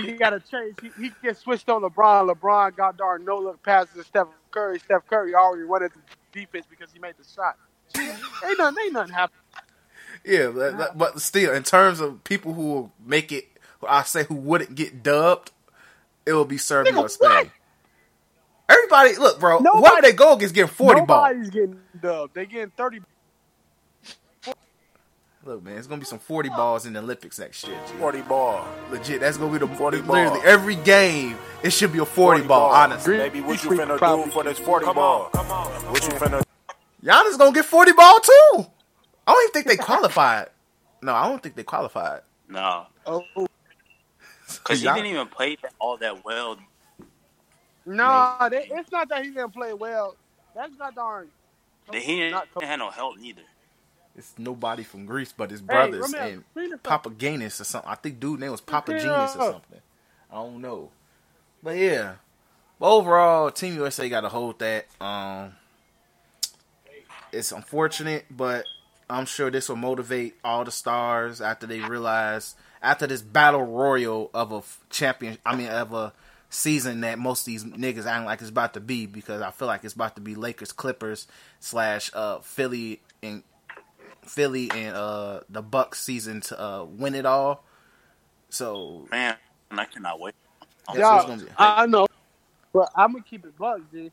he 0.01 0.14
got 0.14 0.34
a 0.34 0.39
change. 0.39 0.76
He, 0.81 0.89
he 1.01 1.11
gets 1.23 1.39
switched 1.39 1.69
on 1.69 1.81
LeBron. 1.81 2.34
LeBron 2.34 2.76
got 2.76 2.97
darn 2.97 3.26
no 3.26 3.38
look 3.38 3.61
passes 3.64 3.93
to 3.95 4.03
Steph 4.03 4.27
Curry. 4.51 4.80
Steph 4.80 5.05
Curry 5.07 5.34
already 5.35 5.64
running 5.64 5.89
the 5.89 6.39
defense 6.39 6.65
because 6.69 6.91
he 6.91 6.99
made 6.99 7.15
the 7.18 7.26
shot. 7.35 7.55
ain't 7.97 8.57
nothing. 8.59 8.84
Ain't 8.84 8.93
nothing 8.93 9.14
happen. 9.14 9.38
yeah, 10.26 10.47
but, 10.53 10.77
but- 10.77 10.97
but 10.97 11.22
still, 11.22 11.53
in 11.53 11.64
terms 11.64 11.99
of 11.99 12.23
people 12.23 12.53
who 12.53 12.73
will 12.73 12.91
make 13.05 13.31
it, 13.31 13.47
I 13.88 14.03
say 14.03 14.23
who 14.23 14.35
wouldn't 14.35 14.76
get 14.76 15.03
dubbed, 15.03 15.51
it 16.26 16.34
will 16.34 16.45
be 16.45 16.57
Serbia 16.57 16.93
Nigga, 16.93 17.03
or 17.03 17.09
Spain. 17.09 17.30
what? 17.30 17.47
Everybody, 18.69 19.15
look, 19.15 19.39
bro. 19.39 19.59
Nobody- 19.59 19.81
why 19.81 20.01
they 20.01 20.11
go 20.11 20.34
against 20.34 20.53
getting 20.53 20.69
forty 20.69 21.01
ball? 21.05 21.26
Nobody's 21.27 21.49
getting 21.49 21.80
dubbed. 22.01 22.34
They 22.35 22.45
getting 22.45 22.72
thirty. 22.72 22.99
Look, 25.48 25.64
man, 25.64 25.78
it's 25.78 25.88
gonna 25.88 25.99
be 25.99 26.06
some 26.06 26.19
forty 26.19 26.49
balls 26.49 26.86
in 26.86 26.91
the 26.91 26.99
Olympics 26.99 27.40
next 27.40 27.65
year. 27.65 27.80
G. 27.88 27.94
40 27.99 28.22
ball. 28.24 28.68
Legit, 28.91 29.22
that's 29.22 29.38
gonna 29.38 29.49
be 29.57 29.65
the 29.65 29.68
40 29.76 29.99
literally 30.02 30.28
ball. 30.40 30.41
every 30.44 30.76
game. 30.76 31.38
It 31.64 31.69
should 31.72 31.94
be 31.94 31.99
a 31.99 32.06
forty, 32.06 32.44
ball, 32.44 32.69
honestly. 32.69 33.15
Baby, 33.15 33.40
what 33.40 33.64
you 33.64 33.69
Green 33.69 33.80
finna 33.80 33.98
probably- 33.98 34.26
do 34.26 34.32
for 34.32 34.44
this 34.44 34.60
40 34.60 34.84
Come 34.86 34.95
ball? 34.95 35.24
on, 35.28 35.32
come 35.32 35.49
on. 35.49 35.72
What 35.94 36.03
you 36.03 36.10
finna 36.19 36.44
Giannis 37.02 37.38
gonna 37.38 37.53
get 37.53 37.64
forty 37.64 37.94
ball 37.94 38.19
too. 38.19 38.65
I 39.26 39.32
don't 39.32 39.41
even 39.44 39.53
think 39.53 39.68
they 39.68 39.78
qualified. 39.78 40.49
No, 41.02 41.14
I 41.15 41.30
don't 41.30 41.41
think 41.41 41.56
they 41.56 41.64
qualified. 41.64 42.24
No, 42.49 42.88
Oh 43.06 43.24
because 44.48 44.80
he 44.80 44.86
Yeah. 44.86 44.95
didn't 44.95 45.07
even 45.11 45.28
play 45.28 45.57
all 45.80 45.95
that 45.95 46.26
well. 46.26 46.57
no, 47.86 48.48
they, 48.52 48.68
it's 48.69 48.91
not 48.91 49.07
that 49.07 49.24
he 49.24 49.32
didn't 49.32 49.52
play 49.53 49.74
well. 49.74 50.18
That's 50.53 50.78
not 50.78 50.94
darn. 50.94 51.30
They, 51.90 52.02
he 52.02 52.18
didn't, 52.19 52.44
had 52.61 52.80
no 52.80 52.90
help 52.90 53.18
neither. 53.18 53.44
It's 54.18 54.34
nobody 54.38 54.84
from 54.84 55.06
Greece, 55.06 55.31
but 55.35 55.52
his 55.52 55.60
Hey, 55.60 55.65
brothers 55.65 56.14
Romeo, 56.14 56.44
and. 56.56 56.84
Papa 56.84 57.11
Gainus 57.11 57.61
or 57.61 57.64
something. 57.64 57.89
I 57.89 57.95
think 57.95 58.19
dude 58.19 58.39
name 58.39 58.52
was 58.52 58.61
Papa 58.61 58.91
Genius 58.91 59.35
or 59.35 59.52
something. 59.52 59.80
I 60.31 60.35
don't 60.35 60.60
know, 60.60 60.89
but 61.61 61.77
yeah. 61.77 62.15
But 62.80 62.95
overall, 62.95 63.52
Team 63.52 63.76
USA 63.76 64.10
got 64.10 64.22
to 64.22 64.30
hold 64.30 64.60
that. 64.60 64.88
Um, 64.99 65.53
it's 67.31 67.52
unfortunate, 67.52 68.26
but 68.30 68.65
I'm 69.10 69.26
sure 69.26 69.49
this 69.49 69.69
will 69.69 69.76
motivate 69.76 70.35
all 70.44 70.64
the 70.64 70.72
stars 70.72 71.39
after 71.39 71.68
they 71.68 71.80
realize 71.80 72.56
after 72.81 73.07
this 73.07 73.22
battle 73.22 73.64
royal 73.64 74.30
of 74.34 74.52
a 74.52 74.61
champion. 74.89 75.38
I 75.45 75.56
mean, 75.56 75.68
of 75.68 75.94
a 75.94 76.14
season 76.49 77.02
that 77.02 77.19
most 77.19 77.41
of 77.41 77.45
these 77.45 77.64
niggas 77.64 78.06
act 78.06 78.26
like 78.26 78.41
it's 78.41 78.49
about 78.49 78.73
to 78.73 78.80
be 78.80 79.06
because 79.06 79.41
I 79.41 79.52
feel 79.52 79.68
like 79.68 79.84
it's 79.84 79.94
about 79.94 80.15
to 80.15 80.22
be 80.22 80.35
Lakers, 80.35 80.72
Clippers 80.72 81.27
slash 81.60 82.10
uh, 82.14 82.39
Philly 82.39 83.02
and 83.22 83.44
Philly 84.27 84.69
and 84.71 84.95
uh, 84.95 85.41
the 85.49 85.61
Bucks 85.61 86.01
season 86.01 86.41
to 86.41 86.61
uh, 86.61 86.83
win 86.85 87.15
it 87.15 87.25
all. 87.25 87.63
So 88.49 89.07
Man, 89.11 89.35
I 89.71 89.85
cannot 89.85 90.19
wait. 90.19 90.35
That's 90.93 91.25
what 91.25 91.39
it's 91.39 91.43
Yeah. 91.43 91.49
I 91.57 91.83
I 91.83 91.85
know, 91.85 92.07
but 92.73 92.89
I'm 92.95 93.11
gonna 93.11 93.23
keep 93.23 93.45
it 93.45 93.57
bugs, 93.57 93.83
Dude. 93.91 94.11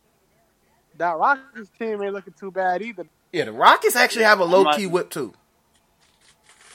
That 0.96 1.16
Rockets 1.16 1.70
team 1.78 2.02
ain't 2.02 2.12
looking 2.12 2.34
too 2.38 2.50
bad 2.50 2.82
either. 2.82 3.06
Yeah, 3.32 3.44
the 3.44 3.52
Rockets 3.52 3.96
actually 3.96 4.24
have 4.24 4.40
a 4.40 4.44
low 4.44 4.72
key 4.74 4.86
whip 4.86 5.10
too. 5.10 5.34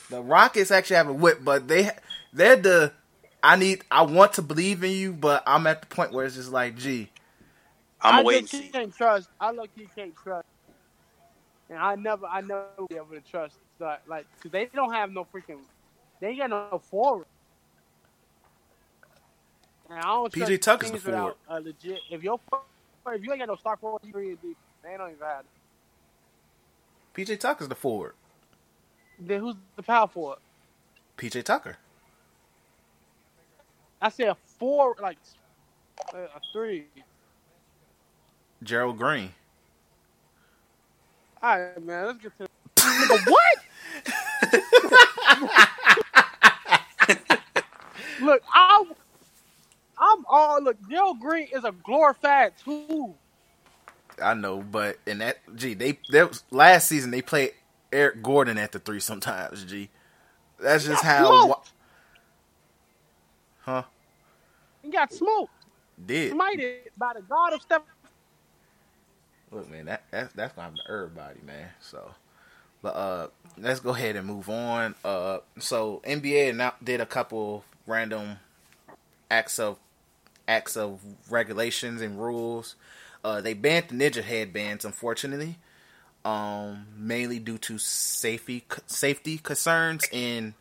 The 0.09 0.21
Rockets 0.21 0.71
actually 0.71 0.97
have 0.97 1.07
a 1.07 1.13
whip, 1.13 1.39
but 1.43 1.67
they 1.67 1.91
they're 2.33 2.55
the 2.55 2.93
I 3.41 3.55
need 3.55 3.83
I 3.89 4.03
want 4.03 4.33
to 4.33 4.41
believe 4.41 4.83
in 4.83 4.91
you, 4.91 5.13
but 5.13 5.43
I'm 5.45 5.67
at 5.67 5.81
the 5.81 5.87
point 5.87 6.11
where 6.11 6.25
it's 6.25 6.35
just 6.35 6.51
like, 6.51 6.75
gee, 6.77 7.09
I'm 8.01 8.13
I 8.13 8.17
gonna 8.17 8.27
wait 8.27 8.39
and 8.39 8.49
see. 8.49 8.67
can't 8.69 8.93
trust. 8.93 9.29
I 9.39 9.51
look, 9.51 9.69
you 9.75 9.87
can't 9.95 10.13
trust, 10.15 10.47
and 11.69 11.77
I 11.77 11.95
never, 11.95 12.25
I 12.25 12.41
never 12.41 12.65
be 12.89 12.95
able 12.95 13.07
to 13.07 13.21
trust 13.21 13.55
that, 13.79 14.01
like, 14.07 14.25
cause 14.41 14.51
they 14.51 14.65
don't 14.65 14.93
have 14.93 15.11
no 15.11 15.25
freaking, 15.25 15.59
they 16.19 16.27
ain't 16.29 16.39
got 16.39 16.49
no 16.49 16.79
forward. 16.79 17.25
And 19.89 19.99
I 19.99 20.03
don't 20.03 20.31
PJ 20.31 20.61
Tucker's 20.61 20.91
the 20.91 20.97
teams 20.97 21.05
without 21.05 21.37
A 21.47 21.59
legit. 21.59 21.99
If 22.11 22.23
your 22.23 22.39
if 23.07 23.23
you 23.23 23.31
ain't 23.31 23.39
got 23.39 23.47
no 23.47 23.55
star 23.55 23.75
forward, 23.77 24.01
you 24.03 24.11
really 24.13 24.35
deep. 24.35 24.57
They 24.83 24.95
don't 24.97 25.11
even 25.11 25.21
have 25.21 25.45
it. 25.45 25.45
PJ 27.19 27.39
Tucker's 27.39 27.67
the 27.67 27.75
forward. 27.75 28.13
Then 29.19 29.41
who's 29.41 29.55
the 29.75 29.83
power 29.83 30.07
forward? 30.07 30.37
PJ 31.17 31.43
Tucker. 31.43 31.77
I 34.01 34.09
say 34.09 34.25
a 34.25 34.35
four, 34.35 34.95
like 35.01 35.17
uh, 36.13 36.17
a 36.17 36.39
three. 36.53 36.85
Gerald 38.63 38.97
Green. 38.97 39.31
All 41.41 41.59
right, 41.59 41.83
man. 41.83 42.05
Let's 42.07 42.19
get 42.19 42.37
to. 42.37 42.47
Nigga, 42.75 43.31
what? 43.31 43.57
look, 48.21 48.41
I, 48.53 48.85
I'm 49.97 50.25
all 50.27 50.61
look. 50.61 50.77
Gerald 50.89 51.19
Green 51.19 51.47
is 51.53 51.63
a 51.63 51.71
glorified 51.71 52.53
tool. 52.63 53.17
I 54.21 54.33
know, 54.33 54.59
but 54.59 54.97
in 55.05 55.19
that 55.19 55.37
gee, 55.55 55.73
they 55.73 55.99
that 56.09 56.29
was, 56.29 56.43
last 56.51 56.87
season 56.87 57.11
they 57.11 57.21
played 57.21 57.51
Eric 57.91 58.21
Gordon 58.21 58.57
at 58.57 58.71
the 58.71 58.79
three 58.79 58.99
sometimes, 58.99 59.63
G. 59.65 59.89
That's 60.59 60.85
just 60.85 61.03
got 61.03 61.19
how 61.19 61.45
smoked. 61.45 61.71
Huh? 63.61 63.83
He 64.81 64.89
got 64.89 65.13
smoked, 65.13 65.53
did. 66.05 66.33
smited 66.33 66.77
by 66.97 67.13
the 67.15 67.21
god 67.21 67.53
of 67.53 67.61
Steph. 67.61 67.81
Look, 69.51 69.69
man, 69.69 69.85
that 69.85 70.03
that's 70.11 70.33
that's 70.33 70.53
gonna 70.53 70.69
happen 70.69 70.79
to 70.85 70.91
everybody, 70.91 71.39
man. 71.45 71.69
So, 71.81 72.11
but 72.81 72.95
uh, 72.95 73.27
let's 73.57 73.79
go 73.79 73.91
ahead 73.91 74.15
and 74.15 74.27
move 74.27 74.49
on. 74.49 74.95
Uh, 75.03 75.39
so 75.57 76.01
NBA 76.05 76.55
now 76.55 76.75
did 76.83 77.01
a 77.01 77.05
couple 77.05 77.65
random 77.87 78.37
acts 79.31 79.59
of 79.59 79.77
acts 80.47 80.77
of 80.77 81.01
regulations 81.29 82.01
and 82.01 82.21
rules. 82.21 82.75
Uh, 83.23 83.41
they 83.41 83.53
banned 83.53 83.89
the 83.89 83.95
ninja 83.95 84.23
headbands, 84.23 84.85
unfortunately, 84.85 85.57
um, 86.23 86.85
mainly 86.95 87.39
due 87.39 87.57
to 87.57 87.77
safety 87.77 88.63
safety 88.85 89.37
concerns. 89.37 90.05
And 90.13 90.53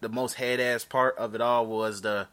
the 0.00 0.08
most 0.08 0.34
head 0.34 0.60
ass 0.60 0.84
part 0.84 1.16
of 1.16 1.34
it 1.34 1.40
all 1.40 1.66
was 1.66 2.02
the 2.02 2.26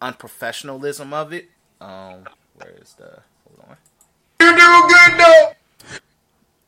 unprofessionalism 0.00 1.12
of 1.12 1.32
it. 1.32 1.50
Um, 1.80 2.24
where 2.54 2.74
is 2.80 2.94
the 2.94 3.22
hold 3.44 3.68
on? 3.68 3.76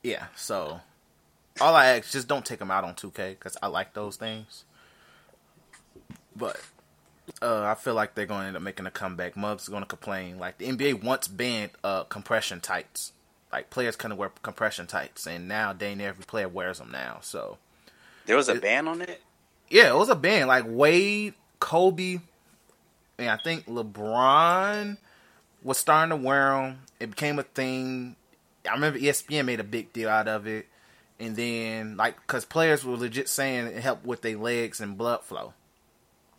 Yeah, 0.03 0.27
so 0.37 0.81
all 1.61 1.75
I 1.75 1.87
ask 1.97 2.13
just 2.13 2.29
don't 2.29 2.45
take 2.45 2.59
them 2.61 2.71
out 2.71 2.85
on 2.85 2.95
2K 2.95 3.31
because 3.31 3.57
I 3.63 3.67
like 3.67 3.93
those 3.95 4.17
things. 4.17 4.65
But 6.37 6.61
uh, 7.43 7.63
I 7.63 7.75
feel 7.75 7.95
like 7.95 8.15
they're 8.15 8.27
going 8.27 8.43
to 8.43 8.47
end 8.49 8.57
up 8.57 8.63
making 8.63 8.87
a 8.87 8.91
comeback. 8.91 9.37
Mug's 9.37 9.69
going 9.69 9.83
to 9.83 9.89
complain. 9.89 10.39
Like 10.39 10.59
the 10.59 10.67
NBA 10.69 11.03
once 11.03 11.27
banned 11.29 11.71
uh, 11.83 12.05
compression 12.05 12.61
tights. 12.61 13.13
Like 13.53 13.71
players 13.71 13.97
couldn't 13.97 14.17
wear 14.19 14.31
compression 14.43 14.87
tights, 14.87 15.27
and 15.27 15.49
now 15.49 15.73
dang 15.73 15.99
near 15.99 16.09
every 16.11 16.25
player 16.25 16.49
wears 16.49 16.79
them 16.79 16.91
now. 16.93 17.19
So 17.23 17.59
There 18.27 18.37
was 18.37 18.49
a 18.49 18.53
It- 18.57 18.63
ban 18.63 18.87
on 18.87 19.01
it. 19.03 19.23
yeah, 19.71 19.89
it 19.89 19.97
was 19.97 20.09
a 20.09 20.15
ban. 20.17 20.47
Like 20.47 20.65
Wade, 20.67 21.35
Kobe, 21.59 22.21
and 23.19 23.31
I 23.31 23.39
think 23.39 23.67
LeBron 23.67 24.99
was 25.67 25.79
starting 25.79 26.11
to 26.11 26.17
wear 26.25 26.51
them. 26.53 26.81
It 27.01 27.11
became 27.11 27.39
a 27.39 27.43
thing. 27.43 28.17
I 28.69 28.75
remember 28.75 28.99
ESPN 28.99 29.45
made 29.47 29.61
a 29.61 29.65
big 29.65 29.93
deal 29.93 30.09
out 30.09 30.29
of 30.29 30.47
it, 30.47 30.67
and 31.21 31.37
then 31.37 31.97
like 31.97 32.17
because 32.21 32.45
players 32.45 32.85
were 32.85 32.97
legit 32.97 33.29
saying 33.29 33.67
it 33.69 33.83
helped 33.83 34.07
with 34.07 34.23
their 34.23 34.39
legs 34.39 34.81
and 34.81 34.99
blood 34.99 35.23
flow. 35.23 35.55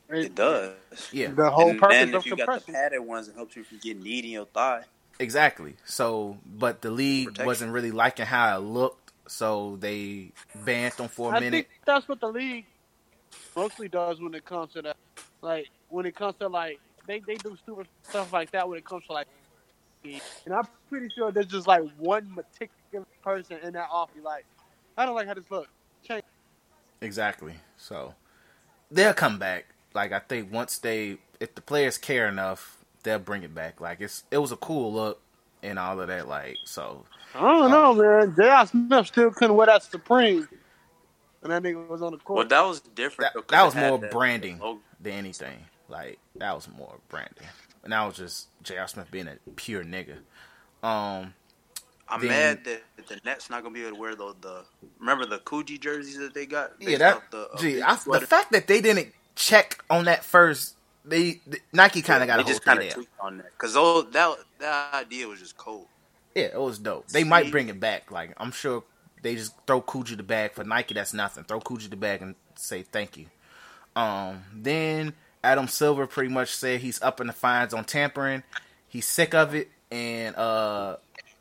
It 0.10 0.36
does. 0.36 0.76
Yeah, 1.12 1.34
The 1.36 1.52
whole 1.52 1.70
and 1.72 1.80
purpose 1.80 2.10
then 2.10 2.16
of 2.16 2.26
if 2.26 2.26
you 2.26 2.36
got 2.38 2.66
the 2.66 2.72
padded 2.72 3.02
ones, 3.02 3.28
it 3.28 3.36
helps 3.36 3.56
you 3.56 3.64
from 3.64 3.80
getting 3.80 4.04
knee 4.04 4.20
in 4.20 4.26
your 4.26 4.46
thigh. 4.46 4.84
exactly. 5.20 5.76
So, 5.86 6.38
but 6.46 6.82
the 6.82 6.92
league 6.92 7.36
Protection. 7.36 7.46
wasn't 7.46 7.72
really 7.74 7.92
liking 7.92 8.26
how 8.26 8.58
it 8.58 8.62
looked, 8.62 9.12
so 9.28 9.78
they 9.80 10.32
banned 10.56 10.94
them 10.94 11.10
for 11.10 11.34
a 11.34 11.36
I 11.36 11.40
minute. 11.42 11.52
think 11.52 11.70
that's 11.86 12.08
what 12.08 12.22
the 12.22 12.30
league 12.30 12.66
mostly 13.56 13.90
does 13.90 14.22
when 14.22 14.34
it 14.36 14.46
comes 14.46 14.74
to 14.74 14.82
that. 14.84 14.98
Like 15.42 15.70
when 15.90 16.06
it 16.06 16.16
comes 16.16 16.36
to 16.40 16.48
like 16.48 16.80
they, 17.08 17.20
they 17.22 17.36
do 17.36 17.58
stupid 17.64 17.88
stuff 18.04 18.32
like 18.32 18.52
that 18.52 18.68
when 18.68 18.78
it 18.78 18.86
comes 18.86 19.06
to 19.08 19.14
like 19.14 19.28
and 20.04 20.54
I'm 20.54 20.68
pretty 20.90 21.10
sure 21.10 21.32
there's 21.32 21.48
just 21.48 21.68
like 21.68 21.84
one 21.98 22.34
meticulous 22.34 23.08
person 23.24 23.58
in 23.64 23.74
that 23.74 23.90
office 23.92 24.24
like 24.24 24.46
I 24.98 25.06
don't 25.06 25.16
like 25.16 25.28
how 25.28 25.36
this 25.36 25.44
looks. 25.50 25.70
Change 26.04 26.24
Exactly. 27.02 27.54
So 27.78 28.16
they'll 28.90 29.14
come 29.14 29.38
back. 29.38 29.66
Like 29.94 30.12
I 30.12 30.20
think 30.20 30.52
once 30.52 30.80
they, 30.80 31.18
if 31.40 31.54
the 31.56 31.62
players 31.62 31.98
care 31.98 32.28
enough, 32.28 32.78
they'll 33.04 33.20
bring 33.20 33.44
it 33.44 33.54
back. 33.54 33.80
Like 33.80 34.02
it's 34.02 34.24
it 34.32 34.40
was 34.40 34.52
a 34.52 34.58
cool 34.58 34.92
look 34.92 35.22
and 35.62 35.78
all 35.78 36.00
of 36.00 36.08
that. 36.08 36.28
Like 36.28 36.58
so, 36.66 37.06
I 37.36 37.42
don't 37.42 37.72
know, 37.72 37.94
man. 37.94 38.36
J.R. 38.36 38.68
Smith 38.68 39.08
still 39.08 39.32
couldn't 39.32 39.56
wear 39.56 39.68
that 39.68 39.84
Supreme. 39.84 40.48
And 41.44 41.52
that 41.52 41.62
nigga 41.62 41.88
was 41.88 42.02
on 42.02 42.12
the 42.12 42.18
court. 42.18 42.38
Well, 42.38 42.48
that 42.48 42.68
was 42.68 42.80
different. 42.82 43.34
that, 43.36 43.48
that 43.48 43.64
was 43.64 43.76
more 43.76 44.00
branding 44.00 44.58
logo. 44.58 44.80
than 45.00 45.14
anything. 45.14 45.60
Like 45.90 46.20
that 46.36 46.54
was 46.54 46.68
more 46.78 46.96
branding, 47.10 47.48
and 47.84 47.94
that 47.94 48.06
was 48.06 48.18
just 48.18 48.48
J.R. 48.64 48.88
Smith 48.88 49.10
being 49.12 49.28
a 49.28 49.38
pure 49.56 49.84
nigga. 49.84 50.18
Um, 50.84 51.34
I'm 52.10 52.22
Then- 52.22 52.30
mad 52.30 52.66
that 52.66 53.08
the 53.08 53.20
Nets 53.26 53.50
not 53.50 53.64
gonna 53.64 53.74
be 53.74 53.82
able 53.82 53.96
to 53.96 54.02
wear 54.02 54.16
the 54.16 54.36
the 54.42 54.66
remember 55.00 55.26
the 55.26 55.40
Coogi 55.40 55.80
jerseys 55.80 56.18
that 56.18 56.34
they 56.34 56.46
got. 56.46 56.74
yeah, 56.80 56.98
that 56.98 57.32
the, 57.32 57.50
uh, 57.50 57.58
gee, 57.58 57.82
I, 57.82 57.96
the 57.96 58.22
fact 58.28 58.52
that 58.52 58.68
they 58.68 58.82
didn't 58.82 59.14
check 59.36 59.84
on 59.90 60.06
that 60.06 60.24
first, 60.26 60.76
they, 61.06 61.42
the, 61.46 61.60
Nike 61.74 62.02
kind 62.02 62.24
of 62.24 62.28
got 62.28 62.38
they 62.38 62.44
a 62.44 62.46
just 62.46 62.64
kind 62.64 62.82
of 62.82 63.06
on 63.20 63.38
that 63.38 63.52
because 63.52 63.74
that 63.74 64.38
that 64.60 64.94
idea 64.94 65.28
was 65.28 65.40
just 65.40 65.58
cold. 65.58 65.88
Yeah, 66.36 66.44
it 66.44 66.60
was 66.60 66.80
dope. 66.80 67.08
They 67.08 67.24
might 67.24 67.52
bring 67.52 67.68
it 67.70 67.80
back. 67.80 68.12
Like 68.12 68.34
I'm 68.38 68.52
sure 68.52 68.84
they 69.22 69.36
just 69.36 69.54
throw 69.66 69.82
Coogi 69.82 70.16
the 70.16 70.24
bag 70.24 70.54
for 70.54 70.64
Nike. 70.64 70.94
That's 70.94 71.14
nothing. 71.14 71.44
Throw 71.44 71.60
Coogi 71.60 71.90
the 71.90 71.96
bag 71.96 72.22
and 72.22 72.36
say 72.56 72.84
thank 72.84 73.18
you. 73.18 73.26
Um, 73.96 74.44
then 74.54 75.14
Adam 75.44 75.68
Silver 75.68 76.08
pretty 76.08 76.34
much 76.34 76.54
said 76.54 76.82
he's 76.82 77.02
upping 77.02 77.28
the 77.28 77.34
fines 77.34 77.74
on 77.74 77.86
tampering. 77.86 78.44
He's 78.88 79.06
sick 79.06 79.34
of 79.34 79.54
it, 79.54 79.70
and 79.92 80.36
uh, 80.36 80.98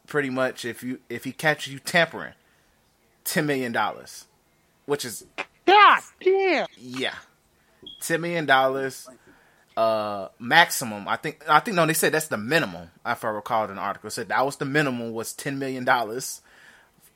pretty 0.07 0.31
much 0.31 0.65
if 0.65 0.83
you 0.83 1.01
if 1.09 1.25
he 1.25 1.33
catches 1.33 1.73
you 1.73 1.79
tampering, 1.79 2.35
ten 3.25 3.47
million 3.47 3.73
dollars, 3.73 4.27
which 4.85 5.05
is 5.05 5.25
God 5.67 6.01
damn. 6.21 6.67
yeah, 6.79 7.15
ten 8.01 8.21
million 8.21 8.47
dollars. 8.47 9.09
Uh, 9.77 10.29
maximum. 10.39 11.07
I 11.07 11.17
think. 11.17 11.45
I 11.47 11.61
think 11.61 11.77
no. 11.77 11.85
They 11.85 11.93
said 11.93 12.13
that's 12.13 12.29
the 12.29 12.39
minimum. 12.39 12.89
If 13.05 13.25
I 13.25 13.29
recall 13.29 13.69
an 13.71 13.79
article, 13.79 14.09
it 14.09 14.13
said 14.13 14.29
that 14.29 14.45
was 14.45 14.57
the 14.57 14.65
minimum 14.65 15.13
was 15.13 15.35
ten 15.35 15.59
million 15.59 15.85
dollars, 15.85 16.41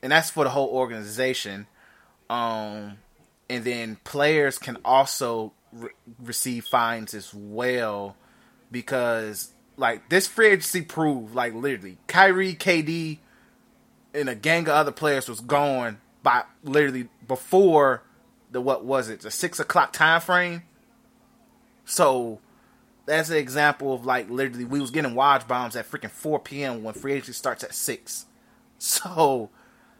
and 0.03 0.11
that's 0.11 0.29
for 0.29 0.43
the 0.43 0.51
whole 0.51 0.69
organization. 0.69 1.65
Um, 2.29 2.99
and 3.49 3.65
then 3.65 3.97
players 4.03 4.57
can 4.57 4.77
also 4.85 5.51
re- 5.73 5.91
receive 6.19 6.65
fines 6.65 7.13
as 7.13 7.33
well 7.33 8.15
because 8.71 9.53
like 9.77 10.09
this 10.09 10.27
free 10.27 10.47
agency 10.47 10.81
proved 10.81 11.35
like 11.35 11.53
literally 11.53 11.97
Kyrie, 12.07 12.55
KD, 12.55 13.19
and 14.13 14.29
a 14.29 14.35
gang 14.35 14.63
of 14.63 14.69
other 14.69 14.91
players 14.91 15.27
was 15.27 15.39
gone 15.39 15.99
by 16.23 16.43
literally 16.63 17.09
before 17.27 18.03
the 18.51 18.61
what 18.61 18.85
was 18.85 19.09
it 19.09 19.21
the 19.21 19.31
six 19.31 19.59
o'clock 19.59 19.93
time 19.93 20.21
frame. 20.21 20.63
So 21.85 22.39
that's 23.05 23.29
an 23.29 23.37
example 23.37 23.93
of 23.93 24.05
like 24.05 24.29
literally 24.29 24.65
we 24.65 24.79
was 24.79 24.91
getting 24.91 25.13
Woj 25.13 25.47
bombs 25.47 25.75
at 25.75 25.89
freaking 25.89 26.11
four 26.11 26.39
p.m. 26.39 26.83
when 26.83 26.93
free 26.93 27.13
agency 27.13 27.33
starts 27.33 27.63
at 27.63 27.73
six. 27.73 28.25
So 28.83 29.51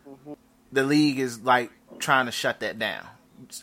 mm-hmm. 0.09 0.33
the 0.71 0.81
league 0.81 1.19
is 1.19 1.41
like 1.41 1.69
trying 1.99 2.25
to 2.25 2.31
shut 2.31 2.61
that 2.61 2.79
down. 2.79 3.05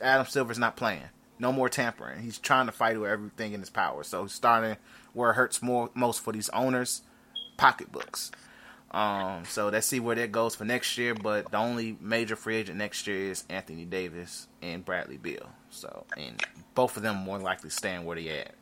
Adam 0.01 0.29
Silver's 0.29 0.61
not 0.61 0.77
playing. 0.77 1.09
No 1.39 1.53
more 1.53 1.69
tampering. 1.69 2.23
He's 2.23 2.39
trying 2.39 2.67
to 2.67 2.73
fight 2.73 3.01
with 3.01 3.11
everything 3.11 3.53
in 3.53 3.61
his 3.61 3.71
power. 3.71 4.03
So 4.03 4.23
he's 4.23 4.33
starting 4.33 4.77
where 5.13 5.31
it 5.31 5.35
hurts 5.35 5.63
more 5.63 5.91
most 5.95 6.21
for 6.23 6.33
these 6.33 6.49
owners, 6.51 7.03
pocketbooks. 7.57 8.31
Um, 8.91 9.45
so 9.45 9.69
let's 9.69 9.87
see 9.87 10.01
where 10.01 10.17
that 10.17 10.33
goes 10.33 10.55
for 10.55 10.65
next 10.65 10.97
year. 10.99 11.15
But 11.15 11.51
the 11.51 11.59
only 11.59 11.97
major 12.01 12.37
free 12.37 12.57
agent 12.57 12.79
next 12.79 13.07
year 13.07 13.31
is 13.31 13.45
Anthony 13.49 13.85
Davis 13.85 14.49
and 14.63 14.85
Bradley 14.85 15.19
Beal. 15.19 15.51
So 15.71 16.05
and 16.17 16.43
both 16.75 16.97
of 16.97 17.03
them 17.03 17.17
more 17.17 17.39
likely 17.39 17.71
staying 17.71 18.05
where 18.05 18.17
they 18.17 18.29
at. 18.31 18.55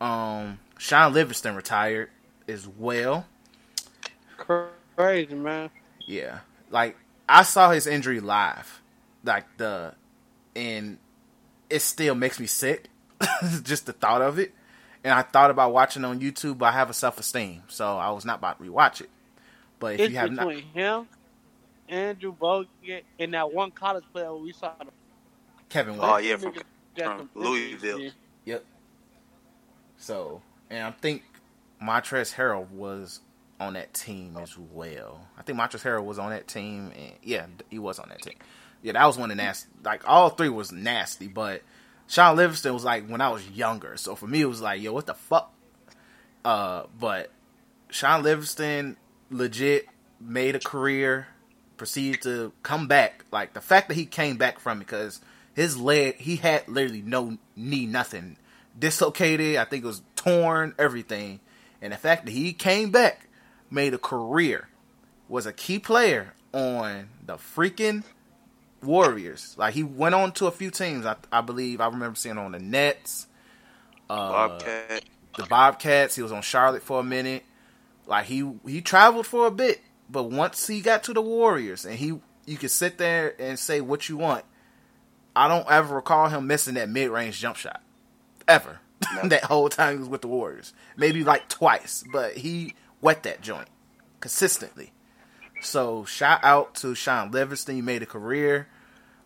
Um, 0.00 0.58
Shaun 0.78 1.12
Livingston 1.12 1.54
retired 1.54 2.10
as 2.48 2.66
well. 2.66 3.26
Crazy 4.36 5.34
man. 5.34 5.70
Yeah, 6.06 6.40
like 6.70 6.96
I 7.28 7.44
saw 7.44 7.70
his 7.70 7.86
injury 7.86 8.18
live, 8.18 8.82
like 9.24 9.44
the, 9.58 9.94
and 10.56 10.98
it 11.72 11.80
still 11.82 12.14
makes 12.14 12.38
me 12.38 12.46
sick, 12.46 12.88
just 13.62 13.86
the 13.86 13.92
thought 13.92 14.22
of 14.22 14.38
it. 14.38 14.52
And 15.04 15.12
I 15.12 15.22
thought 15.22 15.50
about 15.50 15.72
watching 15.72 16.04
on 16.04 16.20
YouTube, 16.20 16.58
but 16.58 16.66
I 16.66 16.72
have 16.72 16.88
a 16.90 16.94
self 16.94 17.18
esteem, 17.18 17.62
so 17.68 17.96
I 17.98 18.10
was 18.10 18.24
not 18.24 18.38
about 18.38 18.58
to 18.58 18.64
rewatch 18.64 19.00
it. 19.00 19.10
But 19.80 19.94
if 19.94 20.00
It's 20.00 20.10
you 20.12 20.18
have 20.18 20.30
between 20.30 20.64
not, 20.74 20.74
him, 20.74 21.08
Andrew 21.88 22.34
Bogut, 22.34 23.02
and 23.18 23.34
that 23.34 23.52
one 23.52 23.72
college 23.72 24.04
player 24.12 24.32
we 24.34 24.52
saw. 24.52 24.72
The 24.78 24.86
Kevin, 25.68 25.96
Oh 26.00 26.18
yeah, 26.18 26.36
from, 26.36 26.52
from 26.96 27.30
the- 27.34 27.40
Louisville. 27.40 28.10
Yep. 28.44 28.64
So, 29.96 30.42
and 30.70 30.86
I 30.86 30.90
think 30.92 31.22
Montrezl 31.82 32.34
Harrell 32.34 32.68
was 32.70 33.20
on 33.60 33.74
that 33.74 33.94
team 33.94 34.36
as 34.36 34.56
well. 34.58 35.26
I 35.38 35.42
think 35.42 35.58
Montrezl 35.58 35.82
Harrell 35.82 36.04
was 36.04 36.18
on 36.18 36.30
that 36.30 36.46
team, 36.48 36.92
and 36.96 37.12
yeah, 37.22 37.46
he 37.70 37.78
was 37.78 37.98
on 37.98 38.08
that 38.10 38.22
team. 38.22 38.34
Yeah, 38.82 38.92
that 38.92 39.06
was 39.06 39.16
one 39.16 39.30
of 39.30 39.36
the 39.36 39.42
nasty. 39.42 39.68
Like 39.84 40.08
all 40.08 40.30
three 40.30 40.48
was 40.48 40.72
nasty, 40.72 41.28
but 41.28 41.62
Shaun 42.08 42.36
Livingston 42.36 42.74
was 42.74 42.84
like 42.84 43.06
when 43.06 43.20
I 43.20 43.30
was 43.30 43.48
younger. 43.50 43.96
So 43.96 44.14
for 44.14 44.26
me, 44.26 44.40
it 44.40 44.46
was 44.46 44.60
like, 44.60 44.82
yo, 44.82 44.92
what 44.92 45.06
the 45.06 45.14
fuck? 45.14 45.52
Uh, 46.44 46.84
but 46.98 47.30
Shaun 47.90 48.22
Livingston 48.22 48.96
legit 49.30 49.86
made 50.20 50.56
a 50.56 50.58
career, 50.58 51.28
proceeded 51.76 52.22
to 52.22 52.52
come 52.62 52.88
back. 52.88 53.24
Like 53.30 53.54
the 53.54 53.60
fact 53.60 53.88
that 53.88 53.94
he 53.94 54.06
came 54.06 54.36
back 54.36 54.58
from 54.58 54.78
it, 54.78 54.86
because 54.86 55.20
his 55.54 55.76
leg, 55.76 56.16
he 56.16 56.36
had 56.36 56.66
literally 56.68 57.02
no 57.02 57.38
knee, 57.54 57.86
nothing 57.86 58.36
dislocated. 58.78 59.56
I 59.56 59.64
think 59.64 59.84
it 59.84 59.86
was 59.86 60.02
torn, 60.16 60.74
everything. 60.78 61.40
And 61.80 61.92
the 61.92 61.96
fact 61.96 62.26
that 62.26 62.32
he 62.32 62.52
came 62.52 62.90
back, 62.90 63.28
made 63.70 63.94
a 63.94 63.98
career, 63.98 64.68
was 65.28 65.46
a 65.46 65.52
key 65.52 65.78
player 65.78 66.34
on 66.52 67.08
the 67.24 67.34
freaking 67.34 68.04
Warriors. 68.82 69.54
Like 69.58 69.74
he 69.74 69.82
went 69.82 70.14
on 70.14 70.32
to 70.32 70.46
a 70.46 70.50
few 70.50 70.70
teams. 70.70 71.06
I, 71.06 71.16
I 71.30 71.40
believe 71.40 71.80
I 71.80 71.86
remember 71.86 72.16
seeing 72.16 72.38
on 72.38 72.52
the 72.52 72.58
Nets, 72.58 73.26
uh, 74.10 74.48
Bobcat. 74.48 75.04
the 75.36 75.46
Bobcats. 75.46 76.16
He 76.16 76.22
was 76.22 76.32
on 76.32 76.42
Charlotte 76.42 76.82
for 76.82 77.00
a 77.00 77.04
minute. 77.04 77.44
Like 78.06 78.26
he 78.26 78.50
he 78.66 78.80
traveled 78.80 79.26
for 79.26 79.46
a 79.46 79.50
bit, 79.50 79.80
but 80.10 80.24
once 80.24 80.66
he 80.66 80.80
got 80.80 81.04
to 81.04 81.12
the 81.12 81.22
Warriors, 81.22 81.84
and 81.84 81.94
he 81.94 82.18
you 82.46 82.56
could 82.56 82.70
sit 82.70 82.98
there 82.98 83.34
and 83.40 83.58
say 83.58 83.80
what 83.80 84.08
you 84.08 84.16
want. 84.16 84.44
I 85.34 85.48
don't 85.48 85.68
ever 85.70 85.94
recall 85.94 86.28
him 86.28 86.46
missing 86.46 86.74
that 86.74 86.90
mid 86.90 87.08
range 87.10 87.38
jump 87.38 87.56
shot 87.56 87.82
ever. 88.46 88.80
that 89.24 89.44
whole 89.44 89.68
time 89.68 89.94
he 89.94 89.98
was 89.98 90.08
with 90.08 90.20
the 90.20 90.28
Warriors, 90.28 90.72
maybe 90.96 91.24
like 91.24 91.48
twice, 91.48 92.04
but 92.12 92.36
he 92.36 92.74
wet 93.00 93.22
that 93.24 93.40
joint 93.40 93.68
consistently. 94.20 94.92
So 95.62 96.04
shout 96.04 96.42
out 96.42 96.74
to 96.76 96.94
Shaun 96.94 97.30
Livingston. 97.30 97.76
You 97.76 97.82
made 97.82 98.02
a 98.02 98.06
career. 98.06 98.66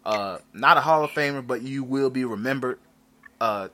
Uh, 0.05 0.39
not 0.53 0.77
a 0.77 0.81
Hall 0.81 1.03
of 1.03 1.11
Famer, 1.11 1.45
but 1.45 1.63
you 1.63 1.83
will 1.83 2.11
be 2.11 2.25
remembered. 2.25 2.79
Uh, 3.41 3.69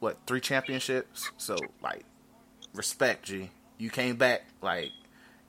what 0.00 0.18
three 0.26 0.40
championships? 0.40 1.30
So 1.38 1.56
like, 1.82 2.04
respect, 2.74 3.26
G. 3.26 3.50
You 3.78 3.90
came 3.90 4.16
back 4.16 4.44
like, 4.60 4.90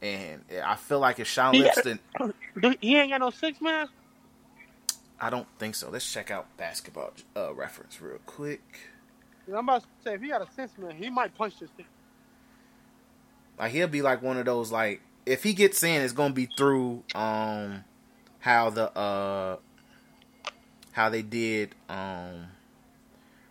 and 0.02 0.44
I 0.64 0.76
feel 0.76 1.00
like 1.00 1.20
if 1.20 1.28
Shaun 1.28 1.56
He 1.56 1.64
Livingston, 1.64 2.00
he 2.82 2.98
ain't 2.98 3.12
got 3.12 3.20
no 3.20 3.32
six 3.32 3.60
man. 3.60 3.90
I 5.20 5.30
don't 5.30 5.48
think 5.58 5.76
so. 5.76 5.90
Let's 5.90 6.10
check 6.10 6.32
out 6.32 6.46
basketball 6.56 7.12
uh, 7.36 7.54
reference 7.54 8.00
real 8.00 8.20
quick. 8.26 8.62
I'm 9.48 9.56
about 9.56 9.82
to 9.82 9.88
say 10.04 10.14
if 10.14 10.22
he 10.22 10.30
got 10.30 10.42
a 10.42 10.48
six 10.54 10.72
man, 10.78 10.96
he 10.96 11.10
might 11.10 11.36
punch 11.36 11.60
this 11.60 11.70
thing. 11.72 11.86
Like 13.58 13.72
he'll 13.72 13.88
be 13.88 14.02
like 14.02 14.22
one 14.22 14.38
of 14.38 14.46
those 14.46 14.72
like 14.72 15.02
if 15.30 15.44
he 15.44 15.54
gets 15.54 15.84
in, 15.84 16.02
it's 16.02 16.14
gonna 16.14 16.34
be 16.34 16.48
through 16.48 17.04
um 17.14 17.84
how 18.40 18.70
the 18.70 18.98
uh 18.98 19.58
how 20.92 21.10
they 21.10 21.22
did 21.22 21.76
um 21.88 22.48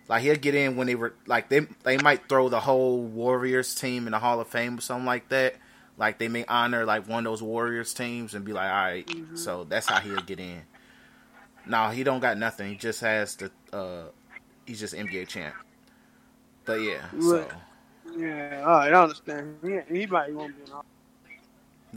like 0.09 0.23
he'll 0.23 0.37
get 0.37 0.55
in 0.55 0.77
when 0.77 0.87
they 0.87 0.95
were 0.95 1.15
like 1.27 1.49
they 1.49 1.61
they 1.85 1.99
might 1.99 2.29
throw 2.29 2.49
the 2.49 2.61
whole 2.61 3.01
Warriors 3.03 3.75
team 3.75 4.07
in 4.07 4.13
the 4.13 4.19
Hall 4.19 4.41
of 4.41 4.49
Fame 4.49 4.79
or 4.79 4.81
something 4.81 5.07
like 5.07 5.29
that. 5.29 5.57
Like 5.97 6.19
they 6.19 6.29
may 6.29 6.45
honor 6.47 6.85
like 6.85 7.09
one 7.09 7.27
of 7.27 7.31
those 7.31 7.43
Warriors 7.43 7.93
teams 7.95 8.35
and 8.35 8.45
be 8.45 8.53
like, 8.53 8.71
all 8.71 8.77
right, 8.77 9.09
so 9.35 9.65
that's 9.65 9.89
how 9.89 10.01
he'll 10.01 10.21
get 10.21 10.41
in. 10.41 10.63
No, 11.67 11.91
he 11.91 12.03
don't 12.05 12.21
got 12.21 12.39
nothing. 12.39 12.71
He 12.71 12.77
just 12.77 13.01
has 13.03 13.37
the 13.37 13.51
uh 13.73 14.05
he's 14.67 14.81
just 14.81 14.95
NBA 14.95 15.29
champ. 15.29 15.55
But 16.65 16.81
yeah, 16.81 17.07
so 17.21 17.47
Yeah, 18.17 18.65
all 18.67 18.79
right, 18.79 18.93
I 18.93 19.03
understand. 19.03 19.57
He, 19.63 20.01
he 20.01 20.07
might 20.07 20.35
won't 20.35 20.57
be. 20.57 20.63
In 20.63 20.98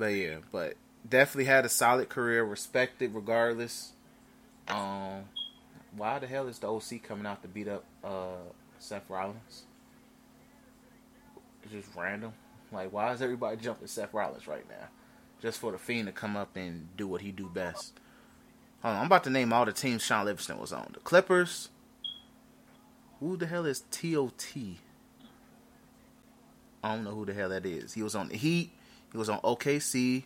But 0.02 0.16
yeah, 0.16 0.38
but 0.52 0.78
definitely 1.08 1.46
had 1.46 1.64
a 1.64 1.70
solid 1.70 2.10
career, 2.10 2.44
respected 2.44 3.14
regardless. 3.14 3.92
Um, 4.68 5.26
why 5.96 6.18
the 6.18 6.26
hell 6.26 6.48
is 6.48 6.58
the 6.58 6.74
OC 6.74 7.04
coming 7.04 7.28
out 7.28 7.44
to 7.44 7.48
beat 7.48 7.68
up 7.68 7.84
uh 8.04 8.50
Seth 8.80 9.08
Rollins? 9.12 9.66
It's 11.62 11.72
just 11.72 11.90
random. 11.96 12.34
Like, 12.72 12.92
why 12.92 13.14
is 13.14 13.22
everybody 13.22 13.58
jumping 13.58 13.86
Seth 13.86 14.12
Rollins 14.12 14.48
right 14.48 14.68
now? 14.68 14.88
Just 15.40 15.60
for 15.60 15.72
the 15.72 15.78
Fiend 15.78 16.08
to 16.08 16.12
come 16.12 16.36
up 16.36 16.56
and 16.56 16.88
do 16.98 17.06
what 17.06 17.22
he 17.22 17.32
do 17.32 17.48
best. 17.48 18.00
On, 18.84 18.96
I'm 18.96 19.06
about 19.06 19.24
to 19.26 19.30
name 19.30 19.54
all 19.54 19.66
the 19.66 19.72
teams 19.72 20.02
Shaun 20.02 20.26
Livingston 20.26 20.58
was 20.58 20.74
on. 20.74 20.90
The 20.96 21.00
Clippers. 21.02 21.70
Who 23.20 23.38
the 23.38 23.46
hell 23.46 23.68
is 23.68 23.82
TOT? 23.92 24.48
I 26.84 26.96
don't 26.96 27.04
know 27.04 27.12
who 27.12 27.28
the 27.28 27.36
hell 27.36 27.50
that 27.50 27.68
is. 27.68 27.94
He 27.94 28.02
was 28.02 28.16
on 28.16 28.30
the 28.30 28.38
Heat. 28.38 28.72
He 29.12 29.18
was 29.18 29.30
on 29.30 29.40
OKC, 29.42 30.24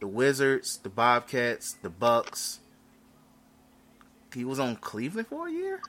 the 0.00 0.06
Wizards, 0.06 0.78
the 0.78 0.88
Bobcats, 0.88 1.74
the 1.82 1.90
Bucks. 1.90 2.60
He 4.34 4.44
was 4.44 4.58
on 4.58 4.76
Cleveland 4.76 5.28
for 5.28 5.48
a 5.48 5.52
year. 5.52 5.80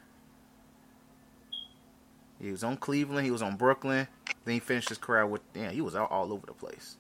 He 2.40 2.52
was 2.52 2.64
on 2.64 2.78
Cleveland. 2.78 3.26
He 3.26 3.32
was 3.32 3.42
on 3.42 3.56
Brooklyn. 3.56 4.08
Then 4.46 4.54
he 4.54 4.60
finished 4.60 4.90
his 4.90 4.98
career 4.98 5.26
with. 5.26 5.42
Yeah, 5.56 5.72
he 5.72 5.82
was 5.82 5.96
all, 5.96 6.08
all 6.08 6.34
over 6.34 6.46
the 6.46 6.54
place. 6.54 6.98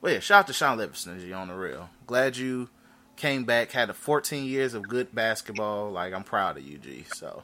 But 0.00 0.12
yeah, 0.12 0.18
shout 0.20 0.40
out 0.40 0.46
to 0.48 0.52
Shaun 0.52 0.78
Livingston. 0.78 1.20
You 1.20 1.34
on 1.34 1.48
the 1.48 1.54
real. 1.54 1.90
Glad 2.06 2.36
you 2.36 2.68
came 3.16 3.44
back. 3.44 3.72
Had 3.72 3.90
a 3.90 3.94
14 3.94 4.44
years 4.44 4.74
of 4.74 4.88
good 4.88 5.14
basketball. 5.14 5.90
Like 5.90 6.14
I'm 6.14 6.24
proud 6.24 6.56
of 6.56 6.64
you, 6.64 6.78
G. 6.78 7.04
So 7.14 7.42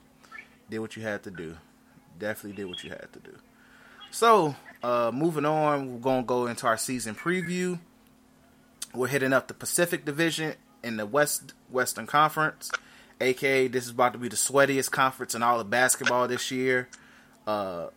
did 0.71 0.79
what 0.79 0.97
you 0.97 1.03
had 1.03 1.23
to 1.25 1.31
do. 1.31 1.57
Definitely 2.19 2.57
did 2.57 2.69
what 2.69 2.83
you 2.83 2.91
had 2.91 3.13
to 3.13 3.19
do. 3.19 3.37
So, 4.11 4.57
uh, 4.83 5.11
moving 5.13 5.45
on, 5.45 5.93
we're 5.93 6.01
gonna 6.01 6.23
go 6.23 6.47
into 6.47 6.67
our 6.67 6.77
season 6.77 7.15
preview. 7.15 7.79
We're 8.95 9.09
hitting 9.09 9.33
up 9.33 9.49
the 9.49 9.55
Pacific 9.55 10.05
Division 10.05 10.55
in 10.83 10.97
the 10.97 11.07
West 11.07 11.53
Western 11.71 12.07
Conference, 12.07 12.71
aka 13.21 13.69
this 13.69 13.85
is 13.85 13.91
about 13.91 14.13
to 14.15 14.19
be 14.19 14.29
the 14.29 14.37
sweatiest 14.37 14.91
conference 14.91 15.35
in 15.35 15.43
all 15.43 15.61
of 15.61 15.71
basketball 15.71 16.27
this 16.27 16.51
year. 16.51 16.89
Uh, 17.47 17.89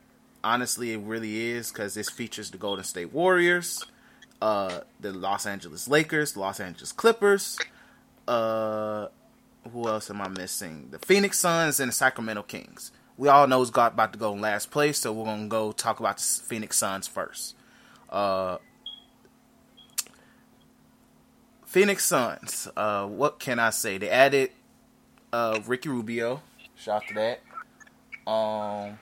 honestly, 0.43 0.93
it 0.93 0.99
really 0.99 1.51
is 1.51 1.72
because 1.72 1.93
this 1.93 2.10
features 2.10 2.51
the 2.51 2.57
Golden 2.57 2.84
State 2.84 3.14
Warriors, 3.14 3.84
uh, 4.41 4.81
the 4.99 5.14
Los 5.14 5.45
Angeles 5.45 5.88
Lakers, 5.88 6.35
Los 6.35 6.60
Angeles 6.60 6.91
Clippers. 6.91 7.57
Uh, 8.27 9.07
who 9.72 9.88
else 9.88 10.10
am 10.10 10.22
I 10.22 10.27
missing? 10.27 10.89
The 10.91 10.99
Phoenix 10.99 11.39
Suns 11.39 11.80
and 11.80 11.89
the 11.89 11.93
Sacramento 11.95 12.43
Kings. 12.43 12.91
We 13.18 13.27
all 13.27 13.48
know 13.48 13.60
who's 13.60 13.69
got 13.69 13.94
about 13.94 14.14
to 14.14 14.19
go 14.19 14.34
in 14.34 14.41
last 14.41 14.72
place, 14.72 14.99
so 14.99 15.14
we're 15.14 15.26
gonna 15.26 15.48
go 15.48 15.72
talk 15.72 15.99
about 15.99 16.18
the 16.18 16.23
Phoenix 16.23 16.77
Suns 16.77 17.07
first. 17.07 17.56
Uh, 18.10 18.57
Phoenix 21.65 22.06
Suns. 22.06 22.68
Uh, 22.76 23.06
what 23.07 23.40
can 23.40 23.60
I 23.60 23.69
say? 23.72 23.98
They 23.98 24.10
added 24.10 24.52
uh, 25.31 25.60
Ricky 25.65 25.90
Rubio. 25.90 26.41
Shout 26.76 27.03
out 27.03 27.07
to 27.07 27.14
that. 27.15 28.31
Um, 28.31 28.98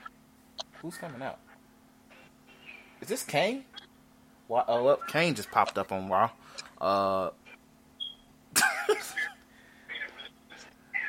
who's 0.80 0.96
coming 0.96 1.22
out? 1.22 1.38
Is 3.00 3.08
this 3.08 3.22
Kane? 3.24 3.64
Why, 4.46 4.64
oh, 4.68 4.84
well, 4.84 5.00
Kane 5.08 5.34
just 5.34 5.50
popped 5.50 5.78
up 5.78 5.92
on 5.92 6.08
Raw. 6.08 6.30
Uh, 6.80 7.30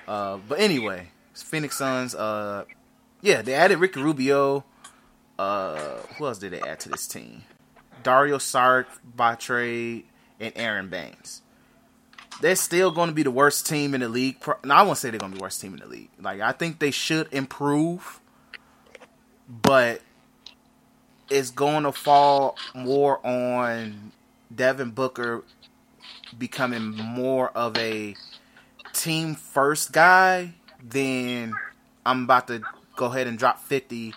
uh, 0.08 0.38
but 0.48 0.60
anyway, 0.60 1.10
Phoenix 1.34 1.78
Suns. 1.78 2.16
Uh, 2.16 2.66
yeah, 3.24 3.42
they 3.42 3.54
added 3.54 3.80
Ricky 3.80 4.02
Rubio. 4.02 4.66
Uh, 5.40 5.98
who 6.18 6.28
else 6.28 6.38
did 6.38 6.52
they 6.52 6.62
add 6.62 6.82
to 6.82 6.90
this 6.90 7.08
team? 7.08 7.44
Dario 8.04 8.38
Saric 8.38 8.86
by 9.16 9.36
trade 9.36 10.04
and 10.40 10.52
Aron 10.58 10.90
Baynes. 10.90 11.42
They're 12.42 12.58
still 12.58 12.92
going 12.92 13.08
to 13.08 13.16
be 13.16 13.24
the 13.24 13.32
worst 13.32 13.66
team 13.66 13.96
in 13.96 14.02
the 14.02 14.10
league. 14.10 14.38
No, 14.66 14.76
I 14.76 14.84
won't 14.84 14.98
say 14.98 15.10
they're 15.10 15.20
going 15.20 15.32
to 15.32 15.36
be 15.36 15.40
the 15.40 15.44
worst 15.44 15.62
team 15.62 15.74
in 15.74 15.80
the 15.80 15.88
league. 15.88 16.10
Like 16.20 16.42
I 16.42 16.52
think 16.52 16.80
they 16.80 16.92
should 16.92 17.30
improve, 17.32 18.20
but 19.48 20.02
it's 21.30 21.50
going 21.50 21.84
to 21.84 21.94
fall 21.94 22.58
more 22.76 23.26
on 23.26 24.12
Devin 24.54 24.92
Booker 24.92 25.46
becoming 26.38 26.90
more 26.92 27.50
of 27.52 27.78
a 27.78 28.16
team 28.92 29.36
first 29.36 29.94
guy 29.94 30.56
than 30.84 31.54
I'm 32.06 32.26
about 32.26 32.48
to 32.48 32.62
go 32.96 33.06
ahead 33.06 33.28
and 33.28 33.38
drop 33.38 33.60
50 33.60 34.14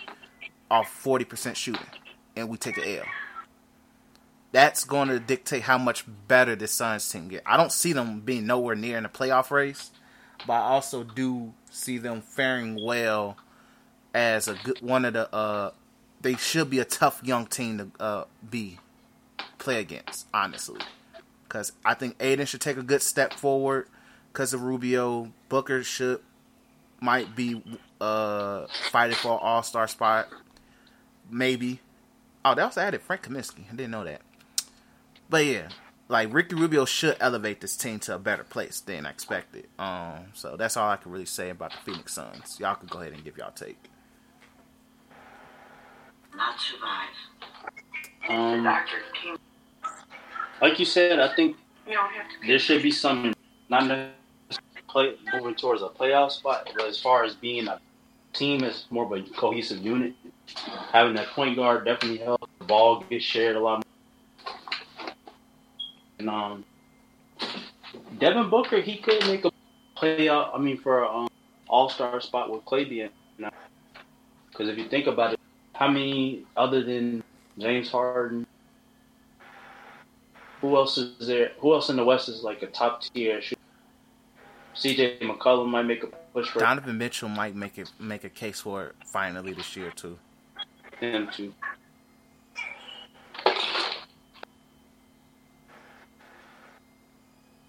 off 0.71 1.03
40% 1.03 1.55
shooting 1.57 1.87
and 2.37 2.49
we 2.49 2.57
take 2.59 2.77
an 2.77 2.85
L. 2.85 3.05
That's 4.53 4.85
going 4.85 5.09
to 5.09 5.19
dictate 5.19 5.63
how 5.63 5.79
much 5.79 6.05
better 6.29 6.55
the 6.55 6.67
Suns 6.67 7.09
team 7.11 7.29
get. 7.29 7.43
I 7.45 7.57
don't 7.57 7.73
see 7.73 7.93
them 7.93 8.21
being 8.21 8.47
nowhere 8.47 8.75
near 8.75 8.97
in 8.97 9.03
the 9.03 9.09
playoff 9.09 9.51
race, 9.51 9.91
but 10.47 10.55
I 10.55 10.69
also 10.69 11.03
do 11.03 11.53
see 11.71 11.99
them 11.99 12.23
faring 12.23 12.83
well 12.83 13.37
as 14.15 14.49
a 14.49 14.55
good 14.55 14.81
one 14.81 15.05
of 15.05 15.13
the 15.13 15.35
uh 15.35 15.73
they 16.23 16.35
should 16.37 16.71
be 16.71 16.79
a 16.79 16.85
tough 16.87 17.21
young 17.23 17.47
team 17.47 17.79
to 17.79 18.03
uh 18.03 18.25
be 18.49 18.79
play 19.59 19.81
against, 19.81 20.27
honestly. 20.33 20.81
Cuz 21.49 21.73
I 21.85 21.95
think 21.95 22.17
Ayton 22.21 22.47
should 22.47 22.63
take 22.63 22.79
a 22.79 22.83
good 22.83 23.03
step 23.03 23.35
forward 23.35 23.89
cuz 24.33 24.55
of 24.55 24.63
Rubio. 24.63 25.33
Booker 25.49 25.83
should 25.83 26.21
might 27.07 27.35
be 27.37 27.63
uh 28.01 28.67
fighting 28.91 29.17
for 29.17 29.33
an 29.35 29.39
all-star 29.41 29.87
spot. 29.89 30.29
Maybe. 31.31 31.81
Oh, 32.45 32.55
they 32.55 32.63
also 32.63 32.81
added 32.81 33.01
Frank 33.01 33.23
Kaminsky. 33.23 33.65
I 33.73 33.75
didn't 33.77 33.91
know 33.93 34.05
that. 34.05 34.21
But 35.31 35.45
yeah, 35.47 35.69
like 36.09 36.33
Ricky 36.33 36.55
Rubio 36.55 36.85
should 36.85 37.17
elevate 37.21 37.61
this 37.61 37.77
team 37.77 37.99
to 38.01 38.15
a 38.15 38.19
better 38.19 38.45
place 38.45 38.81
than 38.81 39.07
expected. 39.07 39.67
Um, 39.79 40.27
so 40.35 40.57
that's 40.57 40.77
all 40.77 40.89
I 40.91 40.97
can 40.97 41.11
really 41.11 41.25
say 41.27 41.51
about 41.51 41.71
the 41.73 41.79
Phoenix 41.85 42.13
Suns. 42.13 42.59
Y'all 42.61 42.75
could 42.77 42.91
go 42.91 43.01
ahead 43.01 43.13
and 43.13 43.25
give 43.25 43.37
y'all 43.39 43.51
take. 43.51 43.79
Not 46.37 46.55
survive. 46.61 47.09
Um, 48.29 48.63
Doctor 48.65 48.97
King. 49.21 49.37
like 50.61 50.79
you 50.79 50.85
said, 50.85 51.19
I 51.19 51.35
think 51.35 51.57
You 51.87 51.95
don't 51.95 52.13
have 52.13 52.29
to. 52.29 52.47
there 52.47 52.59
should 52.59 52.83
be 52.83 52.91
some 52.91 53.33
not 53.69 53.83
necessarily 53.87 54.13
play, 54.97 55.15
moving 55.35 55.55
towards 55.55 55.83
a 55.83 55.89
playoff 55.89 56.31
spot, 56.31 56.71
but 56.75 56.87
as 56.87 56.99
far 56.99 57.23
as 57.25 57.35
being 57.35 57.69
a 57.69 57.79
team 58.33 58.65
as 58.65 58.87
more 58.91 59.05
of 59.05 59.13
a 59.13 59.23
cohesive 59.35 59.79
unit, 59.85 60.15
having 60.91 61.15
that 61.15 61.29
point 61.29 61.57
guard 61.57 61.85
definitely 61.85 62.19
helps. 62.19 62.47
The 62.61 62.67
ball 62.67 63.05
gets 63.11 63.25
shared 63.25 63.57
a 63.57 63.61
lot 63.61 63.83
more. 64.99 65.13
And 66.19 66.31
um, 66.31 66.65
Devin 68.19 68.49
Booker, 68.49 68.81
he 68.81 68.97
could 68.97 69.27
make 69.27 69.45
a 69.45 69.51
playoff. 69.99 70.51
I 70.55 70.59
mean, 70.59 70.79
for 70.79 71.05
um, 71.05 71.29
All 71.69 71.91
Star 71.91 72.19
spot 72.23 72.51
with 72.51 72.65
Klay 72.65 72.89
being 72.89 73.11
because 74.51 74.71
if 74.71 74.79
you 74.79 74.89
think 74.89 75.07
about 75.07 75.35
it, 75.35 75.41
how 75.75 75.89
many 75.89 76.45
other 76.57 76.83
than 76.83 77.23
James 77.59 77.91
Harden? 77.91 78.47
Who 80.63 80.75
else 80.77 80.97
is 80.97 81.27
there? 81.27 81.53
Who 81.59 81.75
else 81.75 81.91
in 81.91 81.97
the 81.97 82.05
West 82.05 82.31
is 82.31 82.43
like 82.43 82.63
a 82.63 82.67
top 82.69 83.03
tier 83.03 83.43
shooter? 83.43 83.66
CJ 84.77 85.21
McCollum 85.21 85.69
might 85.69 85.85
make 85.85 86.03
a 86.03 86.09
push 86.33 86.49
for 86.49 86.59
Donovan 86.61 86.99
Mitchell 86.99 87.29
might 87.29 87.55
make 87.55 87.79
it 87.79 87.91
make 87.99 88.25
a 88.25 88.29
case 88.29 88.61
for 88.61 88.87
it 88.87 88.95
finally 89.07 89.53
this 89.53 89.75
year 89.75 89.91
too. 89.91 90.19
him 91.01 91.29
too. 91.33 91.55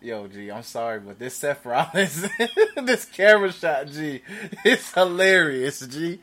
Yo, 0.02 0.28
G, 0.28 0.52
I'm 0.52 0.64
sorry, 0.64 1.00
but 1.00 1.18
this 1.18 1.36
Seth 1.36 1.66
Rollins, 1.66 2.28
this 2.84 3.06
camera 3.06 3.52
shot, 3.52 3.88
G, 3.88 4.22
it's 4.64 4.94
hilarious, 4.94 5.86
G. 5.88 6.20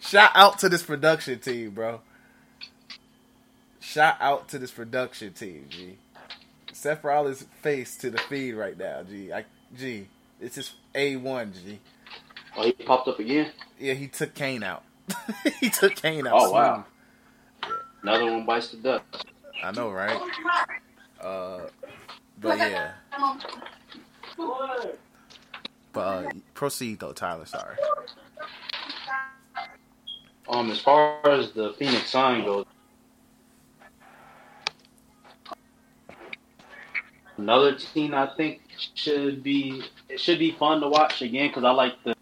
Shout 0.00 0.32
out 0.34 0.58
to 0.58 0.68
this 0.68 0.82
production 0.82 1.38
team, 1.38 1.70
bro. 1.70 2.00
Shout 3.80 4.16
out 4.20 4.48
to 4.48 4.58
this 4.58 4.72
production 4.72 5.32
team, 5.32 5.66
G. 5.70 5.96
Seth 6.72 7.04
Rollins' 7.04 7.46
face 7.62 7.96
to 7.98 8.10
the 8.10 8.18
feed 8.18 8.54
right 8.54 8.76
now, 8.76 9.02
G. 9.04 9.32
I, 9.32 9.44
G, 9.78 10.08
it's 10.42 10.56
just 10.56 10.74
A1, 10.94 11.52
G. 11.54 11.78
Oh, 12.56 12.64
he 12.64 12.72
popped 12.72 13.08
up 13.08 13.18
again. 13.18 13.50
Yeah, 13.78 13.94
he 13.94 14.08
took 14.08 14.34
Kane 14.34 14.62
out. 14.62 14.82
he 15.60 15.70
took 15.70 15.94
Kane 15.94 16.26
out. 16.26 16.34
Oh 16.36 16.50
wow! 16.50 16.84
Another 18.02 18.24
one 18.26 18.44
bites 18.44 18.68
the 18.68 18.76
dust. 18.78 19.26
I 19.62 19.70
know, 19.72 19.90
right? 19.90 20.20
Uh, 21.20 21.60
but 22.40 22.58
yeah. 22.58 22.92
But 25.92 26.00
uh, 26.00 26.30
proceed 26.54 27.00
though, 27.00 27.12
Tyler. 27.12 27.46
Sorry. 27.46 27.76
Um, 30.48 30.70
as 30.70 30.80
far 30.80 31.26
as 31.28 31.52
the 31.52 31.74
Phoenix 31.78 32.10
sign 32.10 32.44
goes, 32.44 32.66
another 37.36 37.76
team 37.76 38.12
I 38.14 38.26
think 38.36 38.60
should 38.94 39.42
be 39.42 39.82
it 40.12 40.20
should 40.20 40.38
be 40.38 40.52
fun 40.52 40.80
to 40.82 40.88
watch 40.88 41.22
again 41.22 41.48
because 41.48 41.64
I 41.64 41.70
like 41.70 41.94
the 42.04 42.14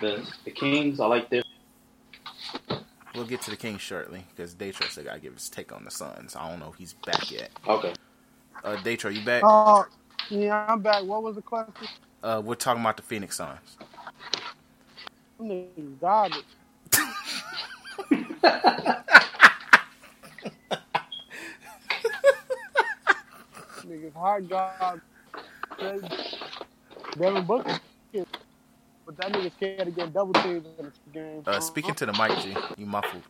the 0.00 0.26
the 0.44 0.50
Kings. 0.50 0.98
I 0.98 1.06
like 1.06 1.28
their 1.28 1.42
We'll 3.14 3.26
get 3.26 3.42
to 3.42 3.50
the 3.50 3.56
Kings 3.56 3.80
shortly 3.82 4.24
because 4.34 4.54
Daytro 4.54 4.86
still 4.86 5.04
gotta 5.04 5.20
give 5.20 5.34
his 5.34 5.48
take 5.48 5.72
on 5.72 5.84
the 5.84 5.90
Suns. 5.90 6.36
I 6.36 6.48
don't 6.48 6.60
know 6.60 6.70
if 6.72 6.76
he's 6.76 6.94
back 6.94 7.30
yet. 7.30 7.50
okay. 7.66 7.92
Uh, 8.64 8.76
Daytro, 8.82 9.10
you 9.10 9.24
back? 9.24 9.42
Uh, 9.44 9.82
yeah, 10.28 10.64
I'm 10.68 10.80
back. 10.80 11.04
What 11.04 11.22
was 11.22 11.36
the 11.36 11.42
question? 11.42 11.88
Uh, 12.22 12.40
we're 12.44 12.54
talking 12.54 12.82
about 12.82 12.96
the 12.96 13.02
Phoenix 13.02 13.36
Suns. 13.36 13.58
Them 15.38 15.48
niggas 15.48 16.00
garbage. 16.00 16.44
niggas 23.86 24.14
hard 24.14 24.48
job. 24.48 25.00
Devin 27.18 27.44
Booker. 27.44 27.80
But 29.06 29.16
that 29.16 29.32
nigga 29.32 29.52
scared 29.52 29.84
to 29.86 29.90
get 29.90 30.12
double 30.12 30.34
teamed 30.34 30.66
in 30.78 30.84
the 30.84 30.92
game. 31.12 31.42
Uh, 31.46 31.58
speaking 31.60 31.94
to 31.94 32.06
the 32.06 32.12
mic, 32.12 32.38
G, 32.40 32.54
you 32.76 32.86
muffled. 32.86 33.22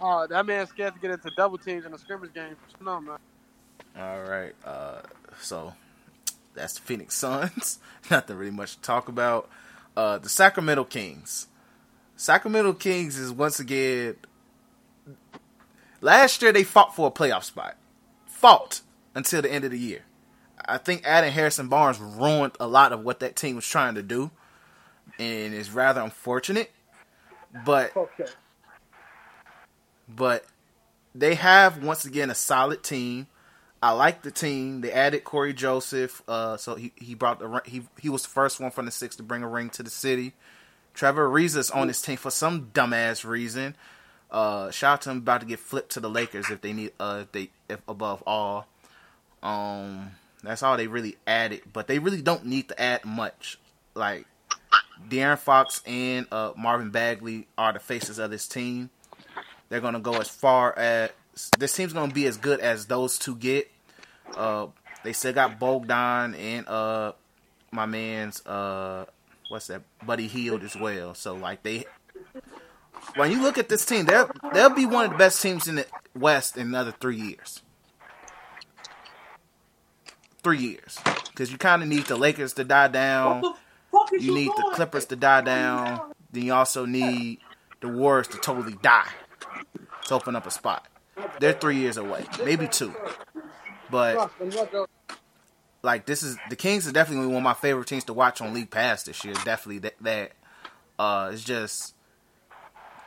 Oh, 0.00 0.26
that 0.26 0.46
man 0.46 0.66
scared 0.66 0.94
to 0.94 1.00
get 1.00 1.10
into 1.12 1.30
double 1.36 1.58
teams 1.58 1.84
in 1.84 1.94
a 1.94 1.98
scrimmage 1.98 2.34
game. 2.34 2.56
No, 2.80 3.00
man. 3.00 3.18
All 3.96 4.22
right. 4.22 4.52
Uh, 4.64 5.02
so 5.40 5.74
that's 6.54 6.74
the 6.74 6.80
Phoenix 6.80 7.14
Suns. 7.14 7.78
Nothing 8.10 8.36
really 8.36 8.50
much 8.50 8.74
to 8.76 8.80
talk 8.82 9.08
about. 9.08 9.48
Uh, 9.96 10.18
the 10.18 10.28
Sacramento 10.28 10.84
Kings. 10.84 11.46
Sacramento 12.16 12.72
Kings 12.74 13.18
is 13.18 13.32
once 13.32 13.60
again. 13.60 14.16
Last 16.00 16.42
year 16.42 16.52
they 16.52 16.64
fought 16.64 16.94
for 16.96 17.08
a 17.08 17.10
playoff 17.10 17.44
spot. 17.44 17.76
Fought 18.26 18.80
until 19.14 19.42
the 19.42 19.52
end 19.52 19.64
of 19.64 19.70
the 19.70 19.78
year. 19.78 20.02
I 20.70 20.78
think 20.78 21.02
adding 21.04 21.32
Harrison 21.32 21.68
Barnes 21.68 21.98
ruined 21.98 22.52
a 22.60 22.66
lot 22.66 22.92
of 22.92 23.04
what 23.04 23.20
that 23.20 23.36
team 23.36 23.56
was 23.56 23.66
trying 23.66 23.96
to 23.96 24.02
do, 24.02 24.30
and 25.18 25.54
it's 25.54 25.70
rather 25.70 26.00
unfortunate. 26.00 26.70
But 27.64 27.96
Okay. 27.96 28.26
but 30.08 30.44
they 31.14 31.34
have 31.34 31.82
once 31.82 32.04
again 32.04 32.30
a 32.30 32.34
solid 32.34 32.82
team. 32.82 33.26
I 33.82 33.92
like 33.92 34.22
the 34.22 34.30
team. 34.30 34.82
They 34.82 34.92
added 34.92 35.24
Cory 35.24 35.54
Joseph, 35.54 36.22
uh, 36.28 36.56
so 36.58 36.74
he, 36.74 36.92
he 36.96 37.14
brought 37.14 37.38
the 37.38 37.62
he 37.64 37.82
he 37.98 38.08
was 38.08 38.22
the 38.22 38.28
first 38.28 38.60
one 38.60 38.70
from 38.70 38.84
the 38.84 38.90
six 38.92 39.16
to 39.16 39.22
bring 39.22 39.42
a 39.42 39.48
ring 39.48 39.70
to 39.70 39.82
the 39.82 39.90
city. 39.90 40.34
Trevor 40.94 41.28
Ariza's 41.28 41.70
on 41.70 41.86
this 41.86 42.02
team 42.02 42.16
for 42.16 42.30
some 42.30 42.70
dumbass 42.74 43.24
reason. 43.24 43.76
Uh, 44.30 44.70
shout 44.70 44.92
out 44.94 45.02
to 45.02 45.10
him 45.10 45.18
about 45.18 45.40
to 45.40 45.46
get 45.46 45.58
flipped 45.58 45.92
to 45.92 46.00
the 46.00 46.10
Lakers 46.10 46.50
if 46.50 46.60
they 46.60 46.72
need 46.72 46.92
uh 47.00 47.20
if 47.22 47.32
they 47.32 47.50
if 47.68 47.80
above 47.88 48.22
all. 48.26 48.66
Um, 49.42 50.12
that's 50.48 50.62
all 50.62 50.76
they 50.76 50.86
really 50.86 51.16
added, 51.26 51.62
but 51.72 51.86
they 51.86 51.98
really 51.98 52.22
don't 52.22 52.46
need 52.46 52.68
to 52.68 52.80
add 52.80 53.04
much. 53.04 53.58
Like 53.94 54.26
De'Aaron 55.08 55.38
Fox 55.38 55.82
and 55.86 56.26
uh, 56.32 56.52
Marvin 56.56 56.90
Bagley 56.90 57.46
are 57.58 57.72
the 57.72 57.80
faces 57.80 58.18
of 58.18 58.30
this 58.30 58.46
team. 58.46 58.90
They're 59.68 59.80
gonna 59.80 60.00
go 60.00 60.14
as 60.14 60.28
far 60.28 60.76
as 60.78 61.10
this 61.58 61.74
team's 61.74 61.92
gonna 61.92 62.12
be 62.12 62.26
as 62.26 62.36
good 62.36 62.60
as 62.60 62.86
those 62.86 63.18
two 63.18 63.36
get. 63.36 63.70
Uh, 64.36 64.68
they 65.04 65.12
still 65.12 65.32
got 65.32 65.58
Bogdan 65.58 66.34
and 66.34 66.68
uh, 66.68 67.12
my 67.72 67.86
man's 67.86 68.44
uh, 68.46 69.06
what's 69.48 69.66
that, 69.68 69.82
Buddy 70.04 70.26
Hield 70.26 70.62
as 70.62 70.76
well. 70.76 71.14
So 71.14 71.34
like 71.34 71.62
they, 71.62 71.84
when 73.16 73.30
you 73.30 73.42
look 73.42 73.58
at 73.58 73.68
this 73.68 73.84
team, 73.84 74.06
they'll 74.06 74.30
they'll 74.52 74.70
be 74.70 74.86
one 74.86 75.06
of 75.06 75.12
the 75.12 75.18
best 75.18 75.42
teams 75.42 75.68
in 75.68 75.76
the 75.76 75.86
West 76.14 76.56
in 76.56 76.68
another 76.68 76.92
three 76.92 77.16
years. 77.16 77.62
Three 80.42 80.58
years, 80.58 80.98
because 81.28 81.52
you 81.52 81.58
kind 81.58 81.82
of 81.82 81.88
need 81.88 82.04
the 82.06 82.16
Lakers 82.16 82.54
to 82.54 82.64
die 82.64 82.88
down. 82.88 83.42
You 84.12 84.34
need 84.34 84.48
the 84.48 84.72
Clippers 84.74 85.04
to 85.06 85.16
die 85.16 85.42
down. 85.42 86.12
Then 86.32 86.44
you 86.44 86.54
also 86.54 86.86
need 86.86 87.40
the 87.80 87.88
Warriors 87.88 88.28
to 88.28 88.38
totally 88.38 88.76
die 88.82 89.08
to 90.06 90.14
open 90.14 90.36
up 90.36 90.46
a 90.46 90.50
spot. 90.50 90.86
They're 91.40 91.52
three 91.52 91.76
years 91.76 91.96
away, 91.96 92.24
maybe 92.44 92.68
two. 92.68 92.94
But 93.90 94.30
like 95.82 96.06
this 96.06 96.22
is 96.22 96.38
the 96.48 96.56
Kings 96.56 96.88
are 96.88 96.92
definitely 96.92 97.26
one 97.26 97.38
of 97.38 97.42
my 97.42 97.54
favorite 97.54 97.86
teams 97.86 98.04
to 98.04 98.14
watch 98.14 98.40
on 98.40 98.54
League 98.54 98.70
Pass 98.70 99.02
this 99.02 99.24
year. 99.24 99.34
Definitely 99.44 99.80
that. 99.80 99.94
that 100.00 100.32
uh, 100.98 101.30
it's 101.32 101.42
just 101.42 101.94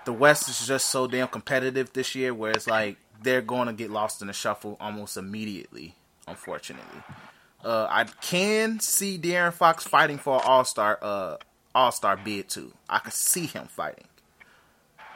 the 0.05 0.13
West 0.13 0.49
is 0.49 0.67
just 0.67 0.89
so 0.89 1.07
damn 1.07 1.27
competitive 1.27 1.93
this 1.93 2.15
year, 2.15 2.33
where 2.33 2.51
it's 2.51 2.67
like 2.67 2.97
they're 3.21 3.41
going 3.41 3.67
to 3.67 3.73
get 3.73 3.89
lost 3.89 4.21
in 4.21 4.27
the 4.27 4.33
shuffle 4.33 4.77
almost 4.79 5.15
immediately. 5.17 5.95
Unfortunately, 6.27 7.01
uh, 7.63 7.87
I 7.89 8.05
can 8.05 8.79
see 8.79 9.17
De'Aaron 9.17 9.53
Fox 9.53 9.85
fighting 9.85 10.17
for 10.17 10.35
an 10.35 10.41
All 10.45 10.65
Star 10.65 10.97
uh, 11.01 11.37
All 11.75 11.91
Star 11.91 12.17
bid 12.17 12.49
too. 12.49 12.73
I 12.89 12.99
can 12.99 13.11
see 13.11 13.45
him 13.45 13.67
fighting, 13.67 14.07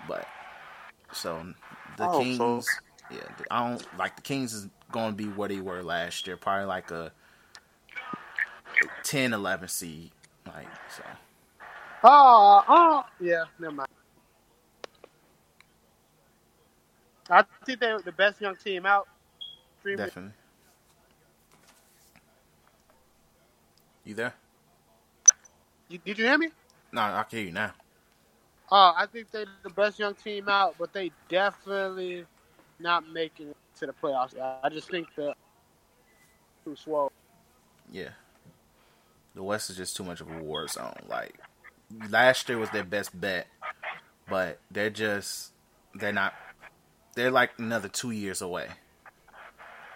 but 0.08 0.28
so 1.12 1.54
the 1.98 2.06
hope 2.06 2.24
Kings, 2.24 2.38
so. 2.38 2.62
yeah, 3.12 3.22
I 3.50 3.70
don't 3.70 3.98
like 3.98 4.16
the 4.16 4.22
Kings 4.22 4.54
is 4.54 4.68
going 4.92 5.12
to 5.12 5.16
be 5.16 5.26
where 5.26 5.50
they 5.50 5.60
were 5.60 5.84
last 5.84 6.28
year, 6.28 6.38
probably 6.38 6.66
like 6.66 6.92
a 6.92 7.12
10, 9.04 9.34
11 9.34 9.68
seed, 9.68 10.12
like 10.46 10.68
so. 10.96 11.04
Oh, 12.04 12.64
oh, 12.68 13.06
yeah, 13.20 13.46
never 13.60 13.74
mind. 13.74 13.90
I 17.30 17.44
think 17.66 17.80
they're 17.80 18.00
the 18.00 18.12
best 18.12 18.40
young 18.40 18.56
team 18.56 18.86
out. 18.86 19.08
Definitely. 19.84 20.32
You 24.08 24.14
there? 24.14 24.34
You, 25.90 25.98
did 25.98 26.18
you 26.18 26.24
hear 26.24 26.38
me? 26.38 26.48
No, 26.94 27.02
I 27.02 27.26
can 27.30 27.40
hear 27.40 27.48
you 27.48 27.54
now. 27.54 27.74
Uh, 28.72 28.94
I 28.96 29.06
think 29.12 29.30
they're 29.32 29.46
the 29.64 29.70
best 29.70 30.00
young 30.00 30.14
team 30.14 30.48
out, 30.48 30.76
but 30.80 30.94
they 30.94 31.12
definitely 31.28 32.24
not 32.80 33.06
making 33.10 33.50
it 33.50 33.58
to 33.80 33.86
the 33.86 33.92
playoffs. 33.92 34.34
I- 34.64 34.70
just 34.70 34.90
think 34.90 35.08
that 35.18 35.36
too 36.64 36.78
swole. 36.78 37.12
Yeah. 37.92 38.12
The 39.36 39.44
West 39.44 39.70
is 39.70 39.76
just 39.76 39.98
too 39.98 40.06
much 40.06 40.22
of 40.22 40.32
a 40.32 40.42
war 40.42 40.70
zone. 40.70 40.96
Like 41.10 41.38
last 42.10 42.48
year 42.48 42.58
was 42.58 42.70
their 42.70 42.86
best 42.86 43.20
bet, 43.20 43.48
but 44.30 44.60
they're 44.72 44.90
just 44.90 45.52
they're 45.94 46.14
not. 46.14 46.34
They're 47.16 47.32
like 47.32 47.52
another 47.58 47.90
two 47.90 48.12
years 48.12 48.42
away. 48.42 48.70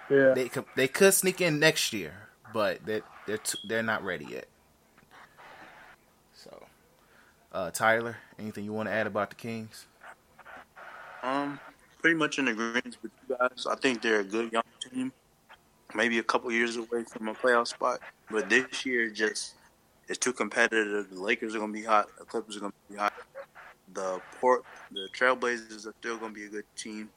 Yeah. 0.09 0.33
They 0.33 0.49
could 0.49 0.65
they 0.75 0.89
could 0.89 1.13
sneak 1.13 1.39
in 1.39 1.59
next 1.59 1.93
year, 1.93 2.13
but 2.53 2.85
they 2.85 3.01
they're 3.31 3.37
too, 3.37 3.57
they're 3.63 3.81
not 3.81 4.03
ready 4.03 4.25
yet. 4.25 4.45
So, 6.33 6.65
uh, 7.53 7.71
Tyler, 7.71 8.17
anything 8.37 8.65
you 8.65 8.73
want 8.73 8.89
to 8.89 8.93
add 8.93 9.07
about 9.07 9.29
the 9.29 9.37
Kings? 9.37 9.85
Um, 11.23 11.57
pretty 12.01 12.17
much 12.17 12.39
in 12.39 12.49
agreement 12.49 12.97
with 13.01 13.11
you 13.29 13.37
guys. 13.37 13.65
I 13.65 13.75
think 13.75 14.01
they're 14.01 14.19
a 14.19 14.23
good 14.25 14.51
young 14.51 14.63
team. 14.81 15.13
Maybe 15.95 16.19
a 16.19 16.23
couple 16.23 16.51
years 16.51 16.75
away 16.75 17.05
from 17.07 17.29
a 17.29 17.33
playoff 17.33 17.67
spot, 17.67 18.01
but 18.29 18.49
this 18.49 18.85
year 18.85 19.09
just 19.09 19.53
it's 20.09 20.17
too 20.17 20.33
competitive. 20.33 21.09
The 21.09 21.21
Lakers 21.21 21.55
are 21.55 21.59
gonna 21.59 21.71
be 21.71 21.83
hot. 21.83 22.09
The 22.19 22.25
Clippers 22.25 22.57
are 22.57 22.61
gonna 22.61 22.73
be 22.89 22.97
hot. 22.97 23.13
The 23.93 24.21
Port, 24.41 24.65
the 24.91 25.07
Trailblazers 25.17 25.87
are 25.87 25.93
still 26.01 26.17
gonna 26.17 26.33
be 26.33 26.45
a 26.45 26.49
good 26.49 26.65
team. 26.75 27.09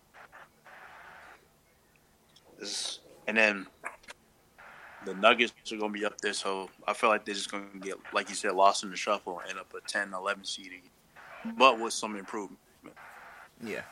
This, 2.61 3.01
and 3.27 3.36
then 3.36 3.66
the 5.05 5.15
Nuggets 5.15 5.53
are 5.73 5.77
gonna 5.77 5.93
be 5.93 6.05
up 6.05 6.21
there. 6.21 6.33
So 6.33 6.71
I 6.87 6.93
feel 6.93 7.11
like 7.11 7.25
they're 7.25 7.35
just 7.35 7.51
gonna 7.51 7.65
get, 7.81 7.97
like 8.13 8.29
you 8.29 8.35
said, 8.35 8.53
lost 8.53 8.85
in 8.85 8.91
the 8.91 8.97
shuffle 8.97 9.41
and 9.49 9.59
up 9.59 9.73
a 9.75 9.81
10, 9.87 10.13
11 10.13 10.45
seed 10.45 10.73
but 11.57 11.79
with 11.79 11.93
some 11.93 12.17
improvement. 12.17 12.59
Yeah. 13.63 13.83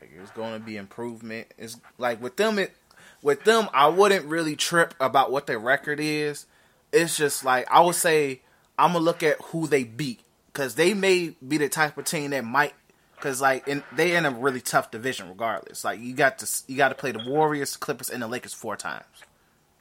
It's 0.00 0.30
going 0.32 0.54
to 0.54 0.60
be 0.60 0.76
improvement. 0.76 1.48
It's 1.58 1.78
like 1.98 2.22
with 2.22 2.36
them 2.36 2.58
it 2.58 2.74
with 3.22 3.44
them 3.44 3.68
I 3.72 3.88
wouldn't 3.88 4.26
really 4.26 4.56
trip 4.56 4.94
about 5.00 5.32
what 5.32 5.46
their 5.46 5.58
record 5.58 6.00
is. 6.00 6.46
It's 6.92 7.16
just 7.16 7.44
like 7.44 7.66
I 7.70 7.80
would 7.80 7.94
say 7.94 8.42
I'm 8.78 8.92
going 8.92 9.02
to 9.02 9.04
look 9.04 9.22
at 9.22 9.40
who 9.46 9.66
they 9.66 9.84
beat 9.84 10.20
cuz 10.52 10.74
they 10.74 10.94
may 10.94 11.34
be 11.46 11.58
the 11.58 11.68
type 11.68 11.98
of 11.98 12.04
team 12.04 12.30
that 12.30 12.44
might 12.44 12.74
cuz 13.20 13.40
like 13.40 13.66
in, 13.66 13.82
they 13.92 14.14
in 14.14 14.26
a 14.26 14.30
really 14.30 14.60
tough 14.60 14.90
division 14.90 15.28
regardless. 15.28 15.84
Like 15.84 16.00
you 16.00 16.14
got 16.14 16.38
to 16.38 16.62
you 16.68 16.76
got 16.76 16.90
to 16.90 16.94
play 16.94 17.12
the 17.12 17.24
Warriors, 17.26 17.76
Clippers 17.76 18.10
and 18.10 18.22
the 18.22 18.28
Lakers 18.28 18.54
four 18.54 18.76
times. 18.76 19.04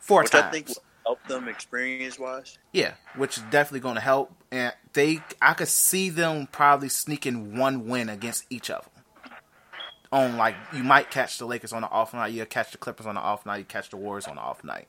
Four 0.05 0.21
Which 0.21 0.31
times. 0.33 0.45
I 0.45 0.51
think 0.51 0.67
will 0.67 0.83
help 1.03 1.27
them 1.27 1.47
experience 1.47 2.19
wise. 2.19 2.59
Yeah, 2.71 2.93
which 3.15 3.37
is 3.37 3.43
definitely 3.49 3.79
going 3.79 3.95
to 3.95 4.01
help. 4.01 4.31
And 4.51 4.71
they, 4.93 5.21
I 5.41 5.53
could 5.53 5.67
see 5.67 6.11
them 6.11 6.47
probably 6.51 6.89
sneaking 6.89 7.57
one 7.57 7.87
win 7.87 8.07
against 8.09 8.45
each 8.51 8.69
of 8.69 8.83
them. 8.83 9.33
On 10.11 10.37
like, 10.37 10.53
you 10.71 10.83
might 10.83 11.09
catch 11.09 11.39
the 11.39 11.47
Lakers 11.47 11.73
on 11.73 11.81
the 11.81 11.89
off 11.89 12.13
night, 12.13 12.33
you 12.33 12.45
catch 12.45 12.71
the 12.71 12.77
Clippers 12.77 13.07
on 13.07 13.15
the 13.15 13.21
off 13.21 13.47
night, 13.47 13.57
you 13.57 13.63
catch 13.63 13.89
the 13.89 13.97
Warriors 13.97 14.27
on 14.27 14.35
the 14.35 14.41
off 14.43 14.63
night. 14.63 14.87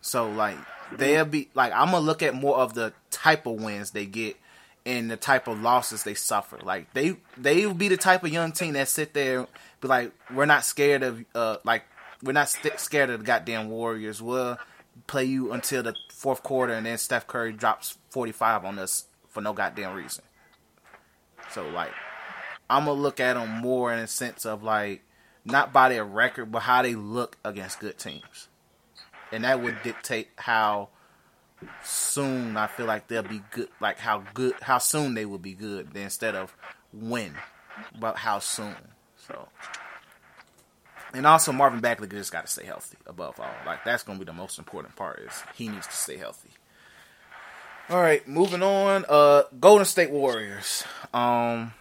So 0.00 0.30
like, 0.30 0.56
they'll 0.96 1.26
be 1.26 1.50
like, 1.52 1.74
I'm 1.74 1.90
gonna 1.90 2.00
look 2.00 2.22
at 2.22 2.34
more 2.34 2.56
of 2.56 2.72
the 2.72 2.94
type 3.10 3.44
of 3.44 3.62
wins 3.62 3.90
they 3.90 4.06
get 4.06 4.38
and 4.86 5.10
the 5.10 5.18
type 5.18 5.48
of 5.48 5.60
losses 5.60 6.02
they 6.02 6.14
suffer. 6.14 6.58
Like 6.62 6.94
they, 6.94 7.18
they 7.36 7.66
will 7.66 7.74
be 7.74 7.88
the 7.88 7.98
type 7.98 8.24
of 8.24 8.32
young 8.32 8.52
team 8.52 8.72
that 8.72 8.88
sit 8.88 9.12
there, 9.12 9.46
be 9.82 9.88
like, 9.88 10.12
we're 10.32 10.46
not 10.46 10.64
scared 10.64 11.02
of, 11.02 11.22
uh, 11.34 11.58
like 11.62 11.82
we're 12.24 12.32
not 12.32 12.48
st- 12.48 12.80
scared 12.80 13.10
of 13.10 13.20
the 13.20 13.26
goddamn 13.26 13.68
Warriors. 13.68 14.20
We'll 14.22 14.58
play 15.06 15.24
you 15.24 15.52
until 15.52 15.82
the 15.82 15.94
fourth 16.10 16.42
quarter, 16.42 16.72
and 16.72 16.86
then 16.86 16.98
Steph 16.98 17.26
Curry 17.26 17.52
drops 17.52 17.98
45 18.10 18.64
on 18.64 18.78
us 18.78 19.06
for 19.28 19.40
no 19.40 19.52
goddamn 19.52 19.94
reason. 19.94 20.24
So, 21.50 21.68
like, 21.68 21.92
I'm 22.70 22.86
to 22.86 22.92
look 22.92 23.20
at 23.20 23.34
them 23.34 23.50
more 23.60 23.92
in 23.92 23.98
a 23.98 24.06
sense 24.06 24.46
of, 24.46 24.62
like, 24.62 25.02
not 25.44 25.72
by 25.72 25.90
their 25.90 26.04
record, 26.04 26.50
but 26.50 26.60
how 26.60 26.82
they 26.82 26.94
look 26.94 27.36
against 27.44 27.80
good 27.80 27.98
teams. 27.98 28.48
And 29.30 29.44
that 29.44 29.60
would 29.60 29.82
dictate 29.82 30.28
how 30.36 30.88
soon 31.82 32.56
I 32.56 32.66
feel 32.66 32.86
like 32.86 33.08
they'll 33.08 33.22
be 33.22 33.42
good, 33.50 33.68
like, 33.80 33.98
how 33.98 34.24
good, 34.32 34.54
how 34.62 34.78
soon 34.78 35.14
they 35.14 35.26
will 35.26 35.38
be 35.38 35.52
good 35.52 35.94
instead 35.94 36.34
of 36.34 36.56
when, 36.92 37.34
but 37.98 38.16
how 38.16 38.38
soon. 38.38 38.76
So, 39.16 39.48
and 41.14 41.26
also 41.26 41.52
Marvin 41.52 41.80
Bagley 41.80 42.08
just 42.08 42.32
got 42.32 42.46
to 42.46 42.52
stay 42.52 42.64
healthy 42.64 42.98
above 43.06 43.38
all. 43.40 43.50
Like 43.64 43.84
that's 43.84 44.02
going 44.02 44.18
to 44.18 44.24
be 44.24 44.28
the 44.28 44.36
most 44.36 44.58
important 44.58 44.96
part 44.96 45.20
is 45.20 45.42
he 45.54 45.68
needs 45.68 45.86
to 45.86 45.92
stay 45.92 46.16
healthy. 46.16 46.50
All 47.88 48.00
right, 48.00 48.26
moving 48.26 48.62
on. 48.62 49.04
Uh 49.08 49.42
Golden 49.60 49.84
State 49.84 50.10
Warriors. 50.10 50.84
Um 51.12 51.72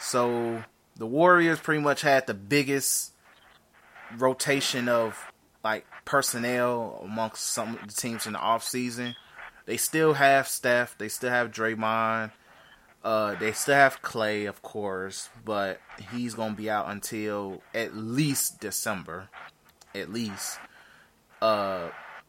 so 0.00 0.64
the 0.96 1.06
Warriors 1.06 1.60
pretty 1.60 1.80
much 1.82 2.02
had 2.02 2.26
the 2.26 2.34
biggest 2.34 3.12
rotation 4.18 4.88
of 4.88 5.32
like 5.62 5.86
personnel 6.04 7.00
amongst 7.04 7.44
some 7.44 7.76
of 7.76 7.86
the 7.86 7.94
teams 7.94 8.26
in 8.26 8.32
the 8.32 8.38
offseason. 8.38 9.14
They 9.66 9.76
still 9.76 10.14
have 10.14 10.48
Steph, 10.48 10.98
they 10.98 11.08
still 11.08 11.30
have 11.30 11.52
Draymond, 11.52 12.32
uh, 13.04 13.34
they 13.34 13.52
still 13.52 13.74
have 13.74 14.00
Klay, 14.02 14.48
of 14.48 14.62
course, 14.62 15.28
but 15.44 15.80
he's 16.12 16.34
gonna 16.34 16.54
be 16.54 16.70
out 16.70 16.88
until 16.88 17.62
at 17.74 17.96
least 17.96 18.60
December, 18.60 19.28
at 19.94 20.12
least. 20.12 20.58
Uh, 21.40 21.88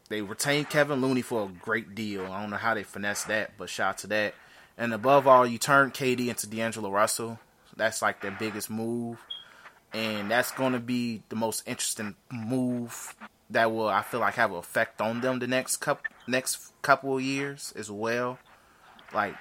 they 0.10 0.22
retained 0.22 0.70
Kevon 0.70 1.02
Looney 1.02 1.22
for 1.22 1.46
a 1.46 1.48
great 1.48 1.94
deal. 1.94 2.26
I 2.26 2.42
don't 2.42 2.50
know 2.50 2.58
how 2.58 2.74
they 2.74 2.84
finessed 2.84 3.28
that, 3.28 3.52
but 3.58 3.70
shout 3.70 3.90
out 3.90 3.98
to 4.00 4.08
that. 4.08 4.34
And 4.78 4.94
above 4.94 5.28
all, 5.28 5.46
you 5.46 5.60
turn 5.60 5.92
KD 5.92 6.28
into 6.28 6.48
D'Angelo 6.48 6.90
Russell. 6.90 7.40
That's 7.76 8.02
like 8.02 8.22
their 8.22 8.32
biggest 8.32 8.70
move, 8.70 9.20
and 9.94 10.30
that's 10.30 10.52
gonna 10.52 10.80
be 10.80 11.22
the 11.30 11.36
most 11.36 11.68
interesting 11.68 12.16
move 12.32 13.16
that 13.52 13.72
will 13.72 13.88
I 13.88 14.02
feel 14.02 14.20
like 14.20 14.36
have 14.36 14.52
an 14.52 14.58
effect 14.58 15.02
on 15.02 15.22
them 15.22 15.40
the 15.40 15.48
next 15.48 15.78
couple 15.78 16.06
next 16.28 16.74
couple 16.82 17.16
of 17.16 17.22
years 17.22 17.74
as 17.76 17.92
well. 17.92 18.40
Like 19.14 19.36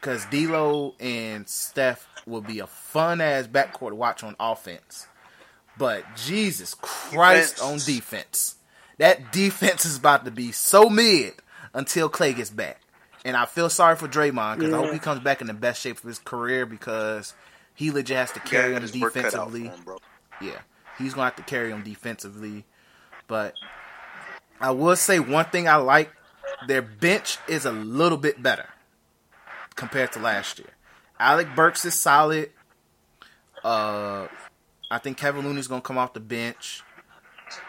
because 0.00 0.24
D'Lo 0.26 0.94
and 0.98 1.48
Steph 1.48 2.06
will 2.26 2.40
be 2.40 2.60
a 2.60 2.66
fun 2.66 3.20
ass 3.20 3.46
backcourt 3.46 3.90
to 3.90 3.94
watch 3.94 4.22
on 4.24 4.34
offense. 4.40 5.06
But 5.78 6.04
Jesus 6.16 6.74
Christ 6.74 7.56
Defense. 7.56 7.88
on 7.88 7.94
defense, 7.94 8.54
that 8.98 9.32
defense 9.32 9.84
is 9.84 9.96
about 9.96 10.24
to 10.24 10.30
be 10.30 10.52
so 10.52 10.88
mid 10.90 11.34
until 11.74 12.10
Klay 12.10 12.34
gets 12.36 12.50
back. 12.50 12.80
And 13.24 13.36
I 13.36 13.44
feel 13.44 13.68
sorry 13.68 13.96
for 13.96 14.08
Draymond 14.08 14.56
because 14.58 14.72
I 14.72 14.76
hope 14.78 14.92
he 14.92 14.98
comes 14.98 15.20
back 15.20 15.40
in 15.42 15.46
the 15.46 15.54
best 15.54 15.80
shape 15.80 15.98
of 15.98 16.04
his 16.04 16.18
career 16.18 16.64
because 16.64 17.34
he 17.74 17.90
legit 17.90 18.16
has 18.16 18.32
to 18.32 18.40
carry 18.40 18.70
Yeah, 18.70 18.76
him 18.76 18.82
his 18.82 18.98
work 18.98 19.14
cut 19.14 19.26
out 19.26 19.50
for 19.50 19.58
defensively. 19.58 19.64
him. 19.64 19.98
Yeah, 20.40 20.58
he's 20.98 21.12
gonna 21.14 21.24
have 21.26 21.36
to 21.36 21.42
carry 21.42 21.70
him 21.70 21.82
defensively. 21.82 22.64
But 23.28 23.54
I 24.60 24.70
will 24.70 24.96
say 24.96 25.18
one 25.18 25.44
thing 25.46 25.68
I 25.68 25.76
like: 25.76 26.10
their 26.66 26.80
bench 26.82 27.36
is 27.46 27.66
a 27.66 27.72
little 27.72 28.18
bit 28.18 28.42
better 28.42 28.66
compared 29.80 30.12
to 30.12 30.20
last 30.20 30.58
year. 30.58 30.68
Alec 31.18 31.48
Burks 31.56 31.84
is 31.86 31.98
solid. 31.98 32.50
Uh, 33.64 34.28
I 34.90 34.98
think 34.98 35.18
Kevon 35.18 35.42
Looney's 35.42 35.66
gonna 35.66 35.80
come 35.80 35.98
off 35.98 36.12
the 36.12 36.20
bench. 36.20 36.82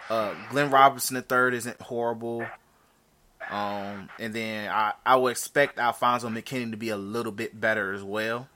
Uh, 0.09 0.35
Glenn 0.49 0.69
Robinson 0.69 1.15
the 1.15 1.21
third 1.21 1.53
isn't 1.53 1.81
horrible. 1.81 2.45
Um, 3.49 4.09
and 4.19 4.33
then 4.33 4.69
I, 4.69 4.93
I 5.05 5.15
would 5.15 5.31
expect 5.31 5.79
Alfonzo 5.79 6.29
McKinnie 6.29 6.71
to 6.71 6.77
be 6.77 6.89
a 6.89 6.97
little 6.97 7.31
bit 7.31 7.59
better 7.59 7.93
as 7.93 8.03
well. 8.03 8.47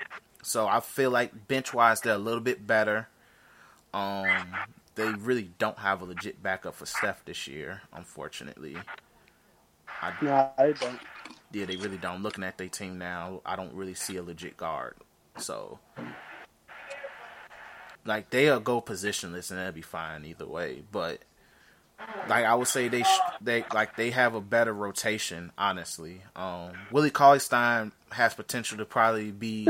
So 0.44 0.68
I 0.68 0.82
feel 0.82 1.10
like 1.10 1.48
bench 1.48 1.74
wise 1.74 2.02
they're 2.02 2.14
a 2.14 2.20
little 2.20 2.42
bit 2.42 2.68
better. 2.68 3.08
Um, 3.94 4.48
they 4.96 5.10
really 5.10 5.50
don't 5.58 5.80
have 5.80 6.02
a 6.02 6.06
legit 6.06 6.44
backup 6.44 6.76
for 6.76 6.86
Steph 6.86 7.24
this 7.26 7.48
year, 7.48 7.82
unfortunately. 7.94 8.78
I, 10.02 10.14
Nah, 10.22 10.50
I 10.58 10.74
don't. 10.74 11.00
Yeah, 11.56 11.66
they 11.66 11.78
really 11.78 11.98
don't. 11.98 12.22
Looking 12.22 12.44
at 12.44 12.58
their 12.58 12.68
team 12.68 12.98
now, 12.98 13.42
I 13.46 13.56
don't 13.56 13.74
really 13.74 13.94
see 13.94 14.18
a 14.18 14.24
legit 14.24 14.58
guard. 14.58 14.96
So, 15.38 15.80
like, 18.06 18.30
they'll 18.30 18.60
go 18.60 18.82
positionless 18.82 19.50
and 19.50 19.60
that'll 19.60 19.72
be 19.72 19.82
fine 19.82 20.26
either 20.26 20.46
way. 20.46 20.84
But, 20.92 21.22
like, 22.28 22.44
I 22.44 22.54
would 22.56 22.68
say 22.68 22.90
they 22.90 23.04
sh- 23.04 23.20
they 23.40 23.64
like 23.74 23.96
they 23.96 24.12
have 24.12 24.36
a 24.36 24.42
better 24.42 24.74
rotation. 24.74 25.54
Honestly, 25.58 26.24
um, 26.36 26.74
Willie 26.92 27.10
Cauley 27.10 27.40
Stein 27.40 27.94
has 28.12 28.34
potential 28.34 28.78
to 28.80 28.86
probably 28.86 29.32
be. 29.32 29.70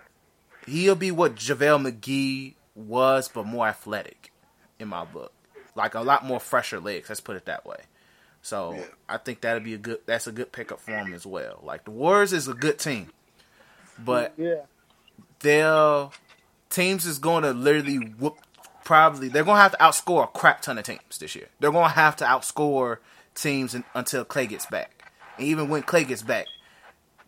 he'll 0.66 0.96
be 0.96 1.12
what 1.12 1.36
JaVale 1.36 1.88
McGee 1.88 2.54
was, 2.74 3.28
but 3.28 3.46
more 3.46 3.68
athletic, 3.68 4.32
in 4.80 4.88
my 4.88 5.04
book. 5.04 5.32
Like 5.76 5.94
a 5.94 6.00
lot 6.00 6.24
more 6.24 6.40
fresher 6.40 6.80
legs. 6.80 7.08
Let's 7.08 7.20
put 7.20 7.36
it 7.36 7.44
that 7.44 7.64
way. 7.64 7.82
So 8.42 8.76
I 9.08 9.18
think 9.18 9.40
that'd 9.40 9.62
be 9.64 9.74
a 9.74 9.78
good. 9.78 10.00
That's 10.06 10.26
a 10.26 10.32
good 10.32 10.50
pickup 10.52 10.80
for 10.80 10.90
him 10.92 11.14
as 11.14 11.24
well. 11.24 11.60
Like 11.62 11.84
the 11.84 11.90
Warriors 11.92 12.32
is 12.32 12.48
a 12.48 12.54
good 12.54 12.78
team, 12.78 13.10
but 13.98 14.34
Yeah. 14.36 14.62
their 15.40 16.08
teams 16.70 17.06
is 17.06 17.18
going 17.18 17.42
to 17.44 17.52
literally 17.52 17.96
whoop. 17.98 18.38
Probably 18.84 19.28
they're 19.28 19.44
going 19.44 19.56
to 19.58 19.62
have 19.62 19.72
to 19.72 19.78
outscore 19.78 20.24
a 20.24 20.26
crap 20.26 20.60
ton 20.60 20.76
of 20.76 20.84
teams 20.84 21.18
this 21.20 21.36
year. 21.36 21.46
They're 21.60 21.70
going 21.70 21.88
to 21.88 21.94
have 21.94 22.16
to 22.16 22.24
outscore 22.24 22.98
teams 23.36 23.74
in, 23.76 23.84
until 23.94 24.24
Klay 24.24 24.48
gets 24.48 24.66
back. 24.66 25.08
And 25.38 25.46
even 25.46 25.68
when 25.68 25.84
Klay 25.84 26.06
gets 26.06 26.22
back, 26.22 26.46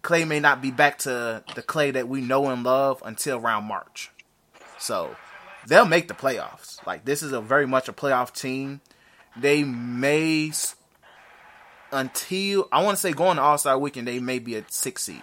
Klay 0.03 0.27
may 0.27 0.41
not 0.41 0.61
be 0.61 0.73
back 0.73 0.99
to 1.01 1.45
the 1.55 1.63
Klay 1.63 1.93
that 1.93 2.09
we 2.09 2.21
know 2.21 2.51
and 2.51 2.65
love 2.65 3.01
until 3.07 3.39
around 3.39 3.65
March. 3.65 4.11
So 4.79 5.15
they'll 5.69 5.87
make 5.87 6.09
the 6.09 6.15
playoffs. 6.15 6.85
Like 6.85 7.05
this 7.05 7.23
is 7.23 7.31
a 7.33 7.41
very 7.41 7.67
much 7.69 7.89
a 7.89 7.93
playoff 7.93 8.35
team. 8.35 8.81
They 9.37 9.63
may 9.63 10.49
s- 10.49 10.75
until 11.95 12.69
I 12.73 12.83
want 12.83 12.97
to 12.97 13.01
say 13.01 13.13
going 13.13 13.37
to 13.37 13.43
All 13.43 13.57
Star 13.57 13.79
Weekend, 13.79 14.07
they 14.09 14.19
may 14.19 14.39
be 14.39 14.57
a 14.57 14.65
six 14.69 15.05
seed. 15.05 15.23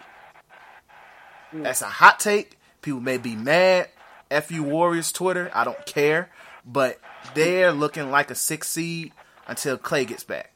That's 1.54 1.82
a 1.82 1.86
hot 1.88 2.20
take. 2.20 2.58
People 2.82 3.02
may 3.02 3.18
be 3.18 3.36
mad. 3.36 3.90
F 4.32 4.50
you 4.52 4.64
Warriors 4.64 5.12
Twitter. 5.12 5.52
I 5.54 5.64
don't 5.66 5.86
care. 5.86 6.30
But 6.66 7.00
they're 7.36 7.72
looking 7.74 8.10
like 8.10 8.32
a 8.32 8.36
six 8.36 8.70
seed 8.70 9.12
until 9.48 9.78
Klay 9.78 10.08
gets 10.08 10.24
back. 10.24 10.52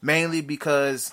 Mainly 0.00 0.40
because 0.40 1.12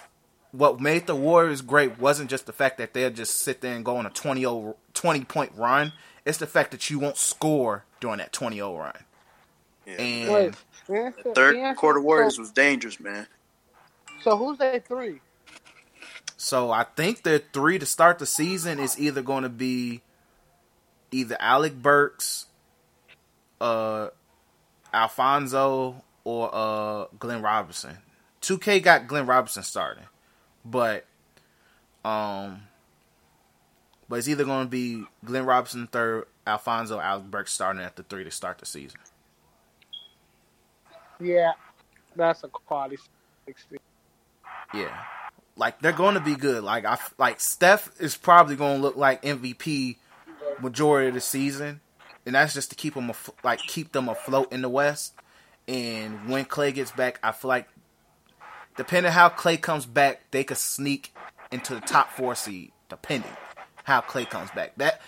what 0.52 0.80
made 0.80 1.06
the 1.06 1.16
Warriors 1.16 1.62
great 1.62 2.00
wasn't 2.00 2.30
just 2.32 2.48
the 2.48 2.54
fact 2.54 2.80
that 2.80 2.94
they'll 2.96 3.12
just 3.12 3.38
sit 3.38 3.62
there 3.62 3.76
and 3.76 3.86
go 3.86 3.98
on 3.98 4.08
a 4.08 4.10
20, 4.10 4.44
o- 4.48 4.76
20 4.96 5.24
point 5.26 5.52
run. 5.56 5.94
It's 6.26 6.40
the 6.40 6.48
fact 6.48 6.72
that 6.72 6.90
you 6.90 6.98
won't 6.98 7.18
score 7.18 7.86
during 8.00 8.18
that 8.18 8.34
20 8.34 8.56
0 8.56 8.76
run. 8.78 8.94
Yeah. 9.86 9.94
And 10.02 10.32
Wait. 10.34 10.54
answer- 10.90 11.34
Third 11.36 11.56
answer- 11.58 11.80
quarter 11.80 12.02
Warriors 12.02 12.36
So, 12.38 12.42
was 12.42 12.52
dangerous, 12.52 13.00
man. 13.00 13.28
So 14.22 14.38
who's 14.38 14.58
they 14.58 14.80
three? 14.80 15.22
So 16.38 16.72
I 16.72 16.84
think 16.84 17.24
the 17.24 17.44
three 17.54 17.80
to 17.80 17.86
start 17.86 18.20
the 18.20 18.26
season 18.26 18.80
is 18.80 19.00
either 19.00 19.22
going 19.22 19.44
to 19.44 19.50
be 19.50 20.02
either 21.12 21.38
Alec 21.40 21.82
Burks, 21.82 22.46
uh, 23.60 24.10
Alfonzo, 24.94 26.04
or 26.24 26.50
uh, 26.54 27.06
Glenn 27.18 27.42
Robinson. 27.42 27.98
2K 28.42 28.82
got 28.82 29.08
Glenn 29.08 29.26
Robinson 29.26 29.64
starting, 29.64 30.06
but 30.64 31.06
um, 32.06 32.62
but 34.08 34.20
it's 34.20 34.30
either 34.30 34.46
going 34.46 34.66
to 34.66 34.70
be 34.70 35.04
Glenn 35.26 35.46
Robinson 35.46 35.88
third, 35.88 36.26
Alfonzo, 36.48 37.00
Alec 37.00 37.26
Burks 37.26 37.52
starting 37.52 37.82
at 37.82 37.96
the 37.98 38.04
three 38.04 38.24
to 38.24 38.32
start 38.32 38.60
the 38.60 38.66
season. 38.66 39.00
Yeah, 41.20 41.52
that's 42.16 42.44
a 42.46 42.48
quality 42.48 42.98
sixteen. 43.46 43.80
Yeah. 44.74 44.96
Like 45.56 45.80
they're 45.82 45.92
going 45.92 46.14
to 46.16 46.22
be 46.22 46.36
good. 46.36 46.64
Like 46.64 46.86
I 46.86 46.98
like 47.18 47.40
Steph 47.40 47.90
is 48.00 48.16
probably 48.16 48.56
going 48.56 48.78
to 48.78 48.82
look 48.82 48.96
like 48.96 49.22
MVP 49.24 49.98
majority 50.62 51.10
of 51.10 51.14
the 51.14 51.22
season, 51.22 51.82
and 52.26 52.36
that's 52.36 52.54
just 52.54 52.70
to 52.70 52.76
keep 52.76 52.94
them 52.94 53.10
af- 53.10 53.30
like 53.44 53.60
keep 53.60 53.92
them 53.92 54.08
afloat 54.08 54.52
in 54.54 54.62
the 54.62 54.70
West. 54.70 55.14
And 55.68 56.30
when 56.30 56.46
Klay 56.46 56.74
gets 56.74 56.92
back, 56.92 57.20
I 57.22 57.32
feel 57.32 57.50
like 57.50 57.68
depending 58.78 59.12
how 59.12 59.30
Klay 59.30 59.60
comes 59.62 59.86
back, 59.86 60.22
they 60.32 60.44
could 60.44 60.58
sneak 60.58 61.14
into 61.52 61.76
the 61.76 61.82
top 61.82 62.12
four 62.14 62.36
seed, 62.36 62.72
depending 62.88 63.32
how 63.84 64.02
Klay 64.02 64.30
comes 64.30 64.50
back. 64.52 64.74
That 64.78 65.02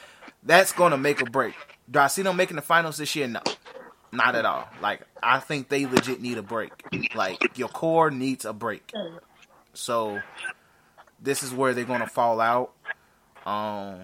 that's 0.43 0.73
going 0.73 0.91
to 0.91 0.97
make 0.97 1.21
a 1.21 1.25
break. 1.25 1.55
Do 1.89 1.99
I 1.99 2.07
see 2.07 2.23
them 2.23 2.35
making 2.35 2.57
the 2.57 2.61
finals 2.61 2.97
this 2.97 3.15
year? 3.15 3.27
No, 3.27 3.41
not 4.11 4.35
at 4.35 4.45
all. 4.45 4.67
Like 4.81 5.01
I 5.23 5.39
think 5.39 5.69
they 5.69 5.85
legit 5.85 6.21
need 6.21 6.37
a 6.37 6.43
break. 6.43 6.71
Like 7.15 7.57
your 7.57 7.69
core 7.69 8.11
needs 8.11 8.43
a 8.43 8.53
break. 8.53 8.91
So 9.73 10.21
this 11.19 11.43
is 11.43 11.53
where 11.53 11.73
they're 11.73 11.85
gonna 11.85 12.07
fall 12.07 12.39
out. 12.41 12.73
Um 13.45 14.01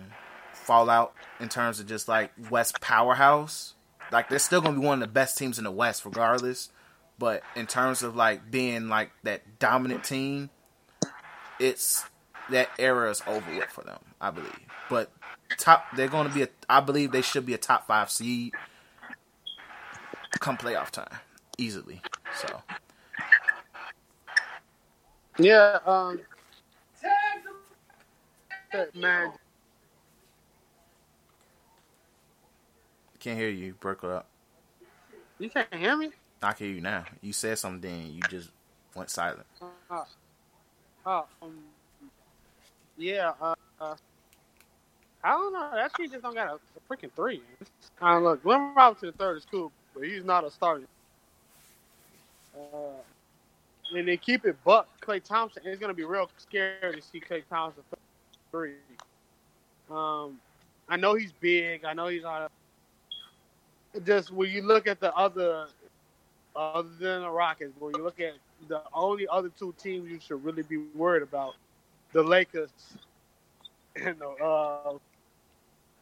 fall 0.53 0.89
out 0.89 1.13
in 1.39 1.47
terms 1.49 1.79
of 1.79 1.87
just 1.87 2.07
like 2.07 2.31
West 2.49 2.81
powerhouse. 2.81 3.73
Like 4.11 4.29
they're 4.29 4.39
still 4.39 4.61
gonna 4.61 4.79
be 4.79 4.85
one 4.85 5.01
of 5.01 5.07
the 5.07 5.13
best 5.13 5.37
teams 5.37 5.57
in 5.57 5.63
the 5.63 5.71
West 5.71 6.05
regardless. 6.05 6.69
But 7.19 7.41
in 7.55 7.65
terms 7.65 8.03
of 8.03 8.15
like 8.15 8.51
being 8.51 8.89
like 8.89 9.11
that 9.23 9.59
dominant 9.59 10.03
team, 10.03 10.49
it's 11.59 12.03
that 12.49 12.69
era 12.77 13.09
is 13.09 13.21
over 13.27 13.55
with 13.55 13.69
for 13.69 13.83
them, 13.83 13.99
I 14.21 14.31
believe. 14.31 14.59
But 14.89 15.11
top 15.57 15.85
they're 15.95 16.07
gonna 16.07 16.29
be 16.29 16.43
a 16.43 16.49
I 16.69 16.79
believe 16.79 17.11
they 17.11 17.21
should 17.21 17.45
be 17.45 17.53
a 17.53 17.57
top 17.57 17.87
five 17.87 18.11
seed 18.11 18.53
come 20.39 20.57
playoff 20.57 20.91
time. 20.91 21.19
Easily. 21.57 22.01
So 22.39 22.61
Yeah, 25.39 25.79
um, 25.85 26.19
man, 28.95 29.31
can't 33.19 33.37
hear 33.37 33.49
you, 33.49 33.73
broke 33.73 34.03
it 34.03 34.09
up. 34.09 34.25
you 35.37 35.49
can't 35.49 35.73
hear 35.73 35.97
me. 35.97 36.11
I 36.41 36.53
can 36.53 36.67
hear 36.67 36.75
you 36.75 36.81
now. 36.81 37.03
You 37.21 37.33
said 37.33 37.57
something, 37.59 38.07
you 38.13 38.21
just 38.21 38.49
went 38.95 39.09
silent. 39.09 39.45
Uh, 39.89 40.03
uh, 41.05 41.23
um, 41.41 41.57
yeah, 42.97 43.33
uh, 43.41 43.53
uh, 43.81 43.95
I 45.23 45.29
don't 45.31 45.53
know. 45.53 45.71
That 45.73 45.93
team 45.95 46.09
just 46.09 46.23
don't 46.23 46.35
got 46.35 46.47
a, 46.47 46.53
a 46.55 46.95
freaking 46.95 47.11
three. 47.15 47.41
I 48.01 48.15
Uh, 48.15 48.19
look, 48.19 48.43
Glenn 48.43 48.73
Robinson 48.75 49.07
the 49.07 49.17
third 49.17 49.37
is 49.37 49.45
cool, 49.49 49.71
but 49.93 50.03
he's 50.03 50.23
not 50.23 50.45
a 50.45 50.51
starter. 50.51 50.85
Uh, 52.55 53.01
and 53.95 54.07
they 54.07 54.17
keep 54.17 54.45
it 54.45 54.55
buck. 54.63 54.87
Klay 55.01 55.23
Thompson 55.23 55.63
is 55.65 55.79
going 55.79 55.89
to 55.89 55.95
be 55.95 56.03
real 56.03 56.29
scary 56.37 56.95
to 56.95 57.01
see 57.01 57.19
Klay 57.19 57.43
Thompson 57.49 57.83
three. 58.51 58.73
Um, 59.89 60.39
I 60.89 60.97
know 60.97 61.15
he's 61.15 61.31
big. 61.31 61.85
I 61.85 61.93
know 61.93 62.07
he's 62.07 62.23
not. 62.23 62.51
A, 63.95 63.99
just 64.01 64.31
when 64.31 64.49
you 64.49 64.61
look 64.61 64.87
at 64.87 64.99
the 64.99 65.13
other, 65.15 65.67
other 66.55 66.89
than 66.99 67.21
the 67.21 67.29
Rockets, 67.29 67.73
when 67.79 67.93
you 67.95 68.03
look 68.03 68.19
at 68.19 68.33
the 68.67 68.81
only 68.93 69.27
other 69.27 69.49
two 69.57 69.73
teams 69.77 70.09
you 70.09 70.19
should 70.19 70.43
really 70.43 70.63
be 70.63 70.77
worried 70.95 71.23
about, 71.23 71.55
the 72.13 72.23
Lakers 72.23 72.69
and 73.95 74.17
the 74.19 74.27
uh, 74.27 74.97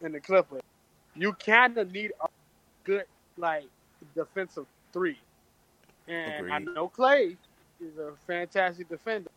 and 0.02 0.14
the 0.14 0.20
Clippers. 0.20 0.62
You 1.14 1.32
kind 1.32 1.78
of 1.78 1.92
need 1.92 2.12
a 2.22 2.28
good 2.84 3.04
like 3.38 3.64
defensive 4.14 4.66
three. 4.92 5.18
And 6.08 6.52
I 6.52 6.58
know 6.58 6.88
Klay 6.88 7.36
is 7.80 7.98
a 7.98 8.12
fantastic 8.26 8.88
defender, 8.88 9.30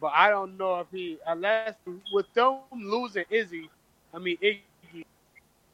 but 0.00 0.12
I 0.14 0.30
don't 0.30 0.56
know 0.56 0.80
if 0.80 0.86
he 0.92 1.18
unless 1.26 1.74
with 2.12 2.32
them 2.34 2.58
losing 2.74 3.24
Izzy, 3.30 3.68
I 4.14 4.18
mean 4.18 4.36
Iggy, 4.42 5.04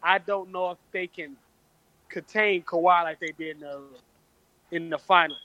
I 0.03 0.19
don't 0.19 0.51
know 0.53 0.71
if 0.71 0.79
they 0.93 1.07
can 1.07 1.37
contain 2.09 2.63
Kawhi 2.63 3.05
like 3.05 3.21
they 3.21 3.33
did 3.37 3.57
in 3.57 3.61
the 3.61 3.81
in 4.71 4.91
the 4.91 4.99
final. 4.99 5.37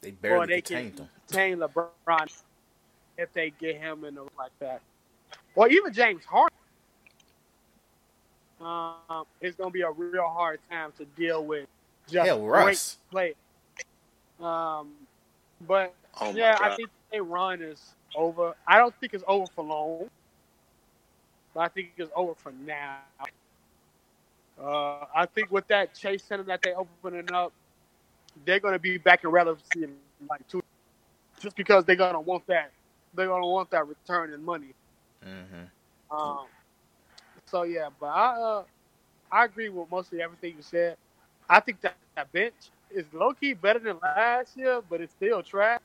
They 0.00 0.10
Or 0.10 0.12
barely 0.22 0.46
they 0.46 0.60
contained 0.62 0.96
can 0.96 1.06
them. 1.06 1.08
contain 1.26 1.58
LeBron 1.58 2.42
if 3.18 3.32
they 3.32 3.50
get 3.50 3.76
him 3.76 4.04
in 4.04 4.14
the 4.14 4.22
like 4.38 4.52
that. 4.60 4.80
Or 5.54 5.68
even 5.68 5.92
James 5.92 6.24
Harden. 6.24 6.56
Um, 8.60 9.24
it's 9.40 9.56
gonna 9.56 9.70
be 9.70 9.82
a 9.82 9.90
real 9.90 10.28
hard 10.28 10.60
time 10.70 10.92
to 10.98 11.04
deal 11.04 11.44
with 11.44 11.66
just 12.08 12.26
Hell, 12.26 12.40
great 12.46 12.96
play. 13.10 13.34
Um, 14.40 14.92
but 15.66 15.94
Oh 16.18 16.32
yeah, 16.34 16.56
I 16.60 16.74
think 16.74 16.90
their 17.12 17.22
run 17.22 17.62
is 17.62 17.94
over. 18.14 18.54
I 18.66 18.78
don't 18.78 18.94
think 19.00 19.14
it's 19.14 19.24
over 19.26 19.46
for 19.54 19.64
long, 19.64 20.10
but 21.54 21.60
I 21.60 21.68
think 21.68 21.92
it's 21.96 22.10
over 22.14 22.34
for 22.34 22.52
now. 22.66 22.98
Uh, 24.60 25.06
I 25.14 25.26
think 25.26 25.50
with 25.50 25.66
that 25.68 25.94
Chase 25.94 26.24
Center 26.24 26.42
that 26.44 26.62
they 26.62 26.72
opening 26.74 27.32
up, 27.32 27.52
they're 28.44 28.60
going 28.60 28.74
to 28.74 28.78
be 28.78 28.98
back 28.98 29.24
in 29.24 29.30
relevancy 29.30 29.84
in 29.84 29.94
like 30.28 30.46
two, 30.48 30.62
just 31.40 31.56
because 31.56 31.84
they're 31.84 31.96
going 31.96 32.12
to 32.12 32.20
want 32.20 32.46
that. 32.48 32.70
They're 33.14 33.26
going 33.26 33.42
to 33.42 33.48
want 33.48 33.70
that 33.70 33.86
return 33.86 34.32
in 34.32 34.44
money. 34.44 34.74
Mm-hmm. 35.26 36.16
Um, 36.16 36.46
so 37.46 37.62
yeah, 37.62 37.88
but 37.98 38.06
I 38.06 38.34
uh, 38.36 38.62
I 39.32 39.44
agree 39.44 39.68
with 39.68 39.90
mostly 39.90 40.20
everything 40.20 40.54
you 40.56 40.62
said. 40.62 40.96
I 41.48 41.60
think 41.60 41.80
that, 41.80 41.96
that 42.16 42.30
bench 42.32 42.54
is 42.94 43.04
low 43.12 43.32
key 43.32 43.52
better 43.54 43.78
than 43.78 43.98
last 44.02 44.56
year, 44.56 44.82
but 44.88 45.00
it's 45.00 45.12
still 45.12 45.42
trash. 45.42 45.80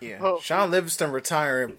Yeah, 0.00 0.18
Oh. 0.20 0.40
Shaun 0.40 0.70
Livingston 0.70 1.10
retiring 1.12 1.76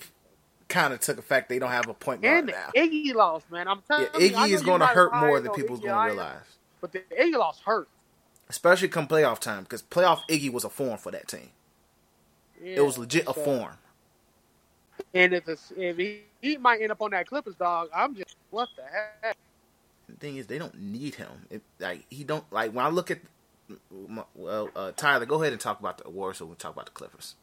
kind 0.67 0.93
of 0.93 0.99
took 0.99 1.17
effect. 1.17 1.49
They 1.49 1.59
don't 1.59 1.69
have 1.72 1.88
a 1.88 1.93
point 1.93 2.22
guard 2.22 2.39
And 2.39 2.47
the 2.49 2.53
now. 2.53 2.72
Iggy 2.76 3.13
loss, 3.13 3.43
man. 3.51 3.67
I'm 3.67 3.81
telling 3.88 4.07
Yeah, 4.13 4.19
you, 4.19 4.30
Iggy 4.31 4.49
is 4.51 4.61
going 4.63 4.80
to 4.81 4.88
hurt 4.88 5.13
more 5.15 5.39
than 5.39 5.51
people's 5.53 5.80
going 5.80 5.93
to 5.95 6.13
realize, 6.13 6.41
But 6.81 6.91
the 6.93 7.03
Iggy 7.19 7.38
loss 7.38 7.59
hurt. 7.65 7.88
especially 8.49 8.88
come 8.88 9.07
playoff 9.07 9.39
time 9.39 9.63
because 9.63 9.84
playoff 9.84 10.22
Iggy 10.30 10.51
was 10.51 10.63
a 10.63 10.69
form 10.69 10.97
for 10.97 11.11
that 11.11 11.27
team. 11.27 11.49
Yeah, 12.63 12.77
It 12.77 12.85
was 12.85 12.97
legit 12.97 13.27
a 13.27 13.34
form. 13.34 13.73
And 15.13 15.34
if 15.34 15.47
it's, 15.49 15.72
if 15.76 15.97
he, 15.97 16.22
he 16.41 16.57
might 16.57 16.81
end 16.81 16.91
up 16.91 17.01
on 17.01 17.11
that 17.11 17.27
Clippers 17.27 17.55
dog, 17.55 17.89
I'm 17.95 18.15
just 18.15 18.35
what 18.49 18.69
the 18.76 18.84
heck. 18.84 19.38
The 20.07 20.15
thing 20.15 20.38
is, 20.38 20.47
they 20.47 20.57
don't 20.57 20.80
need 20.80 21.15
him. 21.15 21.30
It, 21.49 21.61
like 21.80 22.05
he 22.09 22.23
don't 22.23 22.45
like 22.51 22.72
when 22.72 22.85
I 22.85 22.89
look 22.89 23.11
at. 23.11 23.19
Well, 24.36 24.70
uh, 24.76 24.92
Tyler, 24.96 25.26
go 25.26 25.42
ahead 25.42 25.54
and 25.54 25.62
talk 25.62 25.80
about 25.80 25.98
the 25.98 26.08
awards, 26.08 26.40
so 26.40 26.46
we'll 26.46 26.56
talk 26.56 26.74
about 26.74 26.86
the 26.86 26.92
Clippers. 26.92 27.36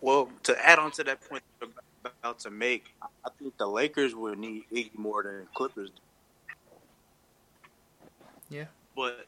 Well, 0.00 0.30
to 0.44 0.66
add 0.66 0.78
on 0.78 0.90
to 0.92 1.04
that 1.04 1.20
point 1.28 1.42
you're 1.60 1.70
about 2.04 2.38
to 2.40 2.50
make, 2.50 2.86
I 3.02 3.28
think 3.38 3.56
the 3.56 3.66
Lakers 3.66 4.14
would 4.14 4.38
need 4.38 4.64
Iggy 4.72 4.98
more 4.98 5.22
than 5.22 5.46
Clippers. 5.54 5.90
do. 5.90 8.56
Yeah. 8.56 8.64
But 8.94 9.26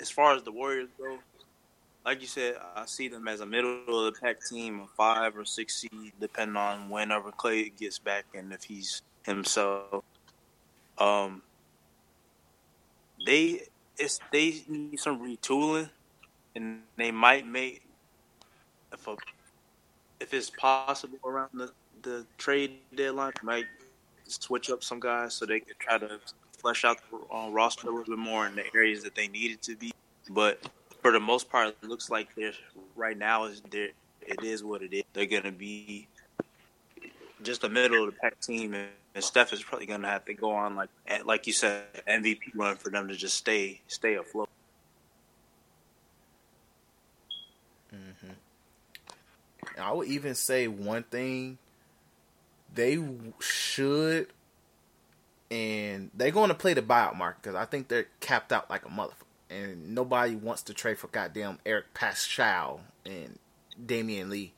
as 0.00 0.10
far 0.10 0.34
as 0.34 0.42
the 0.42 0.52
Warriors 0.52 0.88
go, 0.98 1.18
like 2.04 2.20
you 2.20 2.26
said, 2.26 2.56
I 2.74 2.86
see 2.86 3.08
them 3.08 3.28
as 3.28 3.40
a 3.40 3.46
middle 3.46 3.82
of 3.88 4.14
the 4.14 4.20
pack 4.20 4.38
team, 4.48 4.80
a 4.80 4.86
five 4.96 5.36
or 5.36 5.44
six 5.44 5.76
seed, 5.76 6.12
depending 6.20 6.56
on 6.56 6.88
whenever 6.88 7.30
Klay 7.32 7.76
gets 7.76 7.98
back 7.98 8.24
and 8.34 8.52
if 8.52 8.64
he's 8.64 9.02
himself. 9.24 10.04
Um, 10.96 11.42
they 13.26 13.62
it's 13.98 14.20
they 14.32 14.62
need 14.68 14.98
some 14.98 15.20
retooling, 15.20 15.90
and 16.54 16.80
they 16.96 17.10
might 17.10 17.46
make 17.46 17.82
if 18.92 19.06
a 19.06 19.16
if 20.20 20.34
it's 20.34 20.50
possible 20.50 21.18
around 21.24 21.50
the 21.54 21.70
the 22.02 22.26
trade 22.36 22.78
deadline, 22.94 23.32
might 23.42 23.66
switch 24.26 24.70
up 24.70 24.84
some 24.84 25.00
guys 25.00 25.34
so 25.34 25.46
they 25.46 25.60
could 25.60 25.78
try 25.78 25.98
to 25.98 26.18
flesh 26.58 26.84
out 26.84 26.98
the 27.10 27.34
uh, 27.34 27.48
roster 27.50 27.88
a 27.88 27.90
little 27.90 28.04
bit 28.04 28.18
more 28.18 28.46
in 28.46 28.54
the 28.54 28.64
areas 28.74 29.02
that 29.02 29.14
they 29.14 29.28
needed 29.28 29.62
to 29.62 29.76
be. 29.76 29.92
But 30.30 30.60
for 31.02 31.12
the 31.12 31.20
most 31.20 31.50
part, 31.50 31.68
it 31.68 31.88
looks 31.88 32.10
like 32.10 32.34
they're 32.34 32.52
right 32.96 33.16
now 33.16 33.44
is 33.44 33.62
there. 33.70 33.90
It 34.22 34.44
is 34.44 34.62
what 34.62 34.82
it 34.82 34.92
is. 34.92 35.04
They're 35.12 35.26
gonna 35.26 35.52
be 35.52 36.08
just 37.42 37.64
a 37.64 37.68
middle 37.68 38.04
of 38.04 38.14
the 38.14 38.20
pack 38.20 38.40
team, 38.40 38.74
and, 38.74 38.88
and 39.14 39.24
Steph 39.24 39.52
is 39.52 39.62
probably 39.62 39.86
gonna 39.86 40.08
have 40.08 40.24
to 40.26 40.34
go 40.34 40.52
on 40.52 40.76
like 40.76 40.90
like 41.24 41.46
you 41.46 41.52
said 41.52 41.84
MVP 42.06 42.52
run 42.54 42.76
for 42.76 42.90
them 42.90 43.08
to 43.08 43.14
just 43.14 43.36
stay 43.36 43.80
stay 43.86 44.14
afloat. 44.14 44.48
And 49.78 49.86
I 49.86 49.92
would 49.92 50.08
even 50.08 50.34
say 50.34 50.66
one 50.66 51.04
thing 51.04 51.58
they 52.74 52.98
should, 53.38 54.26
and 55.52 56.10
they're 56.14 56.32
going 56.32 56.48
to 56.48 56.54
play 56.54 56.74
the 56.74 56.82
buyout 56.82 57.16
market 57.16 57.42
because 57.42 57.54
I 57.54 57.64
think 57.64 57.86
they're 57.86 58.08
capped 58.18 58.52
out 58.52 58.68
like 58.68 58.84
a 58.84 58.88
motherfucker, 58.88 59.12
and 59.50 59.94
nobody 59.94 60.34
wants 60.34 60.62
to 60.62 60.74
trade 60.74 60.98
for 60.98 61.06
goddamn 61.06 61.60
Eric 61.64 61.94
Paschall 61.94 62.80
and 63.06 63.38
Damion 63.80 64.30
Lee, 64.30 64.52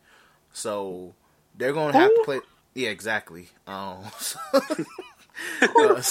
so 0.55 1.15
they're 1.57 1.75
going 1.75 1.93
to 1.93 1.99
have 1.99 2.09
to 2.09 2.23
play. 2.25 2.41
Yeah, 2.75 2.91
exactly. 2.91 3.49
Um, 3.67 4.05
uh, 5.63 6.03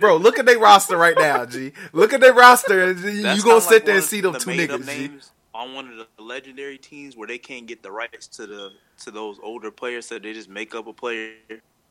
bro, 0.00 0.16
look 0.16 0.38
at 0.38 0.46
their 0.46 0.58
roster 0.58 0.96
right 0.96 1.16
now, 1.18 1.44
G. 1.44 1.72
Look 1.92 2.12
at 2.12 2.20
their 2.20 2.32
roster. 2.32 2.90
and 2.90 2.98
You 2.98 3.42
gonna 3.42 3.60
sit 3.60 3.72
like 3.72 3.84
there 3.84 3.96
and 3.96 4.04
see 4.04 4.20
them 4.20 4.32
the 4.32 4.38
two 4.38 4.50
made-up 4.50 4.80
niggas, 4.80 4.86
G. 4.86 4.98
names 4.98 5.30
on 5.58 5.74
one 5.74 5.88
of 5.88 6.06
the 6.16 6.22
legendary 6.22 6.78
teams 6.78 7.16
where 7.16 7.26
they 7.26 7.36
can't 7.36 7.66
get 7.66 7.82
the 7.82 7.90
rights 7.90 8.28
to 8.28 8.46
the 8.46 8.70
to 9.04 9.10
those 9.10 9.38
older 9.42 9.70
players, 9.70 10.06
so 10.06 10.18
they 10.18 10.32
just 10.32 10.48
make 10.48 10.74
up 10.74 10.86
a 10.86 10.92
player. 10.92 11.32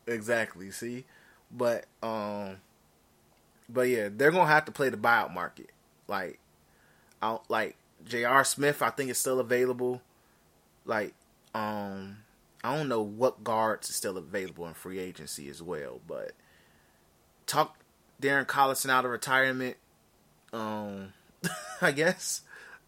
Exactly. 0.07 0.71
See, 0.71 1.03
but 1.51 1.85
um, 2.01 2.57
but 3.69 3.89
yeah, 3.89 4.09
they're 4.11 4.31
gonna 4.31 4.47
have 4.47 4.65
to 4.65 4.71
play 4.71 4.89
the 4.89 4.97
buyout 4.97 5.33
market. 5.33 5.69
Like, 6.07 6.39
out 7.21 7.43
like 7.49 7.75
J.R. 8.05 8.43
Smith, 8.43 8.81
I 8.81 8.89
think 8.89 9.11
is 9.11 9.17
still 9.17 9.39
available. 9.39 10.01
Like, 10.85 11.13
um, 11.53 12.19
I 12.63 12.75
don't 12.75 12.89
know 12.89 13.01
what 13.01 13.43
guards 13.43 13.89
is 13.89 13.95
still 13.95 14.17
available 14.17 14.67
in 14.67 14.73
free 14.73 14.99
agency 14.99 15.49
as 15.49 15.61
well, 15.61 16.01
but 16.07 16.31
talk 17.45 17.77
Darren 18.21 18.45
Collison 18.45 18.89
out 18.89 19.05
of 19.05 19.11
retirement. 19.11 19.77
Um, 20.53 21.13
I 21.81 21.91
guess, 21.91 22.41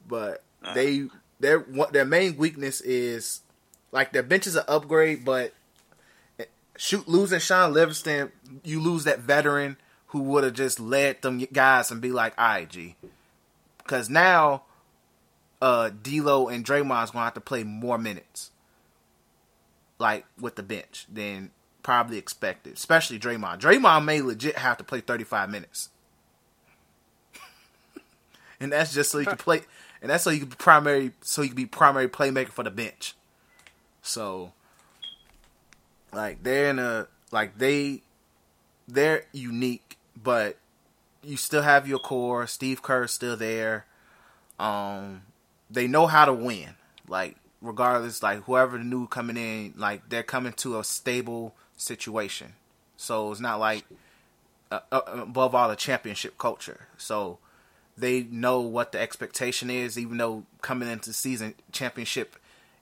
but 0.08 0.44
they 0.74 1.08
their 1.40 1.60
what 1.60 1.94
their 1.94 2.06
main 2.06 2.38
weakness 2.38 2.82
is 2.82 3.42
like 3.92 4.12
their 4.12 4.24
bench 4.24 4.48
is 4.48 4.56
an 4.56 4.66
upgrade, 4.68 5.26
but 5.26 5.54
shoot 6.78 7.08
losing 7.08 7.40
Shaun 7.40 7.74
Livingston, 7.74 8.32
you 8.64 8.80
lose 8.80 9.04
that 9.04 9.20
veteran 9.20 9.78
who 10.08 10.22
would 10.24 10.44
have 10.44 10.54
just 10.54 10.80
led 10.80 11.22
them 11.22 11.40
guys 11.52 11.92
and 11.92 12.02
be 12.02 12.12
like, 12.12 12.34
"All 12.38 12.46
right, 12.46 12.70
G," 12.70 12.96
because 13.78 14.10
now 14.10 14.64
uh 15.62 15.90
D'Lo 15.90 16.48
and 16.48 16.66
Draymond's 16.66 17.12
gonna 17.12 17.26
have 17.26 17.34
to 17.36 17.42
play 17.42 17.64
more 17.64 17.98
minutes, 17.98 18.52
like 20.00 20.26
with 20.40 20.56
the 20.56 20.64
bench 20.64 21.06
than 21.12 21.52
probably 21.84 22.18
expected, 22.18 22.74
especially 22.74 23.20
Draymond. 23.20 23.60
Draymond 23.60 24.06
may 24.06 24.22
legit 24.22 24.58
have 24.58 24.78
to 24.78 24.84
play 24.84 25.02
thirty 25.02 25.24
five 25.24 25.50
minutes, 25.50 25.90
and 28.60 28.72
that's 28.72 28.94
just 28.94 29.12
so 29.12 29.20
you 29.20 29.26
can 29.26 29.38
play, 29.38 29.62
and 30.02 30.10
that's 30.10 30.24
so 30.24 30.30
you 30.30 30.40
can 30.40 30.50
be 30.50 30.56
primary, 30.56 31.12
so 31.22 31.42
you 31.42 31.50
can 31.50 31.56
be 31.56 31.66
primary 31.66 32.08
playmaker 32.08 32.50
for 32.50 32.64
the 32.64 32.72
bench. 32.72 33.16
So 34.02 34.54
like 36.12 36.44
they're 36.44 36.70
in 36.70 36.80
a 36.80 37.08
like 37.32 37.58
they 37.58 38.02
they're 38.88 39.26
unique, 39.32 39.98
but 40.22 40.58
you 41.24 41.38
still 41.38 41.62
have 41.62 41.88
your 41.88 42.00
core. 42.00 42.48
Steve 42.48 42.82
Kerr's 42.82 43.12
still 43.12 43.38
there. 43.38 43.86
Um, 44.58 45.24
they 45.70 45.88
know 45.88 46.08
how 46.08 46.26
to 46.26 46.34
win. 46.34 46.76
Like 47.08 47.38
regardless, 47.62 48.24
like 48.24 48.44
whoever 48.44 48.80
new 48.80 49.08
coming 49.08 49.38
in, 49.38 49.74
like 49.78 50.10
they're 50.10 50.24
coming 50.24 50.54
to 50.54 50.80
a 50.80 50.84
stable 50.84 51.56
situation. 51.78 52.54
So 52.98 53.32
it's 53.32 53.42
not 53.42 53.60
like 53.60 53.86
uh, 54.72 54.80
uh, 54.92 55.02
above 55.08 55.56
all 55.56 55.72
a 55.72 55.76
championship 55.76 56.38
culture. 56.38 56.88
So 56.98 57.40
they 57.98 58.24
know 58.24 58.62
what 58.62 58.92
the 58.92 59.00
expectation 59.00 59.70
is, 59.70 59.98
even 59.98 60.18
though 60.18 60.44
coming 60.62 60.90
into 60.90 61.14
season 61.14 61.56
championship 61.72 62.36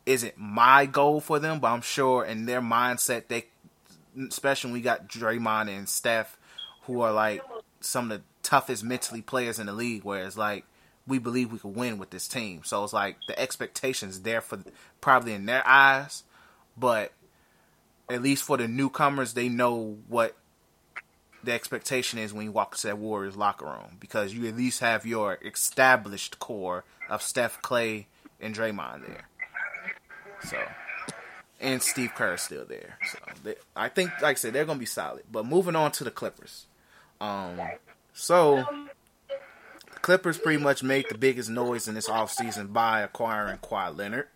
isn't 0.06 0.38
my 0.38 0.86
goal 0.86 1.20
for 1.20 1.40
them, 1.40 1.60
but 1.60 1.68
I'm 1.68 1.82
sure 1.82 2.24
in 2.24 2.46
their 2.46 2.62
mindset 2.62 3.28
they 3.28 3.46
especially 4.30 4.72
we 4.72 4.82
got 4.82 5.08
Draymond 5.08 5.70
and 5.70 5.88
Steph 5.88 6.38
who 6.84 7.02
are 7.02 7.12
like 7.12 7.42
some 7.82 8.12
of 8.12 8.18
the 8.18 8.24
toughest 8.42 8.84
mentally 8.84 9.22
players 9.22 9.60
in 9.60 9.68
the 9.68 9.74
league 9.74 10.04
where 10.04 10.26
it's 10.26 10.38
like 10.38 10.66
we 11.08 11.20
believe 11.20 11.52
we 11.52 11.60
could 11.60 11.76
win 11.76 11.98
with 11.98 12.10
this 12.10 12.28
team. 12.28 12.62
So 12.64 12.84
it's 12.84 12.94
like 12.94 13.18
the 13.28 13.40
expectations 13.40 14.22
there 14.22 14.42
for 14.42 14.60
probably 15.02 15.34
in 15.34 15.46
their 15.46 15.66
eyes, 15.66 16.24
but 16.78 17.14
at 18.10 18.22
least 18.22 18.44
for 18.44 18.58
the 18.58 18.68
newcomers 18.68 19.34
they 19.34 19.50
know 19.50 19.98
what 20.08 20.36
the 21.44 21.54
expectation 21.54 22.20
is 22.20 22.34
when 22.34 22.46
you 22.46 22.52
walk 22.52 22.74
into 22.74 22.88
that 22.88 22.98
Warriors 22.98 23.38
locker 23.38 23.66
room 23.66 23.98
because 24.00 24.34
you 24.34 24.48
at 24.48 24.58
least 24.58 24.82
have 24.82 25.06
your 25.06 25.38
established 25.46 26.40
core 26.40 26.84
of 27.10 27.22
Steph, 27.22 27.62
Klay, 27.62 28.06
and 28.40 28.56
Draymond 28.56 29.08
there. 29.08 29.28
So, 30.44 30.58
and 31.60 31.82
Steve 31.82 32.14
Kerr 32.16 32.36
is 32.36 32.42
still 32.42 32.66
there. 32.66 32.98
So, 33.12 33.20
they, 33.44 33.56
I 33.76 33.90
think, 33.90 34.12
like 34.22 34.32
I 34.32 34.34
said, 34.34 34.54
they're 34.54 34.66
to 34.78 34.80
be 34.80 34.86
solid. 34.86 35.24
But 35.32 35.46
moving 35.46 35.76
on 35.76 35.92
to 35.94 36.04
the 36.04 36.12
Clippers. 36.12 36.66
Um, 37.20 37.60
so, 38.14 38.66
Clippers 40.02 40.38
pretty 40.38 40.62
much 40.62 40.84
made 40.84 41.06
the 41.10 41.18
biggest 41.18 41.50
noise 41.50 41.88
in 41.88 41.96
this 41.96 42.10
offseason 42.10 42.74
by 42.74 43.02
acquiring 43.02 43.58
Kawhi 43.58 43.96
Leonard. 43.96 44.28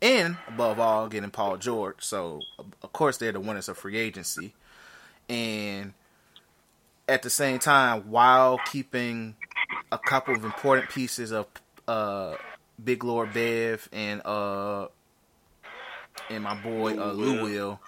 And, 0.00 0.36
above 0.46 0.78
all, 0.78 1.08
getting 1.08 1.30
Paul 1.30 1.56
George. 1.56 1.96
So, 1.98 2.40
of 2.58 2.92
course, 2.92 3.16
they're 3.16 3.32
the 3.32 3.40
winners 3.40 3.68
of 3.68 3.76
free 3.76 3.96
agency. 3.96 4.54
And 5.28 5.92
at 7.08 7.22
the 7.22 7.30
same 7.30 7.58
time, 7.58 8.10
while 8.10 8.60
keeping 8.70 9.34
a 9.90 9.98
couple 9.98 10.34
of 10.34 10.44
important 10.44 10.90
pieces 10.90 11.32
of 11.32 11.46
uh, 11.88 12.36
Big 12.82 13.02
Lord 13.02 13.32
Bev 13.32 13.88
and 13.92 14.22
uh, 14.24 14.88
and 16.30 16.44
my 16.44 16.54
boy 16.54 16.96
uh, 16.98 17.12
Lou 17.12 17.42
Will, 17.42 17.80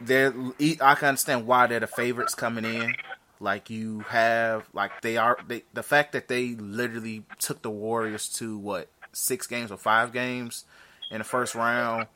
they're 0.00 0.32
I 0.80 0.94
can 0.94 1.08
understand 1.08 1.46
why 1.46 1.66
they're 1.66 1.80
the 1.80 1.86
favorites 1.86 2.34
coming 2.34 2.64
in. 2.64 2.94
Like 3.40 3.70
you 3.70 4.00
have 4.08 4.68
like 4.72 5.02
they 5.02 5.16
are 5.16 5.38
they, 5.46 5.64
the 5.74 5.82
fact 5.82 6.12
that 6.12 6.28
they 6.28 6.54
literally 6.54 7.24
took 7.38 7.62
the 7.62 7.70
Warriors 7.70 8.28
to 8.34 8.56
what 8.56 8.88
six 9.12 9.46
games 9.46 9.70
or 9.70 9.76
five 9.76 10.12
games 10.12 10.64
in 11.10 11.18
the 11.18 11.24
first 11.24 11.54
round 11.54 12.06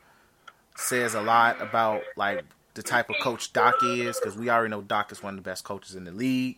says 0.77 1.15
a 1.15 1.21
lot 1.21 1.61
about 1.61 2.03
like 2.17 2.45
the 2.75 2.83
type 2.83 3.11
of 3.11 3.17
coach 3.21 3.53
Doc 3.53 3.75
is 3.83 4.19
because 4.19 4.37
we 4.37 4.49
already 4.49 4.71
know 4.71 4.81
Doc 4.81 5.13
is 5.13 5.23
one 5.23 5.35
of 5.37 5.45
the 5.45 5.49
best 5.49 5.65
coaches 5.65 5.95
in 5.95 6.05
the 6.05 6.13
league. 6.13 6.57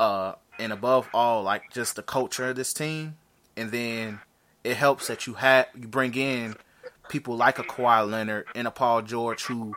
Uh, 0.00 0.34
and 0.58 0.72
above 0.72 1.08
all, 1.14 1.42
like 1.42 1.72
just 1.72 1.96
the 1.96 2.02
culture 2.02 2.50
of 2.50 2.56
this 2.56 2.72
team, 2.72 3.16
and 3.56 3.70
then 3.70 4.20
it 4.64 4.76
helps 4.76 5.06
that 5.06 5.26
you 5.26 5.34
have 5.34 5.66
you 5.78 5.86
bring 5.86 6.14
in 6.14 6.56
people 7.08 7.36
like 7.36 7.58
a 7.58 7.62
Kawhi 7.62 8.10
Leonard 8.10 8.46
and 8.54 8.66
a 8.66 8.70
Paul 8.70 9.02
George 9.02 9.44
who 9.44 9.74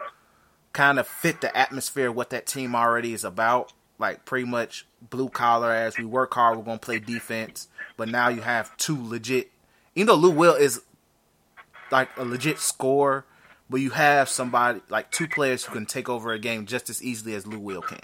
kind 0.73 0.99
of 0.99 1.07
fit 1.07 1.41
the 1.41 1.55
atmosphere 1.55 2.09
of 2.09 2.15
what 2.15 2.29
that 2.31 2.45
team 2.45 2.75
already 2.75 3.13
is 3.13 3.23
about. 3.23 3.73
Like 3.97 4.25
pretty 4.25 4.45
much 4.45 4.85
blue 5.09 5.29
collar 5.29 5.71
as 5.71 5.97
we 5.97 6.05
work 6.05 6.33
hard, 6.33 6.57
we're 6.57 6.63
gonna 6.63 6.77
play 6.79 6.99
defense. 6.99 7.67
But 7.97 8.09
now 8.09 8.27
you 8.29 8.41
have 8.41 8.75
two 8.77 8.97
legit 9.01 9.51
even 9.95 10.07
though 10.07 10.15
Lou 10.15 10.31
Will 10.31 10.55
is 10.55 10.81
like 11.91 12.09
a 12.17 12.25
legit 12.25 12.59
scorer, 12.59 13.25
but 13.69 13.77
you 13.77 13.91
have 13.91 14.29
somebody 14.29 14.81
like 14.89 15.11
two 15.11 15.27
players 15.27 15.63
who 15.63 15.73
can 15.73 15.85
take 15.85 16.09
over 16.09 16.33
a 16.33 16.39
game 16.39 16.65
just 16.65 16.89
as 16.89 17.01
easily 17.01 17.33
as 17.35 17.47
Lou 17.47 17.59
Will 17.59 17.81
can. 17.81 17.99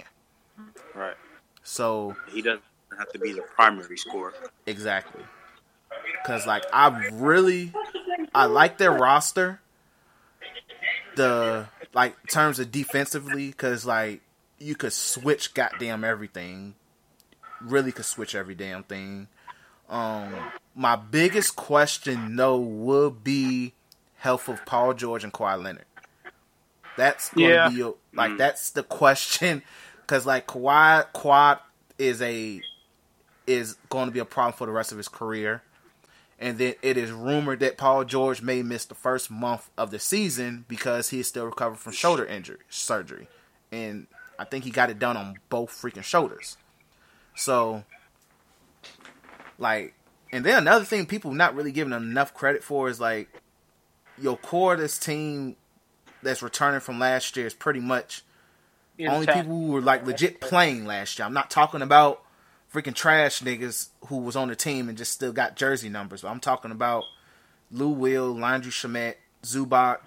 Right. 0.94 1.16
So 1.62 2.16
He 2.30 2.42
doesn't 2.42 2.62
have 2.98 3.12
to 3.12 3.18
be 3.18 3.32
the 3.32 3.42
primary 3.42 3.96
scorer. 3.96 4.34
Exactly. 4.66 5.22
Cause 6.26 6.46
like 6.46 6.64
I 6.72 7.08
really 7.12 7.72
I 8.34 8.46
like 8.46 8.78
their 8.78 8.92
roster. 8.92 9.60
The 11.16 11.68
like 11.92 12.16
terms 12.28 12.58
of 12.58 12.72
defensively, 12.72 13.52
cause 13.52 13.84
like 13.84 14.22
you 14.62 14.74
could 14.74 14.92
switch 14.92 15.54
goddamn 15.54 16.04
everything. 16.04 16.74
Really 17.60 17.92
could 17.92 18.04
switch 18.04 18.34
every 18.34 18.54
damn 18.54 18.82
thing. 18.84 19.28
Um 19.88 20.34
my 20.74 20.96
biggest 20.96 21.56
question 21.56 22.36
though 22.36 22.58
would 22.58 23.22
be 23.24 23.74
health 24.16 24.48
of 24.48 24.64
Paul 24.64 24.94
George 24.94 25.24
and 25.24 25.32
Kawhi 25.32 25.62
Leonard. 25.62 25.84
That's 26.96 27.30
gonna 27.30 27.48
Yeah. 27.48 27.68
be 27.68 27.80
a- 27.82 27.92
like 28.14 28.36
that's 28.36 28.70
the 28.70 28.82
question 28.82 29.62
because 30.02 30.26
like 30.26 30.46
Kawhi 30.46 31.12
Quad 31.12 31.58
is 31.98 32.20
a 32.22 32.60
is 33.46 33.74
going 33.88 34.06
to 34.06 34.12
be 34.12 34.20
a 34.20 34.24
problem 34.24 34.52
for 34.56 34.66
the 34.66 34.72
rest 34.72 34.92
of 34.92 34.98
his 34.98 35.08
career. 35.08 35.62
And 36.38 36.58
then 36.58 36.74
it 36.82 36.96
is 36.96 37.10
rumored 37.10 37.60
that 37.60 37.76
Paul 37.76 38.04
George 38.04 38.40
may 38.42 38.62
miss 38.62 38.84
the 38.84 38.94
first 38.94 39.30
month 39.30 39.68
of 39.76 39.90
the 39.90 39.98
season 39.98 40.64
because 40.68 41.10
he 41.10 41.20
is 41.20 41.26
still 41.28 41.46
recovering 41.46 41.78
from 41.78 41.92
shoulder 41.92 42.24
injury 42.24 42.58
surgery. 42.70 43.28
And 43.72 44.06
I 44.38 44.44
think 44.44 44.64
he 44.64 44.70
got 44.70 44.90
it 44.90 44.98
done 44.98 45.16
on 45.16 45.36
both 45.48 45.70
freaking 45.70 46.02
shoulders. 46.02 46.56
So 47.34 47.84
like 49.58 49.94
and 50.32 50.44
then 50.44 50.58
another 50.58 50.84
thing 50.84 51.06
people 51.06 51.32
not 51.32 51.54
really 51.54 51.72
giving 51.72 51.92
enough 51.92 52.34
credit 52.34 52.64
for 52.64 52.88
is 52.88 53.00
like 53.00 53.28
your 54.18 54.36
core 54.36 54.76
this 54.76 54.98
team 54.98 55.56
that's 56.22 56.42
returning 56.42 56.80
from 56.80 56.98
last 56.98 57.36
year 57.36 57.46
is 57.46 57.54
pretty 57.54 57.80
much 57.80 58.22
only 59.00 59.20
Intact. 59.20 59.38
people 59.38 59.56
who 59.56 59.72
were 59.72 59.80
like 59.80 60.06
legit 60.06 60.40
playing 60.40 60.86
last 60.86 61.18
year. 61.18 61.26
I'm 61.26 61.32
not 61.32 61.50
talking 61.50 61.82
about 61.82 62.22
freaking 62.72 62.94
trash 62.94 63.40
niggas 63.40 63.88
who 64.06 64.18
was 64.18 64.36
on 64.36 64.48
the 64.48 64.56
team 64.56 64.88
and 64.88 64.96
just 64.96 65.12
still 65.12 65.32
got 65.32 65.56
jersey 65.56 65.88
numbers. 65.88 66.22
But 66.22 66.28
I'm 66.28 66.40
talking 66.40 66.70
about 66.70 67.04
Lou 67.70 67.88
Will, 67.88 68.34
Landry 68.34 68.70
Shamet, 68.70 69.14
Zubac, 69.42 69.98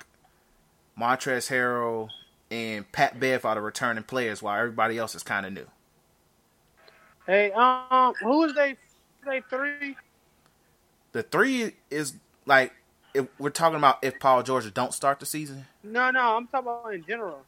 Montrez 1.00 1.50
Harrell, 1.50 2.10
and 2.52 2.90
Pat 2.92 3.20
Bev 3.20 3.46
are 3.46 3.56
the 3.56 3.62
returning 3.62 4.04
players, 4.04 4.42
while 4.42 4.58
everybody 4.60 4.98
else 4.98 5.16
is 5.16 5.24
kind 5.24 5.46
of 5.46 5.54
new. 5.54 5.68
Hey, 7.26 7.52
um, 7.52 8.14
who 8.22 8.44
is 8.44 8.54
they? 8.54 8.78
They 9.26 9.42
three? 9.50 9.96
The 11.12 11.24
three 11.24 11.74
is 11.90 12.14
like 12.46 12.74
if 13.14 13.28
we're 13.40 13.50
talking 13.50 13.78
about 13.78 14.04
if 14.04 14.20
Paul 14.20 14.44
George 14.44 14.72
don't 14.74 14.94
start 14.94 15.20
the 15.20 15.26
season. 15.26 15.66
No, 15.84 16.12
no, 16.12 16.38
I'm 16.38 16.48
talking 16.48 16.68
about 16.68 16.94
in 16.94 17.04
general. 17.06 17.40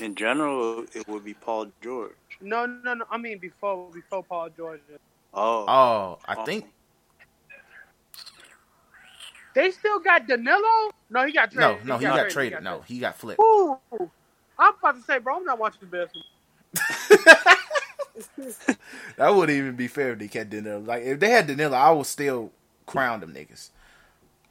In 0.00 0.14
general, 0.14 0.84
it 0.94 1.06
would 1.06 1.24
be 1.24 1.34
Paul 1.34 1.68
George. 1.82 2.12
No, 2.40 2.66
no, 2.66 2.94
no. 2.94 3.04
I 3.10 3.18
mean 3.18 3.38
before 3.38 3.88
before 3.92 4.24
Paul 4.24 4.48
George. 4.56 4.80
Oh, 5.34 5.64
Oh, 5.68 6.18
I 6.26 6.42
think 6.44 6.66
They 9.54 9.70
still 9.70 9.98
got 10.00 10.26
Danilo. 10.26 10.90
No, 11.10 11.26
he 11.26 11.32
got 11.32 11.50
traded. 11.52 11.86
no, 11.86 11.94
no, 11.94 11.98
he 11.98 12.04
got 12.04 12.30
traded. 12.30 12.62
No, 12.62 12.80
he 12.80 12.98
got 12.98 13.16
flipped. 13.18 13.40
Ooh, 13.40 13.78
I'm 14.58 14.74
about 14.78 14.96
to 14.96 15.02
say, 15.02 15.18
bro, 15.18 15.36
I'm 15.36 15.44
not 15.44 15.58
watching 15.58 15.80
the 15.90 16.06
best. 16.06 16.18
That 19.16 19.34
wouldn't 19.34 19.56
even 19.56 19.74
be 19.76 19.88
fair 19.88 20.12
if 20.12 20.18
they 20.18 20.28
kept 20.28 20.50
Danilo. 20.50 20.80
Like 20.80 21.02
if 21.02 21.18
they 21.20 21.30
had 21.30 21.46
Danilo, 21.46 21.76
I 21.76 21.90
would 21.90 22.06
still 22.06 22.50
crown 22.86 23.20
them 23.20 23.32
niggas. 23.32 23.70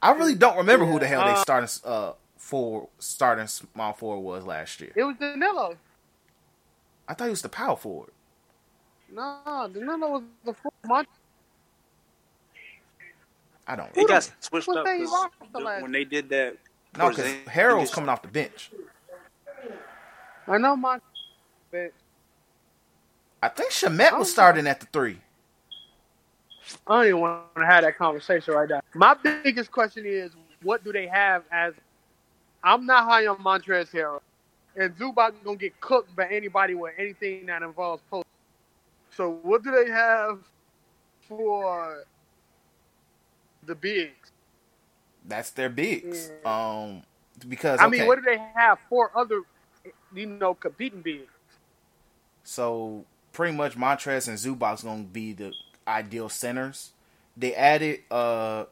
I 0.00 0.12
really 0.12 0.34
don't 0.34 0.56
remember 0.56 0.84
who 0.84 0.98
the 0.98 1.06
hell 1.06 1.24
they 1.24 1.32
Uh, 1.32 1.42
starting 1.42 1.68
uh 1.84 2.12
for 2.36 2.88
starting 2.98 3.46
small 3.46 3.92
forward 3.92 4.20
was 4.22 4.44
last 4.44 4.80
year. 4.80 4.92
It 4.96 5.04
was 5.04 5.16
Danilo. 5.16 5.76
I 7.06 7.14
thought 7.14 7.24
he 7.24 7.30
was 7.30 7.42
the 7.42 7.48
power 7.48 7.76
forward. 7.76 8.10
No, 9.12 9.68
Danilo 9.72 10.08
was 10.08 10.22
the 10.44 10.54
month. 10.86 11.08
I 13.72 13.76
don't. 13.76 13.90
it 13.96 14.06
got 14.06 14.30
switched 14.40 14.68
up 14.68 14.84
they 14.84 14.98
'cause 14.98 15.30
the 15.50 15.58
the- 15.58 15.64
when 15.80 15.92
they 15.92 16.04
did 16.04 16.28
that. 16.28 16.58
No, 16.98 17.08
because 17.08 17.24
Porzingis- 17.24 17.44
Harrell's 17.44 17.90
coming 17.90 18.10
off 18.10 18.20
the 18.20 18.28
bench. 18.28 18.70
I 20.46 20.58
know 20.58 20.76
my. 20.76 21.00
But 21.70 21.92
I 23.42 23.48
think 23.48 23.70
Shamet 23.70 24.18
was 24.18 24.28
oh. 24.28 24.30
starting 24.30 24.66
at 24.66 24.80
the 24.80 24.86
three. 24.86 25.18
I 26.86 26.96
don't 26.96 27.06
even 27.06 27.20
want 27.20 27.56
to 27.56 27.64
have 27.64 27.82
that 27.84 27.96
conversation 27.96 28.52
right 28.52 28.68
now. 28.68 28.82
My 28.94 29.14
biggest 29.14 29.72
question 29.72 30.04
is, 30.04 30.32
what 30.62 30.84
do 30.84 30.92
they 30.92 31.06
have 31.06 31.44
as? 31.50 31.72
I'm 32.62 32.84
not 32.84 33.04
high 33.04 33.26
on 33.26 33.38
Montrez 33.38 33.90
Harrell, 33.90 34.20
and 34.76 34.94
Zubac 34.98 35.32
gonna 35.44 35.56
get 35.56 35.80
cooked 35.80 36.14
by 36.14 36.28
anybody 36.28 36.74
with 36.74 36.92
anything 36.98 37.46
that 37.46 37.62
involves 37.62 38.02
post. 38.10 38.26
So 39.16 39.30
what 39.42 39.62
do 39.64 39.70
they 39.70 39.90
have 39.90 40.40
for 41.26 42.04
the 43.64 43.74
bigs? 43.74 44.30
That's 45.24 45.50
their 45.50 45.68
bigs. 45.68 46.30
Yeah. 46.44 46.80
Um, 46.82 47.02
because 47.48 47.80
I 47.80 47.88
mean, 47.88 48.06
what 48.06 48.16
do 48.16 48.22
they 48.22 48.38
have 48.54 48.78
for 48.88 49.10
other, 49.16 49.42
you 50.14 50.26
know, 50.26 50.54
competing 50.54 51.02
bigs? 51.02 51.30
So 52.44 53.04
pretty 53.32 53.56
much 53.56 53.76
Montrez 53.76 54.28
and 54.28 54.38
Zubac's 54.38 54.82
gonna 54.82 55.04
be 55.04 55.32
the 55.32 55.52
ideal 55.86 56.28
centers. 56.28 56.92
They 57.36 57.54
added 57.54 58.00
uh 58.10 58.64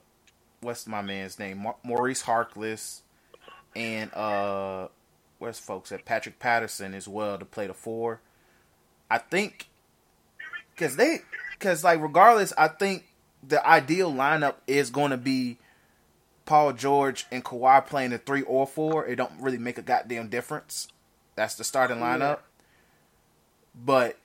what's 0.60 0.86
my 0.86 1.02
man's 1.02 1.38
name? 1.38 1.58
Ma- 1.58 1.74
Maurice 1.82 2.22
Harkless 2.22 3.00
and 3.74 4.12
uh 4.14 4.88
where's 5.38 5.58
folks 5.58 5.92
at 5.92 6.04
Patrick 6.04 6.38
Patterson 6.38 6.94
as 6.94 7.08
well 7.08 7.38
to 7.38 7.44
play 7.44 7.66
the 7.66 7.74
four. 7.74 8.20
I 9.10 9.18
think 9.18 9.68
cuz 10.76 10.96
they 10.96 11.20
cuz 11.58 11.82
like 11.82 12.00
regardless 12.00 12.52
I 12.58 12.68
think 12.68 13.06
the 13.46 13.66
ideal 13.66 14.12
lineup 14.12 14.56
is 14.66 14.90
going 14.90 15.10
to 15.10 15.16
be 15.16 15.58
Paul 16.44 16.72
George 16.72 17.26
and 17.30 17.44
Kawhi 17.44 17.86
playing 17.86 18.10
the 18.10 18.18
3 18.18 18.42
or 18.42 18.66
4. 18.66 19.06
It 19.06 19.16
don't 19.16 19.32
really 19.40 19.58
make 19.58 19.78
a 19.78 19.82
goddamn 19.82 20.28
difference. 20.28 20.88
That's 21.36 21.54
the 21.54 21.64
starting 21.64 21.98
lineup. 21.98 22.40
But 23.74 24.16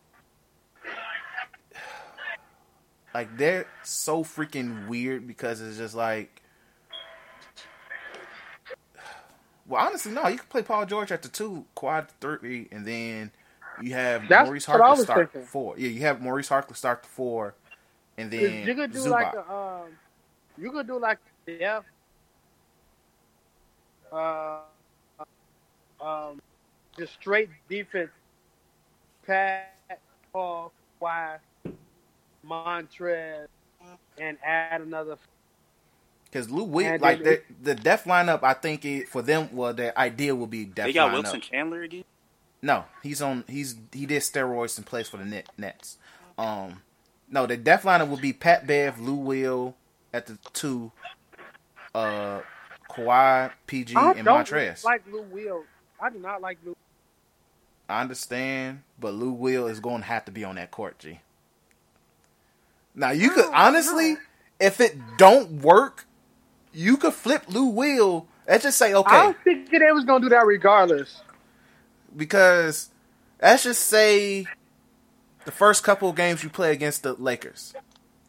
like 3.14 3.38
they're 3.38 3.66
so 3.84 4.24
freaking 4.24 4.88
weird 4.88 5.26
because 5.26 5.62
it's 5.62 5.78
just 5.78 5.96
like 5.96 6.42
well 9.66 9.86
honestly 9.88 10.12
no 10.12 10.28
you 10.28 10.38
can 10.38 10.48
play 10.48 10.62
Paul 10.62 10.86
George 10.86 11.12
at 11.14 11.22
the 11.22 11.30
two 11.30 11.66
quad 11.76 12.10
three 12.20 12.68
and 12.72 12.86
then 12.86 13.32
you 13.82 13.94
have 13.94 14.28
That's 14.28 14.48
Maurice 14.48 14.66
Harkless 14.66 15.04
start 15.04 15.32
thinking. 15.32 15.48
four 15.48 15.76
yeah 15.78 15.88
you 15.88 16.02
have 16.02 16.22
Maurice 16.22 16.50
Harkless 16.50 16.76
start 16.78 17.04
the 17.04 17.10
four 17.10 17.56
and 18.18 18.32
then 18.32 18.68
you 18.68 18.76
could 18.76 18.92
do 18.92 19.00
Zubac. 19.00 19.12
like 19.12 19.34
a, 19.34 19.54
um, 19.54 19.88
you 20.58 20.72
could 20.72 20.88
do 20.88 21.00
like 21.00 21.20
yeah, 21.48 21.82
uh, 24.12 24.60
um, 26.02 26.42
just 26.98 27.14
straight 27.14 27.50
defense. 27.70 28.12
Pat, 29.26 30.00
Paul, 30.32 30.72
Kawhi, 31.02 31.40
Montrez, 32.48 33.48
and 34.20 34.38
add 34.44 34.82
another. 34.82 35.18
Because 36.26 36.50
Lou 36.50 36.64
Will, 36.64 37.00
like 37.00 37.24
the 37.24 37.42
the 37.62 37.76
def 37.76 38.04
lineup, 38.06 38.44
I 38.44 38.54
think 38.54 38.86
it, 38.86 39.10
for 39.10 39.22
them, 39.22 39.50
well, 39.52 39.74
their 39.74 39.98
idea 39.98 40.36
will 40.36 40.48
be 40.48 40.66
def 40.66 40.86
They 40.86 40.94
got 40.94 41.12
lineup. 41.12 41.24
Wilson 41.24 41.42
Chandler 41.42 41.84
again. 41.84 42.04
No, 42.62 42.86
he's 43.04 43.22
on. 43.22 43.44
He's 43.48 43.76
he 43.92 44.06
did 44.06 44.22
steroids 44.22 44.78
and 44.78 44.86
plays 44.86 45.08
for 45.08 45.18
the 45.18 45.26
Net, 45.26 45.50
Nets. 45.58 45.98
Um, 46.38 46.82
no, 47.30 47.46
the 47.48 47.58
def 47.58 47.84
lineup 47.84 48.10
will 48.10 48.18
be 48.18 48.34
Pat 48.34 48.68
Bev, 48.68 49.00
Lou 49.00 49.16
Will 49.16 49.76
at 50.14 50.28
the 50.28 50.38
two, 50.54 50.92
uh, 51.96 52.42
Kawhi, 52.92 53.52
PG. 53.68 53.96
I 53.96 54.12
and 54.14 54.26
don't 54.26 54.48
Montrez. 54.48 54.84
like 54.84 55.04
Lou 55.12 55.24
Will. 55.24 55.64
I 56.02 56.10
do 56.12 56.20
not 56.20 56.42
like 56.42 56.60
Lou. 56.66 56.76
I 57.90 58.02
understand, 58.02 58.84
but 59.00 59.14
Lou 59.14 59.32
Will 59.32 59.68
is 59.68 59.80
going 59.80 60.02
to 60.02 60.08
have 60.08 60.26
to 60.26 60.32
be 60.32 60.44
on 60.44 60.56
that 60.56 60.72
court, 60.72 61.00
G. 61.00 61.20
Now 62.96 63.12
you 63.12 63.32
could 63.32 63.48
honestly, 63.54 64.18
if 64.60 64.82
it 64.82 65.18
don't 65.18 65.62
work, 65.62 66.06
you 66.74 66.98
could 66.98 67.14
flip 67.14 67.46
Lou 67.50 67.68
Will. 67.68 68.28
Let's 68.48 68.64
just 68.64 68.78
say 68.78 68.94
okay. 68.94 69.16
I 69.16 69.28
was 69.28 69.36
thinking 69.44 69.80
they 69.80 69.92
was 69.92 70.06
gonna 70.06 70.22
do 70.22 70.30
that 70.30 70.46
regardless. 70.46 71.22
because 72.16 72.92
let's 73.42 73.64
just 73.64 73.84
say 73.84 74.46
the 75.46 75.52
first 75.52 75.84
couple 75.84 76.10
of 76.10 76.16
games 76.16 76.44
you 76.44 76.50
play 76.50 76.72
against 76.72 77.04
the 77.04 77.14
Lakers, 77.14 77.74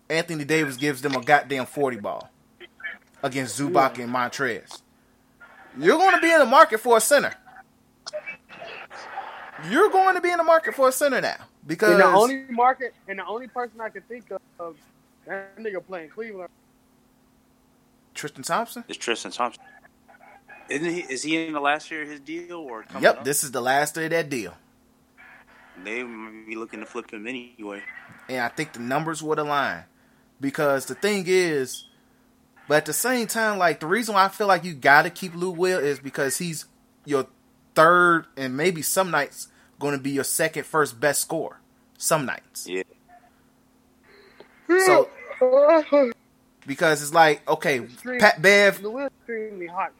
Anthony 0.09 0.44
Davis 0.44 0.76
gives 0.76 1.02
them 1.02 1.14
a 1.14 1.22
goddamn 1.22 1.66
forty 1.66 1.97
ball 1.98 2.30
against 3.22 3.59
Zubac 3.59 3.98
and 3.98 4.12
Montrez. 4.12 4.82
You're 5.78 5.98
going 5.98 6.14
to 6.14 6.20
be 6.20 6.30
in 6.30 6.38
the 6.38 6.47
market 6.47 6.80
for 6.80 6.97
a 6.97 7.01
center. 7.01 7.34
You're 9.70 9.90
going 9.90 10.14
to 10.14 10.20
be 10.20 10.30
in 10.30 10.36
the 10.36 10.44
market 10.44 10.74
for 10.74 10.88
a 10.88 10.93
center 10.93 11.20
now 11.20 11.36
because 11.66 11.90
And 11.93 12.01
the 12.01 12.05
only 12.06 12.44
market 12.51 12.94
and 13.09 13.18
the 13.18 13.26
only 13.26 13.48
person 13.48 13.80
I 13.80 13.88
can 13.88 14.02
think 14.02 14.30
of, 14.30 14.40
of 14.59 14.76
that 15.26 15.56
nigga 15.59 15.84
playing 15.84 16.10
Cleveland. 16.10 16.51
Tristan 18.14 18.43
Thompson. 18.43 18.84
It's 18.88 18.98
Tristan 18.98 19.30
Thompson. 19.30 19.62
Isn't 20.68 20.90
he? 20.90 21.01
Is 21.01 21.22
he 21.22 21.47
in 21.47 21.52
the 21.52 21.60
last 21.60 21.90
year 21.90 22.02
of 22.02 22.09
his 22.09 22.20
deal 22.20 22.56
or? 22.59 22.82
Coming 22.84 23.02
Yep, 23.05 23.18
up? 23.18 23.24
this 23.24 23.44
is 23.44 23.51
the 23.52 23.60
last 23.60 23.94
day 23.94 24.05
of 24.05 24.10
that 24.10 24.28
deal. 24.28 24.55
They 25.84 26.02
might 26.02 26.46
be 26.46 26.56
looking 26.56 26.80
to 26.80 26.86
flip 26.86 27.12
him 27.12 27.26
anyway. 27.26 27.82
and 28.28 28.40
I 28.40 28.48
think 28.48 28.72
the 28.72 28.80
numbers 28.80 29.22
would 29.22 29.38
align. 29.38 29.84
Because 30.40 30.86
the 30.86 30.94
thing 30.94 31.24
is, 31.26 31.86
but 32.68 32.78
at 32.78 32.86
the 32.86 32.92
same 32.92 33.26
time, 33.26 33.58
like 33.58 33.80
the 33.80 33.86
reason 33.86 34.14
why 34.14 34.24
I 34.24 34.28
feel 34.28 34.46
like 34.46 34.64
you 34.64 34.74
gotta 34.74 35.10
keep 35.10 35.34
Lou 35.34 35.50
Will 35.50 35.78
is 35.78 35.98
because 35.98 36.38
he's 36.38 36.66
your 37.04 37.26
third 37.74 38.26
and 38.36 38.56
maybe 38.56 38.82
some 38.82 39.10
nights 39.10 39.48
going 39.78 39.96
to 39.96 40.02
be 40.02 40.10
your 40.10 40.24
second 40.24 40.64
first 40.64 40.98
best 40.98 41.20
score. 41.20 41.60
Some 41.98 42.26
nights. 42.26 42.66
Yeah. 42.68 42.82
So 44.84 45.08
because 46.66 47.02
it's 47.02 47.14
like 47.14 47.48
okay, 47.48 47.86
Pat 48.18 48.42
Bev, 48.42 48.82
Lou 48.82 48.90
Will's 48.90 49.10
extremely 49.20 49.66
hot. 49.66 49.92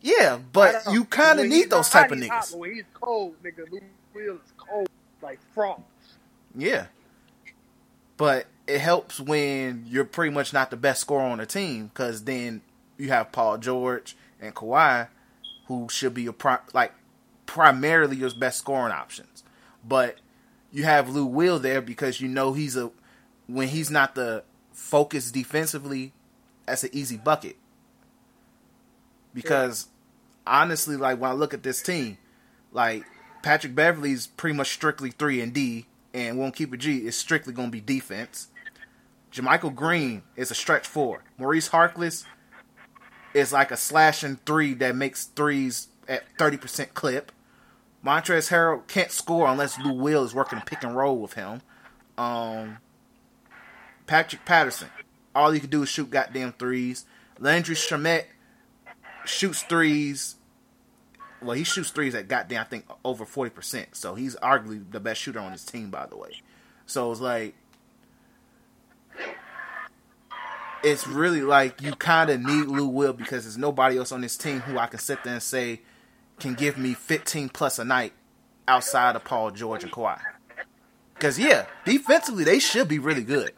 yeah, 0.00 0.38
but 0.52 0.82
you 0.90 1.04
kind 1.04 1.38
of 1.38 1.46
need 1.46 1.70
those 1.70 1.88
type 1.90 2.10
of 2.10 2.18
he's 2.18 2.28
hot, 2.28 2.44
niggas. 2.44 2.56
when 2.56 2.74
he's 2.74 2.84
cold, 2.94 3.34
nigga, 3.44 3.70
Lou 3.70 3.80
Will 4.14 4.34
is 4.36 4.52
cold 4.56 4.88
like 5.22 5.38
frost. 5.54 5.82
Yeah. 6.54 6.86
But 8.16 8.46
it 8.66 8.80
helps 8.80 9.18
when 9.18 9.84
you're 9.88 10.04
pretty 10.04 10.32
much 10.32 10.52
not 10.52 10.70
the 10.70 10.76
best 10.76 11.00
scorer 11.00 11.22
on 11.22 11.38
the 11.38 11.46
team 11.46 11.86
because 11.88 12.24
then 12.24 12.62
you 12.98 13.08
have 13.08 13.32
Paul 13.32 13.58
George 13.58 14.16
and 14.40 14.54
Kawhi, 14.54 15.08
who 15.66 15.88
should 15.90 16.14
be 16.14 16.22
your 16.22 16.32
pri- 16.32 16.58
like 16.72 16.92
primarily 17.46 18.16
your 18.16 18.30
best 18.34 18.58
scoring 18.58 18.92
options. 18.92 19.42
But 19.86 20.18
you 20.70 20.84
have 20.84 21.08
Lou 21.08 21.26
Will 21.26 21.58
there 21.58 21.80
because 21.80 22.20
you 22.20 22.28
know 22.28 22.52
he's 22.52 22.76
a 22.76 22.90
when 23.46 23.68
he's 23.68 23.90
not 23.90 24.14
the 24.14 24.44
focus 24.72 25.30
defensively, 25.30 26.12
that's 26.66 26.84
an 26.84 26.90
easy 26.92 27.16
bucket. 27.16 27.56
Because 29.34 29.88
honestly, 30.46 30.96
like 30.96 31.20
when 31.20 31.30
I 31.30 31.34
look 31.34 31.54
at 31.54 31.62
this 31.62 31.82
team, 31.82 32.18
like 32.72 33.04
Patrick 33.42 33.74
Beverley's 33.74 34.26
pretty 34.26 34.56
much 34.56 34.72
strictly 34.72 35.10
three 35.10 35.40
and 35.40 35.52
D, 35.52 35.86
and 36.12 36.38
won't 36.38 36.54
keep 36.54 36.72
a 36.72 36.76
G 36.76 37.06
is 37.06 37.16
strictly 37.16 37.52
going 37.52 37.68
to 37.68 37.72
be 37.72 37.80
defense. 37.80 38.48
JaMychal 39.32 39.74
Green 39.74 40.22
is 40.36 40.50
a 40.50 40.54
stretch 40.54 40.86
four. 40.86 41.22
Maurice 41.38 41.68
Harkless 41.68 42.24
is 43.32 43.52
like 43.52 43.70
a 43.70 43.76
slashing 43.76 44.40
three 44.44 44.74
that 44.74 44.96
makes 44.96 45.24
threes 45.24 45.88
at 46.08 46.24
thirty 46.36 46.56
percent 46.56 46.94
clip. 46.94 47.32
Montrezl 48.04 48.48
Harrell 48.50 48.86
can't 48.88 49.12
score 49.12 49.46
unless 49.46 49.78
Lou 49.78 49.92
Will 49.92 50.24
is 50.24 50.34
working 50.34 50.58
a 50.58 50.64
pick 50.64 50.82
and 50.82 50.96
roll 50.96 51.18
with 51.18 51.34
him. 51.34 51.62
Um, 52.18 52.78
Patrick 54.06 54.44
Patterson, 54.44 54.88
all 55.34 55.52
he 55.52 55.60
can 55.60 55.70
do 55.70 55.82
is 55.82 55.88
shoot 55.88 56.10
goddamn 56.10 56.54
threes. 56.54 57.04
Landry 57.38 57.74
Shamet 57.74 58.24
shoots 59.24 59.62
threes 59.62 60.36
well, 61.42 61.56
he 61.56 61.64
shoots 61.64 61.90
threes 61.90 62.14
at 62.14 62.28
goddamn 62.28 62.60
I 62.60 62.64
think 62.64 62.86
over 63.04 63.24
forty 63.24 63.50
percent. 63.50 63.96
So 63.96 64.14
he's 64.14 64.36
arguably 64.36 64.90
the 64.90 65.00
best 65.00 65.20
shooter 65.20 65.40
on 65.40 65.52
his 65.52 65.64
team, 65.64 65.90
by 65.90 66.06
the 66.06 66.16
way. 66.16 66.40
So 66.86 67.10
it's 67.10 67.20
like 67.20 67.54
it's 70.82 71.06
really 71.06 71.42
like 71.42 71.82
you 71.82 71.92
kind 71.92 72.30
of 72.30 72.40
need 72.40 72.66
Lou 72.66 72.86
Will 72.86 73.12
because 73.12 73.44
there's 73.44 73.58
nobody 73.58 73.98
else 73.98 74.12
on 74.12 74.20
this 74.20 74.36
team 74.36 74.60
who 74.60 74.78
I 74.78 74.86
can 74.86 74.98
sit 74.98 75.22
there 75.24 75.34
and 75.34 75.42
say 75.42 75.82
can 76.38 76.54
give 76.54 76.78
me 76.78 76.94
fifteen 76.94 77.48
plus 77.48 77.78
a 77.78 77.84
night 77.84 78.12
outside 78.66 79.16
of 79.16 79.24
Paul 79.24 79.50
George 79.50 79.82
and 79.82 79.92
Kawhi. 79.92 80.20
Because 81.14 81.38
yeah, 81.38 81.66
defensively 81.84 82.44
they 82.44 82.58
should 82.58 82.88
be 82.88 82.98
really 82.98 83.24
good. 83.24 83.52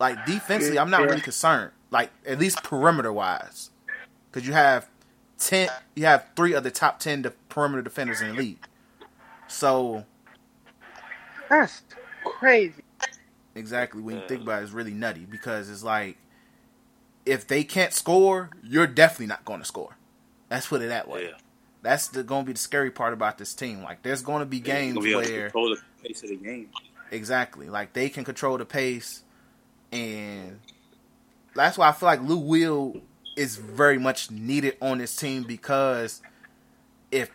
Like 0.00 0.24
defensively, 0.26 0.78
I'm 0.78 0.90
not 0.90 1.02
really 1.02 1.20
concerned. 1.20 1.72
Like 1.90 2.10
at 2.26 2.38
least 2.38 2.62
perimeter 2.62 3.12
wise, 3.12 3.70
because 4.30 4.46
you 4.46 4.54
have 4.54 4.88
ten, 5.46 5.68
you 5.94 6.04
have 6.04 6.26
three 6.36 6.52
of 6.54 6.64
the 6.64 6.70
top 6.70 6.98
ten 6.98 7.22
de- 7.22 7.30
perimeter 7.48 7.82
defenders 7.82 8.20
in 8.20 8.28
the 8.28 8.34
league. 8.34 8.66
So 9.48 10.04
That's 11.48 11.82
crazy. 12.24 12.82
exactly 13.54 14.00
when 14.00 14.16
you 14.16 14.22
think 14.26 14.42
about 14.42 14.60
it, 14.60 14.64
it's 14.64 14.72
really 14.72 14.94
nutty 14.94 15.26
because 15.28 15.68
it's 15.68 15.82
like 15.82 16.16
if 17.26 17.46
they 17.46 17.64
can't 17.64 17.92
score, 17.92 18.50
you're 18.62 18.86
definitely 18.86 19.26
not 19.26 19.44
going 19.44 19.60
to 19.60 19.66
score. 19.66 19.96
Let's 20.50 20.66
put 20.66 20.82
it 20.82 20.88
that 20.88 21.08
way. 21.08 21.24
Yeah. 21.26 21.36
That's 21.82 22.08
going 22.08 22.44
to 22.44 22.46
be 22.46 22.52
the 22.52 22.58
scary 22.58 22.90
part 22.90 23.12
about 23.12 23.38
this 23.38 23.54
team. 23.54 23.82
Like 23.82 24.02
there's 24.02 24.22
going 24.22 24.40
to 24.40 24.46
be 24.46 24.60
games 24.60 24.98
be 25.02 25.14
where 25.14 25.44
control 25.44 25.70
the 25.70 25.80
pace 26.02 26.22
of 26.22 26.28
the 26.30 26.36
game. 26.36 26.68
Exactly. 27.10 27.68
Like 27.68 27.92
they 27.92 28.08
can 28.08 28.24
control 28.24 28.56
the 28.56 28.64
pace, 28.64 29.22
and 29.90 30.60
that's 31.54 31.76
why 31.76 31.88
I 31.88 31.92
feel 31.92 32.06
like 32.06 32.22
Lou 32.22 32.38
Will 32.38 33.02
is 33.36 33.56
very 33.56 33.98
much 33.98 34.30
needed 34.30 34.76
on 34.80 34.98
this 34.98 35.14
team 35.16 35.42
because 35.44 36.20
if 37.10 37.30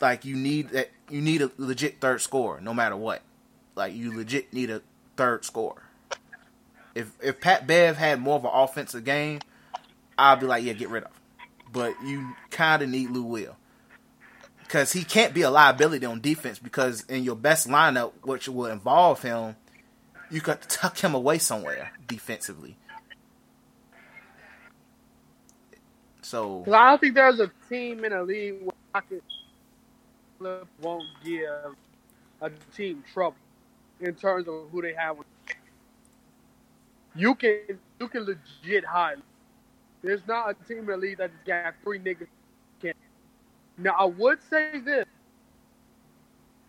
like 0.00 0.24
you 0.24 0.36
need 0.36 0.70
that 0.70 0.90
you 1.08 1.20
need 1.20 1.42
a 1.42 1.50
legit 1.56 2.00
third 2.00 2.20
scorer 2.20 2.60
no 2.60 2.74
matter 2.74 2.96
what. 2.96 3.22
Like 3.74 3.94
you 3.94 4.16
legit 4.16 4.52
need 4.52 4.70
a 4.70 4.82
third 5.16 5.44
scorer. 5.44 5.82
If 6.94 7.12
if 7.22 7.40
Pat 7.40 7.66
Bev 7.66 7.96
had 7.96 8.20
more 8.20 8.36
of 8.36 8.44
an 8.44 8.50
offensive 8.52 9.04
game, 9.04 9.40
I'd 10.18 10.40
be 10.40 10.46
like, 10.46 10.64
yeah, 10.64 10.72
get 10.72 10.88
rid 10.88 11.04
of. 11.04 11.10
him. 11.10 11.16
But 11.72 11.94
you 12.04 12.34
kind 12.50 12.82
of 12.82 12.88
need 12.88 13.10
Lou 13.10 13.22
Will 13.22 13.56
because 14.70 14.92
he 14.92 15.02
can't 15.02 15.34
be 15.34 15.42
a 15.42 15.50
liability 15.50 16.06
on 16.06 16.20
defense 16.20 16.58
because 16.58 17.02
in 17.02 17.24
your 17.24 17.36
best 17.36 17.68
lineup, 17.68 18.12
which 18.22 18.48
will 18.48 18.66
involve 18.66 19.22
him, 19.22 19.56
you 20.30 20.40
got 20.40 20.62
to 20.62 20.68
tuck 20.68 20.98
him 20.98 21.14
away 21.14 21.38
somewhere 21.38 21.92
defensively. 22.06 22.76
So 26.22 26.64
I 26.66 26.90
don't 26.90 27.00
think 27.00 27.14
there's 27.14 27.40
a 27.40 27.50
team 27.68 28.04
in 28.04 28.12
the 28.12 28.22
league 28.22 28.62
where 28.62 28.72
Rocket 28.94 29.22
won't 30.80 31.04
give 31.24 31.74
a 32.40 32.50
team 32.74 33.02
trouble 33.12 33.36
in 34.00 34.14
terms 34.14 34.48
of 34.48 34.70
who 34.70 34.82
they 34.82 34.94
have. 34.94 35.16
You 37.14 37.34
can 37.34 37.78
you 37.98 38.08
can 38.08 38.24
legit 38.24 38.84
hide. 38.84 39.20
There's 40.02 40.26
not 40.26 40.50
a 40.50 40.54
team 40.66 40.80
in 40.80 40.86
the 40.86 40.96
league 40.96 41.18
that 41.18 41.30
just 41.32 41.46
got 41.46 41.74
three 41.82 41.98
niggas. 41.98 42.26
Now 43.76 43.94
I 43.98 44.04
would 44.04 44.38
say 44.48 44.78
this: 44.80 45.06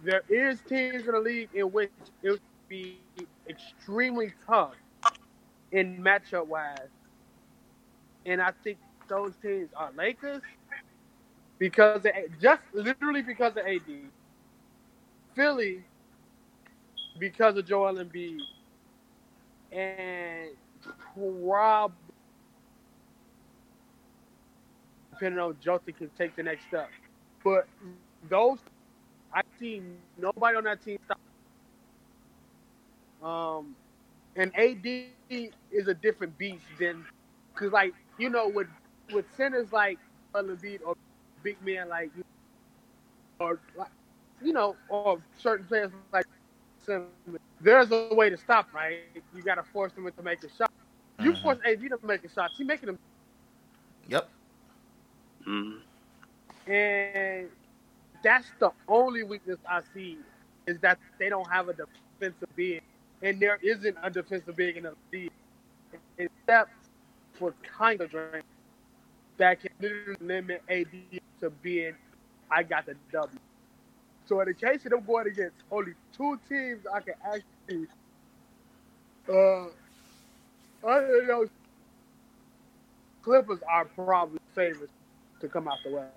there 0.03 0.23
is 0.29 0.59
teams 0.61 1.05
in 1.05 1.11
the 1.11 1.19
league 1.19 1.49
in 1.53 1.71
which 1.71 1.91
it 2.23 2.31
would 2.31 2.41
be 2.69 2.99
extremely 3.49 4.33
tough 4.47 4.75
in 5.71 6.01
matchup 6.01 6.47
wise, 6.47 6.89
and 8.25 8.41
I 8.41 8.51
think 8.63 8.77
those 9.11 9.33
teams 9.41 9.69
are 9.75 9.91
Lakers 9.97 10.41
because 11.59 12.05
of, 12.05 12.11
just 12.41 12.61
literally 12.73 13.21
because 13.21 13.51
of 13.57 13.65
AD, 13.65 13.81
Philly 15.35 15.83
because 17.19 17.57
of 17.57 17.65
Joel 17.65 17.95
Embiid, 17.95 18.39
and 19.71 20.49
probably 21.13 21.93
depending 25.11 25.39
on 25.39 25.55
Jota 25.61 25.91
can 25.91 26.09
take 26.17 26.35
the 26.35 26.43
next 26.43 26.65
step. 26.67 26.89
But 27.43 27.67
those, 28.29 28.59
I 29.33 29.41
see 29.59 29.83
nobody 30.17 30.57
on 30.57 30.63
that 30.65 30.83
team 30.83 30.97
stop. 31.05 31.19
Um, 33.27 33.75
and 34.35 34.55
AD 34.57 34.85
is 35.71 35.87
a 35.87 35.93
different 35.93 36.37
beast 36.37 36.63
than, 36.79 37.05
cause 37.55 37.71
like 37.71 37.93
you 38.17 38.29
know 38.29 38.47
with 38.47 38.67
with 39.11 39.25
centers 39.35 39.71
like 39.73 39.99
Embiid 40.35 40.81
or 40.85 40.95
big 41.43 41.61
men 41.63 41.89
like 41.89 42.11
or 43.39 43.59
like 43.75 43.89
you 44.41 44.53
know 44.53 44.77
or 44.89 45.21
certain 45.37 45.65
players 45.67 45.91
like 46.13 46.25
there's 47.61 47.91
a 47.91 48.13
way 48.15 48.29
to 48.29 48.37
stop, 48.37 48.73
right? 48.73 49.01
You 49.33 49.43
got 49.43 49.55
to 49.55 49.63
force 49.63 49.93
them 49.93 50.09
to 50.15 50.23
make 50.23 50.43
a 50.43 50.49
shot. 50.49 50.69
You 51.19 51.35
Mhm. 51.35 51.47
force 51.47 51.59
AD 51.65 51.89
to 51.89 51.99
make 52.03 52.23
a 52.25 52.29
shot. 52.29 52.51
He 52.57 52.63
making 52.63 52.87
them. 52.87 52.97
Yep. 54.07 54.29
Mm. 55.47 55.81
And 56.67 57.49
that's 58.23 58.51
the 58.59 58.71
only 58.87 59.23
weakness 59.23 59.57
I 59.67 59.81
see 59.93 60.19
is 60.67 60.79
that 60.81 60.99
they 61.19 61.29
don't 61.29 61.49
have 61.49 61.69
a 61.69 61.73
defensive 61.73 62.49
big, 62.55 62.81
and 63.21 63.39
there 63.39 63.57
isn't 63.61 63.97
a 64.01 64.09
defensive 64.09 64.55
big 64.55 64.77
in 64.77 64.83
the 64.83 64.93
league 65.13 65.31
except 66.17 66.71
for 67.33 67.53
kind 67.63 68.01
of 68.01 68.09
Draymond 68.11 68.41
that 69.41 69.59
can 69.59 69.71
literally 69.79 70.17
limit 70.21 70.61
AD 70.69 70.87
to 71.41 71.49
being 71.61 71.95
I 72.51 72.63
got 72.63 72.85
the 72.85 72.95
W. 73.11 73.39
So 74.25 74.39
in 74.41 74.47
the 74.47 74.53
case 74.53 74.85
of 74.85 74.91
them 74.91 75.03
going 75.05 75.27
against 75.27 75.55
only 75.71 75.93
two 76.15 76.39
teams, 76.47 76.85
I 76.93 76.99
can 77.01 77.15
actually 77.25 77.87
uh 79.29 79.67
other 80.87 81.17
than 81.17 81.27
those 81.27 81.49
Clippers 83.23 83.59
are 83.69 83.85
probably 83.85 84.39
favorites 84.55 84.93
to 85.41 85.47
come 85.47 85.67
out 85.67 85.77
the 85.83 85.91
West. 85.91 86.09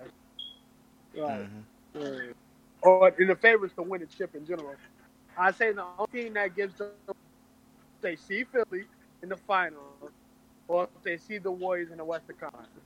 Right. 1.15 1.47
Mhm. 1.95 2.31
Uh, 2.31 2.33
or 2.81 3.09
in 3.09 3.27
the 3.27 3.35
favorites 3.35 3.75
to 3.75 3.83
win 3.83 4.01
the 4.01 4.07
chip 4.07 4.35
in 4.35 4.45
general. 4.45 4.75
I 5.37 5.51
say 5.51 5.71
the 5.71 5.83
only 5.97 6.23
team 6.23 6.33
that 6.33 6.55
gives 6.55 6.75
them 6.75 6.91
they 8.01 8.15
see 8.15 8.43
Philly 8.43 8.85
in 9.23 9.29
the 9.29 9.37
finals, 9.37 10.11
or 10.67 10.83
if 10.83 11.03
they 11.03 11.17
see 11.17 11.39
the 11.39 11.51
Warriors 11.51 11.91
in 11.91 11.97
the 11.97 12.05
Western 12.05 12.35
Conference. 12.37 12.84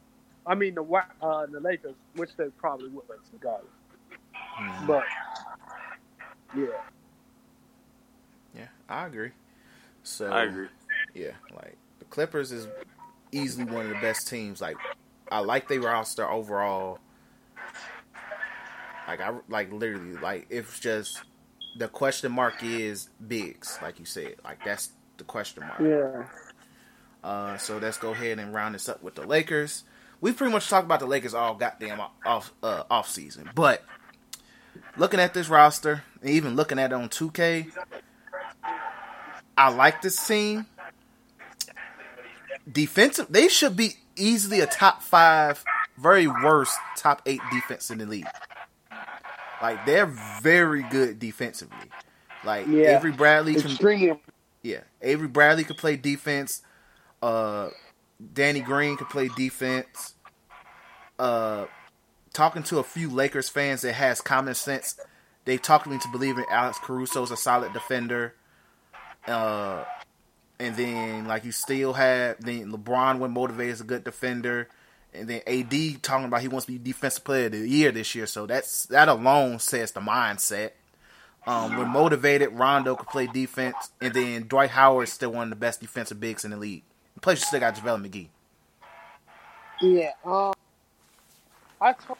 I 0.49 0.55
mean 0.55 0.73
the 0.73 0.83
uh, 1.21 1.45
the 1.45 1.59
Lakers, 1.59 1.93
which 2.15 2.35
they 2.35 2.45
probably 2.57 2.89
would 2.89 3.03
regardless. 3.31 3.71
Mhm. 4.59 4.87
But 4.87 5.03
yeah, 6.57 6.65
Yeah, 8.55 8.67
I 8.89 9.05
agree. 9.05 9.31
So 10.01 10.31
I 10.31 10.45
agree. 10.45 10.67
Yeah, 11.13 11.33
like 11.55 11.77
the 11.99 12.05
Clippers 12.05 12.51
is 12.51 12.67
easily 13.31 13.71
one 13.71 13.85
of 13.85 13.89
the 13.89 14.01
best 14.01 14.27
teams. 14.27 14.59
Like 14.59 14.77
I 15.31 15.39
like 15.39 15.67
their 15.67 15.81
roster 15.81 16.27
overall. 16.27 16.97
Like 19.07 19.21
I 19.21 19.33
like 19.49 19.71
literally 19.71 20.17
like 20.17 20.47
it's 20.49 20.79
just 20.79 21.21
the 21.77 21.87
question 21.87 22.31
mark 22.31 22.63
is 22.63 23.09
bigs, 23.27 23.77
like 23.83 23.99
you 23.99 24.05
said. 24.05 24.35
Like 24.43 24.65
that's 24.65 24.89
the 25.17 25.25
question 25.25 25.63
mark. 25.67 25.79
yeah. 25.79 26.25
Uh, 27.23 27.57
so 27.57 27.77
let's 27.77 27.97
go 27.97 28.11
ahead 28.11 28.39
and 28.39 28.51
round 28.51 28.73
this 28.73 28.89
up 28.89 29.03
with 29.03 29.13
the 29.13 29.27
Lakers. 29.27 29.83
We 30.21 30.31
pretty 30.33 30.51
much 30.51 30.69
talked 30.69 30.85
about 30.85 30.99
the 30.99 31.05
Lakers 31.05 31.33
all 31.33 31.55
goddamn 31.55 32.01
off 32.25 32.53
uh, 32.61 32.83
off 32.89 33.09
season, 33.09 33.49
but 33.55 33.83
looking 34.97 35.19
at 35.19 35.33
this 35.33 35.49
roster, 35.49 36.03
and 36.21 36.29
even 36.29 36.55
looking 36.55 36.77
at 36.79 36.91
it 36.91 36.95
on 36.95 37.09
2K, 37.09 37.71
I 39.57 39.69
like 39.69 40.01
this 40.01 40.27
team. 40.27 40.65
Defensive, 42.69 43.27
they 43.29 43.47
should 43.47 43.75
be 43.75 43.93
easily 44.15 44.59
a 44.59 44.67
top 44.67 45.01
five, 45.01 45.63
very 45.97 46.27
worst 46.27 46.77
top 46.97 47.21
eight 47.25 47.41
defense 47.51 47.89
in 47.89 47.97
the 47.97 48.05
league. 48.05 48.27
Like 49.61 49.85
they're 49.85 50.05
very 50.41 50.83
good 50.83 51.19
defensively. 51.19 51.77
Like 52.43 52.67
Yeah. 52.67 52.97
Avery 52.97 53.11
Bradley 53.11 53.55
can 53.55 53.75
yeah, 54.61 54.81
Avery 55.01 55.27
Bradley 55.27 55.63
could 55.63 55.77
play 55.77 55.95
defense. 55.95 56.61
Uh, 57.21 57.69
Danny 58.33 58.61
Green 58.61 58.97
could 58.97 59.09
play 59.09 59.29
defense. 59.29 60.15
Uh, 61.17 61.65
talking 62.33 62.63
to 62.63 62.79
a 62.79 62.83
few 62.83 63.09
Lakers 63.09 63.49
fans 63.49 63.81
that 63.81 63.93
has 63.93 64.21
common 64.21 64.55
sense, 64.55 64.99
they 65.45 65.57
talked 65.57 65.87
me 65.87 65.95
into 65.95 66.07
believing 66.09 66.45
Alex 66.51 66.77
Caruso 66.81 67.23
is 67.23 67.31
a 67.31 67.37
solid 67.37 67.73
defender. 67.73 68.35
Uh, 69.27 69.83
and 70.59 70.75
then 70.75 71.25
like 71.25 71.45
you 71.45 71.51
still 71.51 71.93
have 71.93 72.37
then 72.39 72.71
LeBron 72.71 73.19
when 73.19 73.31
motivated 73.31 73.73
is 73.73 73.81
a 73.81 73.85
good 73.85 74.03
defender. 74.03 74.67
And 75.13 75.27
then 75.27 75.41
AD 75.47 76.03
talking 76.03 76.25
about 76.25 76.41
he 76.41 76.47
wants 76.47 76.67
to 76.67 76.71
be 76.71 76.77
defensive 76.77 77.23
player 77.23 77.47
of 77.47 77.53
the 77.53 77.67
year 77.67 77.91
this 77.91 78.13
year, 78.13 78.27
so 78.27 78.45
that's 78.45 78.85
that 78.87 79.09
alone 79.09 79.57
says 79.57 79.91
the 79.91 80.01
mindset. 80.01 80.71
Um, 81.47 81.77
when 81.77 81.87
motivated, 81.87 82.51
Rondo 82.51 82.95
could 82.95 83.07
play 83.07 83.25
defense, 83.25 83.91
and 83.99 84.13
then 84.13 84.47
Dwight 84.47 84.69
Howard 84.69 85.07
is 85.07 85.13
still 85.13 85.31
one 85.31 85.43
of 85.43 85.49
the 85.49 85.55
best 85.55 85.81
defensive 85.81 86.19
bigs 86.19 86.45
in 86.45 86.51
the 86.51 86.57
league. 86.57 86.83
Plus, 87.21 87.39
you 87.39 87.45
still 87.45 87.59
got 87.59 87.75
JaVale 87.75 88.07
McGee. 88.09 88.29
yeah. 89.81 90.11
Um, 90.25 90.53
I 91.81 91.93
told 91.93 92.17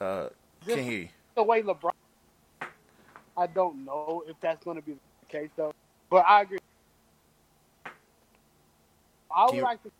Uh, 0.00 0.28
can't 0.66 0.80
hear 0.80 1.00
you. 1.02 1.08
the 1.36 1.42
way 1.42 1.62
LeBron. 1.62 1.92
I 3.36 3.46
don't 3.46 3.84
know 3.84 4.24
if 4.26 4.36
that's 4.40 4.62
going 4.64 4.76
to 4.76 4.82
be 4.82 4.92
the 5.20 5.26
case 5.28 5.48
though, 5.56 5.72
but 6.10 6.24
I 6.26 6.42
agree. 6.42 6.58
I 9.34 9.44
would 9.46 9.54
You- 9.54 9.62
like 9.62 9.82
to. 9.84 9.90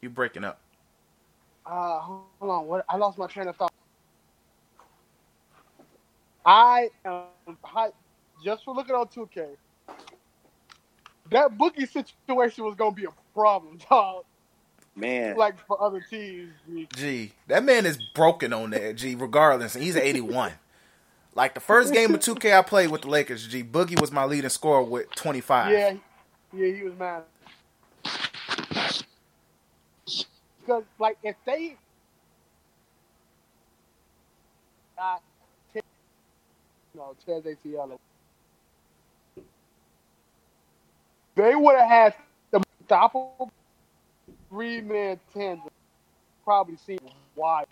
You 0.00 0.10
breaking 0.10 0.42
up? 0.44 0.58
Uh, 1.64 1.98
hold 2.00 2.24
on. 2.40 2.66
What? 2.66 2.84
I 2.88 2.96
lost 2.96 3.18
my 3.18 3.26
train 3.28 3.46
of 3.46 3.56
thought. 3.56 3.72
I 6.44 6.90
am 7.04 7.26
hyped 7.64 7.92
just 8.42 8.64
for 8.64 8.74
looking 8.74 8.96
on 8.96 9.06
2K. 9.06 9.56
That 11.32 11.56
Boogie 11.58 11.90
situation 11.90 12.64
was 12.64 12.74
gonna 12.76 12.92
be 12.94 13.04
a 13.04 13.12
problem, 13.34 13.78
dog. 13.90 14.24
Man, 14.94 15.36
Like 15.36 15.54
for 15.66 15.80
other 15.82 16.04
teams. 16.10 16.52
G. 16.68 16.88
G, 16.94 17.32
that 17.48 17.64
man 17.64 17.86
is 17.86 17.98
broken 18.14 18.52
on 18.52 18.70
that. 18.70 18.96
G, 18.96 19.14
regardless, 19.14 19.74
and 19.74 19.82
he's 19.82 19.96
at 19.96 20.02
eighty-one. 20.02 20.52
Like 21.34 21.54
the 21.54 21.60
first 21.60 21.94
game 21.94 22.14
of 22.14 22.20
two 22.20 22.34
K 22.34 22.52
I 22.52 22.60
played 22.60 22.90
with 22.90 23.02
the 23.02 23.08
Lakers, 23.08 23.46
G 23.46 23.64
Boogie 23.64 23.98
was 23.98 24.12
my 24.12 24.24
leading 24.26 24.50
scorer 24.50 24.82
with 24.82 25.10
twenty-five. 25.14 25.72
Yeah, 25.72 25.94
yeah, 26.52 26.74
he 26.74 26.82
was 26.82 26.92
mad. 26.98 27.22
Because 30.60 30.84
like 30.98 31.16
if 31.22 31.36
they 31.46 31.76
got 34.96 35.22
no 36.94 37.16
Tez 37.24 37.44
ACL, 37.44 37.98
they 41.36 41.54
would 41.54 41.76
have 41.78 41.88
had 41.88 42.14
the 42.50 42.62
unstoppable 42.80 43.50
three 44.48 44.80
man 44.80 45.00
tandem. 45.32 45.68
Probably 46.44 46.76
seen 46.76 46.98
why. 47.34 47.64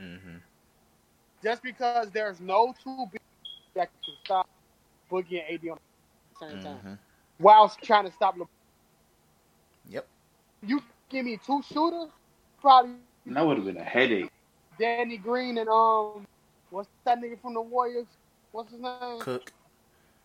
Mm-hmm. 0.00 0.38
Just 1.42 1.62
because 1.62 2.10
there's 2.10 2.40
no 2.40 2.74
two 2.82 3.06
big 3.10 3.20
that 3.74 3.88
can 4.04 4.14
stop 4.24 4.46
Boogie 5.10 5.40
and 5.42 5.54
AD 5.54 5.68
on 5.70 5.78
the 6.40 6.46
same 6.46 6.58
time 6.60 6.80
Mm-hmm. 6.80 6.94
whilst 7.38 7.80
trying 7.82 8.04
to 8.04 8.12
stop 8.12 8.36
LeBron. 8.36 8.46
Yep. 9.88 10.06
You 10.62 10.80
give 11.08 11.24
me 11.24 11.38
two 11.44 11.62
shooters, 11.62 12.10
probably 12.60 12.92
that 13.26 13.46
would 13.46 13.56
have 13.58 13.66
been 13.66 13.76
a 13.76 13.84
headache. 13.84 14.30
Danny 14.78 15.18
Green 15.18 15.58
and 15.58 15.68
um, 15.68 16.24
what's 16.70 16.88
that 17.04 17.18
nigga 17.20 17.40
from 17.40 17.54
the 17.54 17.60
Warriors? 17.60 18.06
What's 18.52 18.72
his 18.72 18.80
name? 18.80 19.20
Cook. 19.20 19.52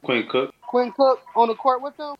Quinn 0.03 0.27
Cook. 0.27 0.53
Quinn 0.61 0.91
Cook 0.91 1.19
on 1.35 1.47
the 1.47 1.55
court 1.55 1.81
with 1.81 1.95
them, 1.97 2.15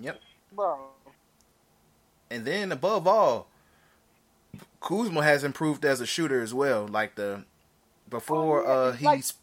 Yep. 0.00 0.20
bro. 0.52 0.78
And 2.30 2.44
then 2.44 2.72
above 2.72 3.06
all, 3.06 3.46
Kuzma 4.80 5.22
has 5.22 5.44
improved 5.44 5.84
as 5.84 6.00
a 6.00 6.06
shooter 6.06 6.42
as 6.42 6.52
well. 6.52 6.86
Like 6.86 7.14
the 7.14 7.44
before 8.08 8.60
Oh, 8.60 8.62
yeah, 8.62 8.70
uh 8.70 8.92
it's 8.94 9.02
like- 9.02 9.16
he's 9.16 9.34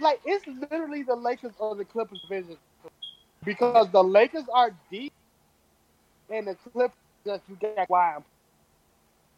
Like 0.00 0.20
it's 0.24 0.46
literally 0.46 1.02
the 1.02 1.14
Lakers 1.16 1.52
or 1.58 1.74
the 1.74 1.84
Clippers 1.84 2.24
vision 2.28 2.56
because 3.44 3.90
the 3.90 4.02
Lakers 4.02 4.44
are 4.52 4.74
deep 4.90 5.12
and 6.30 6.46
the 6.46 6.54
Clippers 6.54 6.96
just 7.26 7.42
you 7.48 7.56
get 7.56 7.88
wide. 7.90 8.22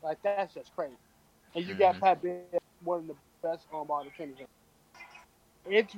Like 0.02 0.18
that's 0.22 0.54
just 0.54 0.74
crazy. 0.74 0.94
And 1.54 1.66
you 1.66 1.74
got 1.74 1.96
Mhm. 1.96 2.00
Pat 2.00 2.22
Bev, 2.22 2.60
one 2.84 3.00
of 3.00 3.06
the 3.08 3.14
best 3.42 3.66
on 3.72 3.86
ball 3.86 4.04
defenders. 4.04 4.46
It's 5.66 5.94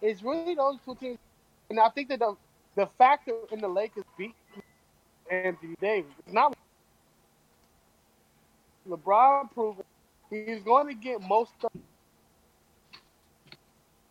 it's 0.00 0.22
really 0.22 0.54
those 0.54 0.78
two 0.84 0.94
teams, 0.94 1.18
and 1.70 1.80
I 1.80 1.88
think 1.90 2.08
that 2.08 2.20
the 2.20 2.36
the 2.78 2.86
factor 2.96 3.32
in 3.50 3.60
the 3.60 3.66
Lakers 3.66 4.04
beat 4.16 4.36
Anthony 5.28 5.74
Davis. 5.80 6.12
It's 6.24 6.32
not 6.32 6.56
LeBron 8.88 9.52
proving 9.52 9.84
he's 10.30 10.62
going 10.62 10.86
to 10.86 10.94
get 10.94 11.20
most 11.20 11.50
of 11.64 11.72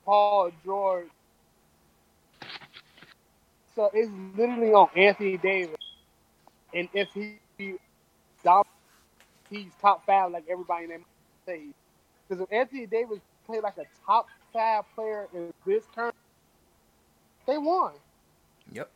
Paul 0.03 0.51
George. 0.65 1.07
So 3.73 3.89
it's 3.93 4.11
literally 4.35 4.73
on 4.73 4.89
Anthony 4.97 5.37
Davis, 5.37 5.77
and 6.73 6.89
if 6.93 7.07
he, 7.13 7.39
he 7.57 7.75
he's 9.49 9.71
top 9.81 10.05
five 10.05 10.31
like 10.31 10.43
everybody 10.49 10.85
in 10.85 10.89
that 10.89 10.99
say. 11.45 11.61
Because 12.27 12.43
if 12.43 12.51
Anthony 12.51 12.85
Davis 12.85 13.19
played 13.45 13.63
like 13.63 13.77
a 13.77 13.85
top 14.05 14.27
five 14.51 14.83
player 14.93 15.29
in 15.33 15.53
this 15.65 15.85
term, 15.95 16.11
they 17.45 17.57
won. 17.57 17.93
Yep. 18.71 18.89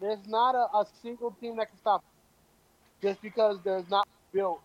There's 0.00 0.26
not 0.26 0.54
a, 0.54 0.76
a 0.76 0.86
single 1.02 1.30
team 1.40 1.56
that 1.56 1.68
can 1.68 1.78
stop 1.78 2.02
him. 2.02 3.08
just 3.08 3.22
because 3.22 3.58
there's 3.64 3.88
not 3.90 4.06
built. 4.32 4.60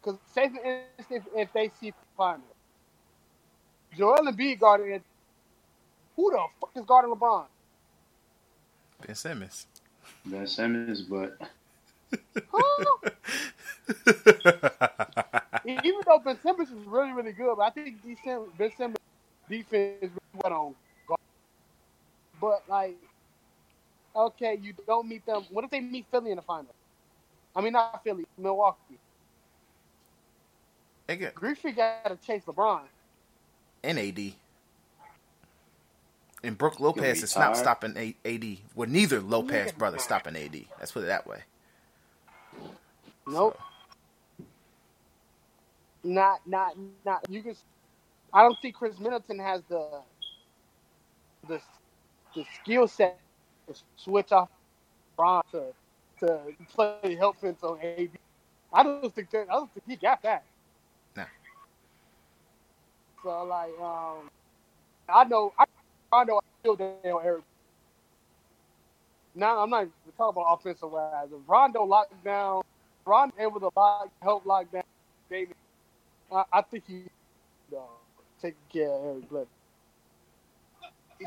Because 0.00 0.18
say 0.34 0.48
for 0.48 0.64
instance, 0.64 1.24
if, 1.34 1.48
if 1.48 1.52
they 1.52 1.70
see 1.80 1.92
final, 2.16 2.42
Joel 3.96 4.26
Embiid 4.30 4.60
guarding 4.60 4.92
it, 4.92 5.02
who 6.16 6.30
the 6.30 6.38
fuck 6.60 6.70
is 6.76 6.84
guarding 6.84 7.12
LeBron? 7.12 7.46
Ben 9.06 9.14
Simmons. 9.14 9.66
Ben 10.24 10.46
Simmons, 10.46 11.02
but 11.02 11.38
Even 15.66 16.00
though 16.06 16.18
Ben 16.24 16.38
Simmons 16.42 16.70
is 16.70 16.86
really, 16.86 17.12
really 17.12 17.32
good, 17.32 17.56
but 17.56 17.62
I 17.62 17.70
think 17.70 18.02
Ben 18.02 18.16
Simmons, 18.24 18.52
ben 18.58 18.70
Simmons 18.76 18.96
defense 19.48 20.02
is 20.02 20.10
really 20.10 20.42
went 20.42 20.54
on 20.54 20.64
guard. 20.64 20.85
But 22.40 22.62
like, 22.68 22.96
okay, 24.14 24.58
you 24.60 24.74
don't 24.86 25.08
meet 25.08 25.24
them. 25.26 25.44
What 25.50 25.64
if 25.64 25.70
they 25.70 25.80
meet 25.80 26.06
Philly 26.10 26.30
in 26.30 26.36
the 26.36 26.42
final? 26.42 26.74
I 27.54 27.60
mean, 27.60 27.72
not 27.72 28.02
Philly, 28.04 28.26
Milwaukee. 28.36 28.98
They 31.06 31.16
get 31.16 31.34
Griffey 31.34 31.72
got 31.72 32.04
to 32.06 32.16
chase 32.16 32.42
LeBron. 32.46 32.82
NAD. 33.84 34.32
And 36.42 36.58
Brook 36.58 36.80
Lopez 36.80 37.18
be 37.18 37.24
is 37.24 37.36
not 37.36 37.56
stopping 37.56 38.14
AD. 38.24 38.58
Well, 38.74 38.88
neither 38.88 39.20
Lopez 39.20 39.72
brother 39.72 39.98
stopping 39.98 40.36
AD. 40.36 40.64
Let's 40.78 40.92
put 40.92 41.04
it 41.04 41.06
that 41.06 41.26
way. 41.26 41.42
Nope. 43.26 43.58
Not, 46.04 46.40
not, 46.46 46.76
not. 47.04 47.24
You 47.28 47.42
can. 47.42 47.56
I 48.32 48.42
don't 48.42 48.56
think 48.60 48.76
Khris 48.76 48.98
Middleton 49.00 49.38
has 49.38 49.62
the 49.68 50.00
the 51.48 51.60
the 52.36 52.44
skill 52.62 52.86
set 52.86 53.18
to 53.66 53.74
switch 53.96 54.30
off 54.30 54.48
Bron 55.16 55.42
to 55.52 55.64
to 56.20 56.40
play 56.72 57.16
help 57.16 57.38
fence 57.40 57.62
on 57.62 57.80
AD. 57.80 58.10
I 58.72 58.82
don't 58.82 59.14
think 59.14 59.30
that. 59.30 59.46
I 59.50 59.54
don't 59.54 59.72
think 59.72 59.84
he 59.88 59.96
got 59.96 60.22
that. 60.22 60.44
No. 61.16 61.24
So 63.22 63.44
like, 63.44 63.72
um, 63.80 64.30
I 65.08 65.24
know. 65.24 65.52
I, 65.58 65.64
I 66.12 66.24
know. 66.24 66.36
I 66.36 66.40
still 66.60 66.76
down 66.76 66.96
Eric. 67.24 67.42
Now 69.34 69.62
I'm 69.62 69.70
not 69.70 69.82
even 69.82 69.92
talking 70.16 70.40
about 70.40 70.54
offensive 70.54 70.90
wise. 70.90 71.28
If 71.30 71.40
Rondo 71.46 71.84
locked 71.84 72.24
down, 72.24 72.62
Rondo 73.04 73.34
able 73.38 73.60
to 73.60 73.70
lock, 73.76 74.10
help 74.22 74.46
lock 74.46 74.70
down 74.72 74.84
David. 75.30 75.54
I, 76.32 76.44
I 76.52 76.62
think 76.62 76.84
he 76.86 77.02
uh, 77.76 77.80
taking 78.40 78.56
care 78.72 78.90
of 78.90 79.04
Eric 79.04 79.28
Bledsoe. 79.28 79.48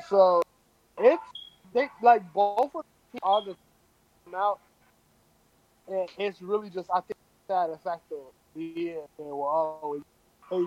So 0.07 0.41
it's 0.99 1.23
they 1.73 1.89
like 2.01 2.31
both 2.33 2.71
of 2.75 2.83
them 3.13 3.19
are 3.23 3.45
just 3.45 3.57
out, 4.35 4.59
and 5.87 6.09
it's 6.17 6.41
really 6.41 6.69
just 6.69 6.89
I 6.93 7.01
think 7.01 7.17
that 7.47 7.69
the 7.69 7.77
fact 7.77 8.01
that 8.09 8.23
yeah, 8.55 9.01
they 9.17 9.23
will 9.23 9.43
always 9.43 10.01
hey, 10.49 10.65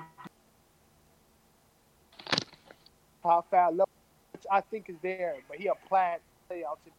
how 3.24 3.44
far 3.50 3.72
low, 3.72 3.84
which 4.32 4.44
I 4.50 4.60
think 4.60 4.88
is 4.88 4.96
there, 5.02 5.36
but 5.48 5.58
he 5.58 5.68
applied 5.68 6.18
play 6.48 6.64
out 6.64 6.78
to 6.84 6.90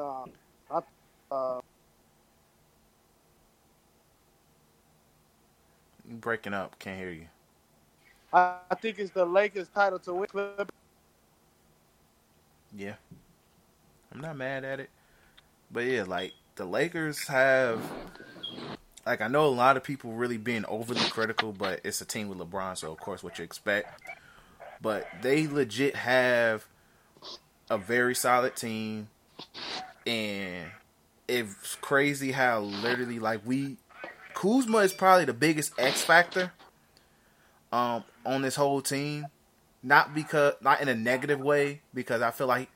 um, 0.00 0.30
I, 0.70 0.80
uh, 1.34 1.60
breaking 6.04 6.54
up. 6.54 6.78
Can't 6.78 6.98
hear 6.98 7.10
you. 7.10 7.26
I, 8.32 8.56
I 8.70 8.74
think 8.76 8.98
it's 8.98 9.12
the 9.12 9.24
Lakers 9.24 9.68
title 9.68 9.98
to 10.00 10.14
win. 10.14 10.28
Yeah. 12.76 12.94
I'm 14.12 14.20
not 14.20 14.36
mad 14.36 14.64
at 14.64 14.80
it. 14.80 14.90
But 15.70 15.84
yeah, 15.84 16.04
like 16.06 16.32
the 16.56 16.64
Lakers 16.64 17.26
have 17.28 17.80
like 19.06 19.20
I 19.20 19.28
know 19.28 19.46
a 19.46 19.48
lot 19.48 19.76
of 19.76 19.82
people 19.82 20.12
really 20.12 20.36
being 20.36 20.64
overly 20.66 21.00
critical, 21.10 21.52
but 21.52 21.80
it's 21.84 22.00
a 22.00 22.04
team 22.04 22.28
with 22.28 22.38
LeBron, 22.38 22.76
so 22.76 22.92
of 22.92 22.98
course 22.98 23.22
what 23.22 23.38
you 23.38 23.44
expect. 23.44 24.00
But 24.80 25.06
they 25.22 25.46
legit 25.46 25.96
have 25.96 26.66
a 27.70 27.78
very 27.78 28.14
solid 28.14 28.54
team 28.54 29.08
and 30.06 30.70
it's 31.28 31.76
crazy 31.76 32.32
how 32.32 32.60
literally 32.60 33.18
like 33.18 33.40
we 33.44 33.76
Kuzma 34.34 34.78
is 34.78 34.92
probably 34.92 35.24
the 35.24 35.32
biggest 35.32 35.72
X 35.78 36.02
factor 36.02 36.52
um 37.72 38.04
on 38.26 38.42
this 38.42 38.56
whole 38.56 38.82
team. 38.82 39.26
Not 39.82 40.14
because 40.14 40.54
not 40.60 40.80
in 40.80 40.88
a 40.88 40.94
negative 40.94 41.40
way, 41.40 41.80
because 41.92 42.22
I 42.22 42.30
feel 42.30 42.46
like 42.46 42.68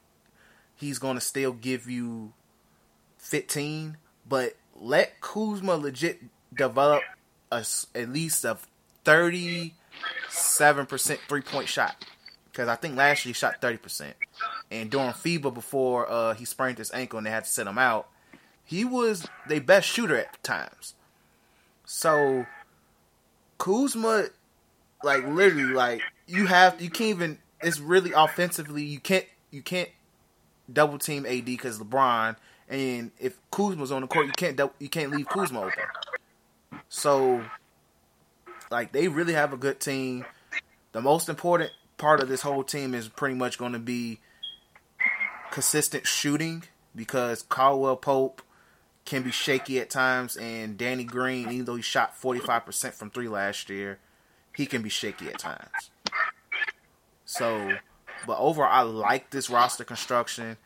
he's 0.74 0.98
gonna 0.98 1.20
still 1.20 1.52
give 1.52 1.88
you 1.88 2.32
fifteen, 3.16 3.96
but 4.28 4.56
let 4.74 5.20
Kuzma 5.20 5.76
legit 5.76 6.20
develop 6.52 7.02
a 7.52 7.64
at 7.94 8.08
least 8.08 8.44
a 8.44 8.58
thirty 9.04 9.74
seven 10.28 10.86
percent 10.86 11.20
three 11.28 11.42
point 11.42 11.68
shot. 11.68 12.04
Because 12.50 12.68
I 12.68 12.74
think 12.74 12.96
last 12.96 13.24
year 13.24 13.30
he 13.30 13.34
shot 13.34 13.60
thirty 13.60 13.78
percent, 13.78 14.16
and 14.70 14.90
during 14.90 15.10
FIBA 15.10 15.54
before 15.54 16.10
uh, 16.10 16.34
he 16.34 16.44
sprained 16.44 16.78
his 16.78 16.90
ankle 16.92 17.18
and 17.18 17.26
they 17.26 17.30
had 17.30 17.44
to 17.44 17.50
sit 17.50 17.66
him 17.66 17.78
out, 17.78 18.08
he 18.64 18.84
was 18.84 19.28
their 19.48 19.60
best 19.60 19.86
shooter 19.86 20.16
at 20.16 20.42
times. 20.42 20.94
So 21.84 22.46
Kuzma, 23.58 24.26
like 25.02 25.26
literally, 25.26 25.64
like 25.64 26.02
you 26.26 26.46
have 26.46 26.80
you 26.80 26.90
can't 26.90 27.10
even. 27.10 27.38
It's 27.60 27.80
really 27.80 28.12
offensively 28.12 28.84
you 28.84 29.00
can't 29.00 29.24
you 29.50 29.62
can't 29.62 29.88
double 30.72 30.98
team 30.98 31.24
AD 31.26 31.44
because 31.44 31.78
LeBron, 31.78 32.36
and 32.68 33.10
if 33.18 33.38
Kuzma's 33.50 33.92
on 33.92 34.02
the 34.02 34.08
court, 34.08 34.26
you 34.26 34.32
can't 34.32 34.60
you 34.78 34.88
can't 34.88 35.10
leave 35.10 35.28
Kuzma 35.28 35.60
open. 35.60 36.82
So, 36.88 37.44
like 38.70 38.92
they 38.92 39.08
really 39.08 39.34
have 39.34 39.52
a 39.52 39.56
good 39.56 39.80
team. 39.80 40.24
The 40.92 41.00
most 41.00 41.28
important 41.28 41.72
part 41.98 42.20
of 42.20 42.28
this 42.28 42.42
whole 42.42 42.64
team 42.64 42.94
is 42.94 43.08
pretty 43.08 43.34
much 43.34 43.58
going 43.58 43.72
to 43.72 43.78
be 43.78 44.20
consistent 45.50 46.06
shooting 46.06 46.64
because 46.94 47.42
Caldwell 47.42 47.96
Pope 47.96 48.42
can 49.04 49.22
be 49.22 49.30
shaky 49.30 49.78
at 49.78 49.88
times, 49.88 50.36
and 50.36 50.76
Danny 50.76 51.04
Green, 51.04 51.50
even 51.50 51.64
though 51.64 51.76
he 51.76 51.82
shot 51.82 52.16
forty 52.16 52.40
five 52.40 52.66
percent 52.66 52.94
from 52.94 53.10
three 53.10 53.28
last 53.28 53.70
year, 53.70 53.98
he 54.56 54.66
can 54.66 54.82
be 54.82 54.88
shaky 54.88 55.28
at 55.28 55.38
times. 55.38 55.90
So, 57.24 57.76
but 58.26 58.38
overall, 58.38 58.70
I 58.72 58.82
like 58.82 59.30
this 59.30 59.50
roster 59.50 59.84
construction. 59.84 60.56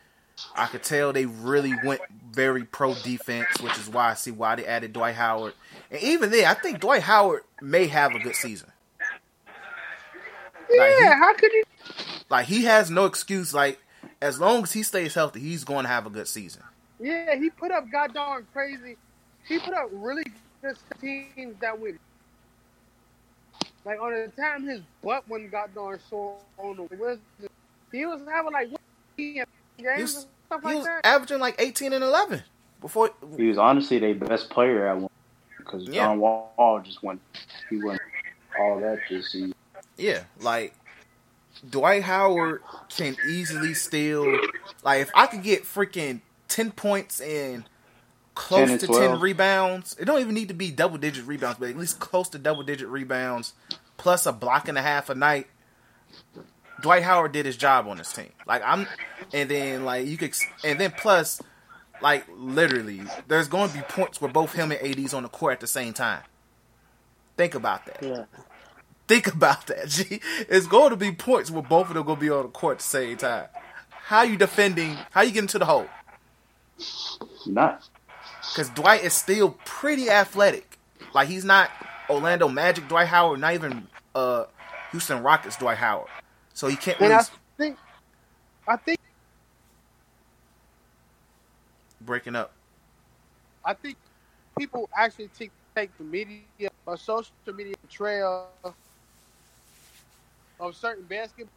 I 0.55 0.67
could 0.67 0.83
tell 0.83 1.13
they 1.13 1.27
really 1.27 1.75
went 1.85 2.01
very 2.33 2.65
pro 2.65 2.95
defense, 2.95 3.61
which 3.61 3.77
is 3.79 3.89
why 3.91 4.11
I 4.11 4.15
see 4.15 4.31
why 4.31 4.55
they 4.57 4.65
added 4.67 4.93
Dwight 4.93 5.15
Howard. 5.15 5.53
And 5.91 6.01
even 6.03 6.31
then, 6.31 6.45
I 6.47 6.55
think 6.55 6.81
Dwight 6.81 7.03
Howard 7.03 7.43
may 7.61 7.87
have 7.89 8.15
a 8.15 8.19
good 8.19 8.35
season. 8.37 8.71
Like, 10.71 10.95
he- 10.97 11.05
Yeah, 11.05 11.17
how 11.17 11.35
could 11.35 11.53
you? 11.53 11.63
Like 12.29 12.47
he 12.47 12.65
has 12.65 12.91
no 12.91 13.07
excuse. 13.07 13.53
Like 13.53 13.81
as 14.23 14.39
long 14.41 14.63
as 14.63 14.73
he 14.73 14.83
stays 14.83 15.15
healthy, 15.15 15.41
he's 15.41 15.65
going 15.65 15.83
to 15.85 15.89
have 15.89 16.07
a 16.07 16.11
good 16.11 16.29
season. 16.29 16.63
Yeah, 17.01 17.35
he 17.37 17.51
put 17.51 17.71
up 17.73 17.91
goddamn 17.91 18.47
crazy. 18.53 18.97
He 19.49 19.59
put 19.59 19.75
up 19.75 19.89
really 19.93 20.23
good 20.63 20.77
teams 21.01 21.57
that 21.61 21.79
win. 21.81 21.99
Like 23.85 24.01
on 24.01 24.13
the 24.13 24.31
time 24.41 24.65
his 24.67 24.81
butt 25.03 25.27
wasn't 25.29 25.51
goddamn 25.53 25.99
sore 26.09 26.37
on 26.59 26.77
the 26.77 26.83
Wizards, 26.97 27.21
he 27.93 28.05
was 28.07 28.21
having 28.31 28.53
like 28.53 28.69
games 29.17 29.47
He 29.77 29.87
and 29.87 30.03
was, 30.03 30.27
stuff 30.47 30.61
he 30.63 30.67
like 30.69 30.77
was 30.77 30.85
that. 30.87 31.01
averaging 31.07 31.39
like 31.39 31.57
eighteen 31.59 31.93
and 31.93 32.05
eleven 32.05 32.43
before. 32.81 33.11
he 33.37 33.47
was 33.47 33.59
honestly 33.59 33.99
their 33.99 34.15
best 34.15 34.51
player 34.51 34.87
at 34.89 34.97
one 34.99 35.11
because 35.59 35.85
Yeah. 35.85 36.07
John 36.07 36.21
Wall 36.21 36.81
just 36.85 37.03
went. 37.03 37.21
He 37.71 37.83
went 37.83 38.01
all 38.59 38.79
that 38.81 38.99
this 39.09 39.33
season. 39.33 39.55
Yeah, 39.97 40.25
like 40.41 40.75
Dwight 41.69 42.03
Howard 42.03 42.63
can 42.89 43.17
easily 43.29 43.75
steal. 43.75 44.27
Like 44.85 45.01
if 45.03 45.11
I 45.15 45.27
could 45.27 45.43
get 45.43 45.65
freaking 45.65 46.21
ten 46.49 46.71
points 46.73 47.21
and 47.21 47.65
close 48.35 48.69
10 48.69 48.79
to 48.79 48.87
12. 48.87 49.03
ten 49.03 49.21
rebounds, 49.21 49.97
it 49.99 50.05
don't 50.05 50.21
even 50.21 50.35
need 50.35 50.49
to 50.49 50.55
be 50.55 50.71
double 50.71 50.99
digit 50.99 51.27
rebounds, 51.27 51.59
but 51.59 51.71
at 51.71 51.77
least 51.77 52.01
close 52.01 52.29
to 52.31 52.39
double 52.39 52.63
digit 52.63 52.89
rebounds, 52.89 53.55
plus 53.97 54.27
a 54.27 54.33
block 54.33 54.69
and 54.69 54.79
a 54.79 54.83
half 54.83 55.11
a 55.11 55.15
night. 55.15 55.47
Dwight 56.81 57.03
Howard 57.03 57.33
did 57.33 57.45
his 57.47 57.57
job 57.57 57.87
on 57.87 57.99
this 57.99 58.13
team. 58.13 58.31
Like 58.47 58.63
I'm, 58.65 58.87
and 59.33 59.51
then 59.51 59.85
like 59.85 60.07
you 60.07 60.17
could, 60.17 60.35
and 60.65 60.81
then 60.81 60.93
plus, 60.97 61.43
like 62.01 62.25
literally, 62.35 63.03
there's 63.29 63.49
going 63.49 63.69
to 63.71 63.77
be 63.77 63.83
points 63.83 64.21
where 64.21 64.33
both 64.33 64.55
him 64.55 64.73
and 64.73 64.81
AD's 64.81 65.13
on 65.13 65.23
the 65.25 65.29
court 65.29 65.55
at 65.55 65.61
the 65.61 65.67
same 65.67 65.93
time. 65.93 66.23
Think 67.37 67.55
about 67.55 67.87
that. 67.87 68.03
Yeah. 68.03 68.25
Think 69.09 69.27
about 69.35 69.67
that, 69.67 69.89
G. 69.89 70.21
It's 70.49 70.67
going 70.67 70.91
to 70.91 70.97
be 70.97 71.13
points 71.13 71.51
where 71.51 71.63
both 71.63 71.89
of 71.89 71.95
them 71.95 72.05
going 72.05 72.17
to 72.17 72.21
be 72.21 72.31
on 72.31 72.45
the 72.45 72.49
court 72.49 72.75
at 72.75 72.79
the 72.79 72.85
same 72.85 73.17
time. 73.17 73.47
How 73.91 74.23
you 74.23 74.37
defending? 74.37 74.97
How 75.11 75.23
you 75.23 75.33
getting 75.33 75.49
to 75.49 75.59
the 75.59 75.67
hole? 75.67 75.87
Not 77.47 77.89
Because 78.53 78.69
Dwight 78.71 79.05
is 79.05 79.13
still 79.15 79.57
pretty 79.65 80.11
athletic. 80.11 80.79
Like 81.15 81.29
he's 81.29 81.45
not 81.45 81.71
Orlando 82.09 82.49
Magic 82.49 82.89
Dwight 82.89 83.09
Howard, 83.09 83.41
not 83.41 83.55
even 83.55 83.89
uh, 84.15 84.45
Houston 84.91 85.23
Rockets 85.23 85.57
Dwight 85.57 85.79
Howard. 85.79 86.09
So 86.53 86.69
he 86.69 86.77
can't 86.77 87.01
And 87.01 87.11
really 87.11 87.23
I 87.23 87.25
think, 87.57 87.79
I 88.67 88.77
think, 88.77 88.99
breaking 92.01 92.37
up. 92.37 92.53
I 93.65 93.75
think 93.75 93.97
people 94.59 94.89
actually 94.97 95.29
take 95.39 95.53
take 95.77 95.97
the 95.99 96.05
media 96.05 96.71
or 96.87 96.97
social 96.97 97.33
media 97.55 97.75
trail 97.89 98.49
of 100.59 100.77
certain 100.77 101.05
basketball, 101.05 101.53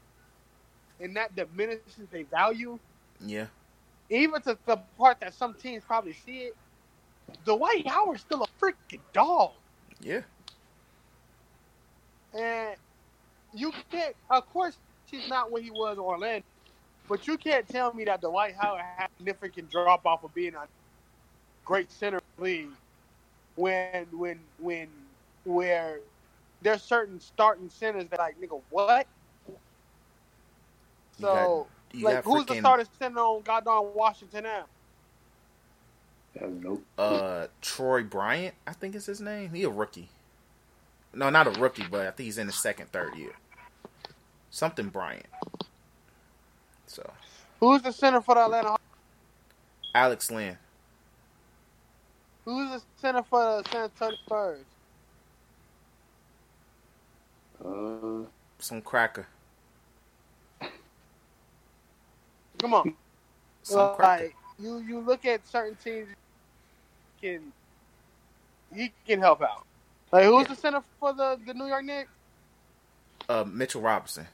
and 0.99 1.15
that 1.15 1.35
diminishes 1.35 2.07
their 2.11 2.25
value. 2.25 2.79
Yeah. 3.19 3.47
even 4.09 4.41
to 4.43 4.57
the 4.65 4.77
part 4.97 5.19
that 5.21 5.33
some 5.33 5.53
teams 5.55 5.83
probably 5.85 6.13
see 6.13 6.39
it, 6.43 6.55
Dwight 7.45 7.87
Howard's 7.87 8.21
still 8.21 8.43
a 8.43 8.47
freaking 8.63 8.99
dog. 9.13 9.51
Yeah. 10.01 10.21
And 12.33 12.75
you 13.53 13.71
can't, 13.91 14.15
of 14.29 14.49
course, 14.51 14.77
he's 15.11 15.27
not 15.29 15.51
what 15.51 15.61
he 15.61 15.69
was 15.71 15.97
in 15.97 15.99
Orlando, 16.03 16.45
but 17.07 17.27
you 17.27 17.37
can't 17.37 17.67
tell 17.67 17.93
me 17.93 18.05
that 18.05 18.21
Dwight 18.21 18.55
Howard 18.59 18.81
had 18.97 19.09
a 19.09 19.17
significant 19.17 19.69
drop 19.69 20.05
off 20.05 20.23
of 20.23 20.33
being 20.33 20.55
a 20.55 20.67
great 21.65 21.91
center 21.91 22.19
league 22.39 22.69
when, 23.55 24.05
when, 24.11 24.39
when, 24.57 24.87
where 25.43 25.99
there's 26.63 26.81
certain 26.81 27.19
starting 27.19 27.69
centers 27.69 28.07
that 28.09 28.19
like, 28.19 28.39
nigga, 28.41 28.59
what? 28.69 29.05
You 29.47 29.55
got- 31.27 31.35
So, 31.45 31.67
like, 32.05 32.23
who's 32.23 32.45
the 32.45 32.53
starting 32.61 32.87
center 32.97 33.19
on 33.19 33.41
goddamn 33.43 33.93
Washington 33.93 34.43
now? 34.45 34.65
Yeah, 36.35 36.47
nope. 36.51 36.84
uh 36.97 37.47
Troy 37.61 38.03
Bryant, 38.03 38.55
I 38.65 38.73
think 38.73 38.95
is 38.95 39.05
his 39.05 39.22
name. 39.22 39.53
He 39.53 39.64
a 39.64 39.69
rookie. 39.69 40.10
No, 41.14 41.30
not 41.30 41.47
a 41.47 41.51
rookie, 41.60 41.85
but 41.89 42.07
I 42.07 42.11
think 42.11 42.26
he's 42.26 42.38
in 42.39 42.47
his 42.47 42.55
second, 42.61 42.91
third 42.91 43.15
year. 43.15 43.34
Something 44.49 44.89
Bryant. 44.89 45.27
So 46.88 47.11
Who's 47.60 47.81
the 47.81 47.91
center 47.91 48.22
for 48.22 48.35
the 48.35 48.41
Atlanta 48.45 48.69
Hawks? 48.69 48.84
Alex 49.95 50.31
Len. 50.31 50.57
Who's 52.45 52.69
the 52.72 52.81
center 52.97 53.23
for 53.23 53.61
the 53.64 53.69
San 53.69 53.84
Antonio 53.84 54.18
Spurs? 54.26 54.65
Uh, 57.64 58.27
Some 58.60 58.81
cracker. 58.81 59.27
Come 62.60 62.73
on. 62.73 62.95
Some 63.64 63.95
cracker. 63.95 64.23
like 64.26 64.35
you, 64.60 64.80
you 64.80 64.99
look 64.99 65.26
at 65.26 65.47
certain 65.47 65.76
teams 65.76 66.10
can 67.23 67.53
he 68.75 68.91
can 69.07 69.19
help 69.21 69.41
out. 69.41 69.65
Like 70.11 70.25
who's 70.25 70.47
the 70.47 70.55
center 70.55 70.83
for 70.99 71.13
the, 71.13 71.39
the 71.45 71.53
New 71.53 71.65
York 71.65 71.85
Knicks? 71.85 72.09
Uh 73.29 73.45
Mitchell 73.47 73.81
Robinson. 73.81 74.27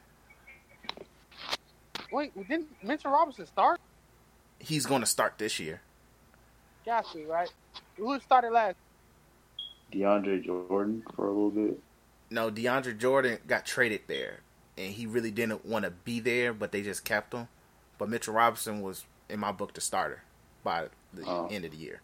Wait, 2.11 2.33
didn't 2.47 2.67
Mitchell 2.83 3.11
Robinson 3.11 3.45
start? 3.45 3.79
He's 4.57 4.85
gonna 4.85 5.05
start 5.05 5.37
this 5.37 5.59
year. 5.59 5.81
Got 6.85 7.05
to, 7.13 7.25
right? 7.27 7.51
Who 7.97 8.19
started 8.19 8.51
last? 8.51 8.75
DeAndre 9.93 10.43
Jordan 10.43 11.03
for 11.15 11.25
a 11.27 11.31
little 11.31 11.49
bit. 11.51 11.79
No, 12.31 12.49
DeAndre 12.49 12.97
Jordan 12.97 13.39
got 13.47 13.65
traded 13.65 14.01
there, 14.07 14.39
and 14.77 14.91
he 14.93 15.05
really 15.05 15.31
didn't 15.31 15.65
want 15.65 15.85
to 15.85 15.91
be 15.91 16.19
there, 16.19 16.53
but 16.53 16.71
they 16.71 16.81
just 16.81 17.03
kept 17.03 17.33
him. 17.33 17.47
But 17.97 18.09
Mitchell 18.09 18.33
Robinson 18.35 18.81
was, 18.81 19.03
in 19.29 19.39
my 19.39 19.51
book, 19.51 19.73
the 19.73 19.81
starter 19.81 20.21
by 20.63 20.87
the 21.13 21.25
Oh. 21.25 21.47
end 21.49 21.65
of 21.65 21.71
the 21.71 21.77
year. 21.77 22.01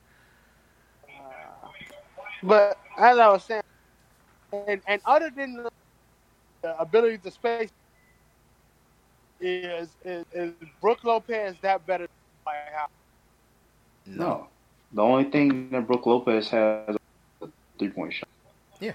But 2.43 2.77
as 2.97 3.17
I 3.17 3.27
was 3.27 3.43
saying, 3.43 3.63
and, 4.67 4.81
and 4.87 5.01
other 5.05 5.29
than 5.29 5.55
the, 5.55 5.69
the 6.61 6.79
ability 6.79 7.17
to 7.19 7.31
space, 7.31 7.69
is, 9.41 9.89
is 10.03 10.25
is 10.33 10.53
Brook 10.81 11.03
Lopez 11.03 11.55
that 11.61 11.85
better? 11.85 12.03
than 12.03 12.09
Dwight 12.43 12.55
Howard? 12.73 12.89
No. 14.05 14.47
The 14.93 15.01
only 15.01 15.25
thing 15.25 15.69
that 15.71 15.87
Brook 15.87 16.05
Lopez 16.05 16.49
has 16.49 16.89
is 16.89 16.97
a 17.41 17.47
three 17.77 17.89
point 17.89 18.13
shot. 18.13 18.29
Yeah. 18.79 18.93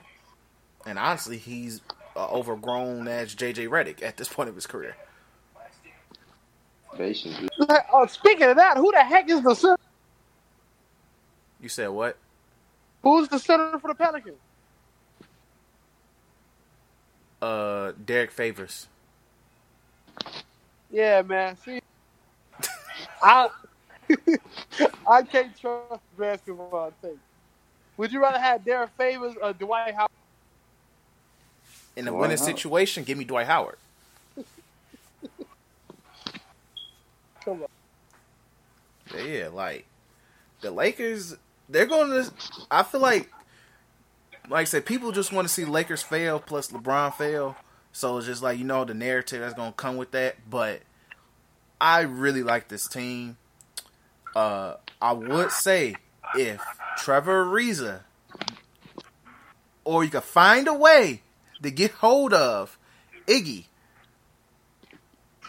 And 0.86 0.98
honestly, 0.98 1.36
he's 1.36 1.82
uh, 2.16 2.26
overgrown 2.28 3.06
as 3.06 3.34
JJ 3.34 3.68
Redick 3.68 4.02
at 4.02 4.16
this 4.16 4.28
point 4.28 4.48
of 4.48 4.54
his 4.54 4.66
career. 4.66 4.96
Basically. 6.96 7.48
Oh, 7.92 8.06
speaking 8.06 8.44
of 8.44 8.56
that, 8.56 8.76
who 8.76 8.90
the 8.92 9.04
heck 9.04 9.28
is 9.28 9.42
the 9.42 9.54
center? 9.54 9.76
You 11.60 11.68
said 11.68 11.88
what? 11.88 12.16
Who's 13.02 13.28
the 13.28 13.39
center 13.39 13.78
for 13.78 13.89
the 13.89 13.94
Pelicans? 13.94 14.36
Uh, 17.40 17.93
Derrick 18.05 18.31
Favors. 18.31 18.86
Yeah, 20.90 21.22
man. 21.22 21.56
See, 21.56 21.81
I 23.22 23.48
I 25.09 25.22
can't 25.22 25.56
trust 25.59 26.02
basketball 26.18 26.93
I 27.02 27.06
tape. 27.06 27.18
Would 27.97 28.12
you 28.12 28.20
rather 28.20 28.39
have 28.39 28.64
Derrick 28.64 28.90
Favors 28.98 29.35
or 29.40 29.52
Dwight 29.52 29.94
Howard? 29.94 30.10
In 31.97 32.09
a 32.09 32.10
Dwight 32.10 32.20
winning 32.20 32.39
Howard. 32.39 32.56
situation, 32.56 33.05
give 33.05 33.16
me 33.16 33.24
Dwight 33.24 33.47
Howard. 33.47 33.77
Come 37.44 37.62
on. 37.62 37.68
Yeah, 39.27 39.48
like 39.52 39.86
the 40.60 40.70
Lakers, 40.70 41.36
they're 41.70 41.86
going 41.86 42.10
to. 42.10 42.32
I 42.70 42.82
feel 42.82 43.01
like, 43.01 43.30
like 44.48 44.62
I 44.62 44.64
said, 44.64 44.86
people 44.86 45.12
just 45.12 45.32
want 45.32 45.47
to 45.47 45.52
see 45.52 45.64
Lakers 45.64 46.02
fail 46.02 46.40
plus 46.40 46.70
LeBron 46.70 47.14
fail. 47.14 47.56
So 47.92 48.18
it's 48.18 48.26
just 48.26 48.42
like 48.42 48.59
you 48.59 48.64
know 48.64 48.84
the 48.84 48.94
narrative 48.94 49.40
that's 49.40 49.55
going 49.55 49.72
to 49.72 49.76
come 49.76 49.97
with 49.97 50.12
that. 50.12 50.36
But 50.48 50.82
I 51.80 52.02
really 52.02 52.42
like 52.42 52.68
this 52.68 52.86
team. 52.86 53.36
Uh, 54.34 54.74
I 55.01 55.12
would 55.12 55.51
say 55.51 55.97
if 56.36 56.60
Trevor 56.98 57.44
Ariza, 57.44 58.01
or 59.84 60.05
you 60.05 60.10
could 60.10 60.22
find 60.22 60.68
a 60.68 60.74
way 60.74 61.22
to 61.62 61.70
get 61.70 61.90
hold 61.92 62.32
of 62.32 62.78
Iggy, 63.26 63.64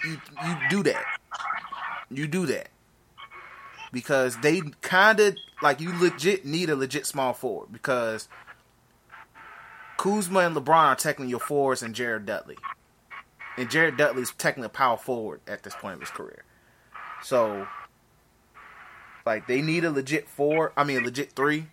you 0.04 0.22
you 0.46 0.58
do 0.70 0.84
that. 0.84 1.06
You 2.10 2.28
do 2.28 2.46
that 2.48 2.71
because 3.92 4.38
they 4.42 4.62
kind 4.82 5.20
of 5.20 5.36
like 5.62 5.80
you 5.80 5.98
legit 6.00 6.46
need 6.46 6.70
a 6.70 6.76
legit 6.76 7.06
small 7.06 7.34
forward 7.34 7.72
because 7.72 8.28
Kuzma 9.98 10.40
and 10.40 10.56
LeBron 10.56 10.86
are 10.86 10.96
technically 10.96 11.30
your 11.30 11.40
forwards 11.40 11.84
and 11.84 11.94
Jared 11.94 12.26
Dudley, 12.26 12.58
and 13.58 13.70
Jared 13.70 13.98
Dudley's 13.98 14.32
technically 14.32 14.68
a 14.68 14.70
power 14.70 14.98
forward 14.98 15.42
at 15.48 15.64
this 15.64 15.76
point 15.76 15.96
of 15.96 16.00
his 16.00 16.10
career. 16.10 16.44
So, 17.24 17.68
like 19.26 19.48
they 19.48 19.62
need 19.62 19.86
a 19.86 19.92
legit 19.92 20.28
four. 20.28 20.74
I 20.76 20.84
mean, 20.84 21.02
a 21.02 21.06
legit 21.06 21.34
three, 21.34 21.68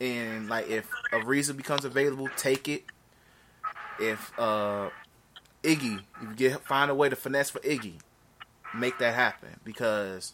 and 0.00 0.48
like 0.48 0.68
if 0.68 0.90
Ariza 1.12 1.56
becomes 1.56 1.84
available, 1.84 2.28
take 2.36 2.68
it. 2.68 2.84
If 3.98 4.38
uh 4.38 4.90
Iggy, 5.62 6.00
if 6.22 6.28
you 6.28 6.34
get 6.36 6.60
find 6.60 6.90
a 6.90 6.94
way 6.94 7.08
to 7.08 7.16
finesse 7.16 7.50
for 7.50 7.60
Iggy, 7.60 7.94
make 8.74 8.98
that 8.98 9.14
happen 9.14 9.60
because 9.64 10.32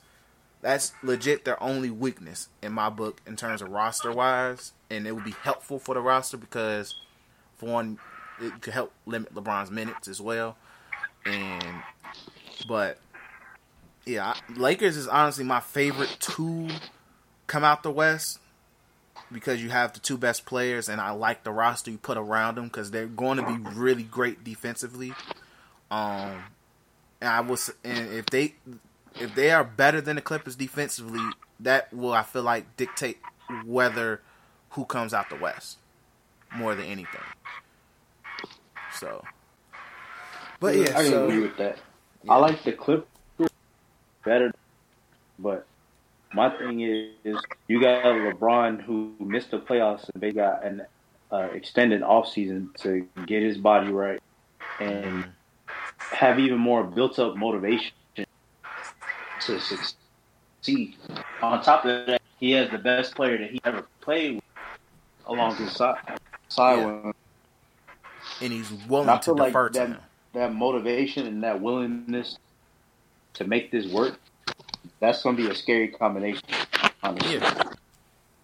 that's 0.63 0.93
legit 1.03 1.45
their 1.45 1.63
only 1.63 1.91
weakness 1.91 2.49
in 2.63 2.73
my 2.73 2.89
book 2.89 3.21
in 3.27 3.37
terms 3.37 3.63
of 3.63 3.71
roster 3.71 4.13
wise, 4.13 4.73
and 4.91 5.07
it 5.07 5.13
would 5.13 5.25
be 5.25 5.35
helpful 5.43 5.79
for 5.79 5.95
the 5.95 6.01
roster 6.01 6.37
because 6.37 6.95
for 7.57 7.67
one, 7.67 7.99
it 8.41 8.61
could 8.61 8.73
help 8.73 8.93
limit 9.07 9.35
LeBron's 9.35 9.71
minutes 9.71 10.09
as 10.09 10.21
well. 10.21 10.57
And 11.25 11.83
but 12.69 12.99
yeah, 14.05 14.35
Lakers 14.55 14.97
is 14.97 15.09
honestly 15.09 15.45
my 15.45 15.61
favorite 15.61 16.17
to 16.21 16.69
come 17.47 17.65
out 17.65 17.83
the 17.83 17.91
West 17.91 18.39
because 19.33 19.63
you 19.63 19.71
have 19.71 19.93
the 19.93 20.01
two 20.01 20.17
best 20.17 20.47
players, 20.47 20.89
and 20.89 21.01
I 21.01 21.11
like 21.11 21.45
the 21.45 21.53
roster 21.53 21.91
you 21.91 21.99
put 21.99 22.17
around 22.17 22.57
them 22.57 22.67
because 22.67 22.91
they're 22.91 23.07
going 23.07 23.39
to 23.39 23.47
be 23.47 23.57
really 23.75 24.05
great 24.05 24.45
defensively. 24.45 25.13
Um, 25.91 26.43
and 27.21 27.31
I 27.31 27.41
was, 27.41 27.73
and 27.85 28.13
if 28.13 28.27
they 28.27 28.55
if 29.21 29.35
they 29.35 29.51
are 29.51 29.65
better 29.65 30.01
than 30.01 30.17
the 30.17 30.23
Clippers 30.23 30.57
defensively, 30.57 31.21
that 31.61 31.93
will 31.93 32.13
I 32.13 32.23
feel 32.23 32.43
like 32.43 32.77
dictate 32.77 33.19
whether 33.65 34.21
who 34.71 34.85
comes 34.85 35.15
out 35.15 35.31
the 35.31 35.37
West 35.37 35.79
more 36.55 36.75
than 36.75 36.87
anything. 36.87 37.21
So, 38.95 39.25
but 40.61 40.77
yeah, 40.77 40.99
I 40.99 41.09
so 41.09 41.27
agree 41.27 41.41
with 41.41 41.57
that. 41.59 41.79
I 42.29 42.37
like 42.37 42.63
the 42.65 42.73
Clippers 42.73 43.07
better, 44.25 44.53
but 45.39 45.67
my 46.33 46.51
thing 46.51 46.81
is, 46.81 47.13
is 47.25 47.43
you 47.69 47.81
got 47.81 48.05
LeBron 48.05 48.83
who 48.83 49.15
missed 49.21 49.51
the 49.53 49.59
playoffs 49.59 50.11
and 50.13 50.23
they 50.23 50.33
got 50.33 50.65
an 50.65 50.83
uh, 51.33 51.49
extended 51.53 52.03
offseason 52.03 52.75
to 52.83 53.07
get 53.27 53.43
his 53.43 53.59
body 53.59 53.91
right 53.91 54.21
and 54.81 55.25
have 55.99 56.39
even 56.39 56.59
more 56.59 56.85
built 56.85 57.19
up 57.19 57.37
motivation 57.37 57.93
to 59.47 59.61
succeed. 59.61 60.97
On 61.43 61.63
top 61.63 61.85
of 61.85 62.07
that, 62.07 62.21
he 62.39 62.53
has 62.53 62.71
the 62.71 62.79
best 62.79 63.15
player 63.15 63.39
that 63.39 63.51
he 63.51 63.61
ever 63.65 63.87
played 64.01 64.37
with 64.37 64.45
along 65.27 65.57
his 65.57 65.73
side. 65.73 65.97
side 66.49 66.79
Yeah. 66.79 67.13
and 68.41 68.53
he's 68.53 68.73
willing 68.89 69.09
And 69.09 69.23
to 69.23 69.33
like 69.33 69.49
defer 69.49 69.69
to 69.71 69.79
that, 69.79 69.89
him. 69.89 69.99
that 70.35 70.55
motivation 70.55 71.27
and 71.27 71.43
that 71.43 71.61
willingness 71.61 72.37
to 73.35 73.45
make 73.45 73.71
this 73.71 73.87
work, 73.93 74.19
that's 75.01 75.23
going 75.23 75.37
to 75.37 75.43
be 75.43 75.49
a 75.51 75.55
scary 75.55 75.89
combination. 75.89 76.43
Honestly. 77.03 77.35
Yeah, 77.35 77.63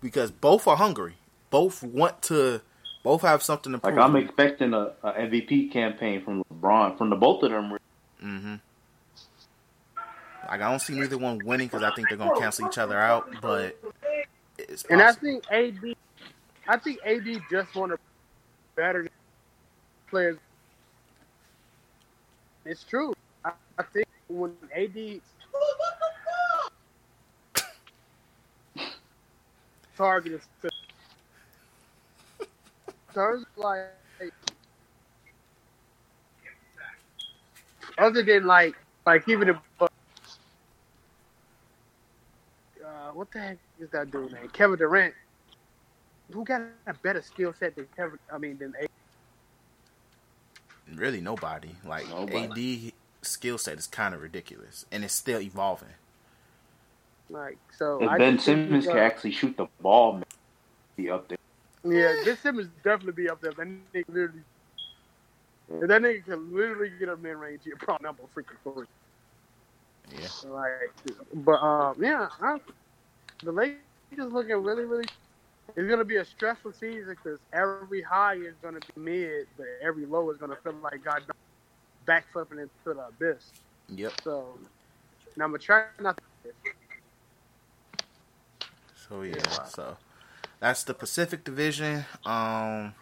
because 0.01 0.31
both 0.31 0.67
are 0.69 0.77
hungry. 0.77 1.15
Both 1.51 1.83
want 1.83 2.23
to. 2.23 2.61
Both 3.03 3.23
have 3.23 3.43
something 3.43 3.73
to 3.73 3.79
prove. 3.79 3.97
Like 3.97 4.05
I'm 4.05 4.15
expecting 4.17 4.75
a, 4.75 4.93
a 5.03 5.13
MVP 5.13 5.73
campaign 5.73 6.23
from 6.23 6.45
LeBron, 6.55 6.97
from 6.97 7.11
the 7.11 7.17
both 7.17 7.43
of 7.43 7.51
them. 7.51 7.77
hmm 8.21 8.55
Like 10.53 10.61
I 10.61 10.69
don't 10.69 10.81
see 10.81 10.93
neither 10.93 11.17
one 11.17 11.39
winning 11.47 11.67
because 11.67 11.83
I 11.83 11.95
think 11.95 12.11
they're 12.11 12.19
gonna 12.19 12.39
cancel 12.39 12.67
each 12.69 12.77
other 12.77 12.99
out. 12.99 13.27
But 13.41 13.75
it's 14.59 14.85
And 14.85 15.01
I 15.01 15.13
think 15.13 15.51
AD, 15.51 15.81
I 16.69 16.77
think 16.77 16.99
AD 17.07 17.41
just 17.51 17.75
want 17.75 17.93
to 17.93 17.99
better 18.77 19.09
players. 20.11 20.37
It's 22.67 22.85
true. 22.85 23.15
I, 23.47 23.53
I 23.79 23.83
think 23.83 24.07
when 24.29 24.55
AD 24.77 24.93
target 29.97 30.33
is 30.35 30.43
terms 33.15 33.47
like 33.57 33.89
other 37.97 38.23
than 38.23 38.45
like 38.45 38.75
like 39.07 39.27
even 39.27 39.49
if 39.49 39.57
uh, 39.81 39.89
what 43.15 43.31
the 43.33 43.41
heck 43.41 43.59
is 43.81 43.91
that 43.91 44.11
dude 44.11 44.33
name? 44.33 44.49
Kevin 44.53 44.79
Durant. 44.79 45.15
Who 46.33 46.45
got 46.45 46.63
a 46.87 46.95
better 46.95 47.23
skill 47.23 47.53
set 47.59 47.77
than 47.77 47.87
Kevin? 47.95 48.19
I 48.33 48.39
mean, 48.39 48.59
than 48.59 48.75
A. 48.81 48.87
really 50.95 51.21
nobody. 51.21 51.71
Like 51.85 52.09
Nobody. 52.09 52.89
AD 52.89 52.93
skill 53.27 53.59
set 53.59 53.79
is 53.79 53.87
kind 53.87 54.15
of 54.15 54.23
ridiculous, 54.23 54.87
and 54.91 55.05
it's 55.05 55.15
still 55.15 55.41
evolving. 55.41 55.89
Like 57.29 57.59
so. 57.77 58.03
If 58.03 58.09
I 58.09 58.19
Ben 58.19 58.39
Simmons 58.39 58.87
can 58.87 58.99
actually 58.99 59.33
shoot 59.33 59.57
the 59.57 59.67
ball, 59.81 60.15
man, 60.15 60.25
be 60.97 61.11
up 61.11 61.29
there. 61.29 61.39
Yeah, 61.85 62.15
Ben 62.25 62.37
Simmons 62.37 62.69
definitely 62.85 63.25
be 63.25 63.29
up 63.29 63.41
there. 63.41 63.53
That 63.53 63.67
nigga 63.67 64.05
literally. 64.09 64.41
If 65.71 65.89
that 65.89 66.03
nigga 66.03 66.25
can 66.25 66.55
literally 66.55 66.91
get 66.99 67.09
a 67.09 67.17
mid 67.17 67.37
range, 67.37 67.61
he'll 67.65 67.77
probably 67.77 68.05
number 68.05 68.23
freaking 68.35 68.57
three. 68.63 68.87
Yeah. 70.19 70.51
Like, 70.51 71.17
but 71.35 71.53
um, 71.53 71.97
yeah, 71.99 72.29
I, 72.41 72.59
the 73.43 73.53
Lakers 73.53 74.33
looking 74.33 74.57
really, 74.63 74.85
really. 74.85 75.05
It's 75.77 75.89
gonna 75.89 76.05
be 76.05 76.17
a 76.17 76.25
stressful 76.25 76.73
season 76.73 77.17
because 77.23 77.39
every 77.53 78.03
high 78.03 78.35
is 78.35 78.55
gonna 78.63 78.81
be 78.95 79.01
mid, 79.01 79.47
but 79.57 79.67
every 79.83 80.07
low 80.07 80.31
is 80.31 80.39
gonna 80.39 80.57
feel 80.63 80.75
like 80.83 81.03
God 81.05 81.23
backflipping 82.07 82.61
into 82.63 82.71
the 82.85 83.07
abyss. 83.09 83.53
Yep. 83.89 84.13
So, 84.23 84.59
now 85.37 85.45
I'm 85.45 85.51
gonna 85.51 85.59
try 85.59 85.85
not. 86.01 86.17
To, 86.17 86.53
So 89.09 89.23
yeah, 89.23 89.65
so 89.65 89.97
that's 90.61 90.85
the 90.85 90.95
Pacific 90.95 91.45
Division. 91.45 92.05
Um, 92.25 92.95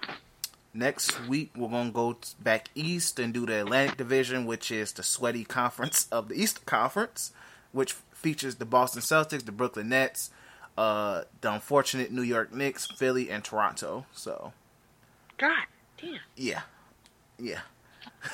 next 0.72 1.26
week 1.26 1.52
we're 1.56 1.68
gonna 1.68 1.90
go 1.90 2.16
back 2.40 2.68
east 2.74 3.18
and 3.18 3.34
do 3.34 3.46
the 3.46 3.62
Atlantic 3.62 3.96
Division, 3.96 4.46
which 4.46 4.70
is 4.70 4.92
the 4.92 5.02
sweaty 5.02 5.44
conference 5.44 6.08
of 6.12 6.28
the 6.28 6.40
East 6.40 6.66
Conference, 6.66 7.32
which 7.72 7.96
features 8.20 8.56
the 8.56 8.64
Boston 8.64 9.02
Celtics, 9.02 9.44
the 9.44 9.52
Brooklyn 9.52 9.88
Nets, 9.88 10.30
uh, 10.76 11.22
the 11.40 11.52
unfortunate 11.52 12.12
New 12.12 12.22
York 12.22 12.52
Knicks, 12.52 12.86
Philly, 12.86 13.30
and 13.30 13.42
Toronto. 13.42 14.06
So 14.12 14.52
God 15.38 15.64
damn. 16.00 16.18
yeah, 16.36 16.62
yeah. 17.38 17.60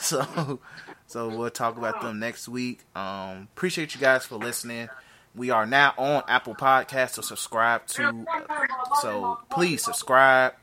So, 0.01 0.59
so 1.07 1.29
we'll 1.29 1.49
talk 1.51 1.77
about 1.79 2.01
them 2.01 2.19
next 2.19 2.49
week. 2.49 2.81
Um, 2.97 3.49
appreciate 3.55 3.95
you 3.95 4.01
guys 4.01 4.27
for 4.27 4.35
listening. 4.37 4.89
We 5.33 5.51
are 5.51 5.65
now 5.65 5.95
on 5.97 6.25
Apple 6.29 6.57
Podcasts, 6.57 7.11
so 7.11 7.23
subscribe 7.23 7.87
to. 7.89 8.25
So 9.01 9.39
please 9.49 9.85
subscribe, 9.85 10.55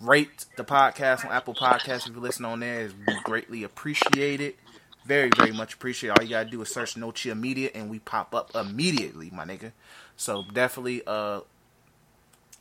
rate 0.00 0.46
the 0.56 0.64
podcast 0.64 1.26
on 1.26 1.32
Apple 1.32 1.54
Podcasts 1.54 2.08
if 2.08 2.14
you 2.14 2.20
listen 2.20 2.46
on 2.46 2.60
there. 2.60 2.82
Is 2.82 2.94
greatly 3.24 3.64
appreciated. 3.64 4.54
Very, 5.04 5.30
very 5.36 5.52
much 5.52 5.74
appreciated. 5.74 6.18
All 6.18 6.24
you 6.24 6.30
gotta 6.30 6.48
do 6.48 6.62
is 6.62 6.72
search 6.72 6.96
No 6.96 7.10
Chill 7.10 7.34
Media, 7.34 7.70
and 7.74 7.90
we 7.90 7.98
pop 7.98 8.34
up 8.34 8.54
immediately, 8.54 9.30
my 9.30 9.44
nigga. 9.44 9.72
So 10.16 10.44
definitely, 10.52 11.02
uh, 11.06 11.40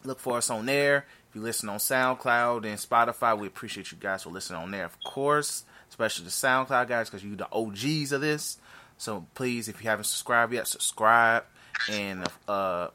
look 0.04 0.20
for 0.20 0.38
us 0.38 0.50
on 0.50 0.66
there. 0.66 1.06
If 1.30 1.36
you 1.36 1.42
listen 1.42 1.70
on 1.70 1.80
SoundCloud 1.80 2.66
and 2.66 2.78
Spotify, 2.78 3.38
we 3.38 3.48
appreciate 3.48 3.92
you 3.92 3.98
guys 4.00 4.24
for 4.24 4.30
listening 4.30 4.62
on 4.62 4.72
there, 4.72 4.86
of 4.86 5.02
course, 5.04 5.64
especially 5.90 6.26
the 6.26 6.32
SoundCloud 6.32 6.88
guys 6.88 7.10
because 7.10 7.24
you 7.24 7.36
the 7.36 7.48
OGs 7.52 8.12
of 8.12 8.22
this. 8.22 8.58
So 8.98 9.26
please, 9.34 9.68
if 9.68 9.84
you 9.84 9.90
haven't 9.90 10.06
subscribed 10.06 10.54
yet, 10.54 10.68
subscribe 10.68 11.46
and 11.90 12.28
uh 12.48 12.90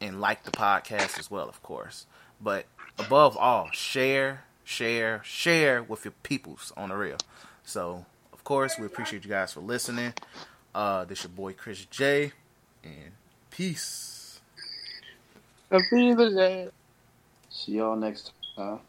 and 0.00 0.20
like 0.20 0.42
the 0.42 0.50
podcast 0.50 1.18
as 1.18 1.30
well, 1.30 1.48
of 1.48 1.62
course. 1.62 2.06
But 2.40 2.66
above 2.98 3.36
all, 3.36 3.70
share, 3.72 4.44
share, 4.64 5.22
share 5.24 5.82
with 5.82 6.04
your 6.04 6.14
peoples 6.22 6.72
on 6.76 6.88
the 6.88 6.96
real. 6.96 7.18
So 7.64 8.04
of 8.44 8.46
course, 8.46 8.78
we 8.78 8.84
appreciate 8.84 9.24
you 9.24 9.30
guys 9.30 9.54
for 9.54 9.60
listening. 9.60 10.12
Uh, 10.74 11.06
this 11.06 11.22
your 11.24 11.30
boy 11.30 11.54
Chris 11.54 11.86
Jay, 11.86 12.32
and 12.84 13.12
peace. 13.50 14.38
Appease 15.70 16.16
the 16.16 16.30
See 17.50 17.72
y'all 17.72 17.96
next 17.96 18.32
time. 18.56 18.80